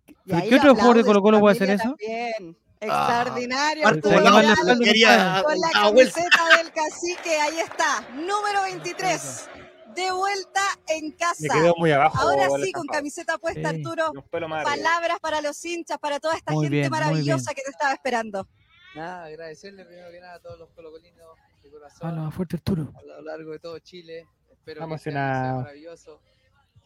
Y 0.07 0.13
¿Pero 0.27 0.38
ahí 0.43 0.49
qué 0.49 0.55
otro 0.57 0.76
jugador 0.76 0.97
de 0.97 1.01
su 1.01 1.07
Colo-Colo 1.07 1.39
puede 1.39 1.55
hacer 1.55 1.72
eso? 1.72 1.95
También. 1.97 2.55
Ah, 2.81 2.85
Extraordinario. 2.85 3.84
Marco 3.84 4.09
Arturo 4.09 4.77
Vidal 4.80 5.43
con 5.43 5.59
la 5.59 5.69
camiseta 5.72 6.57
del 6.57 6.72
cacique. 6.72 7.41
Ahí 7.41 7.59
está. 7.59 8.07
Número 8.13 8.61
23. 8.63 9.49
De 9.95 10.11
vuelta 10.11 10.61
en 10.88 11.09
Me 11.09 11.15
casa. 11.15 11.53
quedó 11.53 11.73
muy 11.77 11.91
abajo. 11.91 12.18
Ahora 12.19 12.47
sí, 12.63 12.72
con 12.72 12.88
camiseta 12.88 13.38
puesta, 13.38 13.69
Sí. 13.72 13.76
Arturo. 13.77 14.11
Palabras 14.30 15.19
para 15.22 15.41
los 15.41 15.63
hinchas, 15.65 15.97
para 15.99 16.19
toda 16.19 16.35
esta 16.35 16.51
Muy 16.53 16.65
gente 16.65 16.77
bien, 16.77 16.91
maravillosa 16.91 17.53
que 17.53 17.61
te 17.61 17.69
estaba 17.72 17.93
esperando. 17.93 18.47
Nada, 18.95 19.26
agradecerle 19.26 19.85
primero 19.85 20.11
que 20.11 20.19
nada 20.19 20.35
a 20.35 20.39
todos 20.39 20.59
los 20.59 20.69
colocolinos 20.72 21.35
de 21.63 21.69
corazón 21.69 22.09
habla 22.09 22.22
más 22.23 22.35
fuerte, 22.35 22.57
Arturo. 22.57 22.91
a 22.95 23.01
lo 23.03 23.22
largo 23.22 23.51
de 23.51 23.59
todo 23.59 23.80
Chile. 23.80 24.27
Espero 24.51 24.88
que 24.88 24.95
este 24.95 25.11
sea 25.11 25.53
maravilloso, 25.61 26.22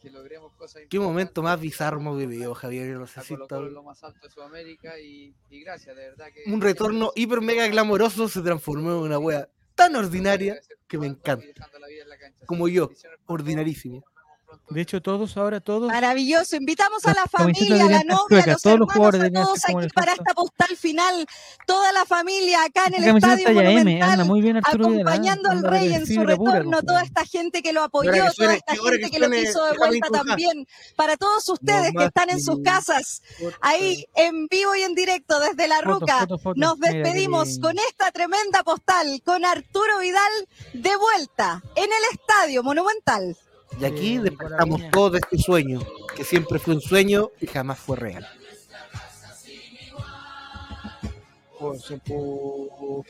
que 0.00 0.10
logremos 0.10 0.52
cosas 0.54 0.82
Qué 0.88 0.98
momento 1.00 1.42
más 1.42 1.60
bizarro 1.60 1.98
hemos 2.00 2.16
vivido, 2.16 2.54
Javier. 2.54 2.90
No 2.96 3.06
sé 3.06 3.20
si 3.22 3.34
está- 3.34 3.58
lo 3.58 3.82
más 3.82 4.02
alto 4.04 4.20
de 4.26 4.32
Sudamérica 4.32 4.98
y, 5.00 5.34
y 5.50 5.60
gracias, 5.62 5.96
de 5.96 6.10
verdad 6.10 6.26
que 6.32 6.50
Un 6.52 6.60
retorno 6.60 7.10
hiper 7.16 7.40
mega 7.40 7.66
glamoroso 7.66 8.28
se 8.28 8.40
transformó 8.40 8.90
en 8.92 8.96
una 8.98 9.18
wea 9.18 9.48
tan 9.76 9.94
ordinaria 9.94 10.60
que 10.88 10.98
me 10.98 11.06
encanta. 11.06 11.70
Como 12.46 12.66
yo, 12.66 12.90
ordinarísimo. 13.26 14.04
De 14.70 14.80
hecho, 14.80 15.00
todos 15.00 15.36
ahora, 15.36 15.60
todos. 15.60 15.88
Maravilloso. 15.88 16.56
Invitamos 16.56 17.04
a 17.06 17.14
la 17.14 17.26
familia, 17.26 17.86
a 17.86 17.88
la 17.88 18.04
novia, 18.04 18.42
a 18.42 18.46
los 18.46 18.62
todos 18.62 18.78
los 18.78 18.88
hermanos, 18.88 18.92
jugadores 18.94 19.22
a 19.22 19.44
todos 19.44 19.64
aquí 19.64 19.88
para 19.94 20.12
esta 20.12 20.34
postal 20.34 20.76
final. 20.76 21.26
Toda 21.66 21.92
la 21.92 22.04
familia 22.04 22.64
acá 22.64 22.86
en 22.86 22.94
el 23.02 23.16
Estadio 23.16 23.48
M, 23.48 23.62
Monumental. 23.62 24.10
anda 24.10 24.24
muy 24.24 24.40
bien 24.40 24.56
Arturo 24.56 24.88
Vidal. 24.88 24.98
¿eh? 24.98 25.02
acompañando 25.02 25.50
al 25.50 25.62
rey 25.62 25.94
en 25.94 26.06
su 26.06 26.22
retorno, 26.24 26.82
toda 26.82 27.02
esta 27.02 27.24
gente 27.24 27.62
que 27.62 27.72
lo 27.72 27.82
apoyó, 27.82 28.12
toda 28.36 28.54
esta 28.54 28.74
gente 28.74 29.10
que 29.10 29.16
que 29.16 29.18
lo 29.18 29.30
quiso 29.30 29.64
de 29.64 29.76
vuelta 29.78 30.08
también, 30.10 30.66
para 30.94 31.16
todos 31.16 31.48
ustedes 31.48 31.92
que 31.96 32.04
están 32.04 32.30
en 32.30 32.40
sus 32.40 32.60
casas, 32.62 33.22
ahí 33.60 34.06
en 34.14 34.46
vivo 34.46 34.74
y 34.74 34.82
en 34.82 34.94
directo 34.94 35.40
desde 35.40 35.68
La 35.68 35.80
Ruca. 35.80 36.20
foto, 36.20 36.38
foto. 36.38 36.60
Nos 36.60 36.78
despedimos 36.78 37.58
con 37.58 37.78
esta 37.78 38.10
tremenda 38.10 38.62
postal, 38.62 39.22
con 39.24 39.44
Arturo 39.44 39.98
Vidal 40.00 40.32
de 40.72 40.96
vuelta 40.96 41.62
en 41.74 41.84
el 41.84 42.18
Estadio 42.18 42.62
Monumental. 42.62 43.36
Y 43.78 43.84
aquí 43.84 43.98
Sí, 43.98 44.18
despertamos 44.18 44.80
todos 44.90 45.12
de 45.12 45.18
este 45.18 45.38
sueño, 45.38 45.80
que 46.14 46.24
siempre 46.24 46.58
fue 46.58 46.74
un 46.74 46.80
sueño 46.80 47.30
y 47.40 47.46
jamás 47.46 47.78
fue 47.78 47.96
real. 47.96 48.26
Por 51.58 51.78
supuesto. 51.78 53.04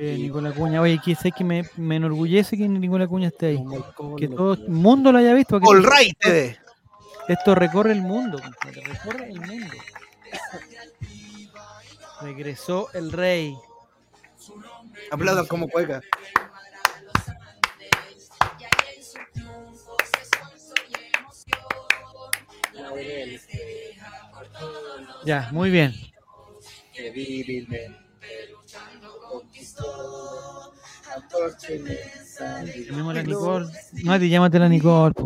Eh, 0.00 0.16
Nicolás 0.16 0.54
Cuña, 0.54 0.80
oye, 0.80 1.00
que 1.04 1.16
sé 1.16 1.32
que 1.32 1.42
me, 1.42 1.68
me 1.76 1.96
enorgullece 1.96 2.56
que 2.56 2.68
Nicolás 2.68 3.08
Cuña 3.08 3.28
esté 3.28 3.46
ahí. 3.46 3.64
Que 4.16 4.28
todo 4.28 4.54
el 4.54 4.68
mundo 4.68 5.10
lo 5.10 5.18
haya 5.18 5.34
visto. 5.34 5.58
que 5.58 5.66
All 5.66 5.84
right, 5.84 6.16
TV. 6.18 6.56
Esto 7.28 7.54
recorre 7.54 7.92
el 7.92 8.02
mundo, 8.02 8.40
recorre 8.62 9.30
el 9.30 9.40
mundo. 9.40 9.74
Regresó 12.22 12.88
el 12.94 13.12
rey. 13.12 13.56
Aplaudan 15.10 15.46
como 15.46 15.68
cueca. 15.68 16.00
Ya, 25.24 25.48
muy 25.52 25.70
bien. 25.70 25.94
Que 26.94 27.10
débilmente 27.10 28.08
conquistó 29.30 30.72
a 31.14 31.28
Torcheleza. 31.28 32.64
Llamemos 32.64 33.10
a 33.10 33.14
la 33.14 33.22
Nicole. 33.22 33.66
Mati, 34.04 34.28
llámate 34.28 34.56
a 34.56 34.60
la 34.60 34.68
Nicole. 34.68 35.14
po. 35.14 35.24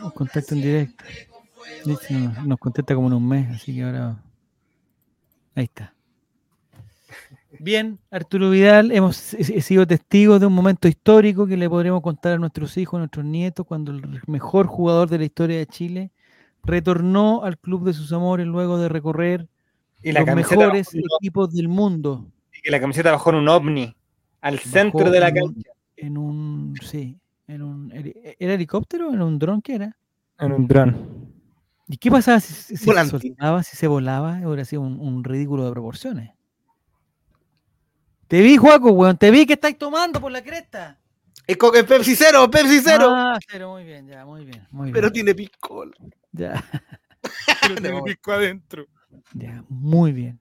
Un 0.00 0.10
contacto 0.14 0.54
en 0.54 0.62
directo. 0.62 1.04
Nos, 1.84 2.10
nos 2.44 2.58
contesta 2.58 2.94
como 2.94 3.08
en 3.08 3.14
un 3.14 3.28
mes, 3.28 3.54
así 3.54 3.74
que 3.74 3.82
ahora. 3.82 4.22
Ahí 5.54 5.64
está. 5.64 5.94
Bien, 7.60 7.98
Arturo 8.10 8.50
Vidal, 8.50 8.92
hemos 8.92 9.34
he- 9.34 9.58
he 9.58 9.60
sido 9.62 9.86
testigos 9.86 10.40
de 10.40 10.46
un 10.46 10.52
momento 10.52 10.88
histórico 10.88 11.46
que 11.46 11.56
le 11.56 11.68
podremos 11.68 12.00
contar 12.02 12.32
a 12.34 12.38
nuestros 12.38 12.76
hijos, 12.76 12.98
a 12.98 13.00
nuestros 13.00 13.24
nietos, 13.24 13.66
cuando 13.66 13.90
el 13.92 14.20
mejor 14.26 14.66
jugador 14.66 15.08
de 15.08 15.18
la 15.18 15.24
historia 15.24 15.58
de 15.58 15.66
Chile 15.66 16.10
retornó 16.62 17.42
al 17.44 17.58
club 17.58 17.84
de 17.84 17.92
sus 17.92 18.12
amores 18.12 18.46
luego 18.46 18.78
de 18.78 18.88
recorrer 18.88 19.48
Y 20.02 20.12
la 20.12 20.20
los 20.20 20.34
mejores 20.34 20.94
equipos 20.94 21.52
del 21.52 21.68
mundo. 21.68 22.26
y 22.62 22.70
la 22.70 22.80
camiseta 22.80 23.10
bajó 23.12 23.30
en 23.30 23.36
un 23.36 23.48
ovni. 23.48 23.94
Al 24.40 24.54
Bajó 24.56 24.68
centro 24.68 25.10
de 25.10 25.20
la 25.20 25.32
cancha. 25.32 25.70
En 25.96 26.16
un, 26.16 26.74
sí, 26.80 27.18
en 27.48 27.62
un, 27.62 27.92
¿era 28.38 28.54
helicóptero 28.54 29.08
o 29.08 29.14
en 29.14 29.22
un 29.22 29.38
dron? 29.38 29.60
¿Qué 29.62 29.74
era? 29.74 29.96
En 30.38 30.52
un 30.52 30.68
dron. 30.68 31.28
¿Y 31.88 31.96
qué 31.96 32.10
pasaba 32.10 32.38
si, 32.38 32.52
si 32.52 32.76
se 32.76 32.84
soltaba, 33.10 33.62
si 33.64 33.76
se 33.76 33.86
volaba? 33.88 34.38
Hubiera 34.46 34.64
sido 34.64 34.82
un, 34.82 35.00
un 35.00 35.24
ridículo 35.24 35.64
de 35.64 35.72
proporciones. 35.72 36.30
Te 38.28 38.40
vi, 38.42 38.56
Juaco, 38.56 38.90
weón, 38.92 39.16
te 39.16 39.30
vi 39.30 39.46
que 39.46 39.54
estáis 39.54 39.76
tomando 39.78 40.20
por 40.20 40.30
la 40.30 40.42
cresta. 40.42 40.98
Es 41.46 41.56
con 41.56 41.74
el 41.74 41.86
Pepsi 41.86 42.14
Cero, 42.14 42.50
Pepsi 42.50 42.80
Cero. 42.84 43.06
Ah, 43.10 43.38
cero, 43.48 43.70
muy 43.70 43.84
bien, 43.84 44.06
ya, 44.06 44.26
muy 44.26 44.44
bien, 44.44 44.66
muy 44.70 44.84
bien. 44.86 44.94
Pero 44.94 45.10
tiene 45.10 45.34
piscola. 45.34 45.92
Ya, 46.32 46.62
Pero 47.62 47.74
tengo 47.76 48.04
pisco 48.04 48.32
adentro. 48.32 48.86
ya, 49.32 49.64
muy 49.68 50.12
bien. 50.12 50.38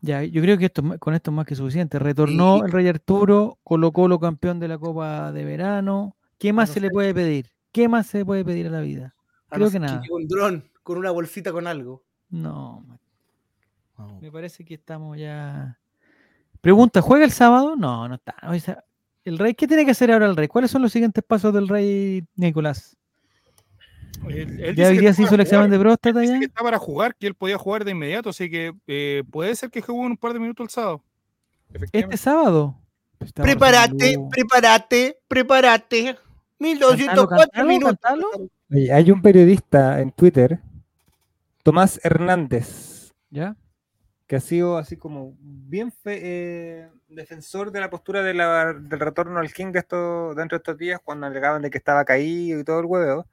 Ya, 0.00 0.22
yo 0.22 0.40
creo 0.40 0.56
que 0.56 0.66
esto, 0.66 0.82
con 1.00 1.14
esto 1.14 1.32
es 1.32 1.36
más 1.36 1.44
que 1.44 1.56
suficiente. 1.56 1.98
Retornó 1.98 2.58
Sí. 2.58 2.62
el 2.66 2.72
Rey 2.72 2.86
Arturo, 2.86 3.58
colocó 3.64 4.06
lo 4.06 4.20
campeón 4.20 4.60
de 4.60 4.68
la 4.68 4.78
Copa 4.78 5.32
de 5.32 5.44
Verano. 5.44 6.16
¿Qué 6.38 6.52
más 6.52 6.68
no 6.68 6.74
se 6.74 6.80
le 6.80 6.90
puede 6.90 7.12
pedir? 7.12 7.50
¿Qué 7.72 7.88
más 7.88 8.06
se 8.06 8.18
le 8.18 8.24
puede 8.24 8.44
pedir 8.44 8.68
a 8.68 8.70
la 8.70 8.80
vida? 8.80 9.16
A 9.50 9.56
Creo 9.56 9.66
no 9.66 9.72
que 9.72 9.80
nada. 9.80 10.02
un 10.10 10.28
dron 10.28 10.70
con 10.84 10.98
una 10.98 11.10
bolsita 11.10 11.50
con 11.50 11.66
algo. 11.66 12.04
No, 12.30 12.84
ma- 12.86 13.00
me 14.20 14.30
parece 14.30 14.64
que 14.64 14.74
estamos 14.74 15.18
ya. 15.18 15.80
Pregunta, 16.68 17.00
¿juega 17.00 17.24
el 17.24 17.32
sábado? 17.32 17.76
No, 17.76 18.06
no 18.08 18.16
está. 18.16 18.34
El 19.24 19.38
rey, 19.38 19.54
¿qué 19.54 19.66
tiene 19.66 19.86
que 19.86 19.92
hacer 19.92 20.12
ahora 20.12 20.26
el 20.26 20.36
rey? 20.36 20.48
¿Cuáles 20.48 20.70
son 20.70 20.82
los 20.82 20.92
siguientes 20.92 21.24
pasos 21.26 21.54
del 21.54 21.66
rey 21.66 22.22
Nicolás? 22.36 22.94
¿Ya 24.76 24.88
hoy 24.88 24.98
día 24.98 25.14
se 25.14 25.22
hizo 25.22 25.34
el 25.34 25.40
examen 25.40 25.70
de 25.70 25.78
próstata 25.78 26.22
ya? 26.22 26.38
que 26.38 26.44
está 26.44 26.62
para 26.62 26.78
jugar, 26.78 27.14
que 27.14 27.26
él 27.26 27.34
podía 27.34 27.56
jugar 27.56 27.86
de 27.86 27.92
inmediato, 27.92 28.28
así 28.28 28.50
que 28.50 28.74
eh, 28.86 29.22
puede 29.30 29.56
ser 29.56 29.70
que 29.70 29.80
juegue 29.80 29.98
un 29.98 30.18
par 30.18 30.34
de 30.34 30.40
minutos 30.40 30.64
el 30.64 30.68
sábado. 30.68 31.02
Este 31.90 32.18
sábado. 32.18 32.78
prepárate, 33.34 34.18
prepárate, 34.30 35.18
prepárate. 35.26 36.18
1204 36.58 37.64
minutos. 37.64 37.98
hay 38.92 39.10
un 39.10 39.22
periodista 39.22 40.02
en 40.02 40.12
Twitter, 40.12 40.60
Tomás 41.62 41.98
Hernández. 42.04 43.14
¿Ya? 43.30 43.56
Que 44.28 44.36
ha 44.36 44.40
sido 44.40 44.78
así 44.78 44.96
como 44.96 45.36
bien 45.40 45.92
eh, 46.04 46.88
defensor 47.08 47.72
de 47.72 47.80
la 47.80 47.90
postura 47.90 48.22
del 48.22 48.38
retorno 48.90 49.40
al 49.40 49.52
King 49.52 49.72
de 49.72 49.80
esto, 49.80 50.34
dentro 50.36 50.56
de 50.56 50.60
estos 50.60 50.78
días, 50.78 51.00
cuando 51.02 51.26
alegaban 51.26 51.62
de 51.62 51.70
que 51.70 51.78
estaba 51.78 52.04
caído 52.04 52.60
y 52.60 52.64
todo 52.64 52.78
el 52.78 52.86
huevo. 52.86 53.26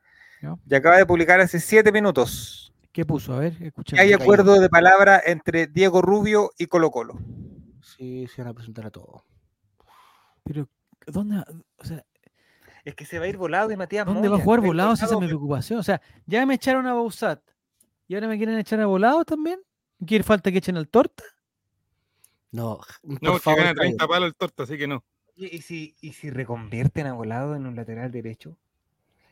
Y 0.68 0.76
acaba 0.76 0.98
de 0.98 1.06
publicar 1.06 1.40
hace 1.40 1.60
siete 1.60 1.92
minutos. 1.92 2.74
¿Qué 2.92 3.06
puso? 3.06 3.34
A 3.34 3.40
ver, 3.40 3.62
escucha. 3.62 4.00
Hay 4.00 4.14
acuerdo 4.14 4.60
de 4.60 4.70
palabra 4.70 5.22
entre 5.26 5.68
Diego 5.68 6.02
Rubio 6.02 6.52
y 6.58 6.68
Colo 6.68 6.92
Colo. 6.92 7.20
Sí, 7.82 8.28
se 8.28 8.42
van 8.42 8.52
a 8.52 8.54
presentar 8.54 8.86
a 8.86 8.90
todos. 8.90 9.22
Pero, 10.44 10.70
¿dónde? 11.08 11.44
O 11.78 11.84
sea, 11.84 12.06
es 12.86 12.96
que 12.96 13.06
se 13.06 13.20
va 13.20 13.26
a 13.26 13.28
ir 13.28 13.36
volado 13.36 13.72
y 13.72 13.76
Matías 13.76 14.06
¿Dónde 14.06 14.30
va 14.30 14.38
a 14.38 14.40
jugar 14.40 14.62
volado? 14.62 14.94
Esa 14.94 15.06
es 15.06 15.20
mi 15.20 15.28
preocupación. 15.28 15.80
O 15.80 15.84
sea, 15.84 16.02
ya 16.26 16.46
me 16.46 16.54
echaron 16.54 16.88
a 16.88 16.94
Bausat 16.94 17.42
y 18.08 18.14
ahora 18.14 18.28
me 18.28 18.38
quieren 18.38 18.58
echar 18.60 18.80
a 18.80 18.86
volado 18.86 19.26
también. 19.26 19.60
¿Quiere 20.06 20.24
falta 20.24 20.52
que 20.52 20.58
echen 20.58 20.78
al 20.78 20.88
torta? 20.88 21.24
No, 22.52 22.80
no, 23.04 23.40
que 23.40 23.56
gana 23.56 23.74
30 23.74 24.08
palos 24.08 24.28
el 24.28 24.36
torta, 24.36 24.64
así 24.64 24.78
que 24.78 24.88
no. 24.88 25.04
¿Y, 25.36 25.62
si, 25.62 25.96
¿Y 26.00 26.14
si 26.14 26.30
reconvierten 26.30 27.08
a 27.08 27.14
volado 27.14 27.56
en 27.56 27.66
un 27.66 27.76
lateral 27.76 28.12
derecho? 28.12 28.58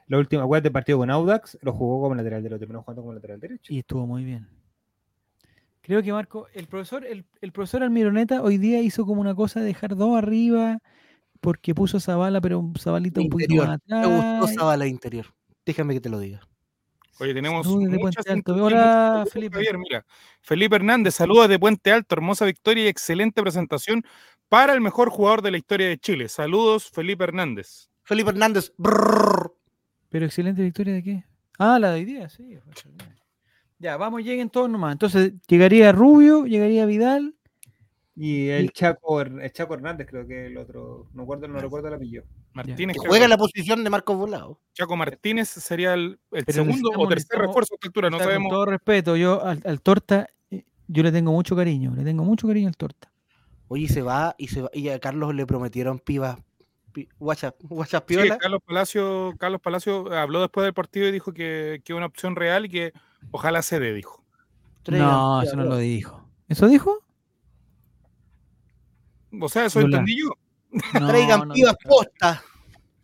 La 0.07 0.17
última 0.17 0.45
web 0.45 0.61
de 0.61 0.71
partido 0.71 0.97
con 0.97 1.09
Audax 1.09 1.57
lo 1.61 1.71
jugó 1.71 2.01
como 2.01 2.15
lateral 2.15 2.43
derecho, 2.43 2.59
terminó 2.59 2.81
jugando 2.81 3.01
como 3.01 3.13
lateral 3.13 3.39
derecho. 3.39 3.73
Y 3.73 3.79
estuvo 3.79 4.05
muy 4.05 4.25
bien. 4.25 4.47
Creo 5.81 6.03
que 6.03 6.11
Marco, 6.11 6.47
el 6.53 6.67
profesor, 6.67 7.05
el, 7.05 7.25
el 7.41 7.51
profesor 7.51 7.83
Almironeta 7.83 8.41
hoy 8.41 8.57
día 8.57 8.81
hizo 8.81 9.05
como 9.05 9.21
una 9.21 9.35
cosa 9.35 9.61
de 9.61 9.67
dejar 9.67 9.95
dos 9.95 10.17
arriba, 10.17 10.79
porque 11.39 11.73
puso 11.75 11.99
Zabala, 11.99 12.41
pero 12.41 12.59
un 12.59 12.75
Zabalito 12.75 13.21
un 13.21 13.29
poquito 13.29 13.55
más 13.55 13.69
atrás. 13.69 14.07
Me 14.07 14.39
gustó 14.39 14.59
Zabala 14.59 14.87
interior. 14.87 15.27
Déjame 15.65 15.93
que 15.93 16.01
te 16.01 16.09
lo 16.09 16.19
diga. 16.19 16.41
Oye, 17.19 17.33
tenemos 17.33 17.67
Hola, 17.67 19.25
Felipe. 19.31 19.59
mira. 19.77 20.05
Felipe 20.41 20.75
Hernández, 20.75 21.15
saludos 21.15 21.47
de 21.47 21.59
Puente 21.59 21.91
Alto, 21.91 22.15
hermosa 22.15 22.45
victoria 22.45 22.85
y 22.85 22.87
excelente 22.87 23.41
presentación 23.41 24.03
para 24.49 24.73
el 24.73 24.81
mejor 24.81 25.09
jugador 25.09 25.41
de 25.41 25.51
la 25.51 25.57
historia 25.57 25.87
de 25.87 25.97
Chile. 25.97 26.27
Saludos, 26.27 26.89
Felipe 26.89 27.23
Hernández. 27.23 27.89
Felipe 28.03 28.31
Hernández. 28.31 28.73
Pero 30.09 30.25
excelente 30.25 30.61
victoria 30.63 30.93
de 30.93 31.03
qué? 31.03 31.23
Ah, 31.59 31.77
la 31.79 31.91
de 31.91 31.99
hoy 31.99 32.05
día, 32.05 32.29
sí. 32.29 32.57
Ya, 33.79 33.97
vamos, 33.97 34.23
lleguen 34.23 34.49
todos 34.49 34.69
nomás. 34.69 34.93
Entonces, 34.93 35.33
llegaría 35.45 35.91
Rubio, 35.91 36.45
llegaría 36.45 36.85
Vidal, 36.85 37.35
y 38.15 38.49
el 38.49 38.71
Chaco, 38.71 39.21
el 39.21 39.51
Chaco 39.51 39.73
Hernández, 39.73 40.07
creo 40.07 40.27
que 40.27 40.45
el 40.45 40.57
otro, 40.57 41.07
no 41.13 41.23
recuerdo, 41.23 41.47
no 41.47 41.59
recuerdo 41.59 41.87
el 41.87 41.95
apellido. 41.95 42.23
Martínez. 42.53 42.95
juega 42.99 43.23
en 43.23 43.29
la 43.31 43.37
posición 43.37 43.83
de 43.83 43.89
Marcos 43.89 44.15
Volado. 44.15 44.59
Chaco 44.73 44.95
Martínez 44.95 45.49
sería 45.49 45.95
el, 45.95 46.19
segundo 46.47 46.91
o 46.95 47.07
tercer 47.07 47.39
refuerzo 47.39 47.73
a 47.73 47.75
esta 47.75 47.87
altura, 47.87 48.09
no 48.11 48.19
sabemos. 48.19 48.49
Con 48.49 48.57
todo 48.57 48.65
respeto, 48.65 49.15
yo 49.15 49.43
al, 49.43 49.81
Torta, 49.81 50.27
eh, 50.51 50.63
yo 50.87 51.01
le 51.01 51.11
tengo 51.11 51.31
mucho 51.31 51.55
cariño, 51.55 51.93
le 51.95 52.03
tengo 52.03 52.23
mucho 52.23 52.47
cariño 52.47 52.67
al 52.67 52.77
Torta. 52.77 53.11
Oye, 53.67 53.87
se 53.87 54.03
va 54.03 54.35
y 54.37 54.49
se 54.49 54.61
va, 54.61 54.69
y 54.73 54.89
a 54.89 54.99
Carlos 54.99 55.33
le 55.33 55.47
prometieron 55.47 55.97
pibas. 55.97 56.37
WhatsApp, 57.17 57.55
WhatsApp 57.69 58.05
sí, 58.07 58.17
Carlos 58.39 58.61
Palacio, 58.63 59.33
Carlos 59.39 59.59
Palacio 59.59 60.13
habló 60.13 60.41
después 60.41 60.63
del 60.63 60.75
partido 60.75 61.07
y 61.07 61.11
dijo 61.11 61.33
que, 61.33 61.81
que 61.83 61.95
una 61.95 62.05
opción 62.05 62.35
real 62.35 62.65
y 62.65 62.69
que 62.69 62.93
ojalá 63.31 63.63
se 63.63 63.79
dé, 63.79 63.93
dijo. 63.93 64.23
No, 64.87 65.41
eso 65.41 65.55
no 65.55 65.63
lo 65.63 65.77
dijo. 65.77 66.29
¿Eso 66.49 66.67
dijo? 66.67 67.02
O 69.39 69.49
sea, 69.49 69.65
eso 69.65 69.81
entendí 69.81 70.19
yo. 70.19 70.35
Traigan 71.07 71.49
pibas 71.49 71.75
postas. 71.83 72.41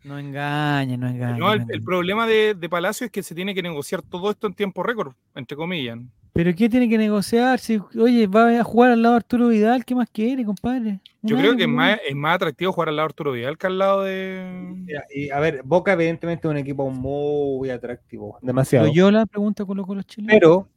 No 0.02 0.18
engañen, 0.18 1.00
no 1.00 1.08
engañen. 1.08 1.38
No, 1.38 1.52
el, 1.52 1.82
problema 1.82 2.26
de, 2.26 2.56
Palacio 2.70 3.04
es 3.04 3.12
que 3.12 3.22
se 3.22 3.34
tiene 3.34 3.54
que 3.54 3.62
negociar 3.62 4.02
todo 4.02 4.30
esto 4.30 4.46
en 4.46 4.54
tiempo 4.54 4.82
récord, 4.82 5.12
entre 5.34 5.56
comillas. 5.56 5.98
¿Pero 6.32 6.54
qué 6.54 6.68
tiene 6.68 6.88
que 6.88 6.96
negociar? 6.96 7.58
Si, 7.58 7.78
oye, 7.98 8.26
va 8.26 8.60
a 8.60 8.64
jugar 8.64 8.92
al 8.92 9.02
lado 9.02 9.14
de 9.14 9.16
Arturo 9.18 9.48
Vidal, 9.48 9.84
¿qué 9.84 9.94
más 9.94 10.08
quiere, 10.08 10.44
compadre? 10.44 11.00
Yo 11.22 11.36
creo 11.36 11.54
que 11.54 11.64
es 11.64 11.68
más, 11.68 11.98
es 12.08 12.14
más, 12.14 12.36
atractivo 12.36 12.72
jugar 12.72 12.88
al 12.88 12.96
lado 12.96 13.08
de 13.08 13.10
Arturo 13.10 13.32
Vidal 13.32 13.58
que 13.58 13.66
al 13.66 13.78
lado 13.78 14.02
de. 14.04 14.86
y, 15.14 15.28
a 15.30 15.40
ver, 15.40 15.62
Boca, 15.64 15.92
evidentemente, 15.92 16.46
es 16.46 16.50
un 16.50 16.56
equipo 16.56 16.88
muy 16.88 17.68
atractivo. 17.68 18.38
Demasiado. 18.40 18.90
yo 18.90 19.10
la 19.10 19.26
pregunta 19.26 19.64
con 19.66 19.76
los 19.76 20.06
chilenos. 20.06 20.32
Pero 20.32 20.68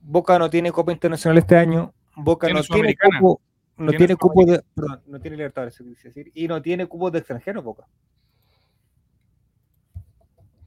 Boca 0.00 0.38
no 0.38 0.48
tiene 0.48 0.70
Copa 0.70 0.92
Internacional 0.92 1.38
este 1.38 1.56
año. 1.56 1.92
Boca 2.14 2.48
no 2.50 2.62
tiene 2.62 2.94
Copa 2.94 3.40
no 3.80 3.92
tiene 3.92 4.16
cupo 4.16 4.44
de. 4.44 4.62
Perdón, 4.74 5.00
no 5.06 5.20
tiene 5.20 5.36
libertad, 5.36 5.64
decir. 5.64 6.30
Y 6.34 6.46
no 6.46 6.60
tiene 6.60 6.86
cupos 6.86 7.12
de 7.12 7.18
extranjeros, 7.18 7.64
Boca. 7.64 7.86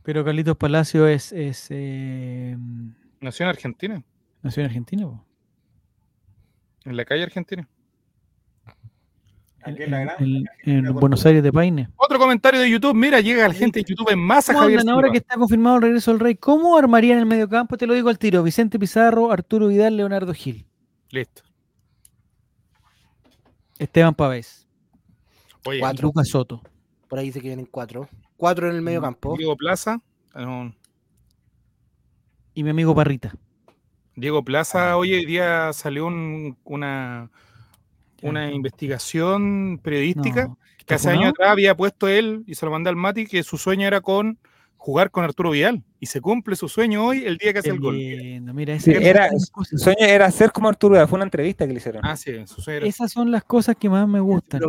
Pero 0.04 0.26
Carlitos 0.26 0.58
Palacio 0.58 1.08
es. 1.08 1.32
es 1.32 1.68
eh... 1.70 2.58
Nació 3.22 3.46
en 3.46 3.50
Argentina. 3.50 4.04
Nació 4.42 4.62
en 4.62 4.66
Argentina, 4.66 5.06
po? 5.06 5.26
En 6.86 6.98
la 6.98 7.06
calle 7.06 7.24
Argentina. 7.24 7.68
En, 9.66 10.94
Buenos 10.94 11.26
Aires 11.26 11.42
de 11.42 11.54
Paine. 11.54 11.88
Otro 11.96 12.20
comentario 12.20 12.60
de 12.60 12.70
YouTube. 12.70 12.94
Mira, 12.94 13.22
llega 13.22 13.48
la 13.48 13.54
gente 13.54 13.80
de 13.80 13.86
YouTube 13.88 14.12
en 14.12 14.20
masa, 14.20 14.54
Javier. 14.54 14.82
Ahora 14.90 15.10
que 15.10 15.20
está 15.20 15.38
confirmado 15.38 15.78
el 15.78 15.84
regreso 15.84 16.12
del 16.12 16.20
Rey, 16.20 16.36
¿cómo 16.36 16.78
armarían 16.78 17.20
el 17.20 17.26
medio 17.26 17.48
campo? 17.48 17.78
Te 17.78 17.88
lo 17.88 17.94
digo 17.94 18.10
al 18.10 18.20
tiro. 18.20 18.44
Vicente 18.44 18.78
Pizarro, 18.78 19.32
Arturo 19.32 19.68
Vidal, 19.68 19.96
Leonardo 19.96 20.34
Gil. 20.34 20.66
Listo. 21.12 21.44
Esteban 23.80 24.14
Pavés. 24.14 24.68
Oye, 25.66 25.80
cuatro. 25.80 26.08
Lucas 26.08 26.28
Soto. 26.28 26.62
Por 27.08 27.20
ahí 27.20 27.28
dice 27.28 27.42
que 27.42 27.48
vienen 27.48 27.68
cuatro. 27.70 28.10
Cuatro 28.38 28.70
en 28.70 28.76
el 28.76 28.82
medio 28.82 29.02
campo. 29.02 29.36
Diego 29.38 29.56
Plaza. 29.56 30.02
Y 32.54 32.64
mi 32.64 32.70
amigo 32.70 32.96
Parrita. 32.96 33.34
Diego 34.16 34.44
Plaza, 34.44 34.92
ah. 34.92 34.98
hoy 34.98 35.26
día 35.26 35.74
salió 35.74 36.06
una, 36.06 37.32
una 38.22 38.52
investigación 38.52 39.80
periodística 39.84 40.56
que 40.86 40.94
hace 40.94 41.10
años 41.10 41.30
atrás 41.30 41.50
había 41.50 41.76
puesto 41.76 42.08
él, 42.08 42.44
y 42.46 42.56
se 42.56 42.66
lo 42.66 42.72
mandé 42.72 42.90
al 42.90 42.96
Mati, 42.96 43.26
que 43.26 43.44
su 43.44 43.58
sueño 43.58 43.88
era 43.88 44.02
con 44.02 44.38
jugar 44.84 45.12
con 45.12 45.24
Arturo 45.24 45.52
Vidal 45.52 45.82
y 45.98 46.08
se 46.08 46.20
cumple 46.20 46.58
su 46.58 46.68
sueño 46.68 47.06
hoy 47.06 47.24
el 47.24 47.38
día 47.38 47.54
que 47.54 47.60
hace 47.60 47.70
el 47.70 47.80
gol. 47.80 47.96
Mira, 47.96 48.78
era, 48.86 49.30
su 49.40 49.78
sueño 49.78 50.06
era 50.06 50.30
ser 50.30 50.52
como 50.52 50.68
Arturo 50.68 50.96
Vidal, 50.96 51.08
fue 51.08 51.16
una 51.16 51.24
entrevista 51.24 51.66
que 51.66 51.72
le 51.72 51.78
hicieron. 51.78 52.06
Ah, 52.06 52.18
sí, 52.18 52.34
su 52.46 52.60
sueño 52.60 52.86
Esas 52.86 53.10
son 53.10 53.32
las 53.32 53.46
cosas 53.46 53.78
que 53.78 53.90
más 53.90 54.06
me 54.10 54.20
gustan. 54.20 54.62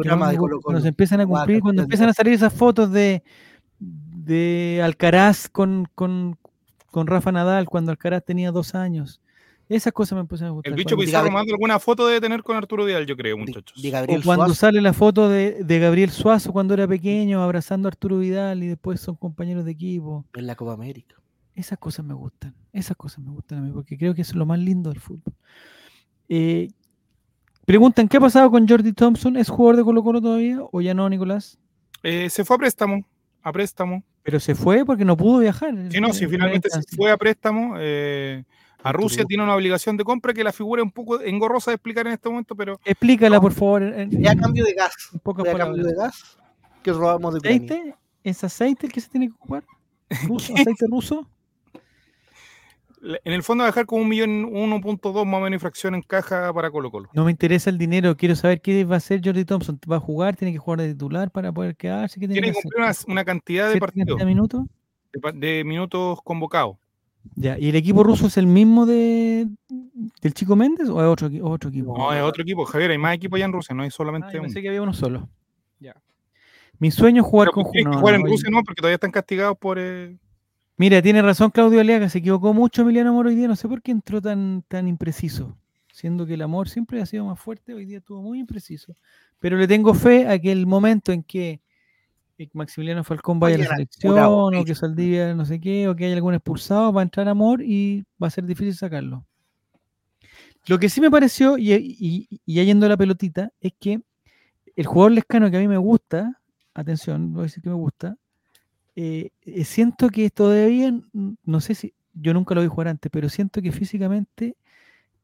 cuando 0.63 0.81
se 0.81 0.87
empiezan 0.87 1.21
a 1.21 1.27
cumplir, 1.27 1.61
cuando 1.61 1.83
empiezan 1.83 2.09
a 2.11 2.15
salir 2.15 2.33
esas 2.33 2.53
fotos 2.53 2.93
de, 2.93 3.25
de 3.81 4.81
Alcaraz 4.85 5.49
con, 5.49 5.89
con, 5.97 6.39
con 6.93 7.09
Rafa 7.09 7.33
Nadal, 7.33 7.69
cuando 7.69 7.91
Alcaraz 7.91 8.25
tenía 8.25 8.53
dos 8.53 8.77
años. 8.77 9.21
Esas 9.69 9.93
cosas 9.93 10.17
me 10.17 10.21
empezaron 10.21 10.51
a 10.51 10.53
gustar. 10.55 10.73
El 10.73 10.77
bicho 10.77 10.97
Pizarro 10.97 11.31
más 11.31 11.47
alguna 11.49 11.79
foto 11.79 12.07
debe 12.07 12.21
tener 12.21 12.43
con 12.43 12.57
Arturo 12.57 12.85
Vidal, 12.85 13.07
yo 13.07 13.17
creo, 13.17 13.39
muchachos. 13.39 13.83
o 13.83 14.23
cuando 14.23 14.55
sale 14.55 14.81
la 14.81 14.93
foto 14.93 15.29
de, 15.29 15.65
Gabriel 15.67 16.11
Suazo 16.11 16.53
cuando 16.53 16.75
era 16.75 16.87
pequeño, 16.87 17.43
abrazando 17.43 17.89
a 17.89 17.91
Arturo 17.91 18.19
Vidal 18.19 18.63
y 18.63 18.69
después 18.69 19.01
son 19.01 19.17
compañeros 19.17 19.65
de 19.65 19.73
equipo. 19.73 20.25
En 20.35 20.47
la 20.47 20.55
Copa 20.55 20.73
América. 20.73 21.17
Esas 21.55 21.79
cosas 21.79 22.05
me 22.05 22.15
gustan. 22.15 22.55
Esas 22.73 22.97
cosas 22.97 23.21
me 23.21 23.31
gustan 23.31 23.59
a 23.59 23.61
mí, 23.63 23.71
porque 23.73 23.97
creo 23.97 24.15
que 24.15 24.23
es 24.23 24.35
lo 24.35 24.45
más 24.45 24.59
lindo 24.59 24.91
del 24.91 25.01
fútbol. 25.01 25.33
Eh, 26.29 26.69
preguntan, 27.65 28.09
¿qué 28.09 28.17
ha 28.17 28.21
pasado 28.21 28.51
con 28.51 28.69
Jordi 28.69 28.93
Thompson? 28.93 29.37
¿Es 29.37 29.49
jugador 29.49 29.77
de 29.77 29.85
Colo 29.85 30.03
Colo 30.03 30.21
todavía 30.21 30.59
o 30.73 30.81
ya 30.81 30.95
no, 30.95 31.09
Nicolás? 31.09 31.59
Eh, 32.03 32.29
se 32.29 32.45
fue 32.45 32.57
a 32.57 32.59
préstamo. 32.59 33.05
A 33.43 33.53
préstamo. 33.53 34.03
Pero 34.23 34.41
se 34.41 34.55
fue 34.55 34.85
porque 34.85 35.05
no 35.05 35.17
pudo 35.17 35.39
viajar. 35.39 35.75
Sí, 35.91 36.01
no, 36.01 36.13
sí, 36.13 36.27
finalmente 36.27 36.69
se 36.71 36.83
fue 36.97 37.11
a 37.11 37.17
préstamo. 37.17 37.75
Eh, 37.79 38.45
a 38.85 38.93
Rusia 38.93 39.25
tiene 39.25 39.43
una 39.43 39.55
obligación 39.55 39.97
de 39.97 40.05
compra 40.05 40.35
que 40.35 40.45
la 40.45 40.53
figura 40.53 40.83
es 40.83 40.85
un 40.85 40.93
poco 40.93 41.21
engorrosa 41.21 41.71
de 41.71 41.77
explicar 41.77 42.07
en 42.07 42.13
este 42.13 42.29
momento, 42.29 42.55
pero. 42.55 42.79
Explícala, 42.85 43.41
por 43.41 43.53
favor. 43.53 43.83
ya 44.11 44.37
cambio 44.37 44.65
de 44.65 44.75
gas. 44.75 44.95
Un 45.13 45.21
poco 45.21 45.45
ya 45.45 45.57
cambio 45.57 45.85
de 45.85 45.95
gas 45.95 46.39
que 46.83 46.93
robamos 46.93 47.35
de 47.35 47.49
¿Aceite? 47.49 47.95
¿Es 48.23 48.45
aceite 48.45 48.87
el 48.87 48.93
que 48.93 49.01
se 49.01 49.09
tiene 49.09 49.29
que 49.29 49.33
ocupar? 49.33 49.65
¿Aceite 50.11 50.87
ruso? 50.89 51.27
En 53.25 53.33
el 53.33 53.43
fondo 53.43 53.63
va 53.63 53.69
a 53.69 53.71
dejar 53.71 53.87
como 53.87 54.03
un 54.03 54.09
millón, 54.09 54.51
1.2 54.51 55.27
más 55.27 55.39
o 55.39 55.43
menos 55.43 55.61
fracción 55.61 55.95
en 55.95 56.03
caja 56.03 56.53
para 56.55 56.71
Colo 56.71 56.91
Colo. 56.91 57.11
No 57.13 57.25
me 57.25 57.31
interesa 57.31 57.69
el 57.69 57.77
dinero, 57.77 58.17
quiero 58.17 58.35
saber 58.35 58.63
qué 58.63 58.85
va 58.85 58.95
a 58.95 58.99
hacer 58.99 59.21
Jordi 59.23 59.45
Thompson. 59.45 59.79
¿Va 59.91 59.97
a 59.97 60.01
jugar? 60.01 60.37
¿Tiene 60.37 60.53
que 60.53 60.59
jugar 60.59 60.81
de 60.81 60.93
titular 60.93 61.31
para 61.31 61.53
poder 61.53 61.77
quedarse? 61.77 62.19
tiene, 62.19 62.41
que, 62.41 62.53
cumplir 62.53 62.85
una, 63.09 63.25
cantidad 63.25 63.71
de 63.71 63.79
partidos. 63.79 64.19
¿De 64.19 64.25
minutos? 64.25 64.63
de 65.35 65.65
minutos 65.65 66.19
convocados. 66.23 66.77
Ya, 67.37 67.59
¿y 67.59 67.71
el 67.71 67.77
equipo 67.77 68.05
ruso 68.05 68.27
es 68.27 68.37
el 68.37 68.47
mismo 68.47 68.87
de 68.87 69.49
del 70.21 70.35
Chico 70.35 70.57
Méndez 70.57 70.89
o 70.89 71.01
es 71.01 71.07
otro, 71.07 71.31
otro 71.43 71.71
equipo? 71.71 71.97
No, 71.97 72.13
es 72.13 72.23
otro 72.23 72.43
equipo, 72.43 72.65
Javier, 72.65 72.91
hay 72.93 72.99
más 72.99 73.15
equipos 73.15 73.37
allá 73.37 73.47
en 73.47 73.53
Rusia, 73.53 73.75
no 73.75 73.83
hay 73.83 73.91
solamente 73.91 74.29
ah, 74.29 74.35
uno. 74.35 74.43
Pensé 74.43 74.63
que 74.63 74.69
había 74.69 74.83
uno 74.83 74.93
solo. 74.93 75.29
Ya. 75.81 75.95
Mi 76.79 76.91
sueño 76.91 77.23
es 77.23 77.29
jugar 77.29 77.51
con 77.51 77.65
Juno. 77.65 77.99
jugar 77.99 78.17
en 78.17 78.27
Rusia 78.27 78.51
no, 78.51 78.63
porque 78.63 78.81
todavía 78.81 78.97
están 78.97 79.11
castigados 79.11 79.57
por, 79.59 79.79
eh, 79.79 80.17
Mira, 80.77 81.01
tiene 81.01 81.23
razón 81.23 81.51
Claudio 81.51 81.81
Aliaga, 81.81 82.09
se 82.09 82.19
equivocó 82.19 82.53
mucho 82.53 82.83
Emiliano 82.83 83.11
Amor 83.11 83.29
hoy 83.29 83.37
día, 83.37 83.47
no 83.47 83.55
sé 83.55 83.69
por 83.69 83.81
qué 83.81 83.93
entró 83.93 84.21
tan, 84.21 84.65
tan 84.67 84.89
impreciso, 84.89 85.57
siendo 85.93 86.27
que 86.27 86.35
el 86.35 86.43
amor 86.43 86.69
siempre 86.69 87.01
ha 87.01 87.07
sido 87.07 87.25
más 87.25 87.39
fuerte, 87.39 87.75
hoy 87.75 87.85
día 87.85 87.99
estuvo 87.99 88.21
muy 88.21 88.41
impreciso. 88.41 88.97
Pero 89.39 89.57
le 89.57 89.69
tengo 89.69 89.95
fe 89.95 90.27
a 90.27 90.37
que 90.37 90.51
el 90.51 90.67
momento 90.67 91.13
en 91.13 91.23
que 91.23 91.61
Maximiliano 92.53 93.05
Falcón 93.05 93.39
vaya 93.39 93.57
a 93.57 93.59
la 93.59 93.67
selección, 93.67 94.55
o 94.55 94.65
que 94.65 94.75
Saldivia 94.75 95.35
no 95.35 95.45
sé 95.45 95.61
qué, 95.61 95.89
o 95.89 95.95
que 95.95 96.07
haya 96.07 96.15
algún 96.15 96.35
expulsado, 96.35 96.93
va 96.93 97.01
a 97.01 97.05
entrar 97.05 97.29
Amor 97.29 97.63
y 97.63 98.05
va 98.23 98.29
a 98.29 98.31
ser 98.31 98.45
difícil 98.45 98.75
sacarlo. 98.75 99.25
Lo 100.67 100.79
que 100.79 100.89
sí 100.89 101.01
me 101.01 101.11
pareció, 101.11 101.59
y, 101.59 101.73
y, 101.73 102.41
y 102.45 102.65
yendo 102.65 102.89
la 102.89 102.97
pelotita, 102.97 103.51
es 103.61 103.73
que 103.79 104.01
el 104.77 104.87
jugador 104.87 105.13
lescano 105.13 105.51
que 105.51 105.59
a 105.59 105.61
mí 105.61 105.69
me 105.69 105.77
gusta, 105.77 106.41
atención, 106.73 107.33
voy 107.33 107.41
a 107.41 107.43
decir 107.45 107.63
que 107.63 107.69
me 107.69 107.77
gusta, 107.77 108.17
eh, 108.97 109.31
eh, 109.43 109.65
siento 109.65 110.09
que 110.09 110.31
todavía, 110.31 110.93
no 111.13 111.61
sé 111.61 111.75
si, 111.75 111.95
yo 112.15 112.33
nunca 112.33 112.55
lo 112.55 112.63
vi 112.63 112.69
jugar 112.69 112.89
antes, 112.89 113.11
pero 113.11 113.29
siento 113.29 113.61
que 113.61 113.73
físicamente 113.73 114.57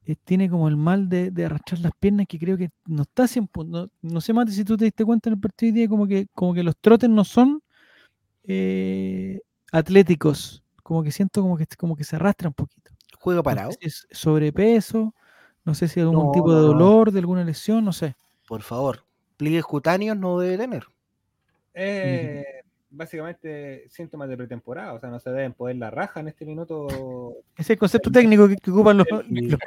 eh, 0.06 0.16
tiene 0.24 0.48
como 0.48 0.68
el 0.68 0.76
mal 0.76 1.08
de, 1.08 1.32
arrastrar 1.44 1.80
las 1.80 1.92
piernas 1.98 2.26
que 2.28 2.38
creo 2.38 2.56
que 2.56 2.70
no 2.86 3.02
está 3.02 3.26
siempre, 3.26 3.64
no, 3.64 3.88
no 4.02 4.20
sé 4.20 4.32
más 4.32 4.52
si 4.54 4.64
tú 4.64 4.76
te 4.76 4.84
diste 4.84 5.04
cuenta 5.04 5.28
en 5.28 5.34
el 5.34 5.40
partido 5.40 5.72
de 5.72 5.78
día, 5.80 5.88
como 5.88 6.06
que, 6.06 6.26
como 6.34 6.54
que 6.54 6.62
los 6.62 6.76
trotes 6.76 7.10
no 7.10 7.24
son 7.24 7.62
atléticos, 9.72 10.62
como 10.82 11.02
que 11.02 11.12
siento 11.12 11.42
como 11.42 11.56
que, 11.56 11.66
como 11.78 11.96
que 11.96 12.04
se 12.04 12.16
arrastra 12.16 12.48
un 12.48 12.54
poquito. 12.54 12.90
¿Juego 13.18 13.42
parado? 13.42 13.70
es 13.80 14.06
sobrepeso, 14.10 15.14
no 15.64 15.74
sé 15.74 15.88
si 15.88 16.00
algún 16.00 16.32
tipo 16.32 16.54
de 16.54 16.60
dolor, 16.60 17.12
de 17.12 17.20
alguna 17.20 17.44
lesión, 17.44 17.84
no 17.84 17.92
sé. 17.92 18.16
Por 18.48 18.62
favor, 18.62 19.04
pliegues 19.36 19.64
cutáneos 19.64 20.16
no 20.16 20.38
debe 20.38 20.58
tener. 20.58 20.86
Eh, 21.74 22.59
básicamente 22.90 23.88
síntomas 23.88 24.28
de 24.28 24.36
pretemporada, 24.36 24.92
o 24.92 25.00
sea, 25.00 25.10
no 25.10 25.20
se 25.20 25.30
deben 25.30 25.52
poder 25.52 25.76
la 25.76 25.90
raja 25.90 26.20
en 26.20 26.28
este 26.28 26.44
minuto. 26.44 26.88
Ese 27.54 27.62
es 27.62 27.70
el 27.70 27.78
concepto 27.78 28.10
técnico 28.10 28.48
que, 28.48 28.56
ocupan 28.70 28.98
los, 28.98 29.06
el, 29.10 29.52
el 29.52 29.58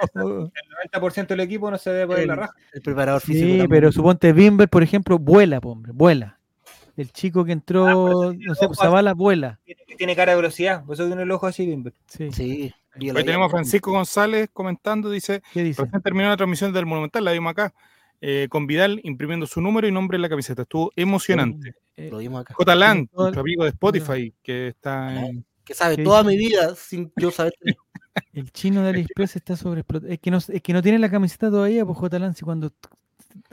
90% 0.92 1.28
del 1.28 1.40
equipo 1.40 1.72
no 1.72 1.78
se 1.78 1.92
debe 1.92 2.08
poder 2.08 2.28
la 2.28 2.36
raja. 2.36 2.54
El 2.74 2.82
preparador 2.82 3.22
físico. 3.22 3.64
Sí, 3.64 3.68
pero 3.68 3.92
suponte 3.92 4.34
Bimber, 4.34 4.70
por 4.70 4.84
ejemplo, 4.84 5.18
vuela, 5.18 5.60
hombre, 5.64 5.92
vuela. 5.94 6.40
El 6.96 7.12
chico 7.12 7.44
que 7.44 7.54
entró, 7.54 8.30
ah, 8.30 8.34
no 8.38 8.56
sé, 8.56 8.68
Zavala 8.76 9.14
vuela. 9.14 9.60
Tiene 9.98 10.16
cara 10.16 10.34
de 10.34 10.36
velocidad, 10.36 10.86
por 10.86 10.94
eso 10.94 11.08
tiene 11.08 11.24
el 11.24 11.32
ojo 11.32 11.48
así 11.48 11.66
Bimber. 11.66 11.94
Sí. 12.08 12.32
sí. 12.32 12.74
Hoy 12.96 13.24
tenemos 13.24 13.48
a 13.48 13.50
Francisco 13.50 13.92
González 13.92 14.50
comentando, 14.54 15.10
dice, 15.10 15.42
¿Qué 15.52 15.64
dice? 15.64 15.84
terminó 16.04 16.30
la 16.30 16.38
transmisión 16.38 16.72
del 16.72 16.86
Monumental, 16.86 17.24
la 17.24 17.32
vimos 17.32 17.52
acá, 17.52 17.74
eh, 18.22 18.48
con 18.50 18.68
Vidal 18.68 19.02
imprimiendo 19.04 19.48
su 19.48 19.62
número 19.62 19.88
y 19.88 19.92
nombre 19.92 20.16
en 20.18 20.22
la 20.22 20.30
camiseta. 20.30 20.62
Estuvo 20.62 20.92
emocionante. 20.96 21.74
Lo 21.98 22.18
vimos 22.18 22.42
acá. 22.42 22.54
J. 22.54 22.76
Land, 22.76 23.10
nuestro 23.14 23.42
amigo 23.42 23.64
de 23.64 23.70
Spotify, 23.70 24.34
que 24.42 24.70
está 24.70 25.26
en... 25.26 25.46
Que 25.64 25.74
sabe 25.74 25.98
toda 25.98 26.24
mi 26.24 26.36
vida 26.38 26.76
sin 26.76 27.12
yo 27.16 27.32
saber. 27.32 27.54
El 28.34 28.52
chino 28.52 28.84
de 28.84 28.90
AliExpress 28.90 29.38
está 29.38 29.56
sobre 29.56 29.84
es 30.08 30.20
que 30.20 30.30
no 30.30 30.38
es 30.38 30.62
que 30.62 30.74
no 30.74 30.82
tiene 30.84 31.00
la 31.00 31.10
camiseta 31.10 31.50
todavía, 31.50 31.86
pues 31.86 31.98
J. 31.98 32.20
Land, 32.20 32.36
si 32.36 32.46
cuando 32.46 32.72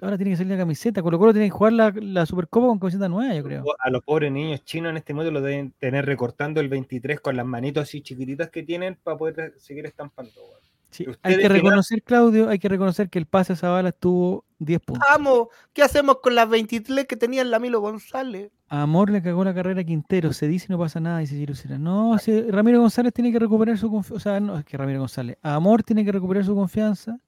ahora 0.00 0.16
tiene 0.16 0.32
que 0.32 0.36
salir 0.36 0.52
la 0.52 0.58
camiseta. 0.58 1.02
Colo 1.02 1.18
Colo 1.18 1.32
tiene 1.32 1.46
que 1.46 1.52
jugar 1.52 1.72
la, 1.72 1.92
la, 1.94 2.26
Supercopa 2.26 2.66
con 2.66 2.78
camiseta 2.78 3.08
nueva, 3.08 3.34
yo 3.34 3.42
creo. 3.42 3.64
A 3.78 3.90
los 3.90 4.02
pobres 4.02 4.30
niños 4.32 4.64
chinos 4.64 4.90
en 4.90 4.98
este 4.98 5.14
momento 5.14 5.32
lo 5.32 5.40
deben 5.40 5.72
tener 5.72 6.06
recortando 6.06 6.60
el 6.60 6.68
23 6.68 7.20
con 7.20 7.36
las 7.36 7.46
manitos 7.46 7.84
así 7.84 8.02
chiquititas 8.02 8.50
que 8.50 8.62
tienen 8.62 8.96
para 9.02 9.16
poder 9.16 9.54
seguir 9.58 9.86
estampando. 9.86 10.32
Hay 11.22 11.38
que 11.38 11.48
reconocer, 11.48 12.02
Claudio, 12.02 12.48
hay 12.48 12.58
que 12.58 12.68
reconocer 12.68 13.08
que 13.08 13.18
el 13.18 13.26
pase 13.26 13.52
a 13.52 13.56
Zavala 13.56 13.90
estuvo 13.90 14.44
10 14.58 14.80
puntos. 14.80 15.08
Vamos, 15.08 15.48
¿qué 15.72 15.82
hacemos 15.82 16.18
con 16.22 16.34
las 16.34 16.48
23 16.48 17.06
que 17.06 17.16
tenía 17.16 17.42
el 17.42 17.50
Lamilo 17.50 17.80
González? 17.80 18.50
A 18.68 18.82
Amor 18.82 19.10
le 19.10 19.22
cagó 19.22 19.44
la 19.44 19.54
carrera 19.54 19.80
a 19.80 19.84
Quintero, 19.84 20.32
se 20.32 20.48
dice 20.48 20.66
y 20.68 20.72
no 20.72 20.78
pasa 20.78 21.00
nada, 21.00 21.18
dice 21.18 21.36
Girusera. 21.36 21.78
No, 21.78 22.16
Ramiro 22.48 22.80
González 22.80 23.12
tiene 23.12 23.32
que 23.32 23.38
recuperar 23.38 23.78
su 23.78 23.90
confianza. 23.90 24.14
O 24.16 24.20
sea, 24.20 24.40
no, 24.40 24.58
es 24.58 24.64
que 24.64 24.76
Ramiro 24.76 25.00
González. 25.00 25.38
Amor 25.42 25.82
tiene 25.82 26.04
que 26.04 26.12
recuperar 26.12 26.44
su 26.44 26.54
confianza 26.54 27.18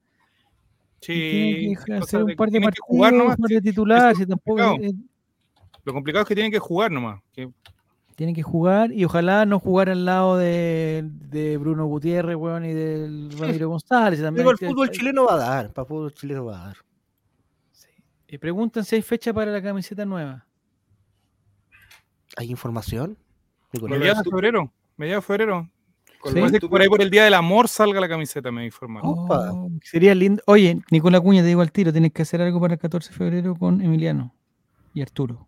Sí, 1.05 1.73
que 1.85 1.93
hacer 1.95 2.23
un 2.23 2.33
par 2.35 2.49
de 2.49 2.61
partidos, 2.61 2.87
jugar 2.87 3.11
nomás, 3.11 3.35
de 3.37 3.59
titular, 3.59 4.15
si 4.15 4.25
tampoco 4.25 4.77
Lo 5.83 5.93
complicado 5.93 6.23
es 6.23 6.29
que 6.29 6.35
tienen 6.35 6.51
que 6.51 6.59
jugar 6.59 6.91
nomás. 6.91 7.21
Que... 7.33 7.49
Tienen 8.15 8.35
que 8.35 8.43
jugar 8.43 8.91
y 8.91 9.05
ojalá 9.05 9.45
no 9.45 9.59
jugar 9.59 9.89
al 9.89 10.05
lado 10.05 10.37
de, 10.37 11.03
de 11.03 11.57
Bruno 11.57 11.85
Gutiérrez, 11.85 12.35
weón, 12.35 12.65
y 12.65 12.73
del 12.73 13.31
Ramiro 13.39 13.69
González. 13.69 14.21
También 14.21 14.47
el 14.47 14.57
fútbol 14.57 14.91
chileno 14.91 15.25
va 15.25 15.33
a 15.33 15.37
dar, 15.37 15.73
para 15.73 15.83
el 15.83 15.87
fútbol 15.87 16.13
chileno 16.13 16.45
va 16.45 16.61
a 16.61 16.65
dar. 16.67 16.77
Sí. 17.71 17.87
Y 18.27 18.37
preguntan 18.37 18.85
si 18.85 18.95
hay 18.95 19.01
fecha 19.01 19.33
para 19.33 19.51
la 19.51 19.61
camiseta 19.61 20.05
nueva. 20.05 20.45
¿Hay 22.37 22.49
información? 22.49 23.17
Mediados 23.81 24.23
de 24.23 24.29
febrero. 24.29 24.71
Mediados 24.97 25.23
de 25.23 25.27
febrero. 25.27 25.69
Por 26.69 26.81
ahí 26.81 26.87
por 26.87 27.01
el 27.01 27.09
Día 27.09 27.25
del 27.25 27.33
Amor 27.33 27.67
salga 27.67 27.99
la 27.99 28.07
camiseta, 28.07 28.49
me 28.49 28.65
informaron. 28.65 29.13
Oh, 29.13 29.69
sería 29.83 30.15
lindo. 30.15 30.41
Oye, 30.45 30.81
Nicolás 30.89 31.19
Cuña, 31.19 31.41
te 31.41 31.47
digo 31.47 31.61
al 31.61 31.71
tiro, 31.71 31.91
tienes 31.91 32.13
que 32.13 32.21
hacer 32.21 32.41
algo 32.41 32.61
para 32.61 32.75
el 32.75 32.79
14 32.79 33.09
de 33.09 33.15
febrero 33.15 33.55
con 33.55 33.81
Emiliano 33.81 34.33
y 34.93 35.01
Arturo. 35.01 35.47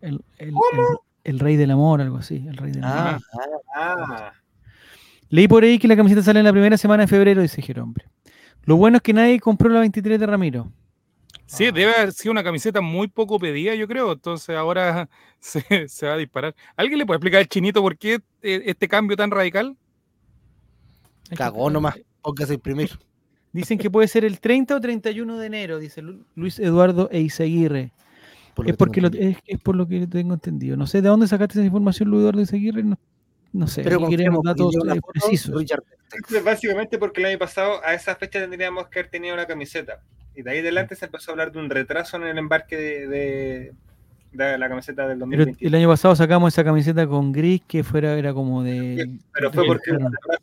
El, 0.00 0.22
rey 1.38 1.56
del 1.56 1.70
amor, 1.70 2.00
algo 2.00 2.18
así. 2.18 2.44
El 2.46 2.56
rey 2.56 2.72
del 2.72 2.84
ah, 2.84 3.18
amor. 3.34 3.60
Ah. 3.74 4.32
Leí 5.28 5.48
por 5.48 5.64
ahí 5.64 5.78
que 5.78 5.88
la 5.88 5.96
camiseta 5.96 6.22
sale 6.22 6.40
en 6.40 6.44
la 6.44 6.52
primera 6.52 6.76
semana 6.76 7.04
de 7.04 7.06
febrero, 7.08 7.42
dice 7.42 7.62
Jerombre. 7.62 8.06
Lo 8.64 8.76
bueno 8.76 8.98
es 8.98 9.02
que 9.02 9.12
nadie 9.12 9.40
compró 9.40 9.68
la 9.68 9.80
23 9.80 10.20
de 10.20 10.26
Ramiro. 10.26 10.70
Sí, 11.46 11.64
debe 11.66 11.94
haber 11.94 12.12
sido 12.12 12.32
una 12.32 12.42
camiseta 12.42 12.80
muy 12.80 13.08
poco 13.08 13.38
pedida, 13.38 13.74
yo 13.74 13.86
creo. 13.86 14.12
Entonces 14.12 14.56
ahora 14.56 15.08
se, 15.40 15.88
se, 15.88 16.06
va 16.06 16.14
a 16.14 16.16
disparar. 16.18 16.54
¿Alguien 16.76 16.98
le 16.98 17.06
puede 17.06 17.16
explicar 17.16 17.40
al 17.40 17.48
chinito 17.48 17.82
por 17.82 17.96
qué 17.98 18.20
eh, 18.42 18.62
este 18.66 18.88
cambio 18.88 19.16
tan 19.16 19.30
radical? 19.30 19.76
Cagó 21.36 21.70
nomás, 21.70 21.98
póngase 22.22 22.54
imprimir. 22.54 22.98
Dicen 23.52 23.78
que 23.78 23.90
puede 23.90 24.08
ser 24.08 24.24
el 24.24 24.40
30 24.40 24.76
o 24.76 24.80
31 24.80 25.38
de 25.38 25.46
enero, 25.46 25.78
dice 25.78 26.02
Luis 26.34 26.58
Eduardo 26.58 27.08
Eizaguirre. 27.12 27.92
Es, 28.66 28.76
porque 28.76 29.00
lo, 29.00 29.08
es, 29.08 29.36
es, 29.46 29.58
por 29.60 29.76
lo 29.76 29.86
que 29.86 30.06
tengo 30.06 30.34
entendido. 30.34 30.76
No 30.76 30.86
sé 30.86 31.02
de 31.02 31.08
dónde 31.08 31.26
sacaste 31.28 31.54
esa 31.54 31.66
información, 31.66 32.08
Luis 32.08 32.20
Eduardo 32.20 32.40
Eizaguirre. 32.40 32.82
No, 32.82 32.98
no 33.54 33.68
sé, 33.68 33.82
Pero 33.82 34.08
queremos 34.08 34.42
datos 34.42 34.74
eh, 34.74 35.00
precisos. 35.12 35.64
Básicamente 36.44 36.98
porque 36.98 37.20
el 37.20 37.28
año 37.28 37.38
pasado 37.38 37.80
a 37.84 37.94
esa 37.94 38.16
fecha 38.16 38.40
tendríamos 38.40 38.88
que 38.88 38.98
haber 38.98 39.10
tenido 39.10 39.34
una 39.34 39.46
camiseta. 39.46 40.00
Y 40.34 40.42
de 40.42 40.50
ahí 40.50 40.58
adelante 40.58 40.96
se 40.96 41.04
empezó 41.04 41.30
a 41.30 41.32
hablar 41.34 41.52
de 41.52 41.60
un 41.60 41.70
retraso 41.70 42.16
en 42.16 42.24
el 42.24 42.36
embarque 42.36 42.76
de, 42.76 43.72
de, 44.32 44.58
la 44.58 44.68
camiseta 44.68 45.06
del 45.06 45.20
2020. 45.20 45.64
el 45.64 45.74
año 45.76 45.88
pasado 45.88 46.16
sacamos 46.16 46.52
esa 46.52 46.64
camiseta 46.64 47.06
con 47.06 47.30
gris 47.30 47.62
que 47.68 47.84
fuera 47.84 48.18
era 48.18 48.34
como 48.34 48.64
de. 48.64 49.18
Pero 49.32 49.52
fue 49.52 49.64
porque 49.66 49.92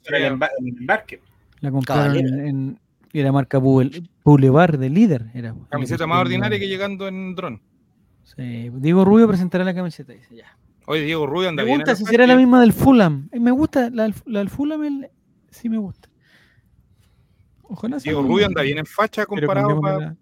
era 0.07 0.17
el, 0.17 0.39
embarque. 0.79 1.19
La 1.59 1.69
compraron 1.69 2.15
en, 2.15 2.79
en, 3.13 3.23
la 3.23 3.31
marca 3.33 3.57
Boulevard 3.57 4.79
de 4.79 4.89
líder. 4.89 5.25
Era, 5.33 5.53
camiseta 5.69 6.07
más 6.07 6.21
ordinaria 6.21 6.57
que 6.57 6.69
llegando 6.69 7.09
en 7.09 7.35
dron. 7.35 7.61
Sí, 8.23 8.69
Diego 8.76 9.06
Rubio 9.06 9.27
presentará 9.27 9.64
la 9.64 9.73
camiseta, 9.73 10.14
dice 10.14 10.35
ya. 10.35 10.57
Oye, 10.85 11.02
Diego 11.02 11.27
Rubio 11.27 11.49
anda 11.49 11.64
bien. 11.64 11.77
Me 11.77 11.84
gusta 11.84 11.95
si 11.95 12.06
será 12.06 12.26
la 12.26 12.35
misma 12.35 12.61
del 12.61 12.73
Fulham. 12.73 13.30
Eh, 13.31 13.39
me 13.39 13.52
gusta, 13.52 13.89
la, 13.89 14.11
la 14.26 14.39
del 14.39 14.49
Fulham 14.49 15.06
sí 15.49 15.69
me 15.69 15.77
gusta. 15.77 16.10
Diego 18.03 18.22
Rubio 18.23 18.45
anda 18.45 18.61
bien 18.61 18.80
en 18.80 18.85
facha 18.85 19.26
comparado 19.26 19.80
para 19.80 20.15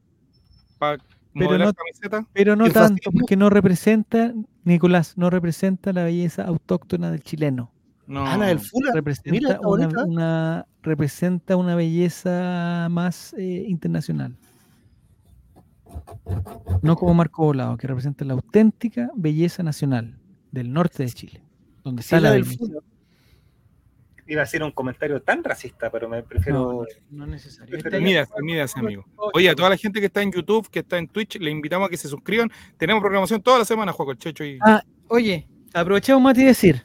pa 0.77 0.97
pero 1.33 1.57
no, 1.57 1.73
camiseta. 1.73 2.25
Pero 2.33 2.55
no 2.55 2.69
tanto, 2.69 3.11
porque 3.11 3.37
no 3.37 3.49
representa, 3.49 4.33
Nicolás, 4.63 5.17
no 5.17 5.29
representa 5.29 5.93
la 5.93 6.03
belleza 6.03 6.43
autóctona 6.43 7.11
del 7.11 7.21
chileno. 7.21 7.71
No. 8.07 8.25
Ana 8.25 8.47
del 8.47 8.59
Fula. 8.59 8.91
Representa, 8.93 9.59
una, 9.61 10.65
representa 10.81 11.55
una 11.55 11.75
belleza 11.75 12.87
más 12.89 13.33
eh, 13.37 13.65
internacional. 13.67 14.35
No 16.81 16.95
como 16.95 17.13
Marco 17.13 17.43
Volado, 17.43 17.77
que 17.77 17.87
representa 17.87 18.25
la 18.25 18.33
auténtica 18.33 19.09
belleza 19.15 19.63
nacional 19.63 20.19
del 20.51 20.71
norte 20.71 21.03
de 21.03 21.09
Chile. 21.09 21.41
Donde 21.83 22.01
está 22.01 22.19
la, 22.19 22.31
del 22.31 22.45
Fula 22.45 22.81
iba 24.29 24.43
a 24.43 24.45
ser 24.45 24.63
un 24.63 24.71
comentario 24.71 25.21
tan 25.21 25.43
racista, 25.43 25.89
pero 25.89 26.07
me 26.07 26.21
prefiero. 26.21 26.85
No, 27.09 27.23
es 27.25 27.29
necesario. 27.29 27.77
Mídase, 28.41 28.79
amigo. 28.79 29.05
Oye, 29.33 29.49
a 29.49 29.55
toda 29.55 29.69
la 29.69 29.77
gente 29.77 29.99
que 29.99 30.05
está 30.05 30.21
en 30.21 30.31
YouTube, 30.31 30.69
que 30.69 30.79
está 30.79 30.97
en 30.97 31.07
Twitch, 31.07 31.39
le 31.39 31.49
invitamos 31.49 31.87
a 31.87 31.89
que 31.89 31.97
se 31.97 32.07
suscriban. 32.07 32.49
Tenemos 32.77 33.01
programación 33.01 33.41
toda 33.41 33.59
la 33.59 33.65
semana, 33.65 33.91
Juego 33.91 34.11
el 34.11 34.19
Checho. 34.19 34.45
Y... 34.45 34.59
Ah, 34.61 34.83
oye, 35.07 35.47
aprovechemos, 35.73 36.21
Mati, 36.21 36.43
decir. 36.43 36.83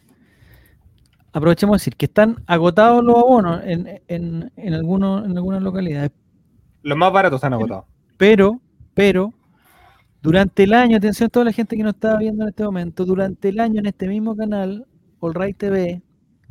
Aprovechemos 1.32 1.80
decir 1.80 1.96
que 1.96 2.06
están 2.06 2.42
agotados 2.46 3.04
los 3.04 3.16
abonos 3.16 3.60
en, 3.64 4.00
en, 4.08 4.50
en, 4.56 4.74
algunos, 4.74 5.26
en 5.26 5.36
algunas 5.36 5.62
localidades. 5.62 6.12
Los 6.82 6.96
más 6.96 7.12
baratos 7.12 7.38
están 7.38 7.52
agotados. 7.52 7.84
Pero, 8.16 8.60
pero, 8.94 9.32
durante 10.22 10.64
el 10.64 10.72
año, 10.72 10.96
atención 10.96 11.26
a 11.26 11.30
toda 11.30 11.44
la 11.46 11.52
gente 11.52 11.76
que 11.76 11.82
nos 11.82 11.94
está 11.94 12.16
viendo 12.16 12.44
en 12.44 12.48
este 12.48 12.64
momento, 12.64 13.04
durante 13.04 13.48
el 13.50 13.60
año 13.60 13.80
en 13.80 13.86
este 13.86 14.08
mismo 14.08 14.36
canal, 14.36 14.86
All 15.20 15.34
Right 15.34 15.56
TV, 15.56 16.02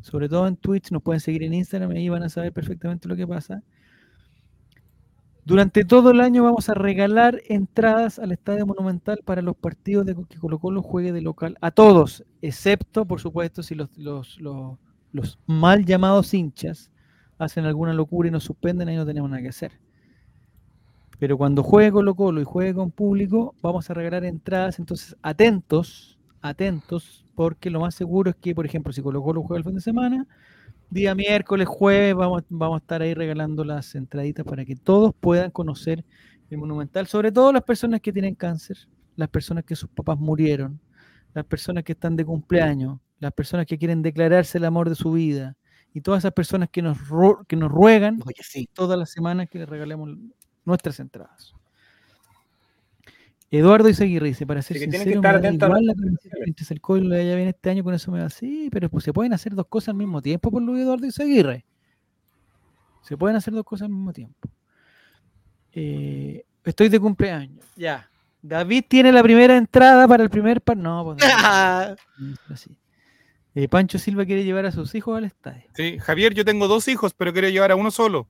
sobre 0.01 0.29
todo 0.29 0.47
en 0.47 0.57
Twitch, 0.57 0.91
nos 0.91 1.01
pueden 1.01 1.21
seguir 1.21 1.43
en 1.43 1.53
Instagram, 1.53 1.91
ahí 1.91 2.09
van 2.09 2.23
a 2.23 2.29
saber 2.29 2.51
perfectamente 2.51 3.07
lo 3.07 3.15
que 3.15 3.25
pasa. 3.25 3.63
Durante 5.45 5.83
todo 5.83 6.11
el 6.11 6.21
año 6.21 6.43
vamos 6.43 6.69
a 6.69 6.73
regalar 6.73 7.41
entradas 7.49 8.17
al 8.17 8.31
Estadio 8.31 8.65
Monumental 8.65 9.19
para 9.25 9.41
los 9.41 9.57
partidos 9.57 10.05
de 10.05 10.15
que 10.15 10.39
Colo 10.39 10.57
Colo 10.57 10.81
juegue 10.81 11.11
de 11.11 11.21
local. 11.21 11.57
A 11.59 11.71
todos, 11.71 12.23
excepto, 12.41 13.05
por 13.05 13.19
supuesto, 13.19 13.61
si 13.61 13.75
los, 13.75 14.39
mal 15.45 15.85
llamados 15.85 16.33
hinchas 16.33 16.91
hacen 17.37 17.65
alguna 17.65 17.93
locura 17.93 18.29
y 18.29 18.31
nos 18.31 18.45
suspenden, 18.45 18.87
ahí 18.87 18.95
no 18.95 19.05
tenemos 19.05 19.29
nada 19.29 19.41
que 19.41 19.49
hacer. 19.49 19.73
Pero 21.19 21.37
cuando 21.37 21.63
juegue 21.63 21.91
Colo 21.91 22.15
Colo 22.15 22.41
y 22.41 22.43
juegue 22.43 22.73
con 22.73 22.91
público, 22.91 23.55
vamos 23.61 23.89
a 23.89 23.93
regalar 23.93 24.25
entradas. 24.25 24.79
Entonces, 24.79 25.15
atentos, 25.21 26.19
atentos, 26.41 27.25
porque 27.35 27.69
lo 27.69 27.79
más 27.79 27.95
seguro 27.95 28.31
es 28.31 28.35
que, 28.35 28.53
por 28.53 28.65
ejemplo, 28.65 28.91
si 28.93 29.01
Colo 29.01 29.21
Colo 29.23 29.43
juega 29.43 29.59
el 29.59 29.63
fin 29.63 29.75
de 29.75 29.81
semana, 29.81 30.27
día 30.89 31.15
miércoles, 31.15 31.67
jueves, 31.67 32.15
vamos, 32.15 32.43
vamos 32.49 32.75
a 32.75 32.83
estar 32.83 33.01
ahí 33.01 33.13
regalando 33.13 33.63
las 33.63 33.95
entraditas 33.95 34.45
para 34.45 34.65
que 34.65 34.75
todos 34.75 35.13
puedan 35.19 35.51
conocer 35.51 36.05
el 36.49 36.57
Monumental, 36.57 37.07
sobre 37.07 37.31
todo 37.31 37.51
las 37.51 37.63
personas 37.63 37.99
que 37.99 38.13
tienen 38.13 38.35
cáncer, 38.35 38.77
las 39.15 39.29
personas 39.29 39.63
que 39.63 39.75
sus 39.75 39.89
papás 39.89 40.19
murieron, 40.19 40.79
las 41.33 41.45
personas 41.45 41.83
que 41.83 41.93
están 41.93 42.15
de 42.15 42.25
cumpleaños, 42.25 42.99
las 43.19 43.33
personas 43.33 43.65
que 43.65 43.77
quieren 43.77 44.01
declararse 44.01 44.57
el 44.57 44.65
amor 44.65 44.89
de 44.89 44.95
su 44.95 45.13
vida 45.13 45.57
y 45.93 46.01
todas 46.01 46.19
esas 46.19 46.33
personas 46.33 46.69
que 46.69 46.81
nos, 46.81 46.97
que 47.47 47.55
nos 47.55 47.71
ruegan 47.71 48.19
todas 48.73 48.99
las 48.99 49.11
semanas 49.11 49.47
que 49.49 49.59
les 49.59 49.69
regalemos 49.69 50.09
nuestras 50.65 50.99
entradas. 50.99 51.53
Eduardo 53.51 53.87
Izaguirre 53.87 54.29
dice, 54.29 54.47
para 54.47 54.63
ser 54.63 54.79
sincero, 54.79 55.03
que 55.03 55.11
estar 55.11 55.69
igual 55.69 55.85
la 55.85 55.93
entre 56.45 56.65
Cerco 56.65 56.97
y 56.97 57.07
ya 57.07 57.35
viene 57.35 57.49
este 57.49 57.69
año, 57.69 57.83
con 57.83 57.93
eso 57.93 58.11
me 58.11 58.19
va 58.19 58.25
así, 58.25 58.69
pero 58.71 58.89
pues 58.89 59.03
se 59.03 59.13
pueden 59.13 59.31
hacer 59.31 59.53
dos 59.53 59.67
cosas 59.67 59.89
al 59.89 59.95
mismo 59.95 60.23
tiempo 60.23 60.49
por 60.49 60.61
Luis 60.63 60.81
Eduardo 60.81 61.05
Izaguirre. 61.05 61.63
Se 63.03 63.15
pueden 63.15 63.37
hacer 63.37 63.53
dos 63.53 63.63
cosas 63.63 63.85
al 63.85 63.91
mismo 63.91 64.11
tiempo. 64.11 64.49
Eh, 65.71 66.43
estoy 66.63 66.89
de 66.89 66.99
cumpleaños, 66.99 67.63
ya. 67.75 68.09
David 68.41 68.85
tiene 68.87 69.11
la 69.11 69.21
primera 69.21 69.55
entrada 69.55 70.07
para 70.07 70.23
el 70.23 70.31
primer 70.31 70.59
par. 70.61 70.77
No, 70.77 71.03
pues 71.03 71.17
no. 71.17 72.37
Eh, 73.55 73.67
Pancho 73.67 73.99
Silva 73.99 74.25
quiere 74.25 74.43
llevar 74.43 74.65
a 74.65 74.71
sus 74.71 74.95
hijos 74.95 75.15
al 75.15 75.25
estadio. 75.25 75.65
Sí, 75.75 75.99
Javier, 75.99 76.33
yo 76.33 76.43
tengo 76.43 76.67
dos 76.67 76.87
hijos, 76.87 77.13
pero 77.13 77.31
quiero 77.33 77.49
llevar 77.49 77.71
a 77.71 77.75
uno 77.75 77.91
solo. 77.91 78.27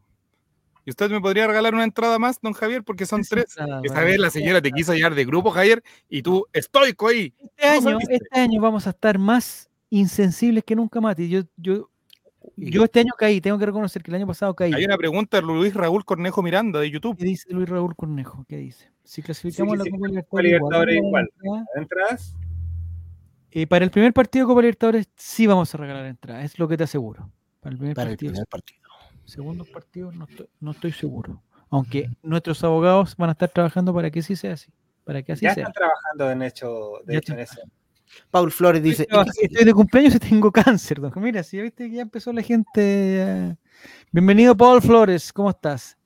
¿Y 0.85 0.89
usted 0.89 1.09
me 1.09 1.21
podría 1.21 1.47
regalar 1.47 1.73
una 1.73 1.85
entrada 1.85 2.19
más, 2.19 2.41
don 2.41 2.53
Javier? 2.53 2.83
Porque 2.83 3.05
son 3.05 3.21
tres. 3.21 3.55
Esta 3.83 4.03
vez 4.03 4.19
la 4.19 4.29
señora 4.29 4.61
te 4.61 4.71
quiso 4.71 4.93
llevar 4.93 5.15
de 5.15 5.23
grupo, 5.23 5.51
Javier, 5.51 5.81
y 6.09 6.21
tú 6.21 6.45
estoico 6.51 7.07
ahí. 7.07 7.33
Este 7.55 7.67
año, 7.67 7.97
este 8.09 8.39
año 8.39 8.61
vamos 8.61 8.85
a 8.87 8.89
estar 8.89 9.17
más 9.17 9.69
insensibles 9.89 10.63
que 10.65 10.75
nunca, 10.75 10.99
Mati. 10.99 11.29
Yo, 11.29 11.41
yo, 11.55 11.89
yo 12.57 12.83
este 12.83 12.99
año 12.99 13.13
caí, 13.17 13.39
tengo 13.39 13.57
que 13.57 13.65
reconocer 13.65 14.03
que 14.03 14.11
el 14.11 14.15
año 14.15 14.27
pasado 14.27 14.53
caí. 14.55 14.73
Hay 14.73 14.83
una 14.83 14.97
pregunta 14.97 15.37
de 15.37 15.43
Luis 15.43 15.73
Raúl 15.73 16.03
Cornejo 16.03 16.43
Miranda 16.43 16.81
de 16.81 16.91
YouTube. 16.91 17.17
¿Qué 17.17 17.25
dice 17.25 17.47
Luis 17.53 17.69
Raúl 17.69 17.95
Cornejo? 17.95 18.45
¿Qué 18.49 18.57
dice? 18.57 18.91
Si 19.05 19.21
clasificamos 19.21 19.77
la 19.77 19.85
Copa 20.23 20.41
Libertadores 20.41 20.97
igual. 20.97 21.29
¿Entradas? 21.77 22.35
Eh, 23.51 23.67
para 23.67 23.85
el 23.85 23.91
primer 23.91 24.11
partido 24.11 24.45
de 24.45 24.49
Copa 24.49 24.61
Libertadores 24.61 25.07
sí 25.15 25.47
vamos 25.47 25.73
a 25.73 25.77
regalar 25.77 26.07
entradas, 26.07 26.43
es 26.43 26.59
lo 26.59 26.67
que 26.67 26.75
te 26.75 26.83
aseguro. 26.83 27.31
Para 27.61 27.73
el 27.73 27.79
primer 27.79 27.95
partido. 27.95 28.31
El 28.31 28.33
primer 28.33 28.47
partido 28.47 28.82
segundos 29.25 29.69
partidos 29.69 30.15
no 30.15 30.25
estoy, 30.25 30.47
no 30.59 30.71
estoy 30.71 30.91
seguro. 30.91 31.41
Aunque 31.69 32.09
nuestros 32.21 32.63
abogados 32.63 33.15
van 33.17 33.29
a 33.29 33.31
estar 33.33 33.49
trabajando 33.49 33.93
para 33.93 34.11
que 34.11 34.21
sí 34.21 34.35
sea 34.35 34.53
así. 34.53 34.71
Para 35.03 35.23
que 35.23 35.33
así 35.33 35.43
ya 35.45 35.53
sea. 35.53 35.63
están 35.63 35.73
trabajando 35.73 36.31
en 36.31 36.41
hecho, 36.43 36.99
de 37.05 37.17
hecho 37.17 37.33
en 37.33 37.39
eso. 37.39 37.61
Paul 38.29 38.51
Flores 38.51 38.83
dice: 38.83 39.07
Estoy 39.41 39.65
de 39.65 39.73
cumpleaños 39.73 40.15
y 40.15 40.19
tengo 40.19 40.51
cáncer. 40.51 40.99
Mira, 41.15 41.43
si 41.43 41.57
ya 41.57 41.63
viste 41.63 41.89
que 41.89 41.95
ya 41.95 42.01
empezó 42.03 42.31
la 42.31 42.41
gente. 42.41 43.57
Bienvenido, 44.11 44.55
Paul 44.55 44.81
Flores, 44.81 45.33
¿cómo 45.33 45.49
estás? 45.49 45.97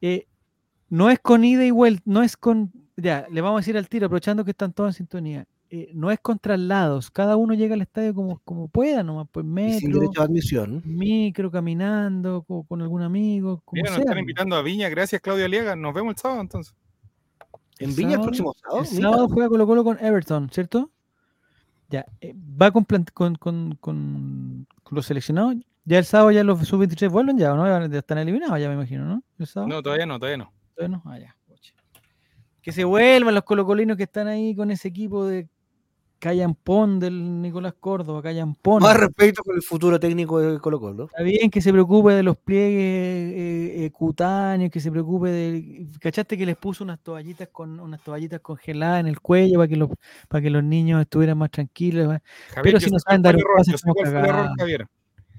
Eh, 0.00 0.26
no 0.88 1.10
es 1.10 1.18
con 1.18 1.44
ida 1.44 1.64
y 1.64 1.70
vuelta, 1.70 2.02
no 2.06 2.22
es 2.22 2.36
con. 2.36 2.72
Ya, 2.96 3.26
le 3.30 3.40
vamos 3.40 3.58
a 3.58 3.60
decir 3.60 3.76
al 3.76 3.88
tiro, 3.88 4.06
aprovechando 4.06 4.44
que 4.44 4.52
están 4.52 4.72
todos 4.72 4.94
en 4.94 4.98
sintonía. 4.98 5.46
Eh, 5.70 5.90
no 5.92 6.10
es 6.10 6.18
contra 6.20 6.56
lados, 6.56 7.10
cada 7.10 7.36
uno 7.36 7.52
llega 7.52 7.74
al 7.74 7.82
estadio 7.82 8.14
como, 8.14 8.38
como 8.38 8.68
pueda, 8.68 9.02
nomás, 9.02 9.28
pues 9.30 9.44
metro, 9.44 10.10
admisión. 10.16 10.80
micro, 10.86 11.50
caminando, 11.50 12.42
con, 12.42 12.80
algún 12.80 13.02
amigo. 13.02 13.60
Como 13.66 13.82
nos 13.82 13.98
están 13.98 14.18
invitando 14.18 14.56
a 14.56 14.62
Viña, 14.62 14.88
gracias 14.88 15.20
Claudia 15.20 15.46
Liega, 15.46 15.76
nos 15.76 15.92
vemos 15.92 16.14
el 16.14 16.18
sábado 16.18 16.40
entonces. 16.40 16.74
¿En 17.80 17.94
Viña 17.94 18.14
el 18.14 18.22
próximo 18.22 18.54
sábado? 18.54 18.80
El 18.80 18.86
sábado 18.86 19.28
juega 19.28 19.50
Colo 19.50 19.66
Colo 19.66 19.84
con 19.84 19.98
Everton, 20.02 20.48
¿cierto? 20.48 20.90
Ya, 21.90 22.06
eh, 22.22 22.34
va 22.34 22.70
con, 22.70 22.86
con, 23.12 23.34
con, 23.34 23.74
con, 23.74 24.66
los 24.90 25.04
seleccionados. 25.04 25.56
Ya 25.84 25.98
el 25.98 26.06
sábado 26.06 26.30
ya 26.30 26.44
los 26.44 26.66
sub-23 26.66 27.10
vuelven 27.10 27.36
ya, 27.36 27.52
¿no? 27.52 27.66
Ya 27.88 27.98
están 27.98 28.16
eliminados 28.16 28.58
ya 28.58 28.68
me 28.68 28.74
imagino, 28.74 29.04
¿no? 29.04 29.22
No, 29.66 29.82
todavía 29.82 30.06
no, 30.06 30.18
todavía 30.18 30.38
no. 30.38 30.52
Todavía 30.74 30.96
no, 30.96 31.10
ah, 31.10 31.18
ya. 31.18 31.36
Que 32.62 32.72
se 32.72 32.84
vuelvan 32.84 33.34
los 33.34 33.44
colocolinos 33.44 33.98
que 33.98 34.02
están 34.04 34.28
ahí 34.28 34.54
con 34.56 34.70
ese 34.70 34.88
equipo 34.88 35.26
de 35.26 35.48
Callampón 36.18 36.98
del 36.98 37.40
Nicolás 37.40 37.74
Córdoba, 37.78 38.22
Callampón. 38.22 38.82
Más 38.82 38.96
respeto 38.96 39.42
con 39.44 39.54
el 39.54 39.62
futuro 39.62 40.00
técnico 40.00 40.40
de 40.40 40.58
Colo 40.58 40.80
Colo. 40.80 41.04
Está 41.04 41.22
bien 41.22 41.50
que 41.50 41.60
se 41.60 41.72
preocupe 41.72 42.12
de 42.12 42.22
los 42.22 42.36
pliegues 42.36 42.80
eh, 42.80 43.84
eh, 43.84 43.90
cutáneos, 43.92 44.70
que 44.70 44.80
se 44.80 44.90
preocupe 44.90 45.30
de. 45.30 45.86
¿Cachaste 46.00 46.36
que 46.36 46.44
les 46.44 46.56
puso 46.56 46.82
unas 46.82 46.98
toallitas 47.00 47.48
con 47.48 47.78
unas 47.78 48.02
toallitas 48.02 48.40
congeladas 48.40 49.00
en 49.00 49.06
el 49.06 49.20
cuello 49.20 49.58
para 49.58 49.68
que 49.68 49.76
los, 49.76 49.90
para 50.28 50.42
que 50.42 50.50
los 50.50 50.64
niños 50.64 51.00
estuvieran 51.00 51.38
más 51.38 51.50
tranquilos? 51.50 52.18
Pero 52.62 52.80
si 52.80 52.90
no 52.90 52.98
saben 52.98 53.22
dar 53.22 53.36
un 53.36 54.56
Javier. 54.58 54.86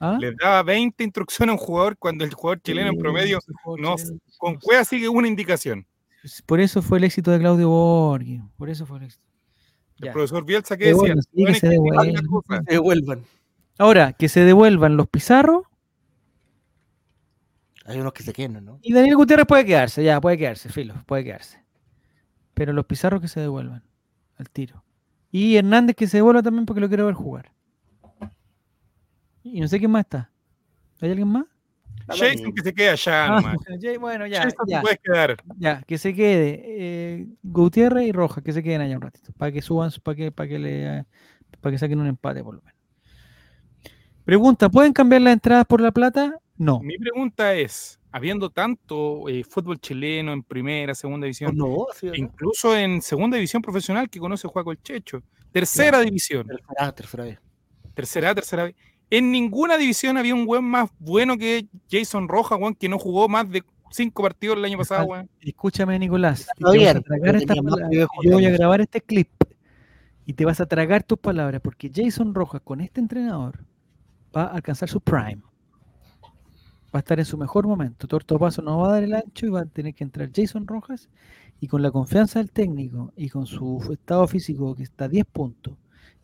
¿Ah? 0.01 0.17
Les 0.17 0.33
daba 0.37 0.63
20 0.63 1.03
instrucciones 1.03 1.51
a 1.51 1.59
un 1.59 1.59
jugador 1.59 1.97
cuando 1.97 2.23
el 2.23 2.33
jugador 2.33 2.61
chileno 2.61 2.89
en 2.89 2.97
promedio 2.97 3.39
no, 3.77 3.97
con 4.37 4.55
cueva 4.55 4.85
sigue 4.85 5.09
una 5.09 5.27
indicación. 5.27 5.85
Por 6.45 6.61
eso 6.61 6.81
fue 6.81 6.99
el 6.99 7.03
éxito 7.03 7.31
de 7.31 7.39
Claudio 7.39 7.67
Borghi. 7.67 8.41
Por 8.57 8.69
eso 8.69 8.85
fue 8.85 8.99
el 8.99 9.03
éxito. 9.05 9.28
El 10.01 10.11
profesor 10.11 10.45
Bielsa, 10.45 10.77
¿qué 10.77 10.93
decía? 10.93 11.15
que 11.33 11.55
se 11.55 11.67
devuelvan. 12.67 13.23
Ahora, 13.77 14.13
que 14.13 14.29
se 14.29 14.41
devuelvan 14.41 14.97
los 14.97 15.07
Pizarros. 15.07 15.63
Hay 17.85 17.99
unos 17.99 18.13
que 18.13 18.23
se 18.23 18.33
quedan, 18.33 18.63
¿no? 18.63 18.79
Y 18.81 18.93
Daniel 18.93 19.15
Gutiérrez 19.15 19.47
puede 19.47 19.65
quedarse, 19.65 20.03
ya, 20.03 20.21
puede 20.21 20.37
quedarse, 20.37 20.69
filo, 20.69 20.93
puede 21.05 21.23
quedarse. 21.23 21.63
Pero 22.53 22.71
los 22.73 22.85
Pizarros 22.85 23.21
que 23.21 23.27
se 23.27 23.39
devuelvan 23.39 23.83
al 24.37 24.49
tiro. 24.49 24.83
Y 25.31 25.55
Hernández 25.55 25.95
que 25.95 26.07
se 26.07 26.17
devuelva 26.17 26.43
también 26.43 26.65
porque 26.65 26.81
lo 26.81 26.87
quiero 26.87 27.05
ver 27.05 27.15
jugar. 27.15 27.51
Y 29.43 29.59
no 29.59 29.67
sé 29.67 29.79
quién 29.79 29.91
más 29.91 30.01
está. 30.01 30.31
¿Hay 31.01 31.09
alguien 31.09 31.27
más? 31.29 31.45
Jason 32.09 32.53
que 32.53 32.61
se 32.61 32.73
quede 32.73 32.89
allá 32.89 33.25
ah, 33.25 33.41
nomás. 33.41 33.57
bueno, 33.99 34.27
ya. 34.27 34.47
ya, 34.67 34.83
quedar. 35.03 35.37
Ya, 35.57 35.81
que 35.83 35.97
se 35.97 36.13
quede. 36.13 36.63
Eh, 36.65 37.27
Gutiérrez 37.43 38.07
y 38.07 38.11
Rojas, 38.11 38.43
que 38.43 38.53
se 38.53 38.63
queden 38.63 38.81
allá 38.81 38.95
un 38.95 39.01
ratito. 39.01 39.31
Para 39.37 39.51
que 39.51 39.61
suban, 39.61 39.91
para 40.03 40.15
que, 40.15 40.31
para 40.31 40.49
que 40.49 40.59
le 40.59 41.05
para 41.61 41.73
que 41.73 41.79
saquen 41.79 41.99
un 41.99 42.07
empate 42.07 42.43
por 42.43 42.55
lo 42.55 42.61
menos. 42.61 42.79
Pregunta, 44.23 44.69
¿pueden 44.69 44.93
cambiar 44.93 45.21
las 45.23 45.33
entradas 45.33 45.65
por 45.65 45.81
la 45.81 45.91
plata? 45.91 46.37
No. 46.57 46.79
Mi 46.81 46.97
pregunta 46.97 47.55
es, 47.55 47.99
habiendo 48.11 48.49
tanto 48.49 49.27
eh, 49.27 49.43
fútbol 49.43 49.79
chileno 49.79 50.33
en 50.33 50.43
primera, 50.43 50.93
segunda 50.93 51.25
división, 51.25 51.55
no, 51.55 51.87
incluso 52.13 52.77
en 52.77 53.01
segunda 53.01 53.37
división 53.37 53.61
profesional 53.61 54.09
que 54.09 54.19
conoce 54.19 54.47
Juaco 54.47 54.71
el 54.71 54.81
Checho, 54.81 55.23
tercera 55.51 56.01
división. 56.01 56.45
Tercera, 56.47 56.91
tercera 56.91 57.23
vez. 57.23 57.39
Tercera, 57.93 58.35
tercera 58.35 58.63
vez. 58.65 58.75
En 59.09 59.31
ninguna 59.31 59.77
división 59.77 60.17
había 60.17 60.35
un 60.35 60.45
buen 60.45 60.63
más 60.63 60.89
bueno 60.99 61.37
que 61.37 61.67
Jason 61.89 62.27
Roja, 62.27 62.55
weón, 62.55 62.75
que 62.75 62.89
no 62.89 62.99
jugó 62.99 63.27
más 63.27 63.49
de 63.49 63.63
cinco 63.91 64.23
partidos 64.23 64.57
el 64.57 64.65
año 64.65 64.77
pasado, 64.77 65.05
weón. 65.05 65.29
Escúchame, 65.41 65.97
Nicolás. 65.97 66.47
yo 66.59 68.31
voy 68.31 68.45
a 68.45 68.51
grabar 68.51 68.81
este 68.81 69.01
clip 69.01 69.29
y 70.25 70.33
te 70.33 70.45
vas 70.45 70.61
a 70.61 70.67
tragar 70.67 71.03
tus 71.03 71.17
palabras, 71.17 71.59
porque 71.59 71.91
Jason 71.93 72.35
Rojas 72.35 72.61
con 72.63 72.81
este 72.81 73.01
entrenador 73.01 73.65
va 74.35 74.43
a 74.43 74.53
alcanzar 74.53 74.87
su 74.87 75.01
prime. 75.01 75.41
Va 76.93 76.97
a 76.97 76.99
estar 76.99 77.17
en 77.17 77.25
su 77.25 77.37
mejor 77.37 77.67
momento. 77.67 78.07
Torto 78.07 78.37
Paso 78.37 78.61
no 78.61 78.79
va 78.79 78.89
a 78.89 78.91
dar 78.93 79.03
el 79.03 79.13
ancho 79.15 79.47
y 79.47 79.49
va 79.49 79.61
a 79.61 79.65
tener 79.65 79.95
que 79.95 80.03
entrar 80.03 80.29
Jason 80.33 80.67
Rojas 80.67 81.09
y 81.59 81.67
con 81.67 81.81
la 81.81 81.89
confianza 81.91 82.39
del 82.39 82.51
técnico 82.51 83.11
y 83.15 83.29
con 83.29 83.47
su 83.47 83.79
estado 83.91 84.27
físico 84.27 84.75
que 84.75 84.83
está 84.83 85.05
a 85.05 85.07
10 85.07 85.25
puntos 85.25 85.73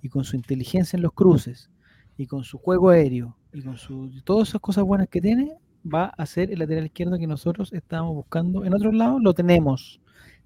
y 0.01 0.09
con 0.09 0.23
su 0.23 0.35
inteligencia 0.35 0.97
en 0.97 1.03
los 1.03 1.13
cruces 1.13 1.69
y 2.17 2.27
con 2.27 2.43
su 2.43 2.57
juego 2.57 2.89
aéreo 2.89 3.35
y 3.53 3.61
con 3.61 3.77
su, 3.77 4.11
todas 4.23 4.49
esas 4.49 4.61
cosas 4.61 4.83
buenas 4.83 5.07
que 5.07 5.21
tiene, 5.21 5.57
va 5.85 6.05
a 6.17 6.25
ser 6.25 6.51
el 6.51 6.59
lateral 6.59 6.85
izquierdo 6.85 7.17
que 7.17 7.27
nosotros 7.27 7.71
estábamos 7.73 8.15
buscando. 8.15 8.65
En 8.65 8.73
otro 8.73 8.91
lado 8.91 9.19
lo 9.19 9.33
tenemos, 9.33 10.01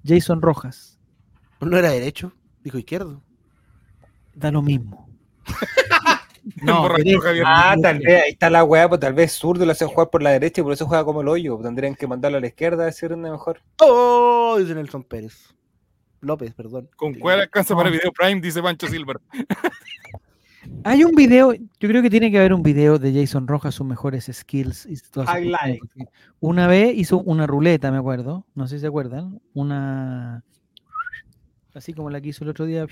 Jason 0.06 0.42
Rojas. 0.42 1.00
¿No 1.62 1.78
era 1.78 1.90
derecho? 1.90 2.34
Dijo 2.64 2.78
izquierdo. 2.78 3.22
Da 4.34 4.52
lo 4.52 4.62
mismo. 4.62 5.10
no, 6.62 6.88
ah, 7.46 7.76
tal 7.82 8.00
vez, 8.00 8.24
ahí 8.24 8.32
está 8.32 8.50
la 8.50 8.64
weá, 8.64 8.88
pues 8.88 9.02
tal 9.02 9.14
vez 9.14 9.32
zurdo 9.34 9.66
lo 9.66 9.72
hace 9.72 9.86
jugar 9.86 10.10
por 10.10 10.22
la 10.22 10.32
derecha 10.32 10.62
y 10.62 10.64
por 10.64 10.74
eso 10.74 10.86
juega 10.86 11.04
como 11.04 11.22
el 11.22 11.28
hoyo. 11.28 11.58
Tendrían 11.62 11.96
que 11.96 12.08
mandarlo 12.08 12.38
a 12.38 12.42
la 12.42 12.48
izquierda 12.48 12.84
a 12.84 12.88
decir 12.88 13.12
una 13.12 13.32
mejor. 13.32 13.62
¡Oh! 13.82 14.56
Dice 14.60 14.76
Nelson 14.76 15.04
Pérez. 15.04 15.56
López, 16.22 16.54
perdón. 16.54 16.90
¿Con 16.96 17.14
cuál 17.16 17.42
alcanza 17.42 17.76
para 17.76 17.90
Video 17.90 18.12
Prime? 18.12 18.42
Dice 18.42 18.62
Pancho 18.62 18.88
Silver. 18.88 19.20
Hay 20.84 21.04
un 21.04 21.16
video, 21.16 21.54
yo 21.54 21.90
creo 21.90 22.02
que 22.02 22.10
tiene 22.10 22.32
que 22.32 22.38
haber 22.38 22.54
un 22.54 22.64
video 22.64 23.00
de 23.00 23.14
Jason 23.14 23.48
Rojas, 23.48 23.76
sus 23.76 23.88
mejores 23.88 24.30
skills. 24.32 24.86
Y 24.86 24.98
Highlight. 25.16 25.82
Una 26.40 26.68
vez 26.68 26.96
hizo 26.98 27.20
una 27.20 27.48
ruleta, 27.48 27.92
me 27.92 27.98
acuerdo, 27.98 28.46
no 28.56 28.68
sé 28.68 28.76
si 28.76 28.82
se 28.82 28.88
acuerdan, 28.88 29.42
una 29.54 30.44
así 31.74 31.94
como 31.94 32.10
la 32.10 32.20
que 32.22 32.30
hizo 32.30 32.44
el 32.44 32.50
otro 32.50 32.66
día, 32.66 32.86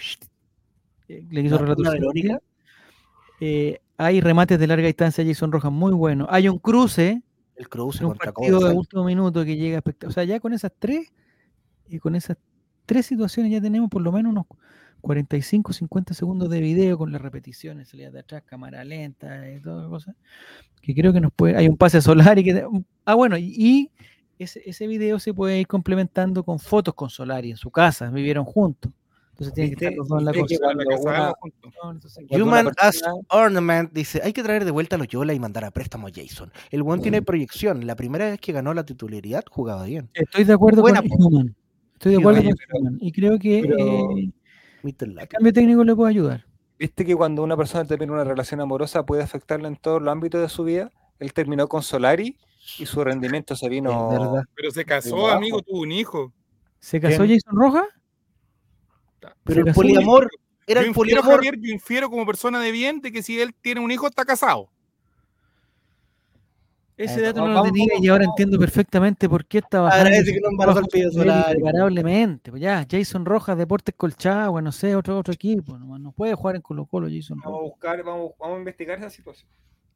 eh, 1.08 1.26
le 1.30 1.44
quiso 1.44 1.58
relato 1.58 1.84
verónica. 1.84 2.42
Eh, 3.40 3.80
hay 3.98 4.22
remates 4.22 4.60
de 4.60 4.68
larga 4.68 4.88
distancia 4.88 5.26
Jason 5.26 5.52
Rojas 5.52 5.72
muy 5.72 5.94
bueno. 5.94 6.28
Hay 6.30 6.48
un 6.48 6.60
cruce, 6.60 7.22
el 7.56 7.70
cruce 7.70 8.06
un 8.06 8.16
partido 8.16 8.60
de 8.60 8.74
último 8.74 9.04
minuto 9.04 9.44
que 9.44 9.56
llega 9.56 9.82
O 10.06 10.12
sea, 10.12 10.24
ya 10.24 10.40
con 10.40 10.54
esas 10.54 10.72
tres, 10.78 11.12
y 11.88 12.00
con 12.00 12.16
esas 12.16 12.38
tres 12.86 13.06
situaciones 13.06 13.52
ya 13.52 13.62
tenemos 13.62 13.90
por 13.90 14.02
lo 14.02 14.12
menos 14.12 14.32
unos 14.32 14.46
45, 15.02 15.74
50 15.74 16.14
segundos 16.14 16.50
de 16.50 16.60
video 16.60 16.98
con 16.98 17.12
las 17.12 17.22
repeticiones, 17.22 17.90
salida 17.90 18.12
de 18.12 18.20
atrás, 18.20 18.44
cámara 18.46 18.84
lenta 18.84 19.50
y 19.52 19.62
todas 19.62 19.88
cosas. 19.90 20.16
Que 20.82 20.94
creo 20.94 21.14
que 21.14 21.22
nos 21.22 21.34
puede. 21.34 21.56
Hay 21.56 21.68
un 21.68 21.78
pase 21.78 22.02
solar 22.02 22.40
y 22.40 22.44
que. 22.44 22.66
Ah, 23.06 23.16
bueno, 23.16 23.38
y, 23.38 23.92
ese, 24.40 24.62
ese, 24.66 24.88
video 24.88 25.20
se 25.20 25.34
puede 25.34 25.60
ir 25.60 25.68
complementando 25.68 26.44
con 26.44 26.60
fotos 26.60 26.94
con 26.94 27.10
Solari 27.10 27.52
en 27.52 27.58
su 27.58 27.72
casa, 27.72 28.10
vivieron 28.10 28.46
juntos. 28.46 28.92
Entonces 29.38 29.54
tienen 29.54 29.76
que 29.76 29.86
estar 29.86 29.98
los 29.98 30.08
dos 30.08 30.20
en 30.20 30.26
la 30.26 30.34
cosa. 30.34 31.34
Human 32.32 32.72
as 32.80 33.04
Ornament 33.30 33.92
dice: 33.94 34.20
hay 34.24 34.34
que 34.34 34.42
traer 34.42 34.66
de 34.66 34.72
vuelta 34.72 34.96
a 34.96 35.00
los 35.00 35.08
Yola 35.08 35.32
y 35.36 35.40
mandar 35.40 35.64
a 35.64 35.70
préstamo 35.70 36.08
a 36.08 36.12
Jason. 36.14 36.52
El 36.72 36.82
buen 36.82 37.02
tiene 37.02 37.22
proyección. 37.22 37.86
La 37.86 37.96
primera 37.96 38.26
vez 38.26 38.40
que 38.40 38.52
ganó 38.52 38.74
la 38.74 38.84
titularidad 38.84 39.44
jugaba 39.48 39.86
bien. 39.86 40.10
Estoy 40.16 40.44
de 40.44 40.54
acuerdo 40.54 40.82
con 40.82 40.98
Human. 40.98 41.56
Estoy 41.94 42.14
de 42.14 42.18
acuerdo 42.18 42.42
con 42.42 42.82
Human. 42.82 42.98
Y 43.00 43.12
creo 43.12 43.38
que. 43.38 43.60
Eh, 43.60 44.32
el 44.84 45.28
cambio 45.28 45.54
técnico 45.54 45.84
le 45.84 45.96
puede 45.96 46.12
ayudar. 46.12 46.46
¿Viste 46.80 47.06
que 47.06 47.16
cuando 47.16 47.44
una 47.44 47.58
persona 47.58 47.86
termina 47.86 48.14
una 48.14 48.24
relación 48.24 48.62
amorosa 48.62 49.06
puede 49.06 49.24
afectarla 49.24 49.68
en 49.68 49.78
todos 49.78 50.02
los 50.02 50.12
ámbitos 50.12 50.42
de 50.42 50.50
su 50.50 50.64
vida? 50.64 50.92
Él 51.20 51.34
terminó 51.34 51.68
con 51.68 51.82
Solari 51.82 52.38
y 52.78 52.86
su 52.86 53.04
rendimiento 53.04 53.56
se 53.56 53.68
vino. 53.70 54.44
Pero 54.56 54.72
se 54.72 54.86
casó, 54.86 55.28
amigo, 55.30 55.62
tuvo 55.62 55.82
un 55.82 55.92
hijo. 55.92 56.34
¿Se 56.80 57.00
casó 57.02 57.24
Jason 57.24 57.56
Roja? 57.56 57.88
Pero 59.44 59.66
el 59.66 59.74
poliamor. 59.74 60.30
Era 60.68 60.82
el 60.82 60.94
poliamor. 60.94 61.36
Javier, 61.36 61.58
yo 61.60 61.72
infiero 61.72 62.10
como 62.10 62.26
persona 62.26 62.60
de 62.60 62.72
bien 62.72 63.02
de 63.02 63.12
que 63.12 63.24
si 63.24 63.40
él 63.40 63.56
tiene 63.56 63.82
un 63.82 63.90
hijo 63.90 64.06
está 64.06 64.26
casado. 64.26 64.70
Ese 66.98 67.22
dato 67.22 67.48
no 67.48 67.54
lo 67.54 67.64
tenía 67.64 67.94
y 68.02 68.08
ahora 68.08 68.26
entiendo 68.26 68.58
perfectamente 68.58 69.30
por 69.30 69.46
qué 69.46 69.60
estaba 69.60 69.90
Agradece 69.90 70.34
que 70.34 70.42
no 70.42 70.50
embarazó 70.50 70.80
el 70.80 72.42
Pues 72.42 72.62
ya, 72.62 72.86
Jason 72.90 73.24
Rojas, 73.24 73.56
Deportes 73.58 73.94
Colchagua, 73.96 74.62
no 74.64 74.72
sé, 74.72 74.96
otro, 74.96 75.20
otro 75.20 75.34
equipo. 75.34 75.78
No, 75.78 76.00
no 76.00 76.12
puede 76.12 76.34
jugar 76.34 76.56
en 76.56 76.64
Colo 76.64 76.86
Colo, 76.86 77.08
Jason 77.08 77.40
Vamos 77.44 77.60
a 77.60 77.64
buscar, 77.64 78.04
vamos, 78.04 78.32
vamos 78.40 78.56
a 78.56 78.60
investigar 78.60 78.98
esa 78.98 79.12
situación. 79.12 79.48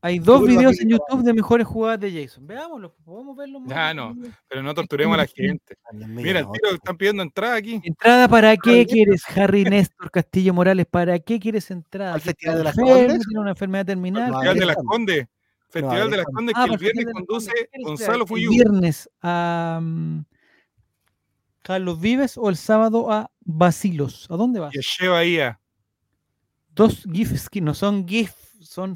Hay 0.04 0.18
dos 0.18 0.48
videos 0.48 0.80
en 0.80 0.90
YouTube 0.90 1.24
de 1.24 1.32
mejores 1.32 1.68
jugadas 1.68 2.00
de 2.00 2.24
Jason. 2.24 2.48
Veámoslo, 2.48 2.96
podemos 3.06 3.38
verlo. 3.38 3.62
Ah, 3.70 3.94
no, 3.94 4.16
pero 4.48 4.64
no 4.64 4.74
torturemos 4.74 5.14
a 5.14 5.18
la 5.18 5.28
gente. 5.28 5.78
Mira, 5.94 6.40
el 6.40 6.50
tiro 6.52 6.72
están 6.74 6.98
pidiendo 6.98 7.22
entrada 7.22 7.56
aquí. 7.56 7.80
¿Entrada 7.84 8.28
para 8.28 8.58
qué 8.58 8.86
quieres, 8.88 9.24
Harry 9.36 9.64
Néstor 9.64 10.10
Castillo 10.10 10.56
Morales? 10.56 10.88
¿Para 10.88 11.20
qué 11.20 11.40
quieres 11.40 11.70
entrada? 11.70 12.16
¿Al 12.16 12.22
Festival 12.22 12.58
de 12.58 12.64
las 12.64 12.76
Condes? 12.76 13.20
¿Tiene 13.28 13.40
una 13.40 13.52
enfermedad 13.52 13.86
terminal? 13.86 14.32
Festival 14.32 14.58
de 14.60 14.66
las 14.66 14.76
Condes. 14.78 15.28
Festival 15.72 16.12
de 16.12 16.18
las 16.18 16.26
Condes 16.26 16.56
que 16.56 16.72
el 16.72 16.78
viernes 16.78 17.06
conduce 17.14 17.52
Gonzalo 17.82 18.28
Fuyú. 18.28 18.52
¿El 18.52 18.58
viernes 18.58 19.10
a 19.22 19.82
Carlos 21.62 22.00
Vives 22.00 22.38
o 22.38 22.50
el 22.50 22.58
sábado 22.58 23.12
a 23.12 23.32
Basilos? 23.40 24.28
¿A 24.30 24.36
dónde 24.36 24.60
vas? 24.60 24.76
Y 24.76 24.82
lleva 25.00 25.20
ahí 25.20 25.40
a... 25.40 25.60
Dos 26.74 27.04
GIFs 27.12 27.50
que 27.50 27.62
no 27.62 27.74
son 27.74 28.08
GIFs, 28.08 28.58
son 28.62 28.96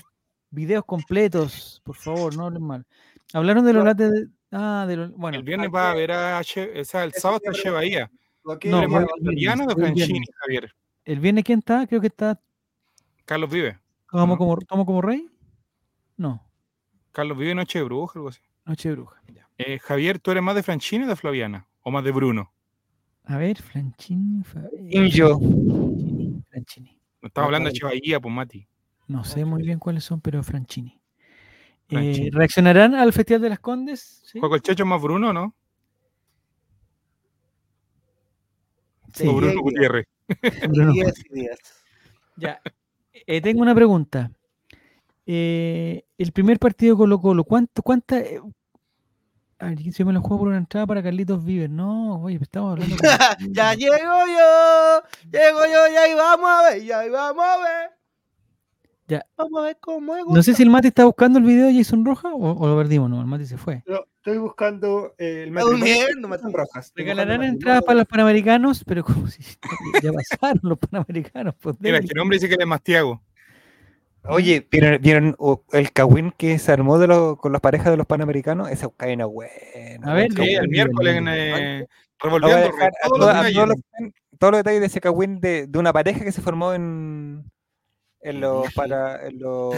videos 0.50 0.86
completos, 0.86 1.82
por 1.84 1.96
favor, 1.96 2.36
no 2.36 2.46
hablen 2.46 2.64
mal. 2.64 2.86
Hablaron 3.34 3.66
de 3.66 3.74
los 3.74 3.84
lates 3.84 4.12
de. 4.12 4.28
Ah, 4.52 4.86
de 4.88 4.96
los. 4.96 5.12
Bueno. 5.12 5.38
El 5.38 5.44
viernes 5.44 5.70
va 5.74 5.92
a 5.92 5.96
ver 5.96 6.12
a. 6.12 6.40
o 6.40 6.44
sea, 6.86 7.04
el 7.04 7.14
sábado 7.14 7.42
está 7.44 7.52
Che 7.52 7.70
Bahía. 7.70 8.10
No, 8.44 8.54
el 8.54 9.08
italiano 9.22 9.66
de 9.66 9.76
Franchini, 9.76 10.26
Javier. 10.40 10.74
¿El 11.04 11.20
viernes 11.20 11.44
quién 11.44 11.60
está? 11.60 11.86
Creo 11.88 12.00
que 12.00 12.08
está. 12.08 12.40
Carlos 13.26 13.50
Vive. 13.50 13.80
¿Tomo, 14.10 14.38
como, 14.38 14.58
¿tomo 14.58 14.86
como 14.86 15.02
rey? 15.02 15.28
No. 16.16 16.48
Carlos 17.16 17.38
Vive, 17.38 17.56
Noche 17.56 17.80
de 17.80 17.86
Bruja, 17.86 18.20
algo 18.20 18.28
así. 18.28 18.42
Noche 18.66 18.90
de 18.90 18.96
Bruja. 18.96 19.22
Eh, 19.58 19.80
Javier, 19.80 20.20
¿tú 20.20 20.32
eres 20.32 20.44
más 20.44 20.54
de 20.54 20.64
Franchini 20.64 21.06
o 21.06 21.08
de 21.08 21.16
Flaviana? 21.16 21.66
¿O 21.82 21.90
más 21.90 22.04
de 22.04 22.12
Bruno? 22.12 22.52
A 23.24 23.38
ver, 23.38 23.62
Franchini. 23.62 24.44
Injo. 24.90 25.40
Franchini. 26.50 27.00
Estaba 27.22 27.46
hablando 27.46 27.70
de 27.70 27.74
Che 27.74 27.86
Bahía, 27.86 28.20
pues 28.20 28.34
Mati. 28.34 28.68
No 29.08 29.24
sé 29.24 29.46
muy 29.46 29.64
bien 29.64 29.80
cuáles 29.80 30.04
son, 30.04 30.20
pero 30.20 30.44
Franchini. 30.44 31.00
Eh, 31.88 32.30
¿Reaccionarán 32.34 32.96
al 32.96 33.14
Festival 33.14 33.44
de 33.44 33.50
las 33.50 33.60
Condes? 33.60 34.22
¿Sí? 34.26 34.38
¿Juego 34.42 34.56
el 34.56 34.62
Checho 34.62 34.86
más 34.86 35.02
Bruno, 35.02 35.32
no? 35.32 35.56
Sí, 39.14 39.26
o 39.26 39.34
Bruno 39.34 39.62
Gutiérrez. 39.62 40.06
Bruno. 40.68 40.94
Ya. 42.36 42.60
Eh, 43.14 43.40
tengo 43.40 43.62
una 43.62 43.74
pregunta. 43.74 44.30
Eh, 45.26 46.06
el 46.18 46.32
primer 46.32 46.60
partido 46.60 46.98
Colo 46.98 47.20
Colo, 47.20 47.44
¿cuánto, 47.44 47.82
cuánta, 47.82 48.22
a 49.58 49.70
ver, 49.70 49.94
si 49.94 50.04
me 50.04 50.12
lo 50.12 50.22
juego 50.22 50.40
por 50.40 50.48
una 50.50 50.58
entrada 50.58 50.86
para 50.86 51.02
Carlitos 51.02 51.44
Vives. 51.44 51.70
No, 51.70 52.22
oye, 52.22 52.38
estamos 52.42 52.74
hablando. 52.74 52.96
ya 53.52 53.74
llego 53.74 53.96
yo, 53.96 55.04
llego 55.32 55.60
yo, 55.66 55.94
ya 55.94 56.04
ahí 56.04 56.14
vamos 56.14 56.50
a 56.50 56.70
ver, 56.70 56.84
ya 56.84 57.00
ahí 57.00 57.10
vamos 57.10 57.46
a 57.46 57.58
ver. 57.58 57.90
Ya. 59.08 59.26
Vamos 59.38 59.62
a 59.62 59.66
ver 59.68 59.78
cómo 59.80 60.16
es. 60.16 60.26
No 60.26 60.42
sé 60.44 60.56
si 60.56 60.64
el 60.64 60.70
Mati 60.72 60.88
está 60.88 61.06
buscando 61.06 61.38
el 61.40 61.46
video 61.46 61.68
de 61.68 61.76
Jason 61.76 62.04
Rojas 62.04 62.32
o, 62.36 62.68
lo 62.68 62.78
perdimos, 62.78 63.10
no, 63.10 63.22
el 63.22 63.28
Mati 63.28 63.46
se 63.46 63.56
fue. 63.56 63.84
estoy 64.18 64.40
buscando 64.40 65.14
eh, 65.18 65.44
el 65.44 65.52
matrimonio 65.52 65.96
de 66.06 66.52
Rojas. 66.52 66.92
Regalarán 66.96 67.44
entradas 67.44 67.84
para 67.84 68.00
los 68.00 68.08
panamericanos, 68.08 68.84
pero 68.84 69.04
como 69.06 69.28
si 69.28 69.42
ya 70.02 70.12
pasaron 70.12 70.60
los 70.64 70.80
panamericanos. 70.80 71.56
Pues, 71.62 71.76
Mira, 71.80 72.02
que 72.02 72.08
el 72.12 72.20
hombre 72.20 72.38
dice 72.38 72.50
que 72.50 72.56
es 72.60 72.68
Mastiago. 72.68 73.22
Oye, 74.28 74.68
¿vieron, 74.72 75.36
el 75.72 75.92
Kawin 75.92 76.32
que 76.38 76.58
se 76.60 76.72
armó 76.72 76.98
de 76.98 77.08
con 77.38 77.52
las 77.52 77.62
parejas 77.62 77.92
de 77.92 77.98
los 77.98 78.06
panamericanos? 78.08 78.70
Esa 78.70 78.90
cadena 78.90 79.26
buena. 79.26 80.12
A 80.12 80.14
ver, 80.14 80.32
sí, 80.34 80.54
el 80.54 80.68
miércoles 80.70 81.16
en, 81.18 81.28
eh, 81.28 81.86
revolviendo 82.20 82.72
todos, 84.38 84.52
los 84.52 84.60
detalles 84.60 84.82
de 84.82 84.88
ese 84.88 85.02
Kawin 85.02 85.40
de, 85.40 85.68
de 85.68 85.80
una 85.80 85.94
pareja 85.94 86.24
que 86.24 86.32
se 86.32 86.42
formó 86.42 86.74
en, 86.74 87.46
en 88.26 88.42
los 88.42 88.74
para 88.74 89.26
en 89.28 89.40
los, 89.40 89.76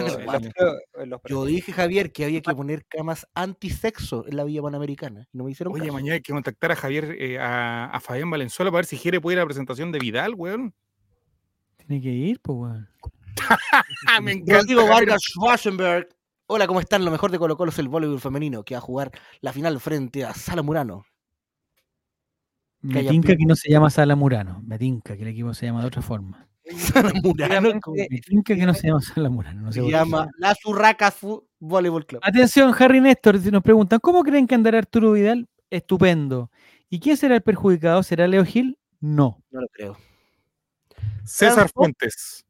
Yo 1.28 1.46
dije, 1.46 1.74
Javier, 1.74 2.12
que 2.12 2.24
había 2.24 2.42
que 2.42 2.56
poner 2.56 2.86
camas 2.86 3.28
antisexo 3.34 4.26
en 4.28 4.38
la 4.38 4.46
Villa 4.46 4.62
Panamericana. 4.62 5.28
No 5.34 5.44
me 5.44 5.52
hicieron 5.52 5.74
Oye, 5.74 5.92
mañana 5.92 6.14
hay 6.14 6.22
que 6.22 6.34
contactar 6.34 6.72
a 6.72 6.76
Javier, 6.76 7.16
eh, 7.20 7.38
a, 7.38 7.86
a, 7.86 8.00
Fabián 8.00 8.30
Valenzuela 8.30 8.72
para 8.72 8.80
ver 8.80 8.86
si 8.86 8.98
quiere 8.98 9.20
puede 9.20 9.36
ir 9.36 9.40
a 9.40 9.44
la 9.44 9.48
presentación 9.48 9.92
de 9.92 10.00
Vidal, 10.00 10.34
weón. 10.34 10.74
Tiene 11.78 12.02
que 12.02 12.10
ir, 12.10 12.40
pues, 12.40 12.58
weón. 12.58 12.90
me 14.22 14.32
encanta. 14.34 14.60
Rodrigo 14.60 14.88
Vargas 14.88 15.22
Schwarzenberg. 15.22 16.10
Hola, 16.48 16.68
¿cómo 16.68 16.80
están? 16.80 17.04
Lo 17.04 17.12
mejor 17.12 17.32
de 17.32 17.40
Colo 17.40 17.58
Colo 17.58 17.72
es 17.72 17.80
el 17.80 17.90
voleibol 17.90 18.22
femenino, 18.22 18.64
que 18.64 18.76
va 18.76 18.80
a 18.80 18.82
jugar 18.82 19.12
la 19.42 19.52
final 19.52 19.80
frente 19.80 20.24
a 20.24 20.34
Sala 20.34 20.62
Murano. 20.62 21.06
Me 22.82 23.04
tinca 23.04 23.36
que 23.36 23.46
no 23.46 23.56
se 23.56 23.70
llama 23.70 23.90
Sala 23.90 24.16
Murano. 24.16 24.62
Me 24.66 24.78
tinca 24.78 25.16
que 25.18 25.24
el 25.24 25.30
equipo 25.30 25.54
se 25.54 25.66
llama 25.66 25.82
de 25.82 25.88
otra 25.88 26.02
forma. 26.02 26.48
Salamurano. 26.76 27.80
que 28.46 28.56
no 28.66 28.74
se 28.74 28.88
llama 28.88 29.02
Salamurano. 29.02 29.62
No 29.62 29.72
se 29.72 29.82
llama 29.90 30.30
La 30.38 30.54
Zurraca 30.56 31.14
Volleyball 31.60 32.06
Club. 32.06 32.22
Atención, 32.24 32.74
Harry 32.78 33.00
Néstor, 33.00 33.40
si 33.40 33.52
nos 33.52 33.64
preguntan, 33.64 34.00
¿cómo 34.00 34.24
creen 34.24 34.48
que 34.48 34.56
andará 34.56 34.80
Arturo 34.80 35.14
Vidal? 35.14 35.48
Estupendo. 35.70 36.52
¿Y 36.90 37.00
quién 37.00 37.18
será 37.18 37.36
el 37.36 37.42
perjudicado? 37.42 38.04
¿Será 38.04 38.28
Leo 38.28 38.46
Gil? 38.46 38.78
No. 39.00 39.42
No 39.52 39.62
lo 39.62 39.68
creo. 39.68 39.98
César 41.24 41.70
Fuentes. 41.70 42.46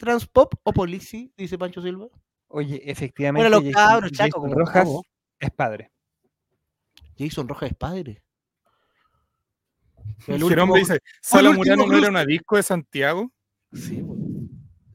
¿Transpop 0.00 0.54
o 0.62 0.72
Polici? 0.72 1.30
Dice 1.36 1.58
Pancho 1.58 1.82
Silva. 1.82 2.08
Oye, 2.48 2.80
efectivamente. 2.90 3.46
Bueno, 3.50 3.62
los 3.62 3.74
cabros, 3.74 4.10
Chaco, 4.12 4.46
Rojas 4.48 4.88
es 5.38 5.50
padre. 5.50 5.92
Jason 7.18 7.46
Rojas 7.46 7.70
es 7.70 7.76
padre. 7.76 8.22
El 10.26 10.42
hombre 10.58 10.80
dice, 10.80 11.00
¿Sala 11.20 11.52
Murano 11.52 11.86
no 11.86 11.98
era 11.98 12.08
una 12.08 12.24
disco 12.24 12.56
de 12.56 12.62
Santiago? 12.62 13.30
Sí, 13.74 14.02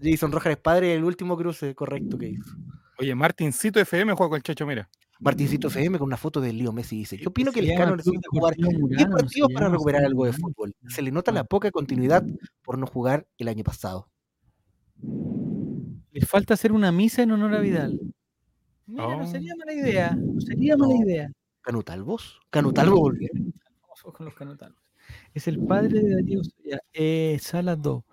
Jason 0.02 0.32
Rojas 0.32 0.54
es 0.54 0.58
padre 0.58 0.96
el 0.96 1.04
último 1.04 1.38
cruce 1.38 1.76
correcto 1.76 2.18
que 2.18 2.30
hizo. 2.30 2.56
Oye, 2.98 3.14
Martincito 3.14 3.80
FM 3.80 4.14
juega 4.14 4.30
con 4.30 4.38
el 4.38 4.44
Chacho, 4.44 4.66
mira. 4.66 4.90
Martincito 5.20 5.68
FM 5.68 6.00
con 6.00 6.08
una 6.08 6.18
foto 6.18 6.42
de 6.42 6.52
Leo 6.52 6.72
Messi 6.72 6.98
dice, 6.98 7.16
yo 7.18 7.30
opino 7.30 7.52
que 7.52 7.60
el 7.60 7.78
Cano 7.78 7.96
necesita 7.96 8.28
jugar 8.32 8.56
10 8.56 9.08
partidos 9.08 9.50
para 9.54 9.70
recuperar 9.70 10.04
algo 10.04 10.26
de 10.26 10.34
fútbol. 10.34 10.74
Se 10.90 11.04
le 11.04 11.12
nota 11.12 11.32
la 11.32 11.44
poca 11.44 11.70
continuidad 11.70 12.26
por 12.64 12.80
no 12.80 12.88
jugar 12.88 13.28
el 13.38 13.50
año 13.50 13.64
pasado. 13.64 14.10
Le 15.02 16.22
falta 16.26 16.54
hacer 16.54 16.72
una 16.72 16.92
misa 16.92 17.24
en 17.24 17.32
honor 17.32 17.56
a 17.56 17.60
Vidal. 17.60 18.00
Mira, 18.86 19.18
no 19.18 19.28
sería 19.28 19.54
mala 19.58 19.74
idea. 19.74 20.16
No 20.16 20.40
sería 20.40 20.78
mala 20.78 20.96
idea. 20.96 21.32
Canutalvos. 21.62 22.40
Canutalvos 22.50 23.00
volvió. 23.00 23.30
con 24.14 24.26
los 24.26 24.36
Canutalvos. 24.36 24.80
Es 25.34 25.48
el 25.48 25.60
padre 25.60 26.00
de 26.00 26.16
Darío 26.16 26.42
eh, 26.94 27.38
Sala 27.42 27.76
2. 27.76 28.04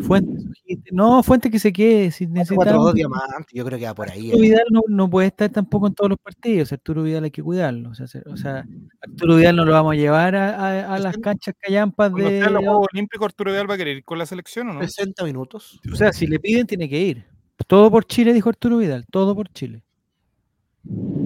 Fuentes, 0.00 0.46
no, 0.90 1.22
Fuentes 1.22 1.52
que 1.52 1.58
se 1.58 1.72
quede. 1.72 2.10
Si 2.10 2.26
necesitamos, 2.26 2.94
diamantes, 2.94 3.52
yo 3.52 3.64
creo 3.64 3.78
que 3.78 3.84
va 3.84 3.94
por 3.94 4.10
ahí. 4.10 4.26
Arturo 4.26 4.42
Vidal 4.42 4.64
no, 4.70 4.80
no, 4.88 5.10
puede 5.10 5.28
estar 5.28 5.50
tampoco 5.50 5.86
en 5.86 5.94
todos 5.94 6.10
los 6.10 6.18
partidos. 6.18 6.72
Arturo 6.72 7.02
Vidal 7.02 7.24
hay 7.24 7.30
que 7.30 7.42
cuidarlo. 7.42 7.90
O 7.90 7.94
sea, 7.94 8.06
o 8.26 8.36
sea 8.36 8.66
Arturo 9.00 9.36
Vidal 9.36 9.56
no 9.56 9.64
lo 9.64 9.72
vamos 9.72 9.92
a 9.92 9.96
llevar 9.96 10.34
a, 10.34 10.94
a, 10.94 10.98
las 10.98 11.18
canchas 11.18 11.54
callampas 11.58 12.12
de. 12.14 12.40
los 12.50 12.64
Juegos 12.64 12.86
Olímpicos, 12.92 13.26
Arturo 13.26 13.50
Vidal 13.50 13.68
va 13.68 13.74
a 13.74 13.78
querer 13.78 13.98
ir 13.98 14.04
con 14.04 14.18
la 14.18 14.26
selección 14.26 14.70
o 14.70 14.74
no? 14.74 14.80
60 14.80 15.24
minutos. 15.24 15.80
O 15.92 15.96
sea, 15.96 16.12
si 16.12 16.26
le 16.26 16.38
piden, 16.38 16.66
tiene 16.66 16.88
que 16.88 17.00
ir. 17.00 17.24
Todo 17.66 17.90
por 17.90 18.04
Chile, 18.06 18.32
dijo 18.32 18.48
Arturo 18.48 18.78
Vidal. 18.78 19.06
Todo 19.10 19.34
por 19.34 19.48
Chile. 19.50 19.82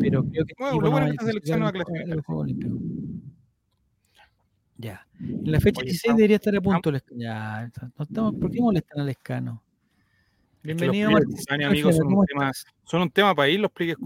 Pero 0.01 0.25
creo 0.25 0.45
que. 0.45 0.55
Bueno, 0.59 0.81
lo 0.81 0.91
bueno 0.91 1.07
es 1.07 1.13
que 1.13 1.17
esta 1.17 1.27
selección 1.27 1.61
no 1.61 1.65
va 1.67 1.71
a 1.71 1.73
clasificar. 1.73 2.19
En 5.21 5.53
la 5.53 5.61
fecha 5.61 5.83
16 5.83 6.17
debería 6.17 6.37
estar 6.37 6.57
a 6.57 6.61
punto. 6.61 6.93
Ya, 7.15 7.71
no 7.99 8.05
estamos, 8.05 8.35
¿Por 8.37 8.51
qué 8.51 8.61
molestan 8.61 9.01
al 9.01 9.09
escano? 9.11 9.63
Bienvenido, 10.63 11.11
Martín. 11.11 11.37
amigos, 11.63 11.97
son 11.97 12.13
un, 12.13 12.27
tema, 12.27 12.53
son 12.85 13.03
un 13.03 13.11
tema 13.11 13.35
para 13.35 13.49
ir, 13.49 13.61
lo 13.61 13.67
expliques. 13.67 13.97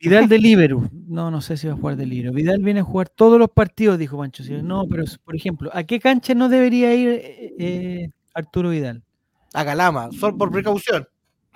Vidal 0.00 0.28
de 0.28 0.38
Libero. 0.38 0.88
No, 1.06 1.30
no 1.30 1.40
sé 1.40 1.56
si 1.56 1.66
va 1.66 1.74
a 1.74 1.76
jugar 1.76 1.96
de 1.96 2.06
Libero. 2.06 2.32
Vidal 2.32 2.62
viene 2.62 2.80
a 2.80 2.84
jugar 2.84 3.08
todos 3.08 3.38
los 3.38 3.50
partidos, 3.50 3.98
dijo 3.98 4.18
Pancho. 4.18 4.44
No, 4.62 4.86
pero 4.88 5.04
por 5.24 5.36
ejemplo, 5.36 5.70
¿a 5.72 5.84
qué 5.84 6.00
cancha 6.00 6.34
no 6.34 6.48
debería 6.48 6.94
ir 6.94 7.08
eh, 7.08 7.54
eh, 7.58 8.10
Arturo 8.34 8.70
Vidal? 8.70 9.02
A 9.54 9.64
Galama, 9.64 10.10
solo 10.12 10.36
por 10.36 10.50
precaución. 10.50 11.06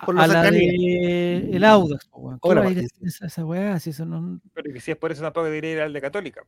Por 0.05 0.19
a 0.19 0.27
la 0.27 0.51
de 0.51 1.49
el 1.53 1.63
Audax. 1.63 2.09
esa, 3.01 3.27
esa 3.27 3.45
weá, 3.45 3.79
si 3.79 3.91
eso 3.91 4.05
no... 4.05 4.41
Pero 4.53 4.73
que 4.73 4.81
si 4.81 4.91
es 4.91 4.97
por 4.97 5.11
eso 5.13 5.21
tampoco 5.21 5.45
debería 5.45 5.71
ir 5.71 5.79
al 5.79 5.93
de 5.93 6.01
Católica. 6.01 6.41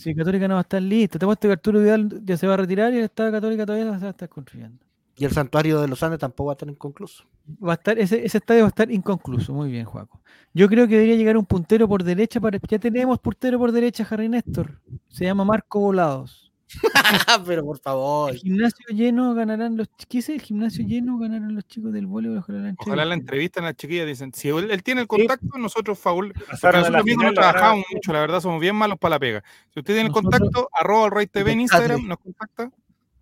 Si 0.00 0.14
Católica 0.14 0.48
no 0.48 0.54
va 0.54 0.60
a 0.60 0.62
estar 0.62 0.82
listo. 0.82 1.18
Te 1.18 1.26
muestro 1.26 1.48
que 1.48 1.52
Arturo 1.52 1.80
Vidal 1.80 2.22
ya 2.24 2.36
se 2.36 2.46
va 2.46 2.54
a 2.54 2.56
retirar 2.56 2.92
y 2.92 2.98
el 2.98 3.04
Estado 3.04 3.30
Católica 3.30 3.66
todavía 3.66 3.92
se 3.94 4.00
va 4.00 4.06
a 4.06 4.10
estar 4.10 4.28
construyendo. 4.28 4.84
Y 5.16 5.24
el 5.26 5.32
santuario 5.32 5.80
de 5.80 5.88
los 5.88 6.02
Andes 6.02 6.18
tampoco 6.18 6.46
va 6.46 6.52
a 6.52 6.54
estar 6.54 6.68
inconcluso. 6.68 7.24
Va 7.62 7.72
a 7.72 7.74
estar, 7.74 7.98
ese, 7.98 8.24
ese 8.24 8.38
estadio 8.38 8.62
va 8.62 8.68
a 8.68 8.70
estar 8.70 8.90
inconcluso. 8.90 9.52
Muy 9.52 9.70
bien, 9.70 9.84
Juaco. 9.84 10.22
Yo 10.54 10.66
creo 10.68 10.88
que 10.88 10.94
debería 10.94 11.16
llegar 11.16 11.36
un 11.36 11.44
puntero 11.44 11.86
por 11.86 12.02
derecha. 12.02 12.40
Para, 12.40 12.58
ya 12.66 12.78
tenemos 12.78 13.18
puntero 13.18 13.58
por 13.58 13.70
derecha, 13.70 14.06
Harry 14.10 14.28
Néstor. 14.28 14.80
Se 15.08 15.24
llama 15.24 15.44
Marco 15.44 15.80
Volados. 15.80 16.49
Pero 17.46 17.64
por 17.64 17.78
favor. 17.78 18.30
El 18.30 18.38
gimnasio 18.38 18.86
lleno 18.90 19.34
ganarán 19.34 19.76
los. 19.76 19.88
¿Qué 20.08 20.18
es 20.18 20.28
el 20.28 20.40
gimnasio 20.40 20.86
lleno? 20.86 21.18
Ganarán 21.18 21.54
los 21.54 21.66
chicos 21.66 21.92
del 21.92 22.06
voleibol. 22.06 22.38
Ojalá 22.38 22.58
la, 22.60 22.74
ojalá 22.78 23.04
la 23.04 23.14
entrevista 23.14 23.60
en 23.60 23.66
la 23.66 23.74
chiquilla 23.74 24.04
dicen: 24.04 24.32
si 24.34 24.48
él, 24.48 24.82
tiene 24.82 25.02
el 25.02 25.06
contacto, 25.06 25.58
nosotros 25.58 25.98
favor. 25.98 26.32
Nosotros 26.50 27.04
mismos 27.04 27.26
no 27.26 27.32
trabajamos 27.32 27.84
mucho, 27.92 28.12
la 28.12 28.20
verdad, 28.20 28.40
somos 28.40 28.60
bien 28.60 28.76
malos 28.76 28.98
para 28.98 29.16
la 29.16 29.18
pega. 29.18 29.44
Si 29.72 29.80
usted 29.80 29.94
tiene 29.94 30.08
el 30.08 30.12
contacto, 30.12 30.68
arroba 30.72 31.06
el 31.06 31.12
Rey 31.12 31.26
TV 31.26 31.52
en 31.52 31.60
Instagram, 31.62 32.06
nos 32.06 32.18
contacta. 32.18 32.70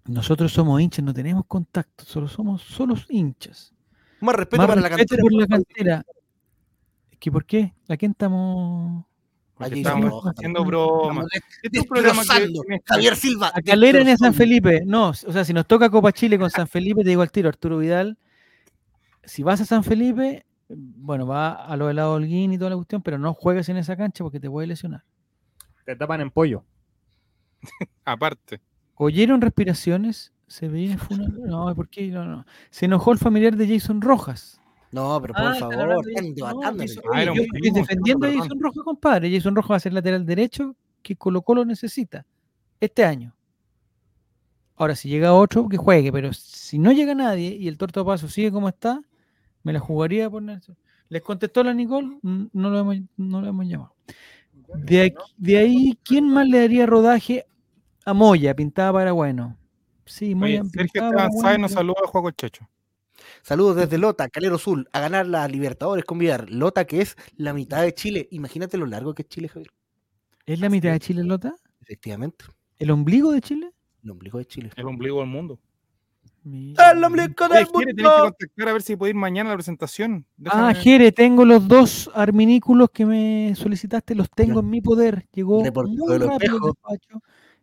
Nosotros 0.04 0.52
somos 0.52 0.80
hinchas, 0.80 1.04
no 1.04 1.12
tenemos 1.12 1.44
contacto, 1.46 2.04
solo 2.04 2.28
somos 2.28 2.62
solos 2.62 3.06
hinchas. 3.10 3.74
Más 4.20 4.34
respeto 4.34 4.66
para 4.66 4.80
la 4.80 4.88
cantera. 4.88 5.20
Por 5.20 5.32
la 5.32 5.46
cantera. 5.46 6.04
¿Que 7.18 7.32
¿Por 7.32 7.44
qué? 7.44 7.74
¿A 7.88 7.96
quién 7.96 8.12
estamos? 8.12 9.04
Aquí 9.58 9.78
estamos 9.78 10.24
haciendo 10.24 10.64
bromas. 10.64 11.26
Este 11.62 11.82
programa 11.82 12.22
Javier 12.84 13.16
Silva. 13.16 13.50
A 13.54 13.60
Calera 13.62 14.00
en 14.00 14.18
San 14.18 14.34
Felipe. 14.34 14.82
No, 14.86 15.08
o 15.10 15.14
sea, 15.14 15.44
si 15.44 15.52
nos 15.52 15.66
toca 15.66 15.90
Copa 15.90 16.12
Chile 16.12 16.38
con 16.38 16.50
San 16.50 16.68
Felipe, 16.68 17.02
te 17.02 17.10
digo 17.10 17.22
al 17.22 17.32
tiro, 17.32 17.48
Arturo 17.48 17.78
Vidal. 17.78 18.16
Si 19.24 19.42
vas 19.42 19.60
a 19.60 19.64
San 19.64 19.84
Felipe, 19.84 20.46
bueno, 20.68 21.26
va 21.26 21.52
a 21.52 21.76
lo 21.76 21.86
del 21.86 21.96
lado 21.96 22.14
Holguín 22.14 22.52
y 22.52 22.58
toda 22.58 22.70
la 22.70 22.76
cuestión, 22.76 23.02
pero 23.02 23.18
no 23.18 23.34
juegues 23.34 23.68
en 23.68 23.76
esa 23.76 23.96
cancha 23.96 24.24
porque 24.24 24.40
te 24.40 24.48
puede 24.48 24.66
lesionar. 24.66 25.04
Te 25.84 25.96
tapan 25.96 26.20
en 26.20 26.30
pollo. 26.30 26.64
Aparte. 28.04 28.60
¿Oyeron 28.94 29.40
respiraciones? 29.40 30.32
Se 30.46 30.68
viene 30.68 30.98
No, 31.46 31.74
¿por 31.74 31.88
qué? 31.88 32.08
No, 32.08 32.24
no. 32.24 32.46
Se 32.70 32.86
enojó 32.86 33.12
el 33.12 33.18
familiar 33.18 33.56
de 33.56 33.68
Jason 33.68 34.00
Rojas. 34.00 34.60
No, 34.90 35.20
pero 35.20 35.34
por 35.34 35.42
ah, 35.44 35.54
favor, 35.54 36.04
estoy 36.08 37.70
defendiendo 37.72 38.26
a 38.26 38.32
Jason 38.32 38.58
Rojas, 38.60 38.84
compadre. 38.84 39.34
Jason 39.34 39.54
Rojas 39.54 39.70
va 39.70 39.76
a 39.76 39.80
ser 39.80 39.92
lateral 39.92 40.24
derecho 40.24 40.74
que 41.02 41.16
Colo 41.16 41.42
Colo 41.42 41.64
necesita 41.64 42.24
este 42.80 43.04
año. 43.04 43.34
Ahora, 44.76 44.94
si 44.94 45.08
llega 45.08 45.34
otro, 45.34 45.68
que 45.68 45.76
juegue, 45.76 46.12
pero 46.12 46.32
si 46.32 46.78
no 46.78 46.92
llega 46.92 47.14
nadie 47.14 47.54
y 47.54 47.68
el 47.68 47.76
torto 47.76 48.04
paso 48.06 48.28
sigue 48.28 48.52
como 48.52 48.68
está, 48.68 49.02
me 49.62 49.72
la 49.72 49.80
jugaría 49.80 50.30
por 50.30 50.42
Nelson. 50.42 50.76
¿Les 51.08 51.22
contestó 51.22 51.64
la 51.64 51.74
Nicole? 51.74 52.18
No 52.22 52.70
lo 52.70 52.78
hemos, 52.78 52.96
no 53.16 53.40
lo 53.40 53.48
hemos 53.48 53.66
llamado. 53.66 53.94
De, 54.74 55.14
de 55.36 55.58
ahí, 55.58 55.98
¿quién 56.04 56.28
más 56.28 56.46
le 56.46 56.60
daría 56.60 56.86
rodaje 56.86 57.46
a 58.04 58.14
Moya, 58.14 58.54
pintada 58.54 58.92
para 58.92 59.12
bueno? 59.12 59.56
Sí, 60.04 60.34
Moya. 60.34 60.62
Sergio 60.64 61.10
Esteban 61.10 61.60
nos 61.60 61.72
saluda 61.72 62.00
a 62.04 62.08
Juego 62.08 62.30
Checho. 62.30 62.68
Saludos 63.48 63.76
desde 63.76 63.96
Lota, 63.96 64.28
Calero 64.28 64.58
Sul, 64.58 64.86
a 64.92 65.00
ganar 65.00 65.26
la 65.26 65.48
Libertadores 65.48 66.04
con 66.04 66.18
Vidal. 66.18 66.48
Lota, 66.50 66.84
que 66.84 67.00
es 67.00 67.16
la 67.38 67.54
mitad 67.54 67.80
de 67.80 67.94
Chile. 67.94 68.28
Imagínate 68.30 68.76
lo 68.76 68.84
largo 68.84 69.14
que 69.14 69.22
es 69.22 69.28
Chile, 69.30 69.48
Javier. 69.48 69.70
¿Es 70.44 70.60
la 70.60 70.68
mitad 70.68 70.92
de 70.92 71.00
Chile, 71.00 71.24
Lota? 71.24 71.54
Efectivamente. 71.80 72.44
¿El 72.78 72.90
ombligo 72.90 73.32
de 73.32 73.40
Chile? 73.40 73.70
El 74.04 74.10
ombligo 74.10 74.36
de 74.36 74.44
Chile. 74.44 74.70
El 74.76 74.86
ombligo 74.86 75.20
del 75.20 75.30
mundo. 75.30 75.58
El 76.44 77.02
ombligo 77.02 77.48
del 77.48 77.64
mundo. 77.72 77.88
Tenés 77.96 77.96
que 77.96 78.20
contactar 78.20 78.68
a 78.68 78.72
ver 78.74 78.82
si 78.82 78.96
puede 78.96 79.10
ir 79.12 79.16
mañana 79.16 79.48
a 79.48 79.52
la 79.54 79.56
presentación. 79.56 80.26
Ah, 80.44 80.74
Jere, 80.74 81.10
tengo 81.10 81.46
los 81.46 81.66
dos 81.66 82.10
arminículos 82.12 82.90
que 82.90 83.06
me 83.06 83.54
solicitaste, 83.56 84.14
los 84.14 84.28
tengo 84.28 84.60
en 84.60 84.68
mi 84.68 84.82
poder. 84.82 85.26
Llegó 85.32 85.62
muy 85.62 86.18
rápido 86.18 86.76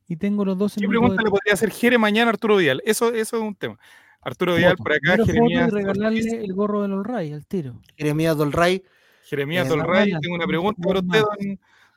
y 0.08 0.16
tengo 0.16 0.46
los 0.46 0.58
dos 0.58 0.78
en 0.78 0.82
¿Qué 0.82 0.88
pregunta 0.88 1.22
le 1.22 1.30
podría 1.30 1.54
hacer 1.54 1.70
Jere 1.70 2.00
mañana 2.00 2.32
a 2.32 2.34
Arturo 2.34 2.56
Vidal? 2.56 2.82
Eso, 2.86 3.14
eso 3.14 3.38
es 3.38 3.44
un 3.44 3.54
tema. 3.54 3.78
Arturo 4.26 4.56
Vidal 4.56 4.76
por 4.76 4.92
acá, 4.92 5.24
Jeremías. 5.24 5.72
regalarle 5.72 6.44
el 6.44 6.54
gorro 6.54 6.82
de 6.82 6.92
Olray 6.92 7.32
al 7.32 7.46
tiro. 7.46 7.80
Jeremías 7.96 8.36
Dolray. 8.36 8.84
Jeremías 9.24 9.70
Dolray, 9.70 10.14
tengo 10.20 10.36
una 10.36 10.48
pregunta 10.48 10.82
para 10.82 11.00
usted, 11.00 11.22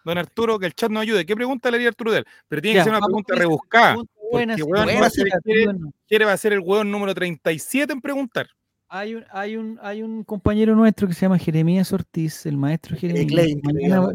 don, 0.05 0.18
Arturo, 0.18 0.59
que 0.59 0.66
el 0.66 0.74
chat 0.74 0.90
no 0.90 1.00
ayude. 1.00 1.24
¿Qué 1.24 1.34
pregunta 1.34 1.70
le 1.70 1.76
haría 1.76 1.88
Arturo 1.88 2.10
Vidal? 2.10 2.26
Pero 2.48 2.62
tiene 2.62 2.78
que 2.78 2.84
ser 2.84 2.92
una 2.92 3.00
pregunta 3.00 3.34
rebuscada. 3.34 3.96
Porque 4.30 4.56
quiere, 6.06 6.24
va 6.26 6.32
a 6.32 6.36
ser 6.36 6.52
el 6.52 6.60
hueón 6.60 6.90
número 6.90 7.14
37 7.14 7.94
en 7.94 8.00
preguntar. 8.00 8.46
Hay 8.90 9.14
un, 9.14 9.24
hay, 9.30 9.56
un, 9.56 9.78
hay 9.82 10.02
un 10.02 10.22
compañero 10.24 10.74
nuestro 10.74 11.09
que 11.09 11.14
se 11.14 11.22
llama 11.22 11.38
Jeremías 11.38 11.92
Ortiz, 11.92 12.44
el 12.46 12.56
maestro 12.59 12.96
Jeremías. 12.96 13.50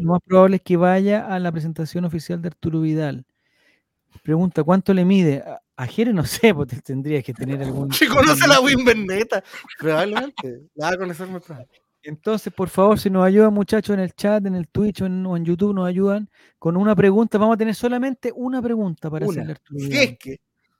más 0.00 0.20
probable 0.24 0.56
es 0.56 0.62
que 0.62 0.76
vaya 0.76 1.26
a 1.26 1.38
la 1.40 1.50
presentación 1.50 2.04
oficial 2.04 2.42
de 2.42 2.48
Arturo 2.48 2.80
Vidal. 2.80 3.24
Pregunta, 4.22 4.62
¿cuánto 4.62 4.94
le 4.94 5.04
mide? 5.04 5.42
A 5.76 5.86
Jere 5.86 6.12
no 6.12 6.24
sé, 6.24 6.54
porque 6.54 6.76
tendría 6.76 7.22
que 7.22 7.32
tener 7.32 7.62
algún. 7.62 7.90
Si 7.92 8.06
conoce 8.06 8.46
la 8.46 8.60
Win 8.60 9.06
Neta, 9.06 9.42
probablemente. 9.78 10.62
La 10.74 10.88
va 10.88 10.92
a 10.92 10.98
conocer 10.98 11.28
muy 11.28 11.40
Entonces, 12.02 12.52
por 12.52 12.68
favor, 12.68 12.98
si 12.98 13.10
nos 13.10 13.24
ayudan, 13.24 13.52
muchachos, 13.52 13.94
en 13.94 14.00
el 14.00 14.12
chat, 14.12 14.44
en 14.46 14.54
el 14.54 14.68
Twitch 14.68 15.02
o 15.02 15.06
en, 15.06 15.44
YouTube, 15.44 15.74
nos 15.74 15.86
ayudan 15.86 16.28
con 16.58 16.76
una 16.76 16.94
pregunta. 16.94 17.38
Vamos 17.38 17.54
a 17.54 17.58
tener 17.58 17.74
solamente 17.74 18.32
una 18.34 18.62
pregunta 18.62 19.10
para 19.10 19.26
hacerle 19.26 19.56
es 19.76 20.18
que. 20.18 20.38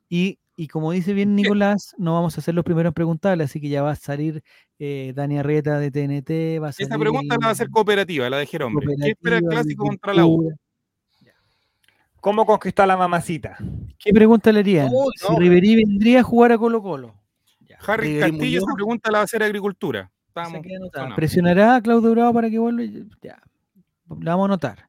Y, 0.08 0.38
y, 0.54 0.68
como 0.68 0.92
dice 0.92 1.12
bien 1.12 1.34
Nicolás, 1.34 1.94
no 1.98 2.14
vamos 2.14 2.38
a 2.38 2.40
ser 2.40 2.54
los 2.54 2.64
primeros 2.64 2.90
en 2.90 2.94
preguntarle, 2.94 3.44
así 3.44 3.60
que 3.60 3.68
ya 3.68 3.82
va 3.82 3.92
a 3.92 3.96
salir 3.96 4.44
eh, 4.78 5.12
Dani 5.16 5.38
Arreta 5.38 5.78
de 5.78 5.90
TNT. 5.90 6.62
Va 6.62 6.68
a 6.68 6.70
Esta 6.70 6.98
pregunta 6.98 7.36
va 7.42 7.50
a 7.50 7.54
ser 7.54 7.68
cooperativa, 7.70 8.30
la 8.30 8.38
de 8.38 8.46
Jerome. 8.46 8.80
¿Qué 9.02 9.10
espera 9.10 9.38
el 9.38 9.44
clásico 9.44 9.86
contra 9.86 10.14
la 10.14 10.26
U? 10.26 10.54
¿Cómo 12.24 12.46
conquistar 12.46 12.84
a 12.84 12.86
la 12.86 12.96
mamacita? 12.96 13.58
¿Qué 13.98 14.10
pregunta 14.10 14.50
le 14.50 14.60
harían? 14.60 14.88
Si 15.14 15.36
Riverí 15.36 15.76
vendría 15.76 16.20
a 16.20 16.22
jugar 16.22 16.52
a 16.52 16.56
Colo 16.56 16.82
Colo. 16.82 17.14
Harry 17.86 18.18
Castillo, 18.18 18.60
esa 18.60 18.74
pregunta 18.74 19.10
la 19.10 19.18
va 19.18 19.20
a 19.20 19.24
hacer 19.24 19.42
Agricultura. 19.42 20.10
¿Presionará 21.14 21.76
a 21.76 21.82
Claudio 21.82 22.12
Bravo 22.12 22.32
para 22.32 22.48
que 22.48 22.58
vuelva? 22.58 22.82
Ya, 23.20 23.42
la 24.22 24.30
vamos 24.30 24.44
a 24.44 24.46
anotar. 24.46 24.88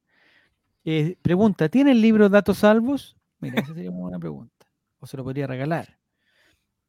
Eh, 0.85 1.17
pregunta, 1.21 1.67
¿tiene 1.67 1.91
el 1.91 2.01
libro 2.01 2.29
Datos 2.29 2.59
Salvos? 2.59 3.17
Mira, 3.41 3.59
esa 3.59 3.73
sería 3.73 3.91
una 3.91 3.99
buena 3.99 4.19
pregunta. 4.19 4.65
O 4.99 5.05
se 5.05 5.17
lo 5.17 5.25
podría 5.25 5.45
regalar. 5.45 5.99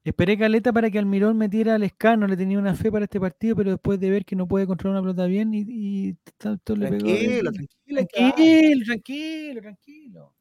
Esperé 0.04 0.38
caleta 0.38 0.72
para 0.72 0.88
que 0.92 1.00
Almirón 1.00 1.36
metiera 1.36 1.74
al 1.74 1.82
escano, 1.82 2.28
le 2.28 2.36
tenía 2.36 2.60
una 2.60 2.76
fe 2.76 2.92
para 2.92 3.06
este 3.06 3.18
partido, 3.18 3.56
pero 3.56 3.72
después 3.72 3.98
de 3.98 4.10
ver 4.10 4.24
que 4.24 4.36
no 4.36 4.46
puede 4.46 4.64
controlar 4.64 5.00
una 5.00 5.10
pelota 5.10 5.26
bien 5.26 5.52
y, 5.52 5.64
y 5.66 6.16
tanto 6.38 6.76
le 6.76 6.86
pegó. 6.86 7.04
Tranquilo, 7.04 7.50
tranquilo, 7.50 8.06
tranquilo, 8.14 8.84
tranquilo, 8.84 9.60
tranquilo. 9.60 10.35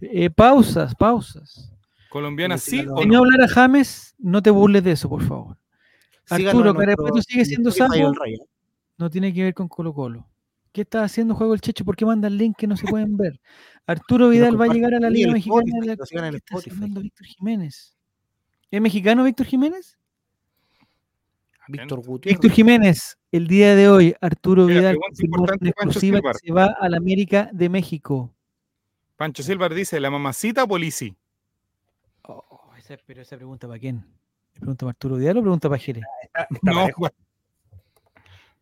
Eh, 0.00 0.30
pausas, 0.30 0.94
pausas. 0.94 1.72
Colombiana 2.08 2.58
sí. 2.58 2.78
Si 2.78 3.06
no 3.06 3.18
hablar 3.18 3.42
a 3.42 3.48
James, 3.48 4.14
no 4.18 4.42
te 4.42 4.50
burles 4.50 4.82
de 4.82 4.92
eso, 4.92 5.08
por 5.08 5.22
favor. 5.22 5.56
Arturo, 6.28 6.74
Carapeto 6.74 7.22
sigue 7.22 7.44
siendo 7.44 7.70
salvo. 7.70 8.12
No 8.98 9.10
tiene 9.10 9.32
que 9.32 9.42
ver 9.44 9.54
con 9.54 9.68
Colo 9.68 9.92
Colo. 9.92 10.26
¿Qué 10.72 10.82
está 10.82 11.02
haciendo 11.02 11.34
Juego 11.34 11.54
el 11.54 11.60
Checho? 11.60 11.84
¿Por 11.84 11.96
qué 11.96 12.06
manda 12.06 12.28
el 12.28 12.36
link 12.36 12.56
que 12.56 12.66
no 12.66 12.76
se 12.76 12.86
pueden 12.86 13.16
ver? 13.16 13.40
Arturo 13.86 14.28
Vidal 14.28 14.60
va 14.60 14.66
a 14.66 14.68
llegar 14.68 14.94
a 14.94 15.00
la 15.00 15.10
Liga 15.10 15.32
Mexicana. 15.32 15.62
De 15.80 15.86
la... 15.86 16.30
Víctor 17.00 17.26
Jiménez. 17.26 17.96
¿Es 18.70 18.80
mexicano 18.80 19.24
Víctor 19.24 19.46
Jiménez? 19.46 19.98
Víctor 21.66 22.04
Gutiérrez. 22.04 22.40
Víctor 22.40 22.50
Jiménez, 22.52 23.18
el 23.32 23.46
día 23.46 23.74
de 23.74 23.88
hoy, 23.88 24.14
Arturo 24.20 24.66
Vidal 24.66 24.96
exclusiva 25.60 26.20
se 26.34 26.52
va 26.52 26.66
a 26.66 26.88
la 26.88 26.96
América 26.96 27.48
de 27.52 27.68
México. 27.68 28.32
Pancho 29.20 29.42
Silva 29.42 29.68
dice, 29.68 30.00
¿la 30.00 30.08
mamacita 30.08 30.64
o 30.64 30.66
Polisi? 30.66 31.14
Oh, 32.22 32.42
pero 33.04 33.20
esa 33.20 33.36
pregunta 33.36 33.68
para 33.68 33.78
quién? 33.78 34.02
¿Pregunta 34.54 34.86
para 34.86 34.90
Arturo 34.92 35.16
Vidal 35.16 35.36
o 35.36 35.42
pregunta 35.42 35.68
para 35.68 35.78
Jerez? 35.78 36.04
no, 36.62 36.88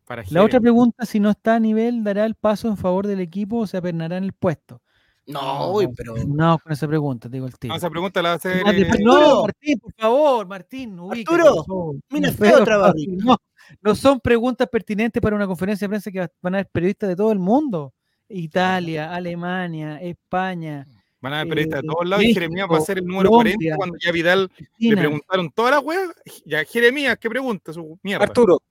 para 0.05 0.24
La 0.30 0.43
otra 0.43 0.59
pregunta, 0.59 1.06
si 1.06 1.20
no 1.20 1.30
está 1.30 1.55
a 1.55 1.60
nivel, 1.60 2.02
¿dará 2.02 2.24
el 2.24 2.35
paso 2.35 2.66
en 2.66 2.76
favor 2.76 3.06
del 3.06 3.20
equipo 3.20 3.59
o 3.59 3.66
se 3.68 3.76
apernará 3.76 4.16
en 4.16 4.24
el 4.24 4.32
puesto? 4.32 4.82
No, 5.28 5.74
pero. 5.97 6.16
No, 6.26 6.59
con 6.59 6.72
esa 6.72 6.89
pregunta, 6.89 7.28
digo 7.28 7.47
el 7.47 7.56
tío. 7.56 7.68
No, 7.68 7.76
esa 7.76 7.89
pregunta 7.89 8.20
la 8.20 8.30
va 8.30 8.32
a 8.32 8.36
hacer. 8.39 8.64
No, 8.98 9.43
Martín, 9.43 9.78
por 9.78 9.93
favor, 9.94 10.48
Martín. 10.48 10.98
Arturo, 11.09 11.94
mira, 12.10 12.32
feo 12.32 12.64
trabajo. 12.64 12.94
No, 13.24 13.36
no 13.80 13.94
son 13.94 14.18
preguntas 14.18 14.66
pertinentes 14.68 15.22
para 15.22 15.36
una 15.36 15.47
conferencia 15.47 15.85
de 15.85 15.90
prensa 15.90 16.10
que 16.10 16.28
van 16.43 16.55
a 16.55 16.59
haber 16.59 16.68
periodistas 16.68 17.10
de 17.10 17.14
todo 17.14 17.30
el 17.30 17.39
mundo. 17.39 17.94
Italia, 18.29 19.15
Alemania, 19.15 20.01
España. 20.01 20.87
Van 21.21 21.33
a 21.33 21.41
haber 21.41 21.49
periodistas 21.49 21.83
de 21.83 21.89
todos 21.89 22.09
lados 22.09 22.25
y 22.25 22.33
Jeremías 22.33 22.69
va 22.71 22.79
a 22.79 22.81
ser 22.81 22.99
el 22.99 23.07
número 23.07 23.31
40 23.31 23.77
cuando 23.77 23.97
ya 23.99 24.13
Vidal 24.13 24.51
le 24.79 24.97
preguntaron 24.97 25.51
todas 25.51 25.75
las 25.75 25.83
weas. 25.83 26.11
Ya, 26.45 26.65
Jeremías, 26.65 27.19
¿qué 27.19 27.29
pregunta? 27.29 27.73
Su 27.73 27.99
mierda. 28.03 28.25
Arturo, 28.25 28.63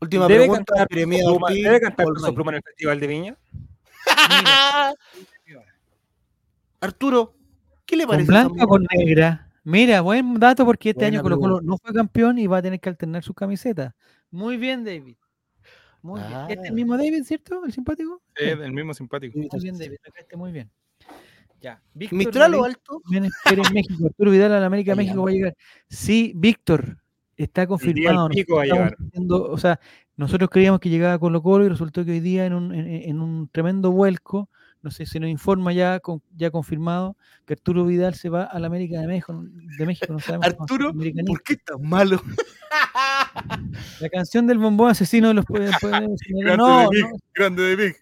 última 0.00 0.26
pregunta. 0.26 0.64
Cantar 0.64 0.88
Jeremías 0.90 1.26
¿Debe 1.50 1.80
cantar 1.80 2.06
su 2.16 2.34
pluma 2.34 2.50
en 2.50 2.56
el 2.56 2.62
Festival 2.62 2.98
de 3.00 3.06
Viña? 3.06 3.38
Arturo, 6.80 7.34
¿qué 7.86 7.96
le 7.96 8.06
parece? 8.06 8.26
¿Con 8.26 8.34
blanca 8.34 8.64
o 8.64 8.68
con 8.68 8.86
negra? 8.92 9.48
Mira, 9.62 10.00
buen 10.00 10.34
dato 10.40 10.64
porque 10.64 10.90
este 10.90 11.04
año 11.04 11.22
Colo 11.22 11.38
Colo 11.38 11.60
no 11.60 11.78
fue 11.78 11.92
campeón 11.92 12.38
y 12.38 12.48
va 12.48 12.58
a 12.58 12.62
tener 12.62 12.80
que 12.80 12.88
alternar 12.88 13.22
su 13.22 13.32
camiseta. 13.32 13.94
Muy 14.32 14.56
bien, 14.56 14.82
David. 14.82 15.14
Muy 16.02 16.20
bien. 16.20 16.40
Este 16.48 16.52
es 16.54 16.64
el 16.64 16.72
ah. 16.72 16.74
mismo 16.74 16.96
David, 16.96 17.22
¿cierto? 17.24 17.64
¿El 17.64 17.72
simpático? 17.72 18.22
Sí, 18.36 18.44
el 18.44 18.72
mismo 18.72 18.92
simpático. 18.92 19.38
Muy 19.38 19.48
bien, 19.62 19.78
David. 19.78 19.96
muy 20.36 20.52
bien. 20.52 20.70
Ya. 21.60 21.80
Víctor 21.94 22.18
¿Mistral 22.18 22.54
o 22.54 22.64
alto? 22.64 23.00
Viene 23.08 23.28
en 23.28 23.74
México. 23.74 24.06
Arturo 24.06 24.30
Vidal 24.32 24.52
a 24.52 24.60
la 24.60 24.66
América 24.66 24.96
México 24.96 25.22
va 25.22 25.30
a 25.30 25.32
llegar. 25.32 25.56
Sí, 25.88 26.32
Víctor. 26.34 26.98
Está 27.36 27.66
confirmado. 27.66 28.28
o 29.28 29.58
sea, 29.58 29.80
nosotros 30.16 30.50
creíamos 30.50 30.80
que 30.80 30.90
llegaba 30.90 31.14
a 31.14 31.18
Colo 31.18 31.42
Colo 31.42 31.64
y 31.64 31.68
resultó 31.68 32.04
que 32.04 32.10
hoy 32.12 32.20
día 32.20 32.46
en 32.46 32.52
un, 32.52 32.74
en 32.74 33.20
un 33.20 33.48
tremendo 33.48 33.90
vuelco 33.90 34.50
no 34.82 34.90
sé, 34.90 35.06
se 35.06 35.20
nos 35.20 35.30
informa 35.30 35.72
ya, 35.72 36.00
ya 36.36 36.50
confirmado 36.50 37.16
que 37.46 37.54
Arturo 37.54 37.86
Vidal 37.86 38.14
se 38.14 38.28
va 38.28 38.44
a 38.44 38.58
la 38.58 38.66
América 38.66 39.00
de 39.00 39.06
México. 39.06 39.44
De 39.78 39.86
México 39.86 40.12
no 40.12 40.18
sabemos 40.18 40.46
Arturo, 40.46 40.92
¿por 41.26 41.42
qué 41.42 41.56
tan 41.56 41.82
malo? 41.82 42.20
La 44.00 44.08
canción 44.08 44.46
del 44.46 44.58
bombón 44.58 44.90
asesino 44.90 45.28
de 45.32 45.34
los 45.34 45.44
poderes. 45.44 45.74
no, 46.56 46.90
grande 47.34 47.62
de 47.62 47.76
mí. 47.76 47.92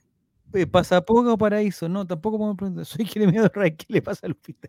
Eh, 0.52 0.66
¿Pasapoca 0.66 1.32
o 1.32 1.38
paraíso? 1.38 1.88
No, 1.88 2.06
tampoco 2.06 2.38
podemos 2.38 2.56
preguntar. 2.56 2.84
Soy 2.84 3.04
Jeremia 3.04 3.50
Ray, 3.54 3.76
¿qué 3.76 3.86
le 3.88 4.02
pasa 4.02 4.26
a 4.26 4.28
Lupita? 4.28 4.68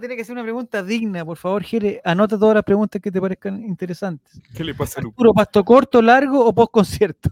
tiene 0.00 0.16
que 0.16 0.24
ser 0.24 0.34
una 0.34 0.42
pregunta 0.42 0.82
digna, 0.82 1.24
por 1.24 1.38
favor, 1.38 1.62
Jere. 1.62 2.02
Anota 2.04 2.38
todas 2.38 2.54
las 2.54 2.64
preguntas 2.64 3.00
que 3.00 3.10
te 3.10 3.18
parezcan 3.20 3.64
interesantes. 3.64 4.40
¿Qué 4.54 4.62
le 4.64 4.74
pasa 4.74 5.00
a 5.00 5.02
Lupita? 5.02 5.16
¿Arturo, 5.16 5.32
pasto 5.32 5.64
corto, 5.64 6.02
largo 6.02 6.44
o 6.44 6.54
post 6.54 6.72
concierto? 6.72 7.30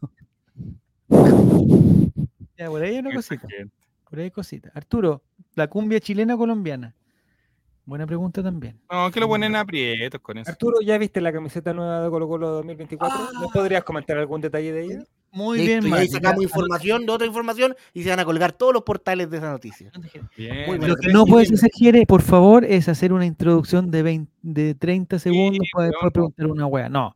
Ya, 2.65 2.71
por 2.71 2.83
ahí 2.83 2.95
hay 2.95 2.99
una 2.99 3.15
cosita. 3.15 3.47
Por 4.09 4.19
ahí 4.19 4.25
hay 4.25 4.31
cosita. 4.31 4.71
Arturo, 4.75 5.23
¿la 5.55 5.69
cumbia 5.69 6.01
chilena 6.01 6.35
o 6.35 6.39
colombiana? 6.39 6.95
Buena 7.85 8.07
pregunta 8.07 8.43
también. 8.43 8.81
No, 8.91 9.11
que 9.11 9.21
lo 9.21 9.29
ponen 9.29 9.55
aprietos 9.55 10.19
con 10.23 10.39
eso. 10.39 10.51
Arturo, 10.51 10.81
¿ya 10.81 10.97
viste 10.97 11.21
la 11.21 11.31
camiseta 11.31 11.75
nueva 11.75 12.03
de 12.03 12.09
Colo 12.09 12.27
Colo 12.27 12.49
2024? 12.49 13.33
¿No 13.35 13.49
ah. 13.49 13.51
podrías 13.53 13.85
comentar 13.85 14.17
algún 14.17 14.41
detalle 14.41 14.73
de 14.73 14.85
ella? 14.85 15.05
Muy 15.31 15.61
bien, 15.61 15.87
Y 15.87 15.93
ahí 15.93 16.09
sacamos 16.09 16.43
información 16.43 17.05
de 17.05 17.13
otra 17.13 17.27
información 17.27 17.77
y 17.93 18.03
se 18.03 18.09
van 18.09 18.21
a 18.21 18.25
colgar 18.25 18.53
todos 18.53 18.73
los 18.73 18.85
portales 18.85 19.29
de 19.29 19.37
esa 19.37 19.51
noticia. 19.51 19.93
Bien. 20.39 20.89
Lo 20.89 20.97
que 20.97 21.13
no 21.13 21.27
puedes 21.27 21.53
hacer, 21.53 21.71
Jere, 21.75 22.07
por 22.07 22.23
favor, 22.23 22.65
es 22.65 22.89
hacer 22.89 23.13
una 23.13 23.27
introducción 23.27 23.91
de, 23.91 24.27
de 24.41 24.75
30 24.75 25.19
segundos 25.19 25.69
para 25.75 25.89
después 25.89 26.13
preguntar 26.13 26.47
una 26.47 26.67
wea. 26.67 26.89
No. 26.89 27.15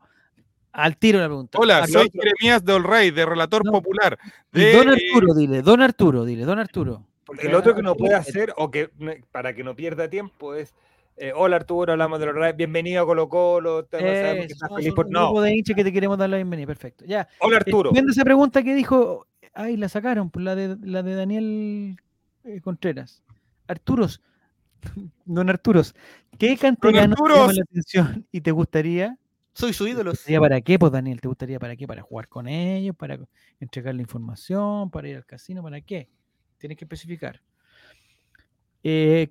Al 0.79 0.97
tiro 0.97 1.19
la 1.19 1.27
pregunta. 1.27 1.59
Hola, 1.59 1.89
soy 1.89 2.09
Jeremías 2.09 2.65
Del 2.65 2.85
Rey, 2.85 3.11
de 3.11 3.27
Relator 3.27 3.65
Popular. 3.65 4.17
Don 4.53 4.89
Arturo, 4.89 5.35
dile, 5.35 5.61
Don 5.61 5.83
Arturo, 5.83 6.25
dile, 6.25 6.45
Don 6.45 6.61
Arturo. 6.61 7.05
Porque 7.25 7.49
el 7.49 7.55
otro 7.57 7.75
que 7.75 7.83
no 7.83 7.97
puede 7.97 8.15
hacer, 8.15 8.55
o 8.57 8.71
que 8.71 8.89
para 9.33 9.55
que 9.55 9.65
no 9.65 9.75
pierda 9.75 10.09
tiempo, 10.09 10.55
es 10.55 10.73
eh, 11.17 11.33
hola 11.35 11.57
Arturo, 11.57 11.91
hablamos 11.91 12.21
de 12.21 12.27
los 12.27 12.35
reyes, 12.37 12.57
bienvenido 12.57 13.03
a 13.03 13.07
Colo 13.07 13.29
Colo, 13.29 13.89
eh, 13.91 14.47
feliz 14.77 14.95
por... 14.95 15.11
no. 15.11 15.25
grupo 15.25 15.43
de 15.43 15.57
hinchas 15.57 15.75
que 15.75 15.83
te 15.83 15.93
queremos 15.93 16.17
dar 16.17 16.31
la 16.31 16.37
bienvenida, 16.37 16.69
perfecto. 16.69 17.05
Ya. 17.05 17.27
Hola 17.41 17.57
Arturo. 17.57 17.91
Viendo 17.91 18.13
esa 18.13 18.23
pregunta 18.23 18.63
que 18.63 18.77
dijo, 18.77 19.27
ay, 19.55 19.77
la 19.77 19.89
sacaron, 19.89 20.31
por 20.31 20.43
la 20.43 20.55
de, 20.55 20.77
la 20.81 21.03
de 21.03 21.17
Daniel 21.17 21.97
eh, 22.45 22.61
Contreras. 22.61 23.25
Arturos, 23.67 24.23
don 25.25 25.51
Arturos, 25.51 25.97
¿qué 26.39 26.57
cantidad 26.57 26.93
te 26.93 26.99
llama 27.09 27.53
la 27.53 27.63
atención 27.63 28.29
y 28.31 28.43
te 28.43 28.53
gustaría 28.53 29.19
soy 29.59 29.73
su 29.73 29.89
ídolo. 29.89 30.13
¿Para 30.41 30.61
qué, 30.61 30.79
pues, 30.79 30.93
Daniel? 30.93 31.21
¿Te 31.21 31.27
gustaría 31.27 31.59
para 31.59 31.75
qué? 31.75 31.87
¿Para 31.87 32.03
jugar 32.03 32.29
con 32.29 32.47
ellos? 32.47 32.95
¿Para 32.95 33.19
entregar 33.59 33.95
la 33.95 34.03
información? 34.03 34.89
¿Para 34.91 35.09
ir 35.09 35.17
al 35.17 35.27
casino? 35.27 35.63
¿Para 35.63 35.81
qué? 35.81 36.09
Tienes 36.59 36.79
que 36.79 36.85
especificar. 36.85 37.41
Eh, 38.85 39.29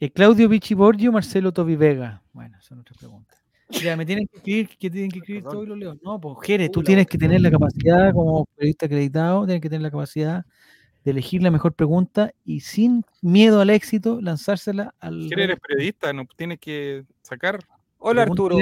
eh, 0.00 0.10
Claudio 0.10 0.48
Vichy 0.48 0.74
Borgio, 0.74 1.12
Marcelo 1.12 1.52
Tobi 1.52 1.76
Vega. 1.76 2.22
Bueno, 2.32 2.56
son 2.62 2.80
otras 2.80 2.96
preguntas. 2.98 3.38
Ya, 3.68 3.96
me 3.96 4.06
tienen 4.06 4.26
que 4.26 4.36
escribir, 4.38 4.68
que 4.68 4.90
tienen 4.90 5.10
que 5.10 5.18
escribir 5.18 5.44
todo 5.44 5.62
y 5.62 5.66
lo 5.66 5.76
leo. 5.76 5.98
No, 6.02 6.18
pues, 6.18 6.36
Jere, 6.46 6.68
tú 6.70 6.82
tienes 6.82 7.06
que 7.06 7.18
tener 7.18 7.40
la 7.40 7.50
capacidad, 7.50 8.12
como 8.12 8.46
periodista 8.56 8.86
acreditado, 8.86 9.44
tienes 9.44 9.62
que 9.62 9.68
tener 9.68 9.82
la 9.82 9.90
capacidad 9.90 10.44
de 11.04 11.10
elegir 11.10 11.42
la 11.42 11.50
mejor 11.50 11.74
pregunta 11.74 12.32
y 12.44 12.60
sin 12.60 13.04
miedo 13.20 13.60
al 13.60 13.70
éxito, 13.70 14.20
lanzársela 14.20 14.94
al. 14.98 15.28
Jere, 15.28 15.44
eres 15.44 15.60
periodista, 15.60 16.12
no 16.12 16.26
tienes 16.36 16.58
que 16.58 17.04
sacar 17.22 17.60
Hola 18.04 18.22
Arturo. 18.22 18.56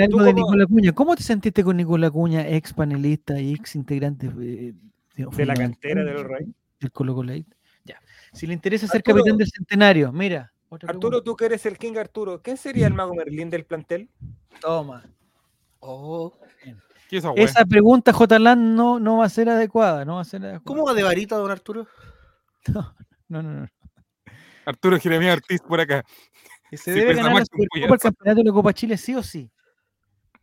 ¿Cómo 0.95 1.17
te 1.17 1.23
sentiste 1.23 1.65
con 1.65 1.79
Nicolás 1.79 2.11
Cuña, 2.11 2.47
ex 2.47 2.75
panelista 2.75 3.41
y 3.41 3.55
ex 3.55 3.75
integrante 3.75 4.29
de, 4.29 4.75
la 5.17 5.55
cantera 5.55 6.05
de 6.05 6.13
los 6.13 6.25
Reyes? 6.25 6.55
Del 6.79 6.93
Colo 6.93 7.15
Colo 7.15 7.33
Ya. 7.85 7.99
Si 8.35 8.47
le 8.47 8.53
interesa 8.53 8.87
ser 8.87 9.03
capitán 9.03 9.39
del 9.39 9.49
centenario, 9.51 10.13
mira. 10.13 10.53
Arturo, 10.87 11.23
tú 11.23 11.37
que 11.37 11.47
eres 11.47 11.65
el 11.65 11.79
King 11.79 11.97
Arturo, 11.97 12.43
¿quién 12.43 12.59
sería 12.59 12.87
el 12.87 12.93
mago 12.93 13.15
Merlín 13.15 13.49
del 13.49 13.65
plantel? 13.65 14.11
Toma. 14.61 15.05
Oh. 15.81 16.37
Esa, 17.11 17.33
esa, 17.35 17.65
pregunta, 17.65 18.13
J. 18.13 18.39
Land, 18.39 18.77
no, 18.77 19.01
no 19.01 19.17
va 19.17 19.25
a 19.25 19.31
ser 19.31 19.49
adecuada. 19.49 20.05
No 20.05 20.17
va 20.17 20.21
a 20.21 20.25
ser 20.25 20.43
adecuada. 20.43 20.65
¿Cómo 20.65 20.85
va 20.85 20.95
de 20.95 21.03
varita, 21.03 21.37
don 21.37 21.51
Arturo? 21.51 21.87
No, 23.31 23.43
no, 23.43 23.61
no. 23.61 23.69
Arturo 24.67 24.99
Jeremías 24.99 25.37
Ortiz 25.37 25.61
por 25.63 25.81
acá. 25.81 26.05
Que 26.71 26.77
se 26.77 26.93
debe 26.93 27.15
ganar 27.15 27.35
la 27.35 27.45
Supercopa, 27.45 27.95
el 27.95 28.01
campeonato 28.01 28.39
de 28.39 28.45
la 28.45 28.53
Copa 28.53 28.73
Chile 28.73 28.97
sí 28.97 29.17
o 29.17 29.25
sí. 29.25 29.51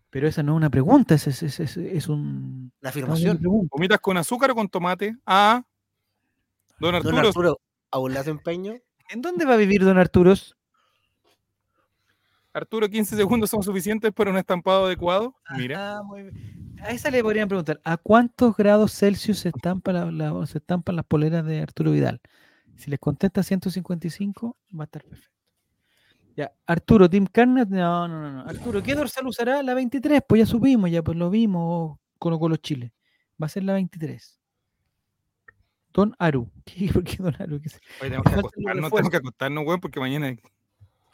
Pero 0.09 0.27
esa 0.27 0.43
no 0.43 0.53
es 0.53 0.57
una 0.57 0.69
pregunta, 0.69 1.15
es, 1.15 1.25
es, 1.25 1.41
es, 1.41 1.77
es 1.77 2.07
un... 2.09 2.73
La 2.81 2.89
afirmación. 2.89 3.39
¿Vomitas 3.41 3.99
con 3.99 4.17
azúcar 4.17 4.51
o 4.51 4.55
con 4.55 4.67
tomate? 4.67 5.15
Ah. 5.25 5.63
Don 6.79 6.95
Arturo. 6.95 7.15
Don 7.15 7.25
Arturo, 7.25 7.61
¿aún 7.91 8.13
le 8.13 8.19
empeño? 8.19 8.75
¿En 9.09 9.21
dónde 9.21 9.45
va 9.45 9.53
a 9.53 9.57
vivir 9.57 9.85
Don 9.85 9.97
Arturo? 9.97 10.33
Arturo, 12.51 12.89
15 12.89 13.15
segundos 13.15 13.49
son 13.49 13.63
suficientes 13.63 14.11
para 14.11 14.31
un 14.31 14.37
estampado 14.37 14.87
adecuado. 14.87 15.33
Mira. 15.55 16.01
A 16.81 16.91
esa 16.91 17.09
le 17.09 17.23
podrían 17.23 17.47
preguntar, 17.47 17.79
¿a 17.85 17.95
cuántos 17.95 18.57
grados 18.57 18.91
Celsius 18.91 19.39
se 19.39 19.49
estampan, 19.49 20.17
se 20.45 20.57
estampan 20.57 20.97
las 20.97 21.05
poleras 21.05 21.45
de 21.45 21.61
Arturo 21.61 21.91
Vidal? 21.91 22.19
Si 22.75 22.91
les 22.91 22.99
contesta 22.99 23.43
155, 23.43 24.57
va 24.77 24.83
a 24.83 24.85
estar 24.85 25.03
perfecto. 25.03 25.36
Ya, 26.37 26.53
Arturo, 26.67 27.09
Tim 27.09 27.25
Carnett, 27.25 27.67
no, 27.67 28.07
no, 28.07 28.31
no, 28.31 28.41
Arturo, 28.41 28.83
¿qué 28.83 28.93
dorsal 28.93 29.25
usará? 29.25 29.63
La 29.63 29.73
23, 29.73 30.21
pues 30.27 30.37
ya 30.37 30.45
subimos, 30.45 30.91
ya 30.91 31.01
pues 31.01 31.17
lo 31.17 31.31
vimos 31.31 31.97
con 32.19 32.39
los 32.39 32.61
Chile. 32.61 32.93
Va 33.41 33.47
a 33.47 33.49
ser 33.49 33.63
la 33.63 33.73
23. 33.73 34.39
Don 35.91 36.15
Aru. 36.19 36.47
¿Qué, 36.65 36.93
¿Por 36.93 37.03
qué 37.03 37.17
Don 37.17 37.33
Aru? 37.39 37.55
Oye, 37.55 37.71
tenemos 37.99 38.23
que 38.23 38.33
acostarnos, 38.35 38.91
tenemos 38.91 39.09
que 39.09 39.17
acostarnos, 39.17 39.79
porque 39.81 39.99
mañana 39.99 40.27
hay, 40.27 40.39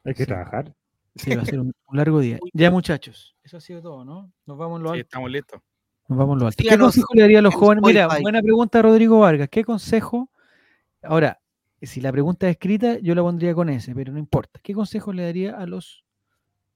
hay 0.03 0.13
que 0.13 0.25
trabajar. 0.25 0.75
Sí, 1.15 1.33
va 1.33 1.43
a 1.43 1.45
ser 1.45 1.59
un, 1.61 1.73
largo 1.93 2.19
día. 2.19 2.37
Ya, 2.51 2.69
muchachos, 2.69 3.33
eso 3.43 3.55
ha 3.55 3.61
sido 3.61 3.81
todo, 3.81 4.03
¿no? 4.03 4.29
Nos 4.45 4.57
vamos 4.57 4.81
lo 4.81 4.89
alto. 4.89 4.97
Sí, 4.97 5.01
estamos 5.03 5.31
listos. 5.31 5.61
Nos 6.09 6.19
vamos 6.19 6.37
lo 6.37 6.47
alto. 6.47 6.61
¿Qué 6.61 6.77
consejo 6.77 7.13
le 7.13 7.21
daría 7.21 7.39
a 7.39 7.43
los 7.43 7.55
jóvenes? 7.55 7.81
Mira, 7.81 8.09
buena 8.19 8.41
pregunta, 8.41 8.81
Rodrigo 8.81 9.19
Vargas. 9.19 9.47
¿Qué 9.47 9.63
consejo? 9.63 10.29
Ahora, 11.01 11.39
si 11.85 12.01
la 12.01 12.11
pregunta 12.11 12.47
es 12.47 12.51
escrita, 12.51 12.99
yo 12.99 13.15
la 13.15 13.21
pondría 13.21 13.53
con 13.53 13.69
ese, 13.69 13.93
pero 13.93 14.11
no 14.11 14.19
importa. 14.19 14.59
¿Qué 14.63 14.73
consejo 14.73 15.13
le 15.13 15.23
daría 15.23 15.57
a 15.57 15.65
los 15.65 16.03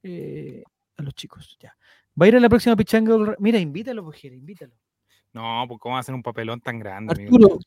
eh, 0.04 0.64
a 0.98 1.04
los 1.04 1.14
chicos? 1.16 1.58
Ya. 1.60 1.76
Va 2.20 2.26
a 2.26 2.30
ir 2.30 2.36
a 2.36 2.40
la 2.40 2.50
próxima 2.50 2.76
pichanga. 2.76 3.36
Mira, 3.40 3.60
invítalo, 3.60 4.04
pues, 4.04 4.24
invítalo. 4.26 4.74
No, 5.34 5.66
pues 5.68 5.80
cómo 5.80 5.94
va 5.94 6.00
a 6.00 6.02
hacer 6.02 6.16
un 6.16 6.24
papelón 6.24 6.62
tan 6.62 6.80
grande. 6.80 7.26
Arturo, 7.26 7.60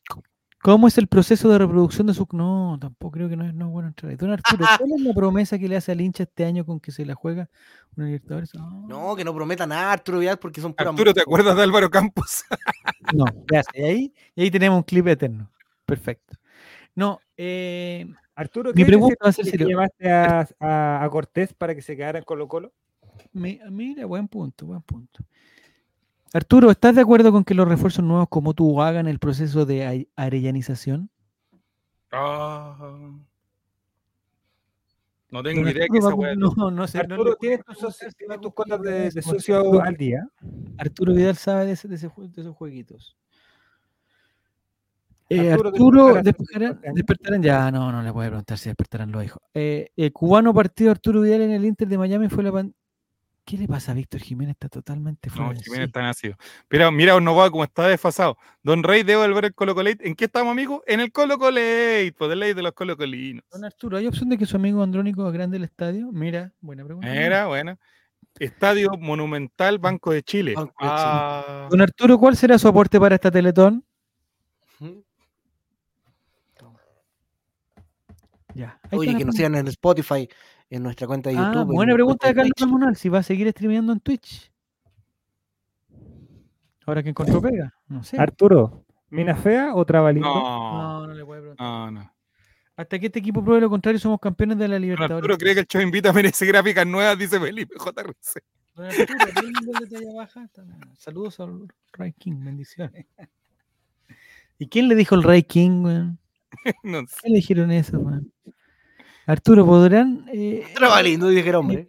¿cómo 0.61 0.87
es 0.87 0.97
el 0.97 1.07
proceso 1.07 1.49
de 1.49 1.57
reproducción 1.57 2.07
de 2.07 2.13
su. 2.13 2.27
No, 2.33 2.77
tampoco 2.79 3.11
creo 3.11 3.29
que 3.29 3.37
no 3.37 3.45
es, 3.45 3.53
no 3.53 3.69
bueno 3.69 3.87
entrar. 3.87 4.15
Don 4.17 4.31
Arturo, 4.31 4.65
¿cuál 4.79 4.91
es 4.91 5.01
la 5.01 5.13
promesa 5.13 5.57
que 5.57 5.69
le 5.69 5.77
hace 5.77 5.93
al 5.93 6.01
hincha 6.01 6.23
este 6.23 6.43
año 6.43 6.65
con 6.65 6.79
que 6.79 6.91
se 6.91 7.05
la 7.05 7.15
juega 7.15 7.49
un 7.95 8.05
Libertadores? 8.05 8.51
No, 8.55 9.15
que 9.15 9.23
no 9.23 9.33
prometa 9.33 9.65
nada, 9.65 9.93
Arturo 9.93 10.19
Vidal, 10.19 10.37
porque 10.37 10.59
son 10.59 10.73
Arturo, 10.77 11.13
¿te 11.13 11.21
acuerdas 11.21 11.55
de 11.55 11.63
Álvaro 11.63 11.89
Campos? 11.89 12.43
no, 13.13 13.25
gracias. 13.47 13.73
Y 13.75 13.83
ahí, 13.83 14.13
y 14.35 14.41
ahí 14.43 14.51
tenemos 14.51 14.77
un 14.77 14.83
clip 14.83 15.07
eterno. 15.07 15.49
Perfecto. 15.85 16.35
No, 16.93 17.19
eh, 17.43 18.07
Arturo, 18.35 18.71
¿qué 18.71 18.81
mi 18.81 18.85
pregunta 18.85 19.15
va 19.23 19.29
a 19.29 19.33
ser 19.33 19.45
si 19.45 19.57
llamaste 19.57 20.11
a, 20.11 20.47
a, 20.59 21.09
Cortés 21.09 21.53
para 21.53 21.73
que 21.73 21.81
se 21.81 21.97
quedara 21.97 22.19
en 22.19 22.23
Colo 22.23 22.47
Colo? 22.47 22.71
mira, 23.33 24.05
buen 24.05 24.27
punto, 24.27 24.67
buen 24.67 24.81
punto. 24.81 25.23
Arturo, 26.33 26.69
¿estás 26.69 26.95
de 26.95 27.01
acuerdo 27.01 27.31
con 27.31 27.43
que 27.43 27.55
los 27.55 27.67
refuerzos 27.67 28.05
nuevos 28.05 28.27
como 28.29 28.53
tú 28.53 28.81
hagan 28.81 29.07
el 29.07 29.17
proceso 29.17 29.65
de 29.65 30.07
arellanización? 30.15 31.09
Ah. 32.11 33.11
No 35.31 35.41
tengo 35.41 35.67
idea 35.67 35.87
que 35.91 35.97
esa. 35.97 36.11
No, 36.35 36.71
no 36.71 36.87
sé. 36.87 36.99
Arturo, 36.99 37.35
¿tienes 37.37 37.61
tus, 37.65 38.53
cosas 38.53 38.81
de, 38.81 39.21
socio 39.21 39.81
al 39.81 39.95
día? 39.95 40.27
Arturo 40.77 41.13
Vidal 41.13 41.37
sabe 41.37 41.65
de, 41.65 41.75
de, 41.87 41.95
esos 41.95 42.55
jueguitos. 42.55 43.17
Eh, 45.33 45.49
Arturo, 45.53 46.21
despertarán, 46.21 47.41
ya, 47.41 47.71
no, 47.71 47.89
no 47.89 48.03
le 48.03 48.11
puede 48.11 48.27
preguntar 48.27 48.57
si 48.57 48.67
despertarán 48.67 49.13
los 49.13 49.23
hijos. 49.23 49.41
Eh, 49.53 49.89
el 49.95 50.11
cubano 50.11 50.53
partido 50.53 50.91
Arturo 50.91 51.21
Vidal 51.21 51.43
en 51.43 51.51
el 51.51 51.63
Inter 51.63 51.87
de 51.87 51.97
Miami 51.97 52.27
fue 52.27 52.43
la, 52.43 52.51
¿Qué 53.45 53.57
le 53.57 53.65
pasa 53.65 53.93
a 53.93 53.95
Víctor 53.95 54.19
Jiménez? 54.19 54.55
Está 54.55 54.67
totalmente 54.67 55.29
fuera. 55.29 55.53
No, 55.53 55.59
Jiménez 55.61 55.87
está 55.87 56.01
nacido. 56.01 56.35
Pero 56.67 56.91
mira, 56.91 57.17
no 57.21 57.33
va 57.33 57.49
como 57.49 57.63
está 57.63 57.87
desfasado. 57.87 58.37
Don 58.61 58.83
Rey 58.83 59.03
debe 59.03 59.25
volver 59.25 59.45
el 59.45 59.55
Colo 59.55 59.73
Colate. 59.73 60.05
¿En 60.05 60.15
qué 60.15 60.25
estamos, 60.25 60.51
amigo? 60.51 60.83
En 60.85 60.99
el 60.99 61.13
Colo 61.13 61.37
Colate, 61.37 62.13
por 62.17 62.29
el 62.29 62.39
ley 62.39 62.53
de 62.53 62.63
los 62.63 62.73
Colo 62.73 62.97
Colinos. 62.97 63.45
Don 63.51 63.63
Arturo, 63.63 63.97
¿hay 63.97 64.07
opción 64.07 64.27
de 64.27 64.37
que 64.37 64.45
su 64.45 64.57
amigo 64.57 64.83
Andrónico 64.83 65.25
agrande 65.25 65.55
el 65.55 65.63
estadio? 65.63 66.11
Mira, 66.11 66.51
buena 66.59 66.83
pregunta. 66.83 67.09
Mira, 67.09 67.47
buena. 67.47 67.79
Estadio 68.37 68.91
Monumental 68.99 69.79
Banco 69.79 70.11
de 70.11 70.23
Chile. 70.23 70.55
Ah. 70.81 71.67
Don 71.71 71.79
Arturo, 71.79 72.17
¿cuál 72.17 72.35
será 72.35 72.59
su 72.59 72.67
aporte 72.67 72.99
para 72.99 73.15
esta 73.15 73.31
Teletón? 73.31 73.85
Ya. 78.55 78.79
Oye, 78.91 79.17
que 79.17 79.25
nos 79.25 79.35
sigan 79.35 79.55
en 79.55 79.67
Spotify, 79.67 80.27
en 80.69 80.83
nuestra 80.83 81.07
cuenta 81.07 81.29
de 81.29 81.37
ah, 81.37 81.51
YouTube. 81.53 81.73
buena 81.73 81.93
pregunta 81.93 82.27
de 82.27 82.35
Carlos 82.35 82.53
Manuel, 82.67 82.95
si 82.95 83.09
va 83.09 83.19
a 83.19 83.23
seguir 83.23 83.49
streameando 83.51 83.93
en 83.93 83.99
Twitch. 83.99 84.51
Ahora 86.85 87.03
que 87.03 87.09
encontró 87.09 87.41
pega, 87.41 87.73
no 87.87 88.03
sé. 88.03 88.19
Arturo, 88.19 88.85
¿mina 89.09 89.35
fea 89.35 89.73
o 89.75 89.85
trabalito? 89.85 90.25
No, 90.25 91.01
no, 91.01 91.07
no 91.07 91.13
le 91.13 91.25
puede 91.25 91.41
preguntar. 91.41 91.65
No, 91.65 91.91
no. 91.91 92.13
Hasta 92.75 92.97
que 92.97 93.07
este 93.07 93.19
equipo 93.19 93.43
pruebe 93.43 93.61
lo 93.61 93.69
contrario, 93.69 93.99
somos 93.99 94.19
campeones 94.19 94.57
de 94.57 94.67
la 94.67 94.79
Libertadores. 94.79 95.17
Arturo 95.17 95.37
cree 95.37 95.53
que 95.53 95.59
el 95.61 95.67
show 95.67 95.81
invita 95.81 96.11
merece 96.13 96.45
gráficas 96.45 96.87
nuevas, 96.87 97.17
dice 97.17 97.39
Felipe 97.39 97.75
JRC. 97.77 98.43
Saludos 100.97 101.39
al 101.39 101.67
Ray 101.93 102.13
King, 102.13 102.43
bendiciones. 102.43 103.05
¿Y 104.57 104.67
quién 104.67 104.87
le 104.87 104.95
dijo 104.95 105.15
el 105.15 105.23
Ray 105.23 105.43
King, 105.43 105.83
weón? 105.83 106.19
no 106.83 107.01
sé. 107.07 107.15
¿Qué 107.23 107.29
le 107.29 107.35
dijeron 107.35 107.71
eso, 107.71 107.99
weón? 107.99 108.31
Arturo, 109.25 109.65
¿podrán? 109.65 110.25
Eh, 110.33 110.65
Trabalindo, 110.75 111.27
dije 111.29 111.49
el 111.49 111.55
hombre. 111.55 111.87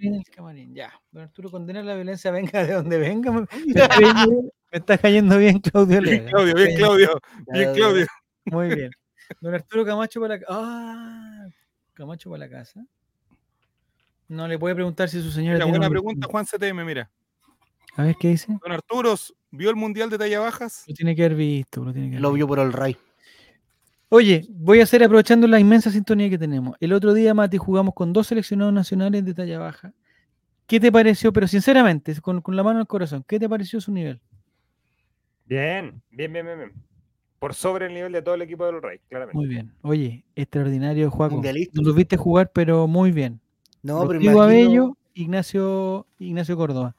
Ya. 0.73 0.93
Don 1.11 1.23
Arturo, 1.23 1.51
condena 1.51 1.83
la 1.83 1.95
violencia, 1.95 2.31
venga 2.31 2.65
de 2.65 2.75
donde 2.75 2.99
venga. 2.99 3.33
Me, 3.33 3.47
está 4.71 4.99
cayendo 4.99 5.39
bien, 5.39 5.59
Claudio 5.61 6.01
Bien, 6.03 6.27
Claudio, 6.27 6.55
bien, 6.55 6.77
Claudio. 6.77 7.21
Bien, 7.53 7.75
Claudio. 7.75 8.07
Muy 8.45 8.75
bien. 8.75 8.91
Don 9.41 9.55
Arturo 9.55 9.85
Camacho 9.85 10.21
para 10.21 10.37
la 10.37 10.43
Ah, 10.49 11.47
Camacho 11.95 12.31
para 12.31 12.47
la 12.47 12.51
casa. 12.51 12.85
No 14.29 14.47
le 14.47 14.59
puede 14.59 14.75
preguntar 14.75 15.09
si 15.09 15.23
su 15.23 15.31
señora. 15.31 15.57
Una 15.57 15.67
buena 15.67 15.91
pregunta, 15.91 16.27
Juan 16.31 16.45
CTM, 16.45 16.85
mira. 16.85 17.11
A 17.97 18.05
ver 18.05 18.17
qué 18.21 18.29
dice. 18.29 18.59
Don 18.63 18.73
Arturo, 18.73 19.15
¿vio 19.51 19.71
el 19.71 19.77
mundial 19.77 20.11
de 20.11 20.19
talla 20.19 20.41
bajas? 20.41 20.85
Lo 20.87 20.95
tiene 20.95 21.15
que 21.15 21.25
haber 21.25 21.37
visto. 21.37 21.85
Lo, 21.85 21.93
tiene 21.93 22.11
que 22.11 22.21
lo 22.21 22.33
vio 22.33 22.47
por 22.47 22.59
el 22.59 22.73
Ray. 22.73 22.97
Oye, 24.15 24.47
voy 24.51 24.81
a 24.81 24.83
hacer 24.83 25.03
aprovechando 25.03 25.47
la 25.47 25.59
inmensa 25.59 25.91
sintonía 25.91 26.29
que 26.29 26.37
tenemos. 26.37 26.77
El 26.81 26.93
otro 26.93 27.15
día, 27.15 27.33
Mati, 27.33 27.57
jugamos 27.57 27.95
con 27.95 28.13
dos 28.13 28.27
seleccionados 28.27 28.71
nacionales 28.71 29.25
de 29.25 29.33
talla 29.33 29.59
baja. 29.59 29.95
¿Qué 30.67 30.79
te 30.79 30.93
pareció? 30.93 31.33
Pero 31.33 31.49
sinceramente, 31.49 32.15
con, 32.21 32.43
la 32.49 32.63
mano 32.63 32.77
en 32.77 32.81
el 32.83 32.87
corazón, 32.87 33.25
¿qué 33.27 33.41
te 33.41 33.49
pareció 33.49 33.81
su 33.81 33.91
nivel? 33.91 34.21
Bien, 35.47 36.03
bien, 36.11 36.31
bien, 36.31 36.45
bien, 36.45 36.59
bien. 36.59 36.73
Por 37.39 37.55
sobre 37.55 37.87
el 37.87 37.95
nivel 37.95 38.13
de 38.13 38.21
todo 38.21 38.35
el 38.35 38.43
equipo 38.43 38.67
del 38.67 38.83
Rey, 38.83 38.99
claramente. 39.09 39.39
Muy 39.39 39.49
bien. 39.49 39.73
Oye, 39.81 40.27
extraordinario, 40.37 41.11
Juaco. 41.11 41.41
No 41.73 41.83
lo 41.83 41.95
viste 41.95 42.19
jugar, 42.19 42.51
pero 42.53 42.87
muy 42.87 43.13
bien. 43.13 43.41
No, 43.83 44.07
pero 44.07 44.21
imagino... 44.21 44.43
Abello, 44.43 44.97
Ignacio, 45.15 46.07
Ignacio 46.19 46.55
Córdoba. 46.59 46.95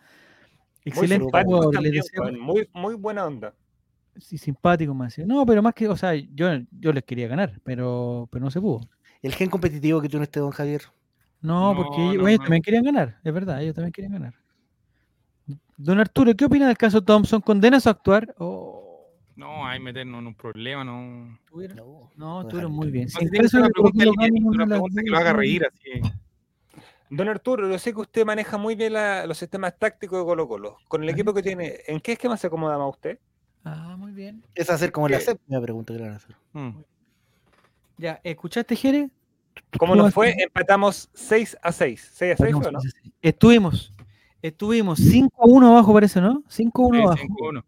Excelente 0.84 1.26
jugador. 1.26 2.40
muy, 2.40 2.68
muy 2.74 2.96
buena 2.96 3.24
onda. 3.24 3.54
Sí, 4.18 4.38
simpático 4.38 4.94
más. 4.94 5.18
No, 5.20 5.46
pero 5.46 5.62
más 5.62 5.74
que, 5.74 5.88
o 5.88 5.98
sea, 5.98 6.14
yo, 6.14 6.48
yo 6.72 6.94
les 6.94 7.04
quería 7.04 7.28
ganar, 7.28 7.60
pero, 7.64 8.28
pero 8.32 8.46
no 8.46 8.52
se 8.52 8.62
pudo. 8.62 8.82
El 9.22 9.34
gen 9.34 9.50
competitivo 9.50 10.02
que 10.02 10.10
tiene 10.10 10.24
este 10.24 10.40
don 10.40 10.52
Javier. 10.52 10.84
No, 11.42 11.74
porque 11.76 12.02
ellos, 12.02 12.40
también 12.40 12.62
querían 12.62 12.84
ganar, 12.84 13.20
es 13.24 13.34
verdad, 13.34 13.62
ellos 13.62 13.76
también 13.76 13.92
querían 13.92 14.14
ganar. 14.14 14.34
Don 15.76 16.00
Arturo, 16.00 16.34
¿qué 16.36 16.46
opina 16.46 16.68
del 16.68 16.78
caso 16.78 17.02
Thompson? 17.02 17.42
¿Condena 17.42 17.80
su 17.80 17.90
actuar? 17.90 18.34
No, 19.36 19.66
hay 19.66 19.80
meternos 19.80 20.22
en 20.22 20.28
un 20.28 20.36
problema, 20.36 20.84
no. 20.84 21.38
No, 21.76 22.12
no 22.16 22.42
estuvieron 22.42 22.72
muy 22.72 22.92
bien. 22.92 23.10
Si 23.10 23.26
es 23.26 23.54
una 23.54 23.70
pregunta, 23.70 24.06
que 25.04 25.10
lo 25.10 25.18
haga 25.18 25.34
reír 25.34 25.66
así. 25.66 26.02
Don 27.10 27.28
Arturo, 27.28 27.70
yo 27.70 27.78
sé 27.78 27.94
que 27.94 28.02
usted 28.02 28.26
maneja 28.26 28.58
muy 28.58 28.76
bien 28.76 28.94
los 29.28 29.38
sistemas 29.38 29.78
tácticos 29.78 30.20
de 30.20 30.26
Colo 30.26 30.48
Colo. 30.48 30.78
Con 30.88 31.04
el 31.04 31.10
equipo 31.10 31.34
que 31.34 31.44
tiene, 31.44 31.80
¿en 31.88 32.00
qué 32.00 32.14
esquema 32.14 32.38
se 32.38 32.48
acomoda 32.48 32.78
más 32.78 32.90
usted? 32.90 33.20
Ah, 33.64 33.96
muy 33.98 34.12
bien. 34.12 34.44
Es 34.56 34.70
hacer 34.70 34.92
como 34.92 35.08
la 35.08 35.20
séptima 35.20 35.62
pregunta 35.62 35.94
que 35.94 36.00
le 36.00 36.06
van 36.06 36.14
a 36.14 36.18
hacer. 36.18 36.36
Hmm. 36.52 36.72
Ya, 37.98 38.20
¿escuchaste, 38.24 38.76
Jere? 38.76 39.10
¿Cómo 39.78 39.96
nos 39.96 40.14
fue? 40.14 40.36
Empatamos 40.38 41.10
6 41.14 41.58
a 41.62 41.72
6. 41.72 42.12
6 42.14 42.34
a 42.34 42.44
6 42.44 42.56
no? 42.56 42.80
Estuvimos. 43.22 43.94
Estuvimos 44.42 45.00
5 45.00 45.42
a 45.42 45.46
1 45.48 45.68
abajo, 45.68 45.94
parece, 45.94 46.20
¿no? 46.20 46.44
5 46.48 46.84
a 46.84 46.88
1 46.88 47.02
abajo. 47.04 47.22
5 47.22 47.46
a 47.46 47.50
1. 47.50 47.66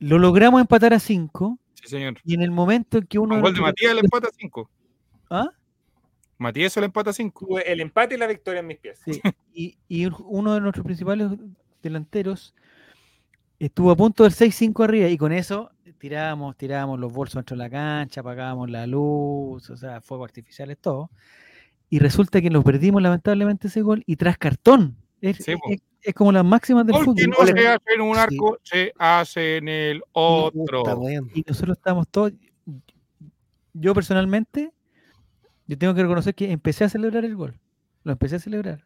Lo 0.00 0.18
logramos 0.18 0.60
empatar 0.60 0.92
a 0.92 0.98
5. 0.98 1.58
Sí, 1.74 1.88
señor. 1.88 2.18
Y 2.24 2.34
en 2.34 2.42
el 2.42 2.50
momento 2.50 2.98
en 2.98 3.06
que 3.06 3.18
uno. 3.18 3.38
Igual 3.38 3.54
de 3.54 3.60
Matías 3.60 3.94
le 3.94 4.00
empata 4.00 4.28
a 4.28 4.32
5. 4.36 4.70
¿Ah? 5.30 5.48
Matías 6.36 6.72
se 6.72 6.80
le 6.80 6.86
empata 6.86 7.10
a 7.10 7.12
5. 7.14 7.60
El 7.60 7.80
empate 7.80 8.16
y 8.16 8.18
la 8.18 8.26
victoria 8.26 8.60
en 8.60 8.66
mis 8.66 8.78
pies. 8.78 9.00
Sí. 9.04 9.22
y, 9.54 9.78
y 9.88 10.06
uno 10.06 10.54
de 10.54 10.60
nuestros 10.60 10.84
principales 10.84 11.30
delanteros 11.82 12.54
estuvo 13.66 13.90
a 13.90 13.96
punto 13.96 14.24
del 14.24 14.32
6-5 14.32 14.84
arriba 14.84 15.08
y 15.08 15.16
con 15.16 15.32
eso 15.32 15.70
tirábamos, 15.98 16.56
tirábamos 16.56 17.00
los 17.00 17.12
bolsos 17.12 17.36
dentro 17.36 17.56
de 17.56 17.62
la 17.62 17.70
cancha, 17.70 18.20
apagábamos 18.20 18.70
la 18.70 18.86
luz, 18.86 19.70
o 19.70 19.76
sea, 19.76 20.00
fuegos 20.00 20.26
artificiales, 20.28 20.78
todo. 20.78 21.10
Y 21.88 21.98
resulta 21.98 22.42
que 22.42 22.50
nos 22.50 22.64
perdimos 22.64 23.00
lamentablemente 23.00 23.68
ese 23.68 23.80
gol 23.80 24.02
y 24.06 24.16
tras 24.16 24.36
cartón. 24.36 24.96
Es, 25.20 25.38
como 26.14 26.32
las 26.32 26.44
máximas 26.44 26.84
del 26.84 26.96
fútbol. 26.96 27.30
no 27.30 27.46
se 27.46 27.66
hace 27.66 27.94
en 27.94 28.00
un 28.02 28.16
arco, 28.18 28.58
se 28.62 28.92
hace 28.98 29.56
en 29.56 29.68
el 29.68 30.02
otro. 30.12 30.82
Y 31.34 31.42
nosotros 31.46 31.78
estamos 31.78 32.06
todos. 32.08 32.32
Yo 33.72 33.94
personalmente, 33.94 34.72
yo 35.66 35.78
tengo 35.78 35.94
que 35.94 36.02
reconocer 36.02 36.34
que 36.34 36.52
empecé 36.52 36.84
a 36.84 36.90
celebrar 36.90 37.24
el 37.24 37.34
gol. 37.34 37.58
Lo 38.02 38.12
empecé 38.12 38.36
a 38.36 38.40
celebrar. 38.40 38.84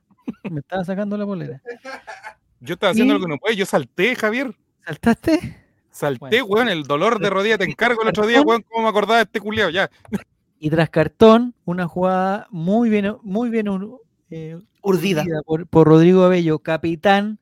Me 0.48 0.60
estaba 0.60 0.84
sacando 0.84 1.16
la 1.16 1.24
bolera. 1.24 1.60
Yo 2.60 2.74
estaba 2.74 2.90
haciendo 2.90 3.14
lo 3.14 3.20
que 3.20 3.28
no 3.28 3.38
puede, 3.38 3.54
yo 3.54 3.64
salté, 3.64 4.16
Javier. 4.16 4.52
¿Saltaste? 4.88 5.54
Salté, 5.90 6.40
weón, 6.40 6.70
el 6.70 6.84
dolor 6.84 7.18
de 7.18 7.28
rodilla, 7.28 7.58
te 7.58 7.64
encargo 7.64 8.00
el 8.00 8.08
otro 8.08 8.26
día, 8.26 8.40
weón, 8.40 8.64
cómo 8.66 8.84
me 8.84 8.88
acordaba 8.88 9.18
de 9.18 9.24
este 9.24 9.38
culiao, 9.38 9.68
ya. 9.68 9.90
Y 10.58 10.70
tras 10.70 10.88
cartón, 10.88 11.54
una 11.66 11.86
jugada 11.86 12.46
muy 12.50 12.88
bien, 12.88 13.14
muy 13.22 13.50
bien 13.50 13.66
eh, 14.30 14.58
urdida 14.80 15.26
por, 15.44 15.86
Rodrigo 15.86 16.24
Abello, 16.24 16.60
capitán 16.60 17.38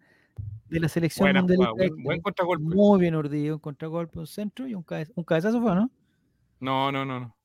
de 0.68 0.80
la 0.80 0.88
selección 0.88 1.32
mundial. 1.36 1.72
buen, 2.02 2.20
contragolpe. 2.20 2.64
Muy 2.64 2.98
bien 2.98 3.14
urdido, 3.14 3.54
un 3.54 3.60
contragolpe, 3.60 4.18
un 4.18 4.26
centro 4.26 4.66
y 4.66 4.74
un, 4.74 4.84
un 5.14 5.24
cabezazo 5.24 5.62
fue, 5.62 5.72
¿no? 5.76 5.88
No, 6.58 6.90
no, 6.90 7.04
no, 7.04 7.20
no. 7.20 7.36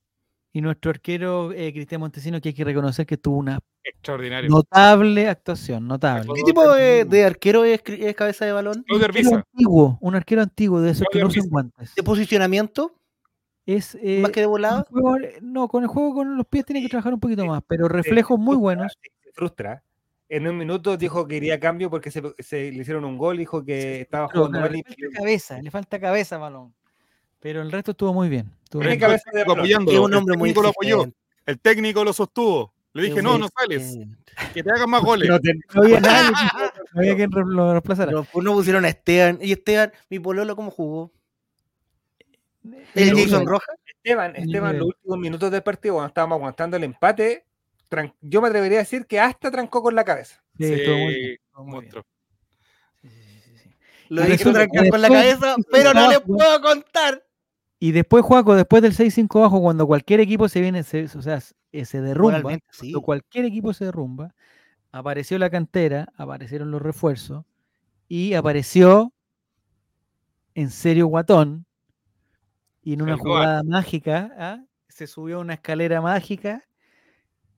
Y 0.52 0.62
nuestro 0.62 0.90
arquero 0.90 1.52
eh, 1.52 1.72
Cristian 1.74 2.02
Montesino, 2.02 2.42
que 2.42 2.50
hay 2.50 2.56
que 2.56 2.64
reconocer 2.64 3.06
que 3.06 3.18
tuvo 3.18 3.38
una 3.38 3.60
extraordinaria 3.84 4.50
notable 4.50 5.28
actuación, 5.28 5.88
notable. 5.88 6.32
¿Qué 6.36 6.44
tipo 6.44 6.74
de, 6.74 7.24
arquero 7.26 7.64
es, 7.64 7.82
cabeza 8.16 8.46
de 8.46 8.52
balón? 8.52 8.86
Un 8.90 9.04
arquero 9.04 9.36
antiguo, 9.36 9.98
un 10.02 10.16
arquero 10.16 10.42
antiguo 10.42 10.82
de 10.82 10.92
esos 10.92 11.08
que 11.12 11.20
no 11.20 11.30
son 11.30 11.50
guantes. 11.50 11.96
¿De 11.96 12.04
posicionamiento? 12.04 12.96
Es, 13.66 13.96
eh, 14.02 14.20
¿Más 14.22 14.32
que 14.32 14.42
de 14.42 14.48
volado? 14.48 14.86
no, 15.42 15.68
con 15.68 15.84
el 15.84 15.90
juego 15.90 16.16
con 16.16 16.38
los 16.38 16.48
pies 16.48 16.66
tiene 16.66 16.82
que 16.82 16.90
trabajar 16.90 17.14
un 17.14 17.20
poquito 17.20 17.46
más, 17.46 17.62
pero 17.68 17.88
reflejos 17.88 18.40
muy 18.40 18.56
buenos. 18.56 18.92
Se 19.24 19.32
frustra. 19.32 19.84
En 20.30 20.48
un 20.48 20.58
minuto 20.58 20.96
dijo 20.96 21.28
que 21.28 21.36
iría 21.36 21.56
a 21.56 21.60
cambio 21.60 21.90
porque 21.90 22.10
se, 22.10 22.22
le 22.72 22.82
hicieron 22.82 23.04
un 23.04 23.18
gol, 23.18 23.38
dijo 23.38 23.66
que 23.66 24.02
estaba 24.02 24.30
jugando 24.30 24.62
mal. 24.62 24.72
Le 24.72 24.82
falta 24.82 25.18
cabeza, 25.18 25.62
le 25.62 25.72
falta 25.72 26.00
cabeza 26.00 26.38
balón. 26.38 26.74
Pero 27.42 27.62
el 27.62 27.72
resto 27.72 27.92
estuvo 27.92 28.14
muy 28.14 28.30
bien. 28.30 28.50
Estuvo 28.64 28.82
bien. 28.82 29.82
un 30.00 30.14
hombre 30.14 30.38
muy 30.38 30.54
lo 30.54 30.70
apoyó. 30.70 31.06
El 31.46 31.60
técnico 31.60 32.04
lo 32.06 32.14
sostuvo. 32.14 32.72
Le 32.94 33.04
dije, 33.04 33.22
no, 33.22 33.38
no 33.38 33.48
sales. 33.58 33.98
Que 34.54 34.64
te 34.64 34.72
hagan 34.72 34.90
más 34.90 35.04
goles. 35.04 35.30
No, 35.74 35.82
había 35.82 36.00
nadie. 36.02 36.32
no 36.94 37.00
había 37.00 37.16
quien 37.16 37.30
lo 37.32 37.72
reemplazara. 37.72 38.12
Pues 38.24 38.44
no 38.46 38.54
pusieron 38.54 38.86
a 38.86 38.90
Esteban. 38.90 39.40
Y 39.42 39.54
Esteban, 39.54 39.92
mi 40.10 40.20
pololo, 40.20 40.56
¿cómo 40.56 40.72
jugó? 40.72 41.12
¿El 42.94 43.16
Jason 43.16 43.46
Roja? 43.48 43.72
Esteban, 43.86 44.36
Esteban, 44.36 44.78
los 44.78 44.88
últimos 44.88 45.18
minutos 45.18 45.52
del 45.52 45.64
partido, 45.64 45.96
cuando 45.96 46.10
estábamos 46.10 46.38
aguantando 46.38 46.78
el 46.78 46.84
empate, 46.84 47.46
yo 48.22 48.42
me 48.42 48.48
atrevería 48.48 48.80
a 48.80 48.82
decir 48.82 49.06
que 49.06 49.20
hasta 49.20 49.52
trancó 49.52 49.82
con 49.82 49.96
la 49.96 50.04
cabeza. 50.04 50.44
Sí, 50.58 50.76
sí 50.76 51.38
monstruo. 51.54 52.04
Lo 54.10 54.28
hizo 54.28 54.52
trancar 54.52 54.90
con 54.90 55.02
la 55.02 55.08
cabeza, 55.08 55.56
pero 55.72 55.94
no 55.94 56.10
le 56.10 56.20
puedo 56.20 56.62
contar. 56.62 57.24
Y 57.84 57.94
después, 57.94 58.24
Juaco, 58.24 58.54
después 58.54 58.84
del 58.84 58.94
6-5 58.94 59.42
bajo, 59.42 59.60
cuando 59.60 59.88
cualquier 59.88 60.20
equipo 60.20 60.48
se 60.48 60.62
viene, 60.62 60.82
o 60.82 60.84
sea, 60.84 61.42
se 61.42 62.02
derrumba, 62.02 62.44
cuando 62.44 63.02
cualquier 63.02 63.46
equipo 63.46 63.74
se 63.74 63.86
derrumba, 63.86 64.36
apareció 64.92 65.40
la 65.40 65.50
cantera, 65.50 66.14
aparecieron 66.16 66.70
los 66.70 66.80
refuerzos 66.80 67.44
y 68.08 68.36
apareció 68.36 69.12
en 70.54 70.70
serio 70.70 71.08
Guatón 71.08 71.66
y 72.84 72.94
en 72.94 73.02
una 73.02 73.18
jugada 73.18 73.64
mágica 73.64 74.32
¿ah? 74.38 74.64
se 74.88 75.08
subió 75.08 75.38
a 75.38 75.40
una 75.40 75.56
escalera 75.56 76.02
mágica 76.02 76.64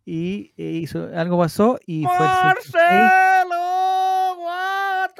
y 0.05 0.53
e 0.55 0.63
hizo 0.63 1.09
algo 1.13 1.37
pasó 1.37 1.79
y 1.85 2.05
fue 2.05 2.27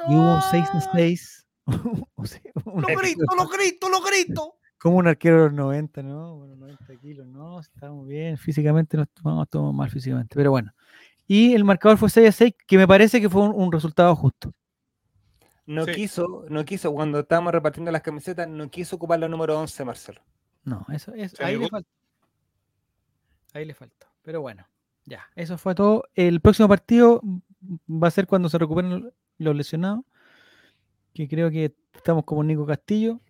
y 0.08 0.14
hubo 0.14 0.34
un 0.36 0.42
6 0.50 0.68
6 0.94 1.46
lo 1.66 2.82
grito, 2.96 3.24
lo 3.36 3.48
grito, 3.48 3.88
lo 3.90 4.00
grito. 4.00 4.56
Como 4.78 4.98
un 4.98 5.06
arquero 5.06 5.36
de 5.36 5.42
los 5.44 5.52
90, 5.54 6.02
¿no? 6.02 6.36
Bueno, 6.36 6.56
90 6.56 6.96
kilos, 6.96 7.26
no, 7.26 7.60
estamos 7.60 8.06
bien, 8.06 8.36
físicamente 8.36 8.96
no 8.96 9.42
estamos 9.42 9.74
mal 9.74 9.90
físicamente, 9.90 10.34
pero 10.34 10.50
bueno. 10.50 10.72
Y 11.26 11.54
el 11.54 11.64
marcador 11.64 11.96
fue 11.96 12.10
6 12.10 12.28
a 12.28 12.32
6, 12.32 12.54
que 12.66 12.76
me 12.76 12.86
parece 12.86 13.20
que 13.20 13.30
fue 13.30 13.48
un, 13.48 13.72
resultado 13.72 14.14
justo. 14.14 14.52
No 15.66 15.86
quiso, 15.86 16.44
no 16.50 16.64
quiso, 16.64 16.92
cuando 16.92 17.20
estábamos 17.20 17.52
repartiendo 17.52 17.90
las 17.90 18.02
camisetas, 18.02 18.46
no 18.46 18.68
quiso 18.68 18.96
ocupar 18.96 19.18
la 19.18 19.28
número 19.28 19.58
11, 19.58 19.84
Marcelo. 19.84 20.20
No, 20.64 20.84
eso, 20.92 21.14
es 21.14 21.38
ahí 21.40 21.56
le 21.56 21.68
falta. 21.68 21.88
Ahí 23.54 23.64
le 23.64 23.74
falta. 23.74 24.10
Pero 24.22 24.42
bueno, 24.42 24.66
ya, 25.06 25.26
eso 25.34 25.56
fue 25.56 25.74
todo. 25.74 26.04
El 26.14 26.40
próximo 26.40 26.68
partido 26.68 27.22
va 27.88 28.08
a 28.08 28.10
ser 28.10 28.26
cuando 28.26 28.50
se 28.50 28.58
recuperen 28.58 29.10
los 29.38 29.56
lesionados, 29.56 30.04
que 31.14 31.28
creo 31.28 31.50
que 31.50 31.74
estamos 31.94 32.24
como 32.24 32.44
Nico 32.44 32.66
Castillo. 32.66 33.20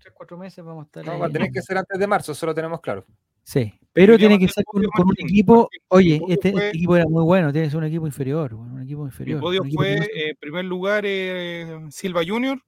Tres, 0.00 0.14
cuatro 0.14 0.38
meses 0.38 0.64
vamos 0.64 0.84
a 0.84 0.86
estar. 0.86 1.04
No, 1.04 1.18
va 1.18 1.26
a 1.26 1.30
tener 1.30 1.50
que 1.50 1.60
ser 1.60 1.76
antes 1.76 1.98
de 1.98 2.06
marzo, 2.06 2.32
eso 2.32 2.46
lo 2.46 2.54
tenemos 2.54 2.80
claro. 2.80 3.04
Sí, 3.42 3.72
pero 3.92 4.16
tiene 4.16 4.38
que 4.38 4.48
ser 4.48 4.64
con, 4.64 4.82
un 4.82 5.14
equipo. 5.18 5.68
Oye, 5.88 6.20
este, 6.28 6.50
este, 6.50 6.68
equipo 6.68 6.96
era 6.96 7.06
muy 7.06 7.22
bueno, 7.22 7.52
tiene 7.52 7.66
que 7.66 7.70
ser 7.70 7.78
un 7.78 7.84
equipo 7.84 8.06
inferior. 8.06 8.54
Un 8.54 8.80
equipo 8.82 9.04
inferior. 9.04 9.36
El 9.36 9.42
podio 9.42 9.62
fue, 9.74 9.94
en 9.94 10.02
eh, 10.02 10.34
primer 10.38 10.64
lugar, 10.64 11.04
eh, 11.06 11.80
Silva 11.90 12.22
Junior, 12.26 12.62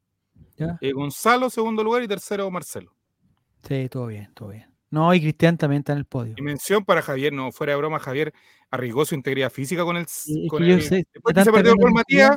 eh, 0.80 0.92
Gonzalo, 0.92 1.50
segundo 1.50 1.84
lugar, 1.84 2.02
y 2.02 2.08
tercero, 2.08 2.50
Marcelo. 2.50 2.94
Sí, 3.66 3.88
todo 3.88 4.06
bien, 4.06 4.30
todo 4.34 4.48
bien. 4.50 4.66
No, 4.90 5.14
y 5.14 5.20
Cristian 5.20 5.56
también 5.56 5.80
está 5.80 5.92
en 5.92 5.98
el 5.98 6.04
podio. 6.04 6.34
Y 6.36 6.42
mención 6.42 6.84
para 6.84 7.00
Javier, 7.00 7.32
no, 7.32 7.50
fuera 7.52 7.72
de 7.72 7.78
broma, 7.78 7.98
Javier 7.98 8.34
arriesgó 8.70 9.04
su 9.04 9.14
integridad 9.14 9.50
física 9.50 9.84
con 9.84 9.96
el. 9.96 10.06
con 10.48 10.62
el 10.62 10.78
después 10.78 11.34
que 11.34 11.44
se 11.44 11.52
perdió 11.52 11.76
con 11.76 11.92
Matías 11.92 12.36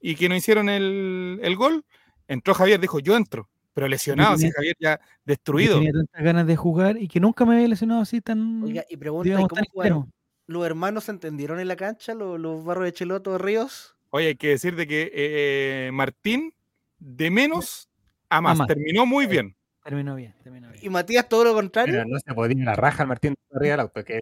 y 0.00 0.14
que 0.14 0.28
no 0.28 0.36
hicieron 0.36 0.68
el, 0.68 1.40
el 1.42 1.56
gol, 1.56 1.84
entró 2.28 2.54
Javier, 2.54 2.80
dijo: 2.80 2.98
Yo 3.00 3.16
entro 3.16 3.48
pero 3.72 3.88
lesionado, 3.88 4.36
tenía, 4.36 4.52
Javier 4.54 4.76
ya 4.78 5.00
destruido. 5.24 5.76
Tenía 5.76 5.92
tantas 5.92 6.22
ganas 6.22 6.46
de 6.46 6.56
jugar 6.56 6.96
y 6.98 7.08
que 7.08 7.20
nunca 7.20 7.44
me 7.44 7.54
había 7.54 7.68
lesionado 7.68 8.02
así 8.02 8.20
tan. 8.20 8.62
Oiga, 8.62 8.84
y 8.88 8.96
pregunta, 8.96 9.36
¿cómo 9.48 9.62
jugaron? 9.72 10.12
¿Los 10.46 10.66
hermanos 10.66 11.04
se 11.04 11.12
entendieron 11.12 11.60
en 11.60 11.68
la 11.68 11.76
cancha, 11.76 12.14
los, 12.14 12.64
barros 12.64 12.84
de 12.84 12.92
Cheloto, 12.92 13.38
Ríos? 13.38 13.96
Oye, 14.10 14.28
hay 14.28 14.36
que 14.36 14.48
decir 14.48 14.76
de 14.76 14.86
que 14.86 15.10
eh, 15.14 15.90
Martín, 15.92 16.52
de 16.98 17.30
menos 17.30 17.88
a 18.28 18.40
más, 18.40 18.66
terminó 18.66 19.06
muy 19.06 19.26
bien. 19.26 19.56
Terminó 19.82 20.14
bien, 20.14 20.34
terminó 20.42 20.70
bien. 20.70 20.84
Y 20.84 20.88
Matías, 20.90 21.28
todo 21.28 21.44
lo 21.44 21.54
contrario. 21.54 21.94
Pero 21.94 22.04
no 22.06 22.18
se 22.18 22.34
podía 22.34 22.64
la 22.64 22.76
raja 22.76 23.06
Martín 23.06 23.34
arriba 23.54 23.72
del 23.72 23.80
auto, 23.80 24.04
que 24.04 24.20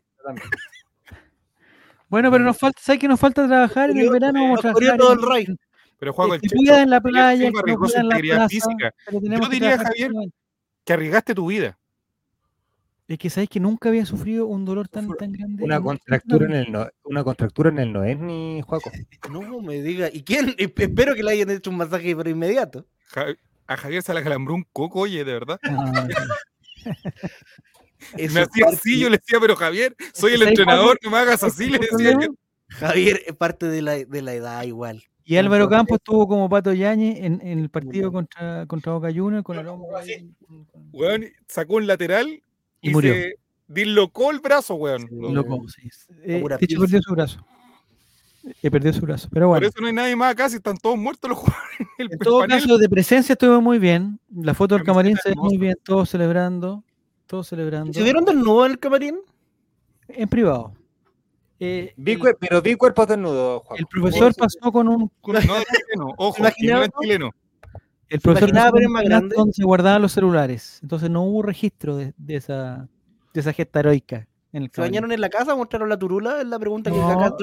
Bueno, 2.09 2.31
pero 2.31 2.45
nos 2.45 2.57
falta, 2.57 2.81
¿sabes 2.81 3.01
que 3.01 3.09
nos 3.09 3.21
falta 3.21 3.47
trabajar 3.47 3.91
en 3.91 3.99
el 3.99 4.11
verano? 4.11 4.43
Vamos 4.43 4.59
a 4.61 4.73
trabajar 4.73 4.99
todo 4.99 5.13
el 5.13 5.23
rey. 5.23 5.57
Pero 6.01 6.15
juego 6.15 6.35
el 6.35 6.41
Checho, 6.41 6.57
en 6.57 6.89
la 6.89 7.01
playa, 7.01 7.47
en 7.47 7.53
la 7.53 8.19
plaza, 8.19 8.49
física. 8.49 8.95
Yo 9.13 9.49
diría, 9.51 9.79
Javier, 9.79 10.11
que 10.83 10.93
arriesgaste 10.95 11.35
tu 11.35 11.47
vida. 11.47 11.79
Es 13.07 13.19
que 13.19 13.29
sabes 13.29 13.51
que 13.51 13.61
nunca 13.61 13.91
había 13.91 14.07
sufrido 14.07 14.47
un 14.47 14.65
dolor 14.65 14.89
tan, 14.89 15.09
tan 15.17 15.33
grande. 15.33 15.63
Una 15.63 15.79
contractura, 15.81 16.47
en 16.47 16.55
el 16.55 16.73
no, 16.73 16.89
una 17.05 17.23
contractura 17.23 17.69
en 17.69 17.81
el 17.81 17.93
no 17.93 18.05
es 18.05 18.19
ni 18.19 18.63
Juaco. 18.63 18.91
No 19.31 19.61
me 19.61 19.83
diga. 19.83 20.09
¿Y 20.11 20.23
quién? 20.23 20.55
Espero 20.59 21.15
que 21.15 21.23
le 21.23 21.33
hayan 21.33 21.51
hecho 21.51 21.69
un 21.69 21.77
masaje 21.77 22.17
por 22.17 22.29
inmediato. 22.29 22.87
a 23.67 23.77
Javier 23.77 24.03
se 24.03 24.15
le 24.15 24.23
calambró 24.23 24.55
un 24.55 24.65
coco, 24.73 25.01
oye, 25.01 25.23
de 25.23 25.33
verdad. 25.33 25.61
Ah, 25.65 26.09
me 28.33 28.41
hacía 28.41 28.67
así, 28.69 28.99
yo 29.01 29.11
le 29.11 29.19
decía, 29.19 29.39
pero 29.39 29.55
Javier, 29.55 29.95
soy 30.15 30.33
el 30.33 30.43
entrenador, 30.43 30.99
no 31.03 31.11
me 31.11 31.19
hagas 31.19 31.43
así, 31.43 31.69
le 31.69 31.79
decía 31.79 32.17
Javier 32.69 33.21
es 33.27 33.37
parte 33.37 33.67
de 33.67 33.83
la, 33.83 33.97
de 33.97 34.23
la 34.23 34.33
edad 34.33 34.63
igual. 34.63 35.03
Y 35.31 35.37
Álvaro 35.37 35.69
Campos 35.69 35.99
estuvo 35.99 36.27
como 36.27 36.49
Pato 36.49 36.73
Yañez 36.73 37.19
en, 37.21 37.41
el 37.41 37.71
partido 37.71 38.11
contra, 38.11 38.67
contra 38.67 38.95
Boca 38.95 39.13
Juniors 39.15 39.45
con 39.45 39.57
el 39.57 39.69
hombro 39.69 39.87
sacó 41.47 41.75
un 41.77 41.87
lateral 41.87 42.43
y, 42.81 42.91
murió. 42.91 43.15
Se 43.15 43.37
dislocó 43.69 44.33
el 44.33 44.41
brazo, 44.41 44.75
weón. 44.75 45.07
Loco, 45.09 45.69
sí. 45.69 45.89
Eh, 46.25 46.43
perdió 46.45 47.01
su 47.01 47.13
brazo. 47.13 47.47
Eh, 48.61 48.71
perdió 48.73 48.93
su 48.93 49.03
brazo. 49.03 49.29
Pero 49.31 49.47
bueno. 49.47 49.61
Por 49.61 49.69
eso 49.69 49.81
no 49.81 49.87
hay 49.87 49.93
nadie 49.93 50.17
más 50.17 50.33
acá, 50.33 50.49
si 50.49 50.57
están 50.57 50.77
todos 50.79 50.99
muertos 50.99 51.31
los 51.31 51.39
jugadores. 51.39 51.89
En 51.97 52.19
todo 52.19 52.45
caso, 52.49 52.77
de 52.77 52.89
presencia 52.89 53.35
estuvo 53.35 53.61
muy 53.61 53.79
bien. 53.79 54.19
La 54.35 54.53
foto 54.53 54.75
del 54.75 54.83
camarín 54.83 55.17
se 55.23 55.29
ve 55.29 55.37
muy 55.37 55.59
bien, 55.59 55.77
todos 55.85 56.11
celebrando. 56.11 56.83
Todos 57.29 57.47
celebrando. 57.47 57.93
¿Se 57.93 58.03
vieron 58.03 58.25
del 58.25 58.41
nuevo 58.41 58.67
en 58.67 58.73
el 58.73 58.81
camarín? 58.81 59.21
En 60.09 60.29
privado. 60.29 60.73
Eh, 61.63 61.95
pero 62.41 62.63
vi 62.63 62.75
cuerpos 62.75 63.07
desnudos, 63.07 63.63
El 63.77 63.87
profesor 63.87 64.35
pasó 64.35 64.73
con 64.73 64.89
un. 64.89 65.13
no 65.27 65.33
de 65.35 65.45
chileno, 65.45 66.15
ojo, 66.17 66.43
no 66.43 66.51
chileno. 67.01 67.31
El 68.09 68.21
profesor 68.21 68.51
donde 68.51 69.53
se 69.53 69.63
guardaban 69.63 70.01
los 70.01 70.13
celulares. 70.13 70.81
Entonces 70.83 71.11
no 71.11 71.23
hubo 71.23 71.43
registro 71.43 71.97
de, 71.97 72.15
esa, 72.29 72.89
de 73.35 73.41
esa 73.41 73.53
gesta 73.53 73.81
heroica. 73.81 74.27
En 74.53 74.65
el 74.65 74.71
¿Se 74.73 74.81
bañaron 74.81 75.13
en 75.13 75.21
la 75.21 75.29
casa? 75.29 75.55
¿Mostraron 75.55 75.89
la 75.89 75.99
turula? 75.99 76.41
Es 76.41 76.47
la 76.47 76.59
pregunta 76.59 76.91
que 76.91 77.01
acá 77.01 77.37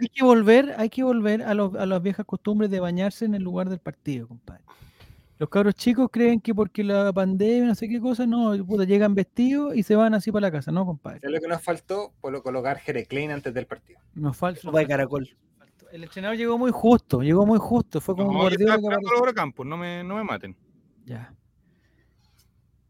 Hay 0.00 0.08
que 0.08 0.24
volver, 0.24 0.74
hay 0.78 0.88
que 0.88 1.02
volver 1.02 1.42
a, 1.42 1.52
los, 1.52 1.74
a 1.74 1.84
las 1.84 2.00
viejas 2.00 2.24
costumbres 2.24 2.70
de 2.70 2.80
bañarse 2.80 3.26
en 3.26 3.34
el 3.34 3.42
lugar 3.42 3.68
del 3.68 3.80
partido, 3.80 4.28
compadre. 4.28 4.62
Los 5.38 5.50
cabros 5.50 5.74
chicos 5.74 6.08
creen 6.10 6.40
que 6.40 6.54
porque 6.54 6.82
la 6.82 7.12
pandemia, 7.12 7.68
no 7.68 7.74
sé 7.74 7.88
qué 7.88 8.00
cosa, 8.00 8.26
no, 8.26 8.56
puta, 8.64 8.84
llegan 8.84 9.14
vestidos 9.14 9.76
y 9.76 9.82
se 9.82 9.94
van 9.94 10.14
así 10.14 10.32
para 10.32 10.46
la 10.46 10.50
casa, 10.50 10.72
¿no, 10.72 10.86
compadre? 10.86 11.20
Es 11.22 11.30
lo 11.30 11.40
que 11.40 11.48
nos 11.48 11.62
faltó, 11.62 12.12
por 12.20 12.42
colocar 12.42 12.80
Klein 13.06 13.30
antes 13.30 13.52
del 13.52 13.66
partido. 13.66 14.00
Nos 14.14 14.36
falta. 14.36 14.70
de 14.70 14.86
caracol. 14.86 15.28
El 15.92 16.04
entrenador 16.04 16.36
llegó 16.36 16.56
muy 16.56 16.70
justo, 16.70 17.22
llegó 17.22 17.44
muy 17.44 17.58
justo. 17.58 18.00
Fue 18.00 18.16
como 18.16 18.32
no, 18.32 18.44
un 18.44 18.50
que 18.50 19.64
no 19.64 19.76
me, 19.76 20.02
no 20.02 20.16
me 20.16 20.24
maten. 20.24 20.56
Ya. 21.04 21.32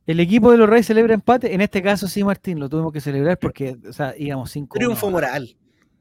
El 0.06 0.20
equipo 0.20 0.52
de 0.52 0.58
los 0.58 0.68
Reyes 0.68 0.86
celebra 0.86 1.14
empate. 1.14 1.52
En 1.52 1.60
este 1.60 1.82
caso, 1.82 2.06
sí, 2.06 2.22
Martín, 2.22 2.60
lo 2.60 2.68
tuvimos 2.68 2.92
que 2.92 3.00
celebrar 3.00 3.38
porque, 3.38 3.76
o 3.88 3.92
sea, 3.92 4.14
íbamos 4.16 4.50
cinco. 4.52 4.78
Triunfo 4.78 5.10
moral 5.10 5.56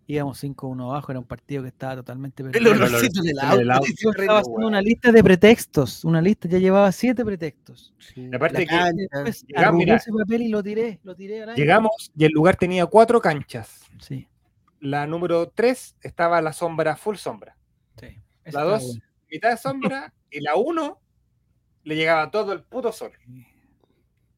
íbamos 0.08 0.44
5-1 0.44 0.84
abajo, 0.84 1.12
era 1.12 1.20
un 1.20 1.26
partido 1.26 1.64
que 1.64 1.70
estaba 1.70 1.96
totalmente 1.96 2.44
perdido. 2.44 2.74
El 2.74 2.82
Estaba 2.82 4.40
haciendo 4.40 4.68
una 4.68 4.82
lista 4.82 5.12
de 5.12 5.24
pretextos, 5.24 6.06
una 6.06 6.22
lista, 6.22 6.48
ya 6.48 6.60
llevaba 6.60 6.92
siete 6.92 7.26
pretextos. 7.26 7.94
Aparte 8.34 8.68
que 8.68 8.76
llegamos, 9.48 9.84
ese 9.88 10.12
papel 10.12 10.42
y 10.44 10.48
lo 10.50 10.62
tiré, 10.62 11.00
lo 11.04 11.16
tiré 11.16 11.44
al 11.44 11.56
Llegamos 11.56 12.12
y 12.16 12.26
el 12.26 12.32
lugar 12.32 12.56
tenía 12.56 12.86
cuatro 12.86 13.20
canchas. 13.20 13.82
Sí. 14.00 14.28
La 14.80 15.08
número 15.08 15.50
3 15.50 15.96
estaba 16.02 16.42
la 16.42 16.54
sombra, 16.54 16.96
full 16.96 17.16
sombra. 17.16 17.58
Sí. 18.00 18.20
La 18.46 18.64
2, 18.64 19.00
mitad 19.32 19.52
de 19.52 19.58
sombra, 19.58 20.14
y 20.30 20.42
la 20.42 20.56
1 20.56 21.00
le 21.84 21.96
llegaba 21.96 22.30
todo 22.30 22.54
el 22.54 22.62
puto 22.62 22.92
sol. 22.92 23.12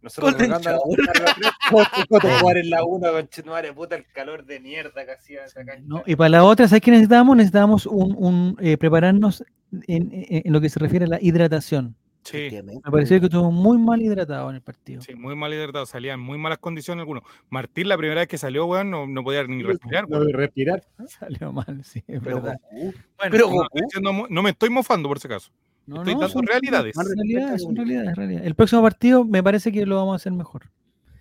Nosotros 0.07 0.35
jugando 0.35 0.69
a 2.29 2.39
jugar 2.39 2.57
en 2.57 2.69
la 2.69 2.83
1, 2.83 3.11
conchetumare, 3.11 3.73
puta 3.73 3.95
el 3.95 4.05
calor 4.13 4.45
de 4.45 4.59
mierda 4.59 5.05
que 5.05 5.11
hacía 5.11 5.45
esa 5.45 5.65
cancha. 5.65 5.83
No, 5.85 6.03
y 6.05 6.15
para 6.15 6.29
la 6.29 6.43
otra, 6.43 6.67
¿sabes 6.67 6.81
qué 6.81 6.91
necesitamos? 6.91 7.35
Necesitamos 7.35 7.85
un, 7.85 8.15
un 8.17 8.57
eh, 8.61 8.77
prepararnos 8.77 9.43
en, 9.87 10.09
en, 10.11 10.53
lo 10.53 10.61
que 10.61 10.69
se 10.69 10.79
refiere 10.79 11.05
a 11.05 11.09
la 11.09 11.19
hidratación. 11.21 11.95
Sí. 12.23 12.49
Me 12.63 12.91
pareció 12.91 13.19
que 13.21 13.27
estuvo 13.27 13.51
muy 13.51 13.77
mal 13.77 14.01
hidratado 14.01 14.49
en 14.49 14.55
el 14.57 14.61
partido. 14.61 15.01
Sí, 15.01 15.15
muy 15.15 15.33
mal 15.35 15.53
hidratado, 15.53 15.85
salía 15.85 16.13
en 16.13 16.19
muy 16.19 16.37
malas 16.37 16.57
condiciones 16.57 17.01
algunos. 17.01 17.23
Martín, 17.49 17.87
la 17.87 17.97
primera 17.97 18.19
vez 18.19 18.27
que 18.27 18.37
salió, 18.37 18.65
weón, 18.65 18.91
no, 18.91 19.07
no 19.07 19.23
podía 19.23 19.45
ni 19.45 19.63
respirar. 19.63 20.09
No, 20.09 20.19
respirar. 20.19 20.83
Salió 21.07 21.53
mal, 21.53 21.83
sí, 21.85 22.03
es 22.05 22.21
verdad. 22.21 22.59
Bueno, 22.71 23.31
pero 23.31 23.49
no, 24.01 24.25
no, 24.29 24.43
me 24.43 24.49
estoy 24.49 24.69
mofando 24.69 25.07
por 25.07 25.17
ese 25.17 25.29
caso. 25.29 25.51
No, 25.87 26.03
Estoy 26.03 26.15
dando 26.15 26.41
realidades. 26.41 26.95
Son 26.95 27.05
realidades, 27.05 27.63
son 27.63 27.75
realidades, 27.75 28.41
El 28.43 28.55
próximo 28.55 28.81
partido 28.81 29.23
me 29.23 29.41
parece 29.41 29.71
que 29.71 29.85
lo 29.85 29.95
vamos 29.95 30.13
a 30.13 30.15
hacer 30.17 30.33
mejor. 30.33 30.69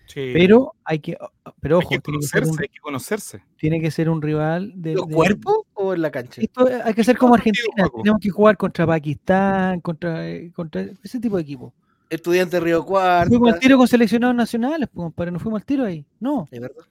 Sí. 0.06 0.30
Pero 0.32 0.74
hay 0.84 0.98
que, 0.98 1.16
pero 1.60 1.78
ojo, 1.78 1.88
hay 1.90 1.98
que 1.98 2.02
conocerse, 2.02 2.52
hay 2.60 2.68
que 2.68 2.80
conocerse. 2.80 3.44
Tiene 3.56 3.80
que 3.80 3.90
ser 3.90 4.08
un 4.08 4.20
rival 4.20 4.72
de. 4.74 4.94
¿Los 4.94 5.06
cuerpos 5.06 5.58
o 5.74 5.94
en 5.94 6.02
la 6.02 6.10
cancha? 6.10 6.42
Esto 6.42 6.68
hay 6.84 6.94
que 6.94 7.04
ser 7.04 7.16
como 7.16 7.34
Argentina. 7.34 7.88
Tenemos 8.02 8.20
que 8.20 8.30
jugar 8.30 8.56
contra 8.56 8.86
Pakistán, 8.86 9.80
contra, 9.80 10.28
eh, 10.28 10.52
contra 10.54 10.86
ese 11.02 11.20
tipo 11.20 11.36
de 11.36 11.42
equipo. 11.42 11.72
Estudiante 12.08 12.58
Río 12.60 12.84
Cuarto. 12.84 13.30
Fuimos 13.30 13.52
al 13.52 13.60
tiro 13.60 13.76
con 13.76 13.88
seleccionados 13.88 14.34
nacionales, 14.34 14.88
pues, 14.92 15.12
para 15.12 15.30
no 15.30 15.38
fuimos 15.38 15.60
al 15.60 15.66
tiro 15.66 15.84
ahí. 15.84 16.04
No. 16.20 16.46
¿De 16.50 16.60
verdad? 16.60 16.84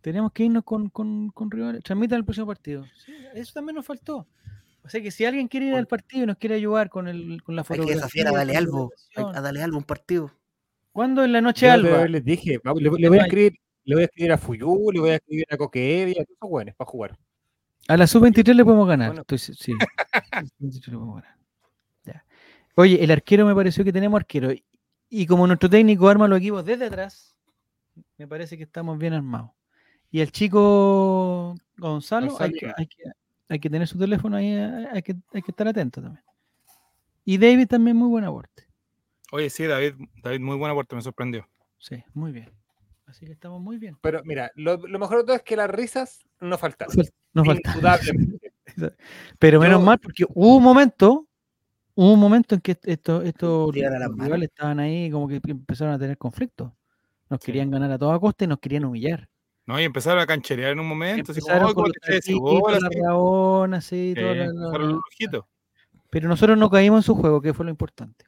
Tenemos 0.00 0.32
que 0.32 0.44
irnos 0.44 0.64
con, 0.64 0.88
con, 0.90 1.30
con 1.30 1.50
River. 1.50 1.80
Transmitan 1.82 2.18
el 2.18 2.24
próximo 2.24 2.46
partido. 2.46 2.84
eso 3.34 3.52
también 3.52 3.76
nos 3.76 3.86
faltó. 3.86 4.26
O 4.84 4.88
sea 4.88 5.00
que 5.00 5.10
si 5.10 5.24
alguien 5.24 5.48
quiere 5.48 5.66
ir 5.66 5.74
al 5.74 5.86
partido 5.86 6.24
y 6.24 6.26
nos 6.26 6.36
quiere 6.38 6.56
ayudar 6.56 6.90
con, 6.90 7.08
el, 7.08 7.42
con 7.42 7.54
la 7.54 7.64
fotografía. 7.64 7.94
Hay 7.94 7.98
que 7.98 8.04
desafiar 8.04 8.28
a 8.28 8.32
Dale 8.32 8.56
Albo. 8.56 8.90
A 9.16 9.40
Dale 9.40 9.62
Albo 9.62 9.78
un 9.78 9.84
partido. 9.84 10.30
¿Cuándo 10.90 11.24
en 11.24 11.32
la 11.32 11.40
noche 11.40 11.70
Alba? 11.70 12.06
Les 12.06 12.24
dije, 12.24 12.58
le, 12.62 13.08
voy 13.08 13.18
a 13.18 13.22
escribir, 13.22 13.54
le 13.84 13.94
voy 13.94 14.02
a 14.02 14.06
escribir 14.06 14.32
a 14.32 14.38
Fuyú, 14.38 14.90
le 14.92 15.00
voy 15.00 15.10
a 15.10 15.14
escribir 15.16 15.46
a 15.50 15.56
Coquevia, 15.56 16.22
a 16.22 16.24
todos 16.24 16.36
esos 16.36 16.50
buenos 16.50 16.74
para 16.74 16.90
jugar. 16.90 17.18
A 17.88 17.96
la 17.96 18.06
sub-23 18.06 18.54
le 18.54 18.64
podemos 18.64 18.86
ganar. 18.86 19.24
sí. 19.36 19.72
Oye, 22.74 23.04
el 23.04 23.10
arquero 23.10 23.46
me 23.46 23.54
pareció 23.54 23.84
que 23.84 23.92
tenemos 23.92 24.18
arquero. 24.18 24.50
Y 25.08 25.26
como 25.26 25.46
nuestro 25.46 25.68
técnico 25.68 26.08
arma 26.08 26.26
los 26.26 26.38
equipos 26.38 26.64
desde 26.64 26.86
atrás, 26.86 27.36
me 28.16 28.26
parece 28.26 28.56
que 28.56 28.62
estamos 28.64 28.98
bien 28.98 29.12
armados. 29.12 29.50
Y 30.10 30.20
el 30.20 30.30
chico 30.30 31.54
Gonzalo, 31.76 32.36
hay, 32.38 32.52
que, 32.52 32.72
tener 33.48 33.86
su 33.86 33.98
teléfono 33.98 34.36
ahí, 34.36 34.52
hay 34.52 35.02
que, 35.02 35.16
hay 35.32 35.42
que 35.42 35.50
estar 35.50 35.68
atento 35.68 36.00
también. 36.00 36.24
Y 37.24 37.38
David 37.38 37.66
también 37.68 37.96
muy 37.96 38.08
buen 38.08 38.24
aporte. 38.24 38.66
Oye, 39.30 39.48
sí, 39.50 39.64
David, 39.64 39.94
David 40.22 40.40
muy 40.40 40.56
buen 40.56 40.70
aporte, 40.70 40.96
me 40.96 41.02
sorprendió. 41.02 41.48
Sí, 41.78 42.02
muy 42.14 42.32
bien. 42.32 42.50
Así 43.06 43.26
que 43.26 43.32
estamos 43.32 43.60
muy 43.60 43.78
bien. 43.78 43.96
Pero 44.00 44.22
mira, 44.24 44.50
lo, 44.54 44.78
mejor 44.78 45.18
de 45.18 45.24
todo 45.24 45.36
es 45.36 45.42
que 45.42 45.56
las 45.56 45.68
risas 45.68 46.20
no 46.40 46.56
faltaron. 46.56 46.94
No 47.34 47.44
faltaron. 47.44 48.38
Pero 49.38 49.60
menos 49.60 49.82
mal, 49.82 49.98
porque 49.98 50.24
hubo 50.28 50.56
un 50.56 50.62
momento, 50.62 51.26
hubo 51.94 52.12
un 52.12 52.20
momento 52.20 52.54
en 52.54 52.60
que 52.60 52.78
estos 52.84 53.24
esto, 53.24 53.70
rivales 53.70 54.48
estaban 54.48 54.80
ahí 54.80 55.10
como 55.10 55.28
que 55.28 55.40
empezaron 55.46 55.92
a 55.92 55.98
tener 55.98 56.16
conflictos. 56.16 56.72
Nos 57.28 57.40
querían 57.40 57.70
ganar 57.70 57.90
a 57.90 57.98
toda 57.98 58.18
costa 58.18 58.44
y 58.44 58.48
nos 58.48 58.60
querían 58.60 58.84
humillar. 58.84 59.28
No, 59.66 59.80
y 59.80 59.84
empezaron 59.84 60.20
a 60.20 60.26
cancherear 60.26 60.72
en 60.72 60.80
un 60.80 60.88
momento. 60.88 61.32
Pero 66.10 66.28
nosotros 66.28 66.58
no 66.58 66.68
caímos 66.68 66.98
en 66.98 67.02
su 67.02 67.14
juego, 67.14 67.40
que 67.40 67.54
fue 67.54 67.64
lo 67.64 67.70
importante. 67.70 68.26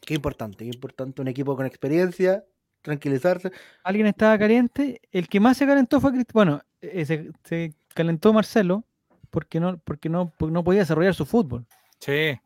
Qué 0.00 0.14
importante, 0.14 0.64
qué 0.64 0.70
importante. 0.70 1.22
Un 1.22 1.28
equipo 1.28 1.56
con 1.56 1.66
experiencia, 1.66 2.44
tranquilizarse. 2.82 3.50
Alguien 3.82 4.06
estaba 4.06 4.38
caliente. 4.38 5.00
El 5.10 5.28
que 5.28 5.40
más 5.40 5.56
se 5.56 5.66
calentó 5.66 6.00
fue 6.00 6.12
Cristian. 6.12 6.32
Bueno, 6.34 6.62
eh, 6.80 7.32
se, 7.44 7.74
calentó 7.94 8.32
Marcelo 8.32 8.84
porque 9.30 9.60
no, 9.60 9.78
porque 9.78 10.08
no, 10.08 10.32
no 10.38 10.64
podía 10.64 10.80
desarrollar 10.80 11.14
su 11.14 11.26
fútbol. 11.26 11.66
Sí. 11.98 12.38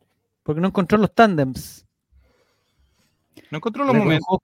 Porque 0.43 0.61
no 0.61 0.67
encontró 0.67 0.97
los 0.97 1.13
tándems. 1.13 1.85
No 3.51 3.57
encontró 3.57 3.83
los 3.83 3.95
momentos. 3.95 4.39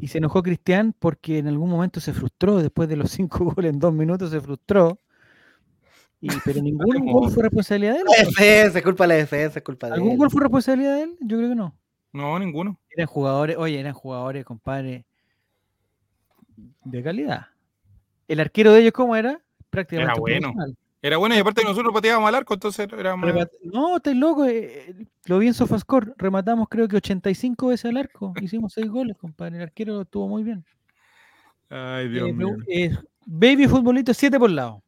Y 0.00 0.08
se 0.08 0.18
enojó 0.18 0.42
Cristian 0.42 0.94
porque 0.98 1.38
en 1.38 1.48
algún 1.48 1.70
momento 1.70 2.00
se 2.00 2.12
frustró. 2.12 2.56
Después 2.58 2.88
de 2.88 2.96
los 2.96 3.10
cinco 3.10 3.52
goles 3.54 3.72
en 3.72 3.78
dos 3.78 3.92
minutos 3.92 4.30
se 4.30 4.40
frustró. 4.40 5.00
Y, 6.20 6.28
pero 6.44 6.60
ningún 6.60 7.06
gol 7.12 7.30
fue 7.30 7.44
responsabilidad 7.44 7.94
de 7.94 8.00
él. 8.00 8.06
La 8.06 8.24
defensa, 8.24 8.82
culpa 8.82 9.04
de 9.04 9.08
la 9.08 9.14
defensa, 9.14 9.60
culpa 9.60 9.86
de 9.86 9.94
¿Algún 9.94 10.16
gol 10.16 10.30
fue 10.30 10.42
responsabilidad 10.42 10.96
de 10.96 11.02
él? 11.02 11.16
Yo 11.20 11.36
creo 11.36 11.50
que 11.50 11.54
no. 11.54 11.76
No, 12.12 12.38
ninguno. 12.38 12.80
Eran 12.90 13.06
jugadores, 13.06 13.56
oye, 13.56 13.78
eran 13.78 13.92
jugadores, 13.92 14.44
compadre, 14.44 15.04
de 16.84 17.02
calidad. 17.02 17.46
El 18.26 18.40
arquero 18.40 18.72
de 18.72 18.80
ellos, 18.80 18.92
¿cómo 18.92 19.14
era? 19.14 19.40
Prácticamente. 19.70 20.12
Era 20.12 20.20
bueno. 20.20 20.54
Era 21.00 21.16
bueno 21.16 21.36
y 21.36 21.38
aparte 21.38 21.62
nosotros 21.62 21.92
pateábamos 21.92 22.28
al 22.28 22.34
arco, 22.34 22.54
entonces 22.54 22.88
era 22.92 23.14
más... 23.14 23.48
No, 23.62 23.96
estáis 23.96 24.16
loco. 24.16 24.44
Eh, 24.46 25.06
lo 25.26 25.38
vi 25.38 25.46
en 25.46 25.54
Sofascore. 25.54 26.12
Rematamos 26.16 26.68
creo 26.68 26.88
que 26.88 26.96
85 26.96 27.68
veces 27.68 27.84
al 27.84 27.96
arco. 27.98 28.32
Hicimos 28.42 28.72
6 28.72 28.88
goles, 28.90 29.16
compadre. 29.16 29.56
El 29.56 29.62
arquero 29.62 30.02
estuvo 30.02 30.26
muy 30.26 30.42
bien. 30.42 30.64
Ay, 31.70 32.08
Dios 32.08 32.28
eh, 32.28 32.32
mío. 32.32 32.56
Eh, 32.66 32.96
baby 33.26 33.68
futbolito 33.68 34.12
7 34.12 34.38
por 34.38 34.50
lado. 34.50 34.82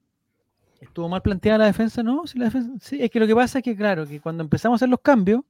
¿Estuvo 0.80 1.08
mal 1.08 1.22
planteada 1.22 1.58
la 1.58 1.66
defensa? 1.66 2.02
No, 2.02 2.26
sí, 2.26 2.38
la 2.38 2.46
defensa. 2.46 2.70
Sí, 2.80 2.98
es 3.00 3.10
que 3.10 3.20
lo 3.20 3.26
que 3.26 3.34
pasa 3.34 3.58
es 3.58 3.64
que, 3.64 3.76
claro, 3.76 4.06
que 4.06 4.18
cuando 4.20 4.42
empezamos 4.42 4.76
a 4.76 4.78
hacer 4.78 4.88
los 4.88 5.00
cambios, 5.00 5.42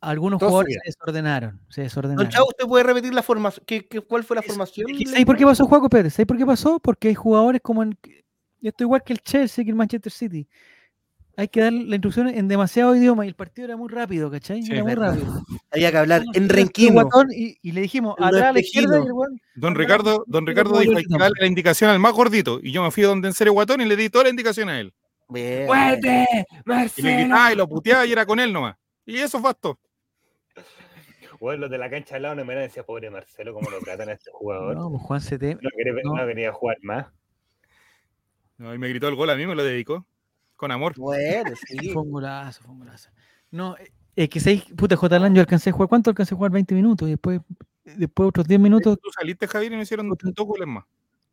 algunos 0.00 0.40
jugadores 0.40 0.76
se 0.82 0.90
desordenaron. 0.90 1.60
Se 1.68 1.82
desordenaron. 1.82 2.30
Don 2.30 2.42
¿usted 2.48 2.66
puede 2.66 2.84
repetir 2.84 3.14
la 3.14 3.22
formación? 3.22 3.64
¿Qué, 3.64 3.86
cuál 4.06 4.24
fue 4.24 4.36
la 4.36 4.42
formación? 4.42 4.88
¿Sabes 5.06 5.24
por 5.24 5.36
qué 5.36 5.44
pasó, 5.44 5.66
Juaco 5.66 5.88
Pérez? 5.88 6.14
¿Sabes 6.14 6.26
por 6.26 6.36
qué 6.36 6.44
pasó? 6.44 6.78
Porque 6.80 7.08
hay 7.08 7.14
jugadores 7.14 7.62
como 7.62 7.82
en. 7.82 7.96
Esto 8.68 8.84
igual 8.84 9.02
que 9.04 9.12
el 9.12 9.20
Chelsea, 9.20 9.64
que 9.64 9.70
el 9.70 9.76
Manchester 9.76 10.12
City. 10.12 10.48
Hay 11.38 11.48
que 11.48 11.60
dar 11.60 11.72
la 11.72 11.96
instrucción 11.96 12.28
en 12.28 12.48
demasiado 12.48 12.96
idioma 12.96 13.26
y 13.26 13.28
el 13.28 13.34
partido 13.34 13.66
era 13.66 13.76
muy 13.76 13.90
rápido, 13.90 14.30
¿cachai? 14.30 14.62
era 14.70 14.82
muy 14.82 14.94
rápido. 14.94 15.42
Había 15.70 15.90
que 15.90 15.98
hablar 15.98 16.22
en 16.32 16.48
renquino. 16.48 17.10
Y, 17.30 17.58
y, 17.60 17.72
le 17.72 17.82
dijimos, 17.82 18.14
atrás 18.18 18.42
a 18.42 18.52
la 18.52 18.60
izquierda. 18.60 19.04
don 19.54 19.74
Ricardo, 19.74 20.24
don 20.26 20.46
Ricardo 20.46 20.78
dijo, 20.78 20.96
hay 20.96 21.04
que 21.04 21.18
darle 21.18 21.36
la 21.38 21.46
indicación 21.46 21.90
al 21.90 21.98
más 21.98 22.14
gordito. 22.14 22.58
Y 22.62 22.72
yo 22.72 22.82
me 22.82 22.90
fui 22.90 23.04
a 23.04 23.08
donde 23.08 23.28
en 23.28 23.34
serio 23.34 23.52
Guatón 23.52 23.82
y 23.82 23.84
le 23.84 23.96
di 23.96 24.08
toda 24.08 24.24
la 24.24 24.30
indicación 24.30 24.70
a 24.70 24.80
él. 24.80 24.94
Bien. 25.28 25.68
Y 26.96 27.02
le 27.02 27.16
gritaba 27.16 27.52
y 27.52 27.56
lo 27.56 27.68
puteaba 27.68 28.06
y 28.06 28.12
era 28.12 28.24
con 28.24 28.40
él 28.40 28.50
nomás. 28.50 28.76
Y 29.04 29.18
eso 29.18 29.38
fue 29.38 29.52
todo. 29.54 29.78
Bueno, 31.38 31.62
los 31.62 31.70
de 31.70 31.78
la 31.78 31.90
cancha 31.90 32.16
al 32.16 32.22
lado 32.22 32.34
no 32.34 32.44
me 32.44 32.54
decía, 32.54 32.82
pobre 32.82 33.10
Marcelo, 33.10 33.52
cómo 33.52 33.70
lo 33.70 33.78
tratan 33.80 34.08
a 34.08 34.12
este 34.12 34.30
jugador. 34.32 34.74
No, 34.74 34.90
pues 34.90 35.02
Juan 35.02 35.20
CT. 35.20 35.62
No, 35.62 35.70
quería, 35.76 35.92
no. 36.02 36.26
venía 36.26 36.48
a 36.48 36.52
jugar 36.52 36.78
más. 36.82 37.06
No, 38.58 38.74
y 38.74 38.78
me 38.78 38.88
gritó 38.88 39.08
el 39.08 39.14
gol 39.14 39.30
a 39.30 39.36
mí, 39.36 39.46
me 39.46 39.54
lo 39.54 39.64
dedicó. 39.64 40.06
Con 40.56 40.70
amor. 40.70 40.94
Bueno, 40.96 41.50
sí. 41.68 41.90
fue 41.90 42.02
un 42.02 42.10
golazo, 42.10 42.62
fue 42.62 42.72
un 42.72 42.80
golazo. 42.80 43.10
No, 43.50 43.76
eh, 43.76 43.92
es 44.16 44.28
que 44.28 44.40
seis, 44.40 44.64
puta, 44.76 44.96
J. 44.96 45.28
yo 45.28 45.40
alcancé 45.40 45.70
a 45.70 45.72
jugar. 45.72 45.88
¿Cuánto 45.88 46.10
alcancé 46.10 46.34
a 46.34 46.36
jugar? 46.36 46.50
20 46.50 46.74
minutos. 46.74 47.06
Y 47.08 47.12
después, 47.12 47.40
después 47.84 48.28
otros 48.28 48.48
10 48.48 48.60
minutos. 48.60 48.98
Tú 49.02 49.10
saliste, 49.10 49.46
Javier, 49.46 49.72
y 49.72 49.76
me 49.76 49.82
hicieron 49.82 50.08
dos 50.08 50.46
goles 50.46 50.66
más. 50.66 50.84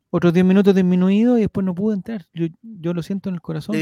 Otros 0.10 0.34
10 0.34 0.46
minutos 0.46 0.76
disminuidos 0.76 1.40
y 1.40 1.42
después 1.42 1.66
no 1.66 1.74
pude 1.74 1.96
entrar. 1.96 2.26
Yo, 2.34 2.48
yo 2.62 2.94
lo 2.94 3.02
siento 3.02 3.30
en 3.30 3.36
el 3.36 3.42
corazón. 3.42 3.76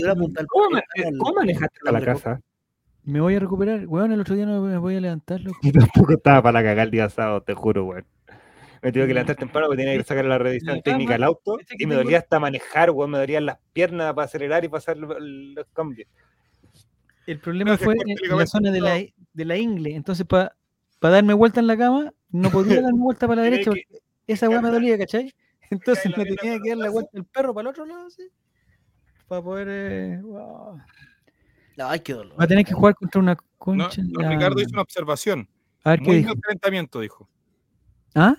¿Cómo, 0.48 0.80
¿Cómo 1.18 1.34
manejaste 1.36 1.80
a 1.86 1.92
la 1.92 2.02
casa? 2.02 2.42
Me 3.04 3.20
voy 3.20 3.36
a 3.36 3.40
recuperar. 3.40 3.86
Weón, 3.88 4.12
el 4.12 4.22
otro 4.22 4.36
día 4.36 4.46
no 4.46 4.62
me 4.62 4.78
voy 4.78 4.96
a 4.96 5.02
levantar. 5.02 5.42
Yo 5.64 5.72
tampoco 5.72 6.14
estaba 6.14 6.42
para 6.44 6.64
cagar 6.64 6.86
el 6.86 6.92
día 6.92 7.10
sábado, 7.10 7.42
te 7.42 7.54
juro, 7.54 7.86
weón. 7.86 8.06
Me 8.82 8.92
tuve 8.92 9.08
que 9.08 9.14
levantar 9.14 9.36
temprano 9.36 9.68
porque 9.68 9.84
tenía 9.84 9.98
que 9.98 10.04
sacar 10.04 10.26
la 10.26 10.38
revisión 10.40 10.82
técnica 10.82 11.16
al 11.16 11.24
auto 11.24 11.58
y 11.78 11.86
me 11.86 11.96
dolía 11.96 12.20
hasta 12.20 12.40
manejar, 12.40 12.92
weón. 12.92 13.12
Me 13.12 13.20
dolían 13.20 13.46
las 13.46 13.60
piernas 13.74 14.14
para 14.14 14.26
acelerar 14.26 14.66
y 14.66 14.70
pasar 14.70 14.98
los, 14.98 15.68
cambios. 15.74 16.08
El 17.28 17.40
problema 17.40 17.78
fue 17.78 17.96
en 18.06 18.38
la 18.38 18.48
zona 18.48 18.72
de 18.72 18.82
la, 18.82 18.96
de 19.34 19.46
la 19.46 19.58
ingle. 19.58 19.96
Entonces, 19.96 20.26
para 20.26 20.56
darme 21.00 21.34
vuelta 21.34 21.60
en 21.60 21.68
la 21.68 21.78
cama, 21.78 22.12
no 22.30 22.50
podía 22.50 22.82
darme 22.82 23.00
vuelta 23.00 23.28
para 23.28 23.44
la 23.44 23.50
derecha. 23.50 23.72
esa 24.26 24.50
weón 24.50 24.64
me 24.64 24.72
dolía, 24.72 24.98
¿cachai? 24.98 25.34
Entonces 25.70 26.18
me 26.18 26.26
tenía 26.26 26.60
que 26.60 26.70
dar 26.70 26.78
la 26.80 26.90
vuelta 26.90 27.12
el 27.14 27.26
perro 27.26 27.54
para 27.54 27.62
el 27.62 27.68
otro 27.68 27.86
lado, 27.86 28.08
así. 28.08 28.24
Para 29.28 29.42
poder. 29.42 29.68
Eh, 29.70 30.22
Ay, 31.78 32.00
qué 32.02 32.14
dolor. 32.14 32.40
Va 32.40 32.44
a 32.44 32.48
tener 32.48 32.66
que 32.66 32.74
jugar 32.74 32.96
contra 32.96 33.22
una 33.22 33.38
concha. 33.58 34.02
No, 34.04 34.28
Ricardo 34.30 34.60
hizo 34.60 34.72
una 34.74 34.82
observación. 34.82 35.48
A 35.84 35.92
ver, 35.92 36.02
Muy 36.02 36.24
mal 36.24 36.40
calentamiento, 36.40 37.00
dijo. 37.00 37.30
¿Ah? 38.14 38.36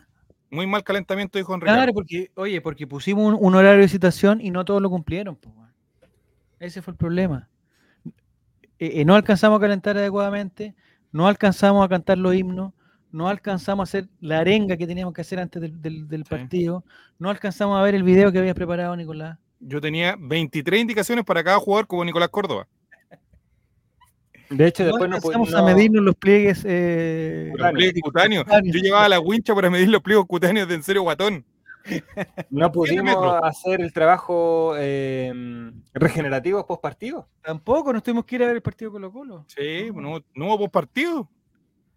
Muy 0.52 0.66
mal 0.66 0.84
calentamiento, 0.84 1.38
dijo 1.38 1.54
Enrique. 1.54 1.72
Claro, 1.72 1.94
porque, 1.94 2.30
oye, 2.34 2.60
porque 2.60 2.86
pusimos 2.86 3.34
un, 3.40 3.54
horario 3.54 3.80
de 3.80 3.88
citación 3.88 4.38
y 4.38 4.50
no 4.50 4.66
todos 4.66 4.82
lo 4.82 4.90
cumplieron. 4.90 5.38
Ese 6.60 6.82
fue 6.82 6.92
el 6.92 6.98
problema. 6.98 7.48
Eh, 8.78 9.00
eh, 9.00 9.04
no 9.06 9.14
alcanzamos 9.14 9.56
a 9.56 9.60
calentar 9.62 9.96
adecuadamente, 9.96 10.74
no 11.10 11.26
alcanzamos 11.26 11.82
a 11.82 11.88
cantar 11.88 12.18
los 12.18 12.34
himnos, 12.34 12.74
no 13.10 13.28
alcanzamos 13.28 13.80
a 13.80 13.84
hacer 13.88 14.08
la 14.20 14.40
arenga 14.40 14.76
que 14.76 14.86
teníamos 14.86 15.14
que 15.14 15.22
hacer 15.22 15.40
antes 15.40 15.62
del, 15.62 16.24
partido, 16.28 16.84
no 17.18 17.30
alcanzamos 17.30 17.78
a 17.78 17.82
ver 17.82 17.94
el 17.94 18.02
video 18.02 18.30
que 18.30 18.38
había 18.38 18.54
preparado 18.54 18.94
Nicolás. 18.94 19.38
Yo 19.58 19.80
tenía 19.80 20.16
23 20.18 20.82
indicaciones 20.82 21.24
para 21.24 21.42
cada 21.42 21.60
jugador 21.60 21.86
como 21.86 22.04
Nicolás 22.04 22.28
Córdoba. 22.28 22.68
De 24.52 24.66
hecho, 24.66 24.84
después 24.84 25.10
no 25.10 25.18
pudimos 25.20 25.54
a 25.54 25.62
medirnos 25.62 26.02
los 26.02 26.14
pliegues, 26.16 26.64
eh, 26.66 27.52
cutáneos. 28.02 28.44
Yo 28.64 28.80
llevaba 28.80 29.08
la 29.08 29.20
wincha 29.20 29.54
para 29.54 29.70
medir 29.70 29.88
los 29.88 30.02
pliegues 30.02 30.26
cutáneos 30.26 30.68
de 30.68 30.74
en 30.74 30.82
serio 30.82 31.02
guatón. 31.02 31.44
No 32.50 32.70
pudimos 32.72 33.16
hacer 33.42 33.80
el 33.80 33.92
trabajo 33.92 34.74
eh, 34.76 35.32
regenerativo 35.94 36.64
post 36.66 36.82
partido. 36.82 37.28
Tampoco, 37.42 37.92
nos 37.92 38.02
tuvimos 38.02 38.24
que 38.24 38.36
ir 38.36 38.42
a 38.44 38.46
ver 38.46 38.56
el 38.56 38.62
partido 38.62 38.92
Colo 38.92 39.12
Colo. 39.12 39.44
Sí, 39.48 39.90
no, 39.94 40.20
no 40.34 40.46
hubo 40.46 40.58
post 40.58 40.72
partido. 40.72 41.28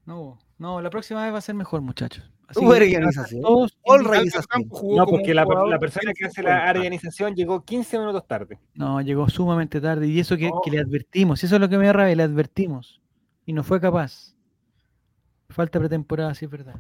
No, 0.06 0.38
no, 0.58 0.82
la 0.82 0.90
próxima 0.90 1.24
vez 1.24 1.34
va 1.34 1.40
a 1.40 1.42
ser 1.42 1.56
mejor, 1.56 1.82
muchachos. 1.82 2.30
Hubo 2.54 2.70
organización. 2.70 3.42
No, 3.42 5.06
porque 5.06 5.34
la, 5.34 5.46
persona 5.80 6.14
que 6.14 6.26
hace 6.26 6.44
la 6.44 6.70
organización 6.70 7.36
llegó 7.36 7.64
15 7.64 8.00
minutos 8.00 8.28
tarde. 8.28 8.60
No, 8.76 9.02
llegó 9.02 9.28
sumamente 9.30 9.82
tarde. 9.82 10.08
Y 10.08 10.20
eso 10.20 10.38
que, 10.38 10.52
le 10.72 10.80
advertimos, 10.80 11.44
eso 11.44 11.56
es 11.56 11.62
lo 11.62 11.70
que 11.70 11.78
me 11.78 11.88
da 11.88 11.94
rabia, 11.94 12.16
le 12.16 12.24
advertimos. 12.24 13.02
Y 13.46 13.54
no 13.54 13.64
fue 13.64 13.82
capaz. 13.82 14.36
Falta 15.50 15.80
pretemporada, 15.80 16.34
sí 16.34 16.46
es 16.46 16.52
verdad. 16.52 16.76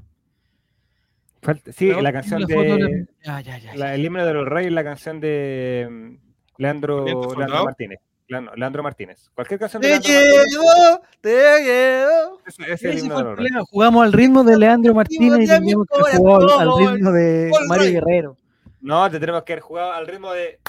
sí, 1.71 1.91
la, 2.01 2.11
canción 2.11 2.43
de. 2.45 3.07
el 3.23 4.05
himno 4.05 4.25
de 4.25 4.33
los 4.33 4.47
reyes, 4.47 4.71
la 4.71 4.83
canción 4.83 5.19
de 5.19 5.87
mm, 5.89 6.61
Leandro, 6.61 7.05
Leandro 7.05 7.65
Martínez. 7.65 7.99
Leandro 8.27 8.83
Martínez. 8.83 9.29
Cualquier 9.33 9.59
canción 9.59 9.81
de 9.81 9.89
Leandro 9.89 10.11
Martínez. 10.11 10.99
Te 11.21 11.63
llevo. 11.63 12.41
Ese, 12.45 12.73
es 12.73 12.83
el 12.83 12.99
himno 12.99 13.65
Jugamos 13.65 14.03
al 14.03 14.13
ritmo 14.13 14.43
de 14.43 14.57
Leandro 14.57 14.93
Martínez 14.93 15.41
y 15.41 15.47
teníamos 15.47 15.87
que 15.87 16.17
jugar 16.17 16.41
al 16.59 16.69
ritmo 16.77 17.11
de 17.11 17.51
Mario 17.67 17.91
Guerrero. 17.91 18.37
No, 18.81 19.09
te 19.09 19.19
tenemos 19.19 19.43
que 19.43 19.53
haber 19.53 19.63
jugado 19.63 19.93
al 19.93 20.07
ritmo 20.07 20.31
de 20.33 20.59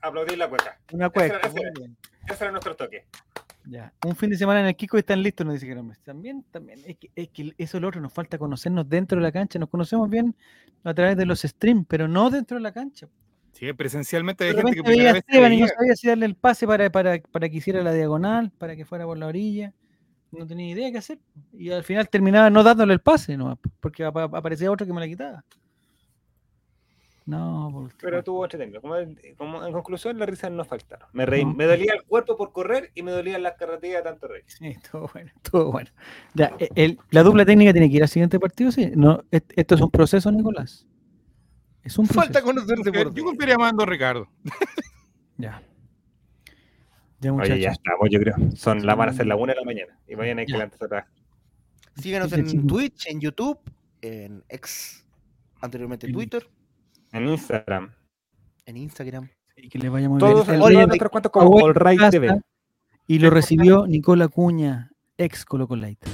aplaudir 0.00 0.38
la 0.38 0.48
cueca. 0.48 0.78
Una 0.92 1.10
cueca. 1.10 1.38
Ese, 1.38 1.60
ese 2.28 2.44
era 2.44 2.52
nuestro 2.52 2.76
toque. 2.76 3.06
Ya. 3.68 3.92
Un 4.04 4.14
fin 4.14 4.30
de 4.30 4.36
semana 4.36 4.60
en 4.60 4.66
el 4.66 4.76
Kiko 4.76 4.96
y 4.96 5.00
están 5.00 5.22
listos, 5.22 5.44
nos 5.44 5.54
dice 5.54 5.66
que 5.66 5.74
También, 6.04 6.44
también, 6.50 6.80
es 6.86 6.96
que, 6.96 7.10
es 7.16 7.28
que 7.30 7.52
eso 7.58 7.76
es 7.76 7.82
lo 7.82 7.88
otro, 7.88 8.00
nos 8.00 8.12
falta 8.12 8.38
conocernos 8.38 8.88
dentro 8.88 9.18
de 9.18 9.22
la 9.22 9.32
cancha. 9.32 9.58
Nos 9.58 9.68
conocemos 9.68 10.08
bien 10.08 10.36
a 10.84 10.94
través 10.94 11.16
de 11.16 11.26
los 11.26 11.42
streams, 11.42 11.84
pero 11.88 12.06
no 12.06 12.30
dentro 12.30 12.56
de 12.56 12.62
la 12.62 12.72
cancha. 12.72 13.08
Sí, 13.58 13.72
presencialmente 13.72 14.44
hay 14.44 14.54
gente 14.54 14.74
que 14.74 14.82
veía 14.82 15.12
a 15.12 15.16
Esteban 15.16 15.50
y 15.54 15.60
no 15.62 15.68
sabía 15.68 15.96
si 15.96 16.06
darle 16.08 16.26
el 16.26 16.34
pase 16.34 16.66
para, 16.66 16.90
para, 16.90 17.18
para 17.18 17.48
que 17.48 17.56
hiciera 17.56 17.82
la 17.82 17.94
diagonal, 17.94 18.52
para 18.58 18.76
que 18.76 18.84
fuera 18.84 19.06
por 19.06 19.16
la 19.16 19.28
orilla. 19.28 19.72
No 20.30 20.46
tenía 20.46 20.68
idea 20.68 20.92
qué 20.92 20.98
hacer. 20.98 21.18
Y 21.54 21.70
al 21.70 21.82
final 21.82 22.06
terminaba 22.10 22.50
no 22.50 22.62
dándole 22.62 22.92
el 22.92 23.00
pase, 23.00 23.34
no, 23.38 23.58
porque 23.80 24.04
aparecía 24.04 24.70
otro 24.70 24.86
que 24.86 24.92
me 24.92 25.00
la 25.00 25.06
quitaba. 25.06 25.42
No, 27.24 27.88
pero 27.98 28.22
tuvo 28.22 28.44
entretenido. 28.44 28.82
Como, 28.82 28.94
como, 29.38 29.66
en 29.66 29.72
conclusión, 29.72 30.18
las 30.18 30.28
risas 30.28 30.52
no 30.52 30.62
faltaron. 30.62 31.08
Me, 31.14 31.24
reí, 31.24 31.46
me 31.46 31.64
dolía 31.64 31.94
el 31.94 32.02
cuerpo 32.04 32.36
por 32.36 32.52
correr 32.52 32.90
y 32.94 33.02
me 33.02 33.10
dolían 33.10 33.42
las 33.42 33.54
carretillas 33.54 34.04
de 34.04 34.10
tanto 34.10 34.28
reír. 34.28 34.44
Sí, 34.46 34.66
estuvo 34.66 35.10
bueno, 35.12 35.30
estuvo 35.34 35.72
bueno. 35.72 35.90
Ya, 36.34 36.54
e, 36.58 36.68
el, 36.74 36.98
la 37.10 37.22
dupla 37.22 37.46
técnica 37.46 37.72
tiene 37.72 37.88
que 37.88 37.96
ir 37.96 38.02
al 38.02 38.10
siguiente 38.10 38.38
partido, 38.38 38.70
sí. 38.70 38.92
No, 38.94 39.24
esto 39.30 39.74
es 39.74 39.80
un 39.80 39.90
proceso, 39.90 40.30
Nicolás. 40.30 40.86
Es 41.86 41.98
un 41.98 42.06
Falta 42.06 42.42
conocerte 42.42 42.92
por 42.92 43.14
Yo 43.14 43.24
confiaría 43.24 43.56
más 43.56 43.72
a 43.78 43.86
Ricardo. 43.86 44.28
ya. 45.38 45.62
Ya, 47.20 47.32
Oye, 47.32 47.60
ya 47.60 47.70
estamos, 47.70 48.08
yo 48.10 48.20
creo. 48.20 48.34
Son 48.54 48.84
la 48.84 48.94
van 48.94 49.08
a 49.08 49.12
ser 49.12 49.26
la 49.26 49.36
una 49.36 49.54
de 49.54 49.60
la 49.60 49.64
mañana. 49.64 49.98
Y 50.06 50.16
mañana 50.16 50.40
hay 50.40 50.46
que 50.46 50.52
levantarse 50.52 50.84
atrás. 50.84 51.06
Síganos 51.96 52.30
en 52.32 52.66
Twitch, 52.66 53.06
en 53.06 53.20
YouTube, 53.20 53.58
en 54.02 54.44
ex, 54.48 55.06
anteriormente 55.60 56.12
Twitter 56.12 56.46
en 57.12 57.28
Instagram. 57.28 57.92
En 58.66 58.76
Instagram. 58.76 59.30
Y 59.56 59.68
que 59.68 59.78
le 59.78 59.88
vaya 59.88 60.08
muy 60.08 60.18
Todos 60.18 60.46
bien. 60.46 60.60
Todos 60.60 60.72
nuestros 60.72 61.10
cuentos 61.10 61.32
como 61.32 61.50
All 61.50 61.74
Right 61.74 62.10
TV. 62.10 62.40
Y 63.06 63.18
lo 63.20 63.30
recibió 63.30 63.86
Nicola 63.86 64.28
Cuña, 64.28 64.90
ex 65.16 65.44
Colo 65.44 65.66
Light. 65.70 66.04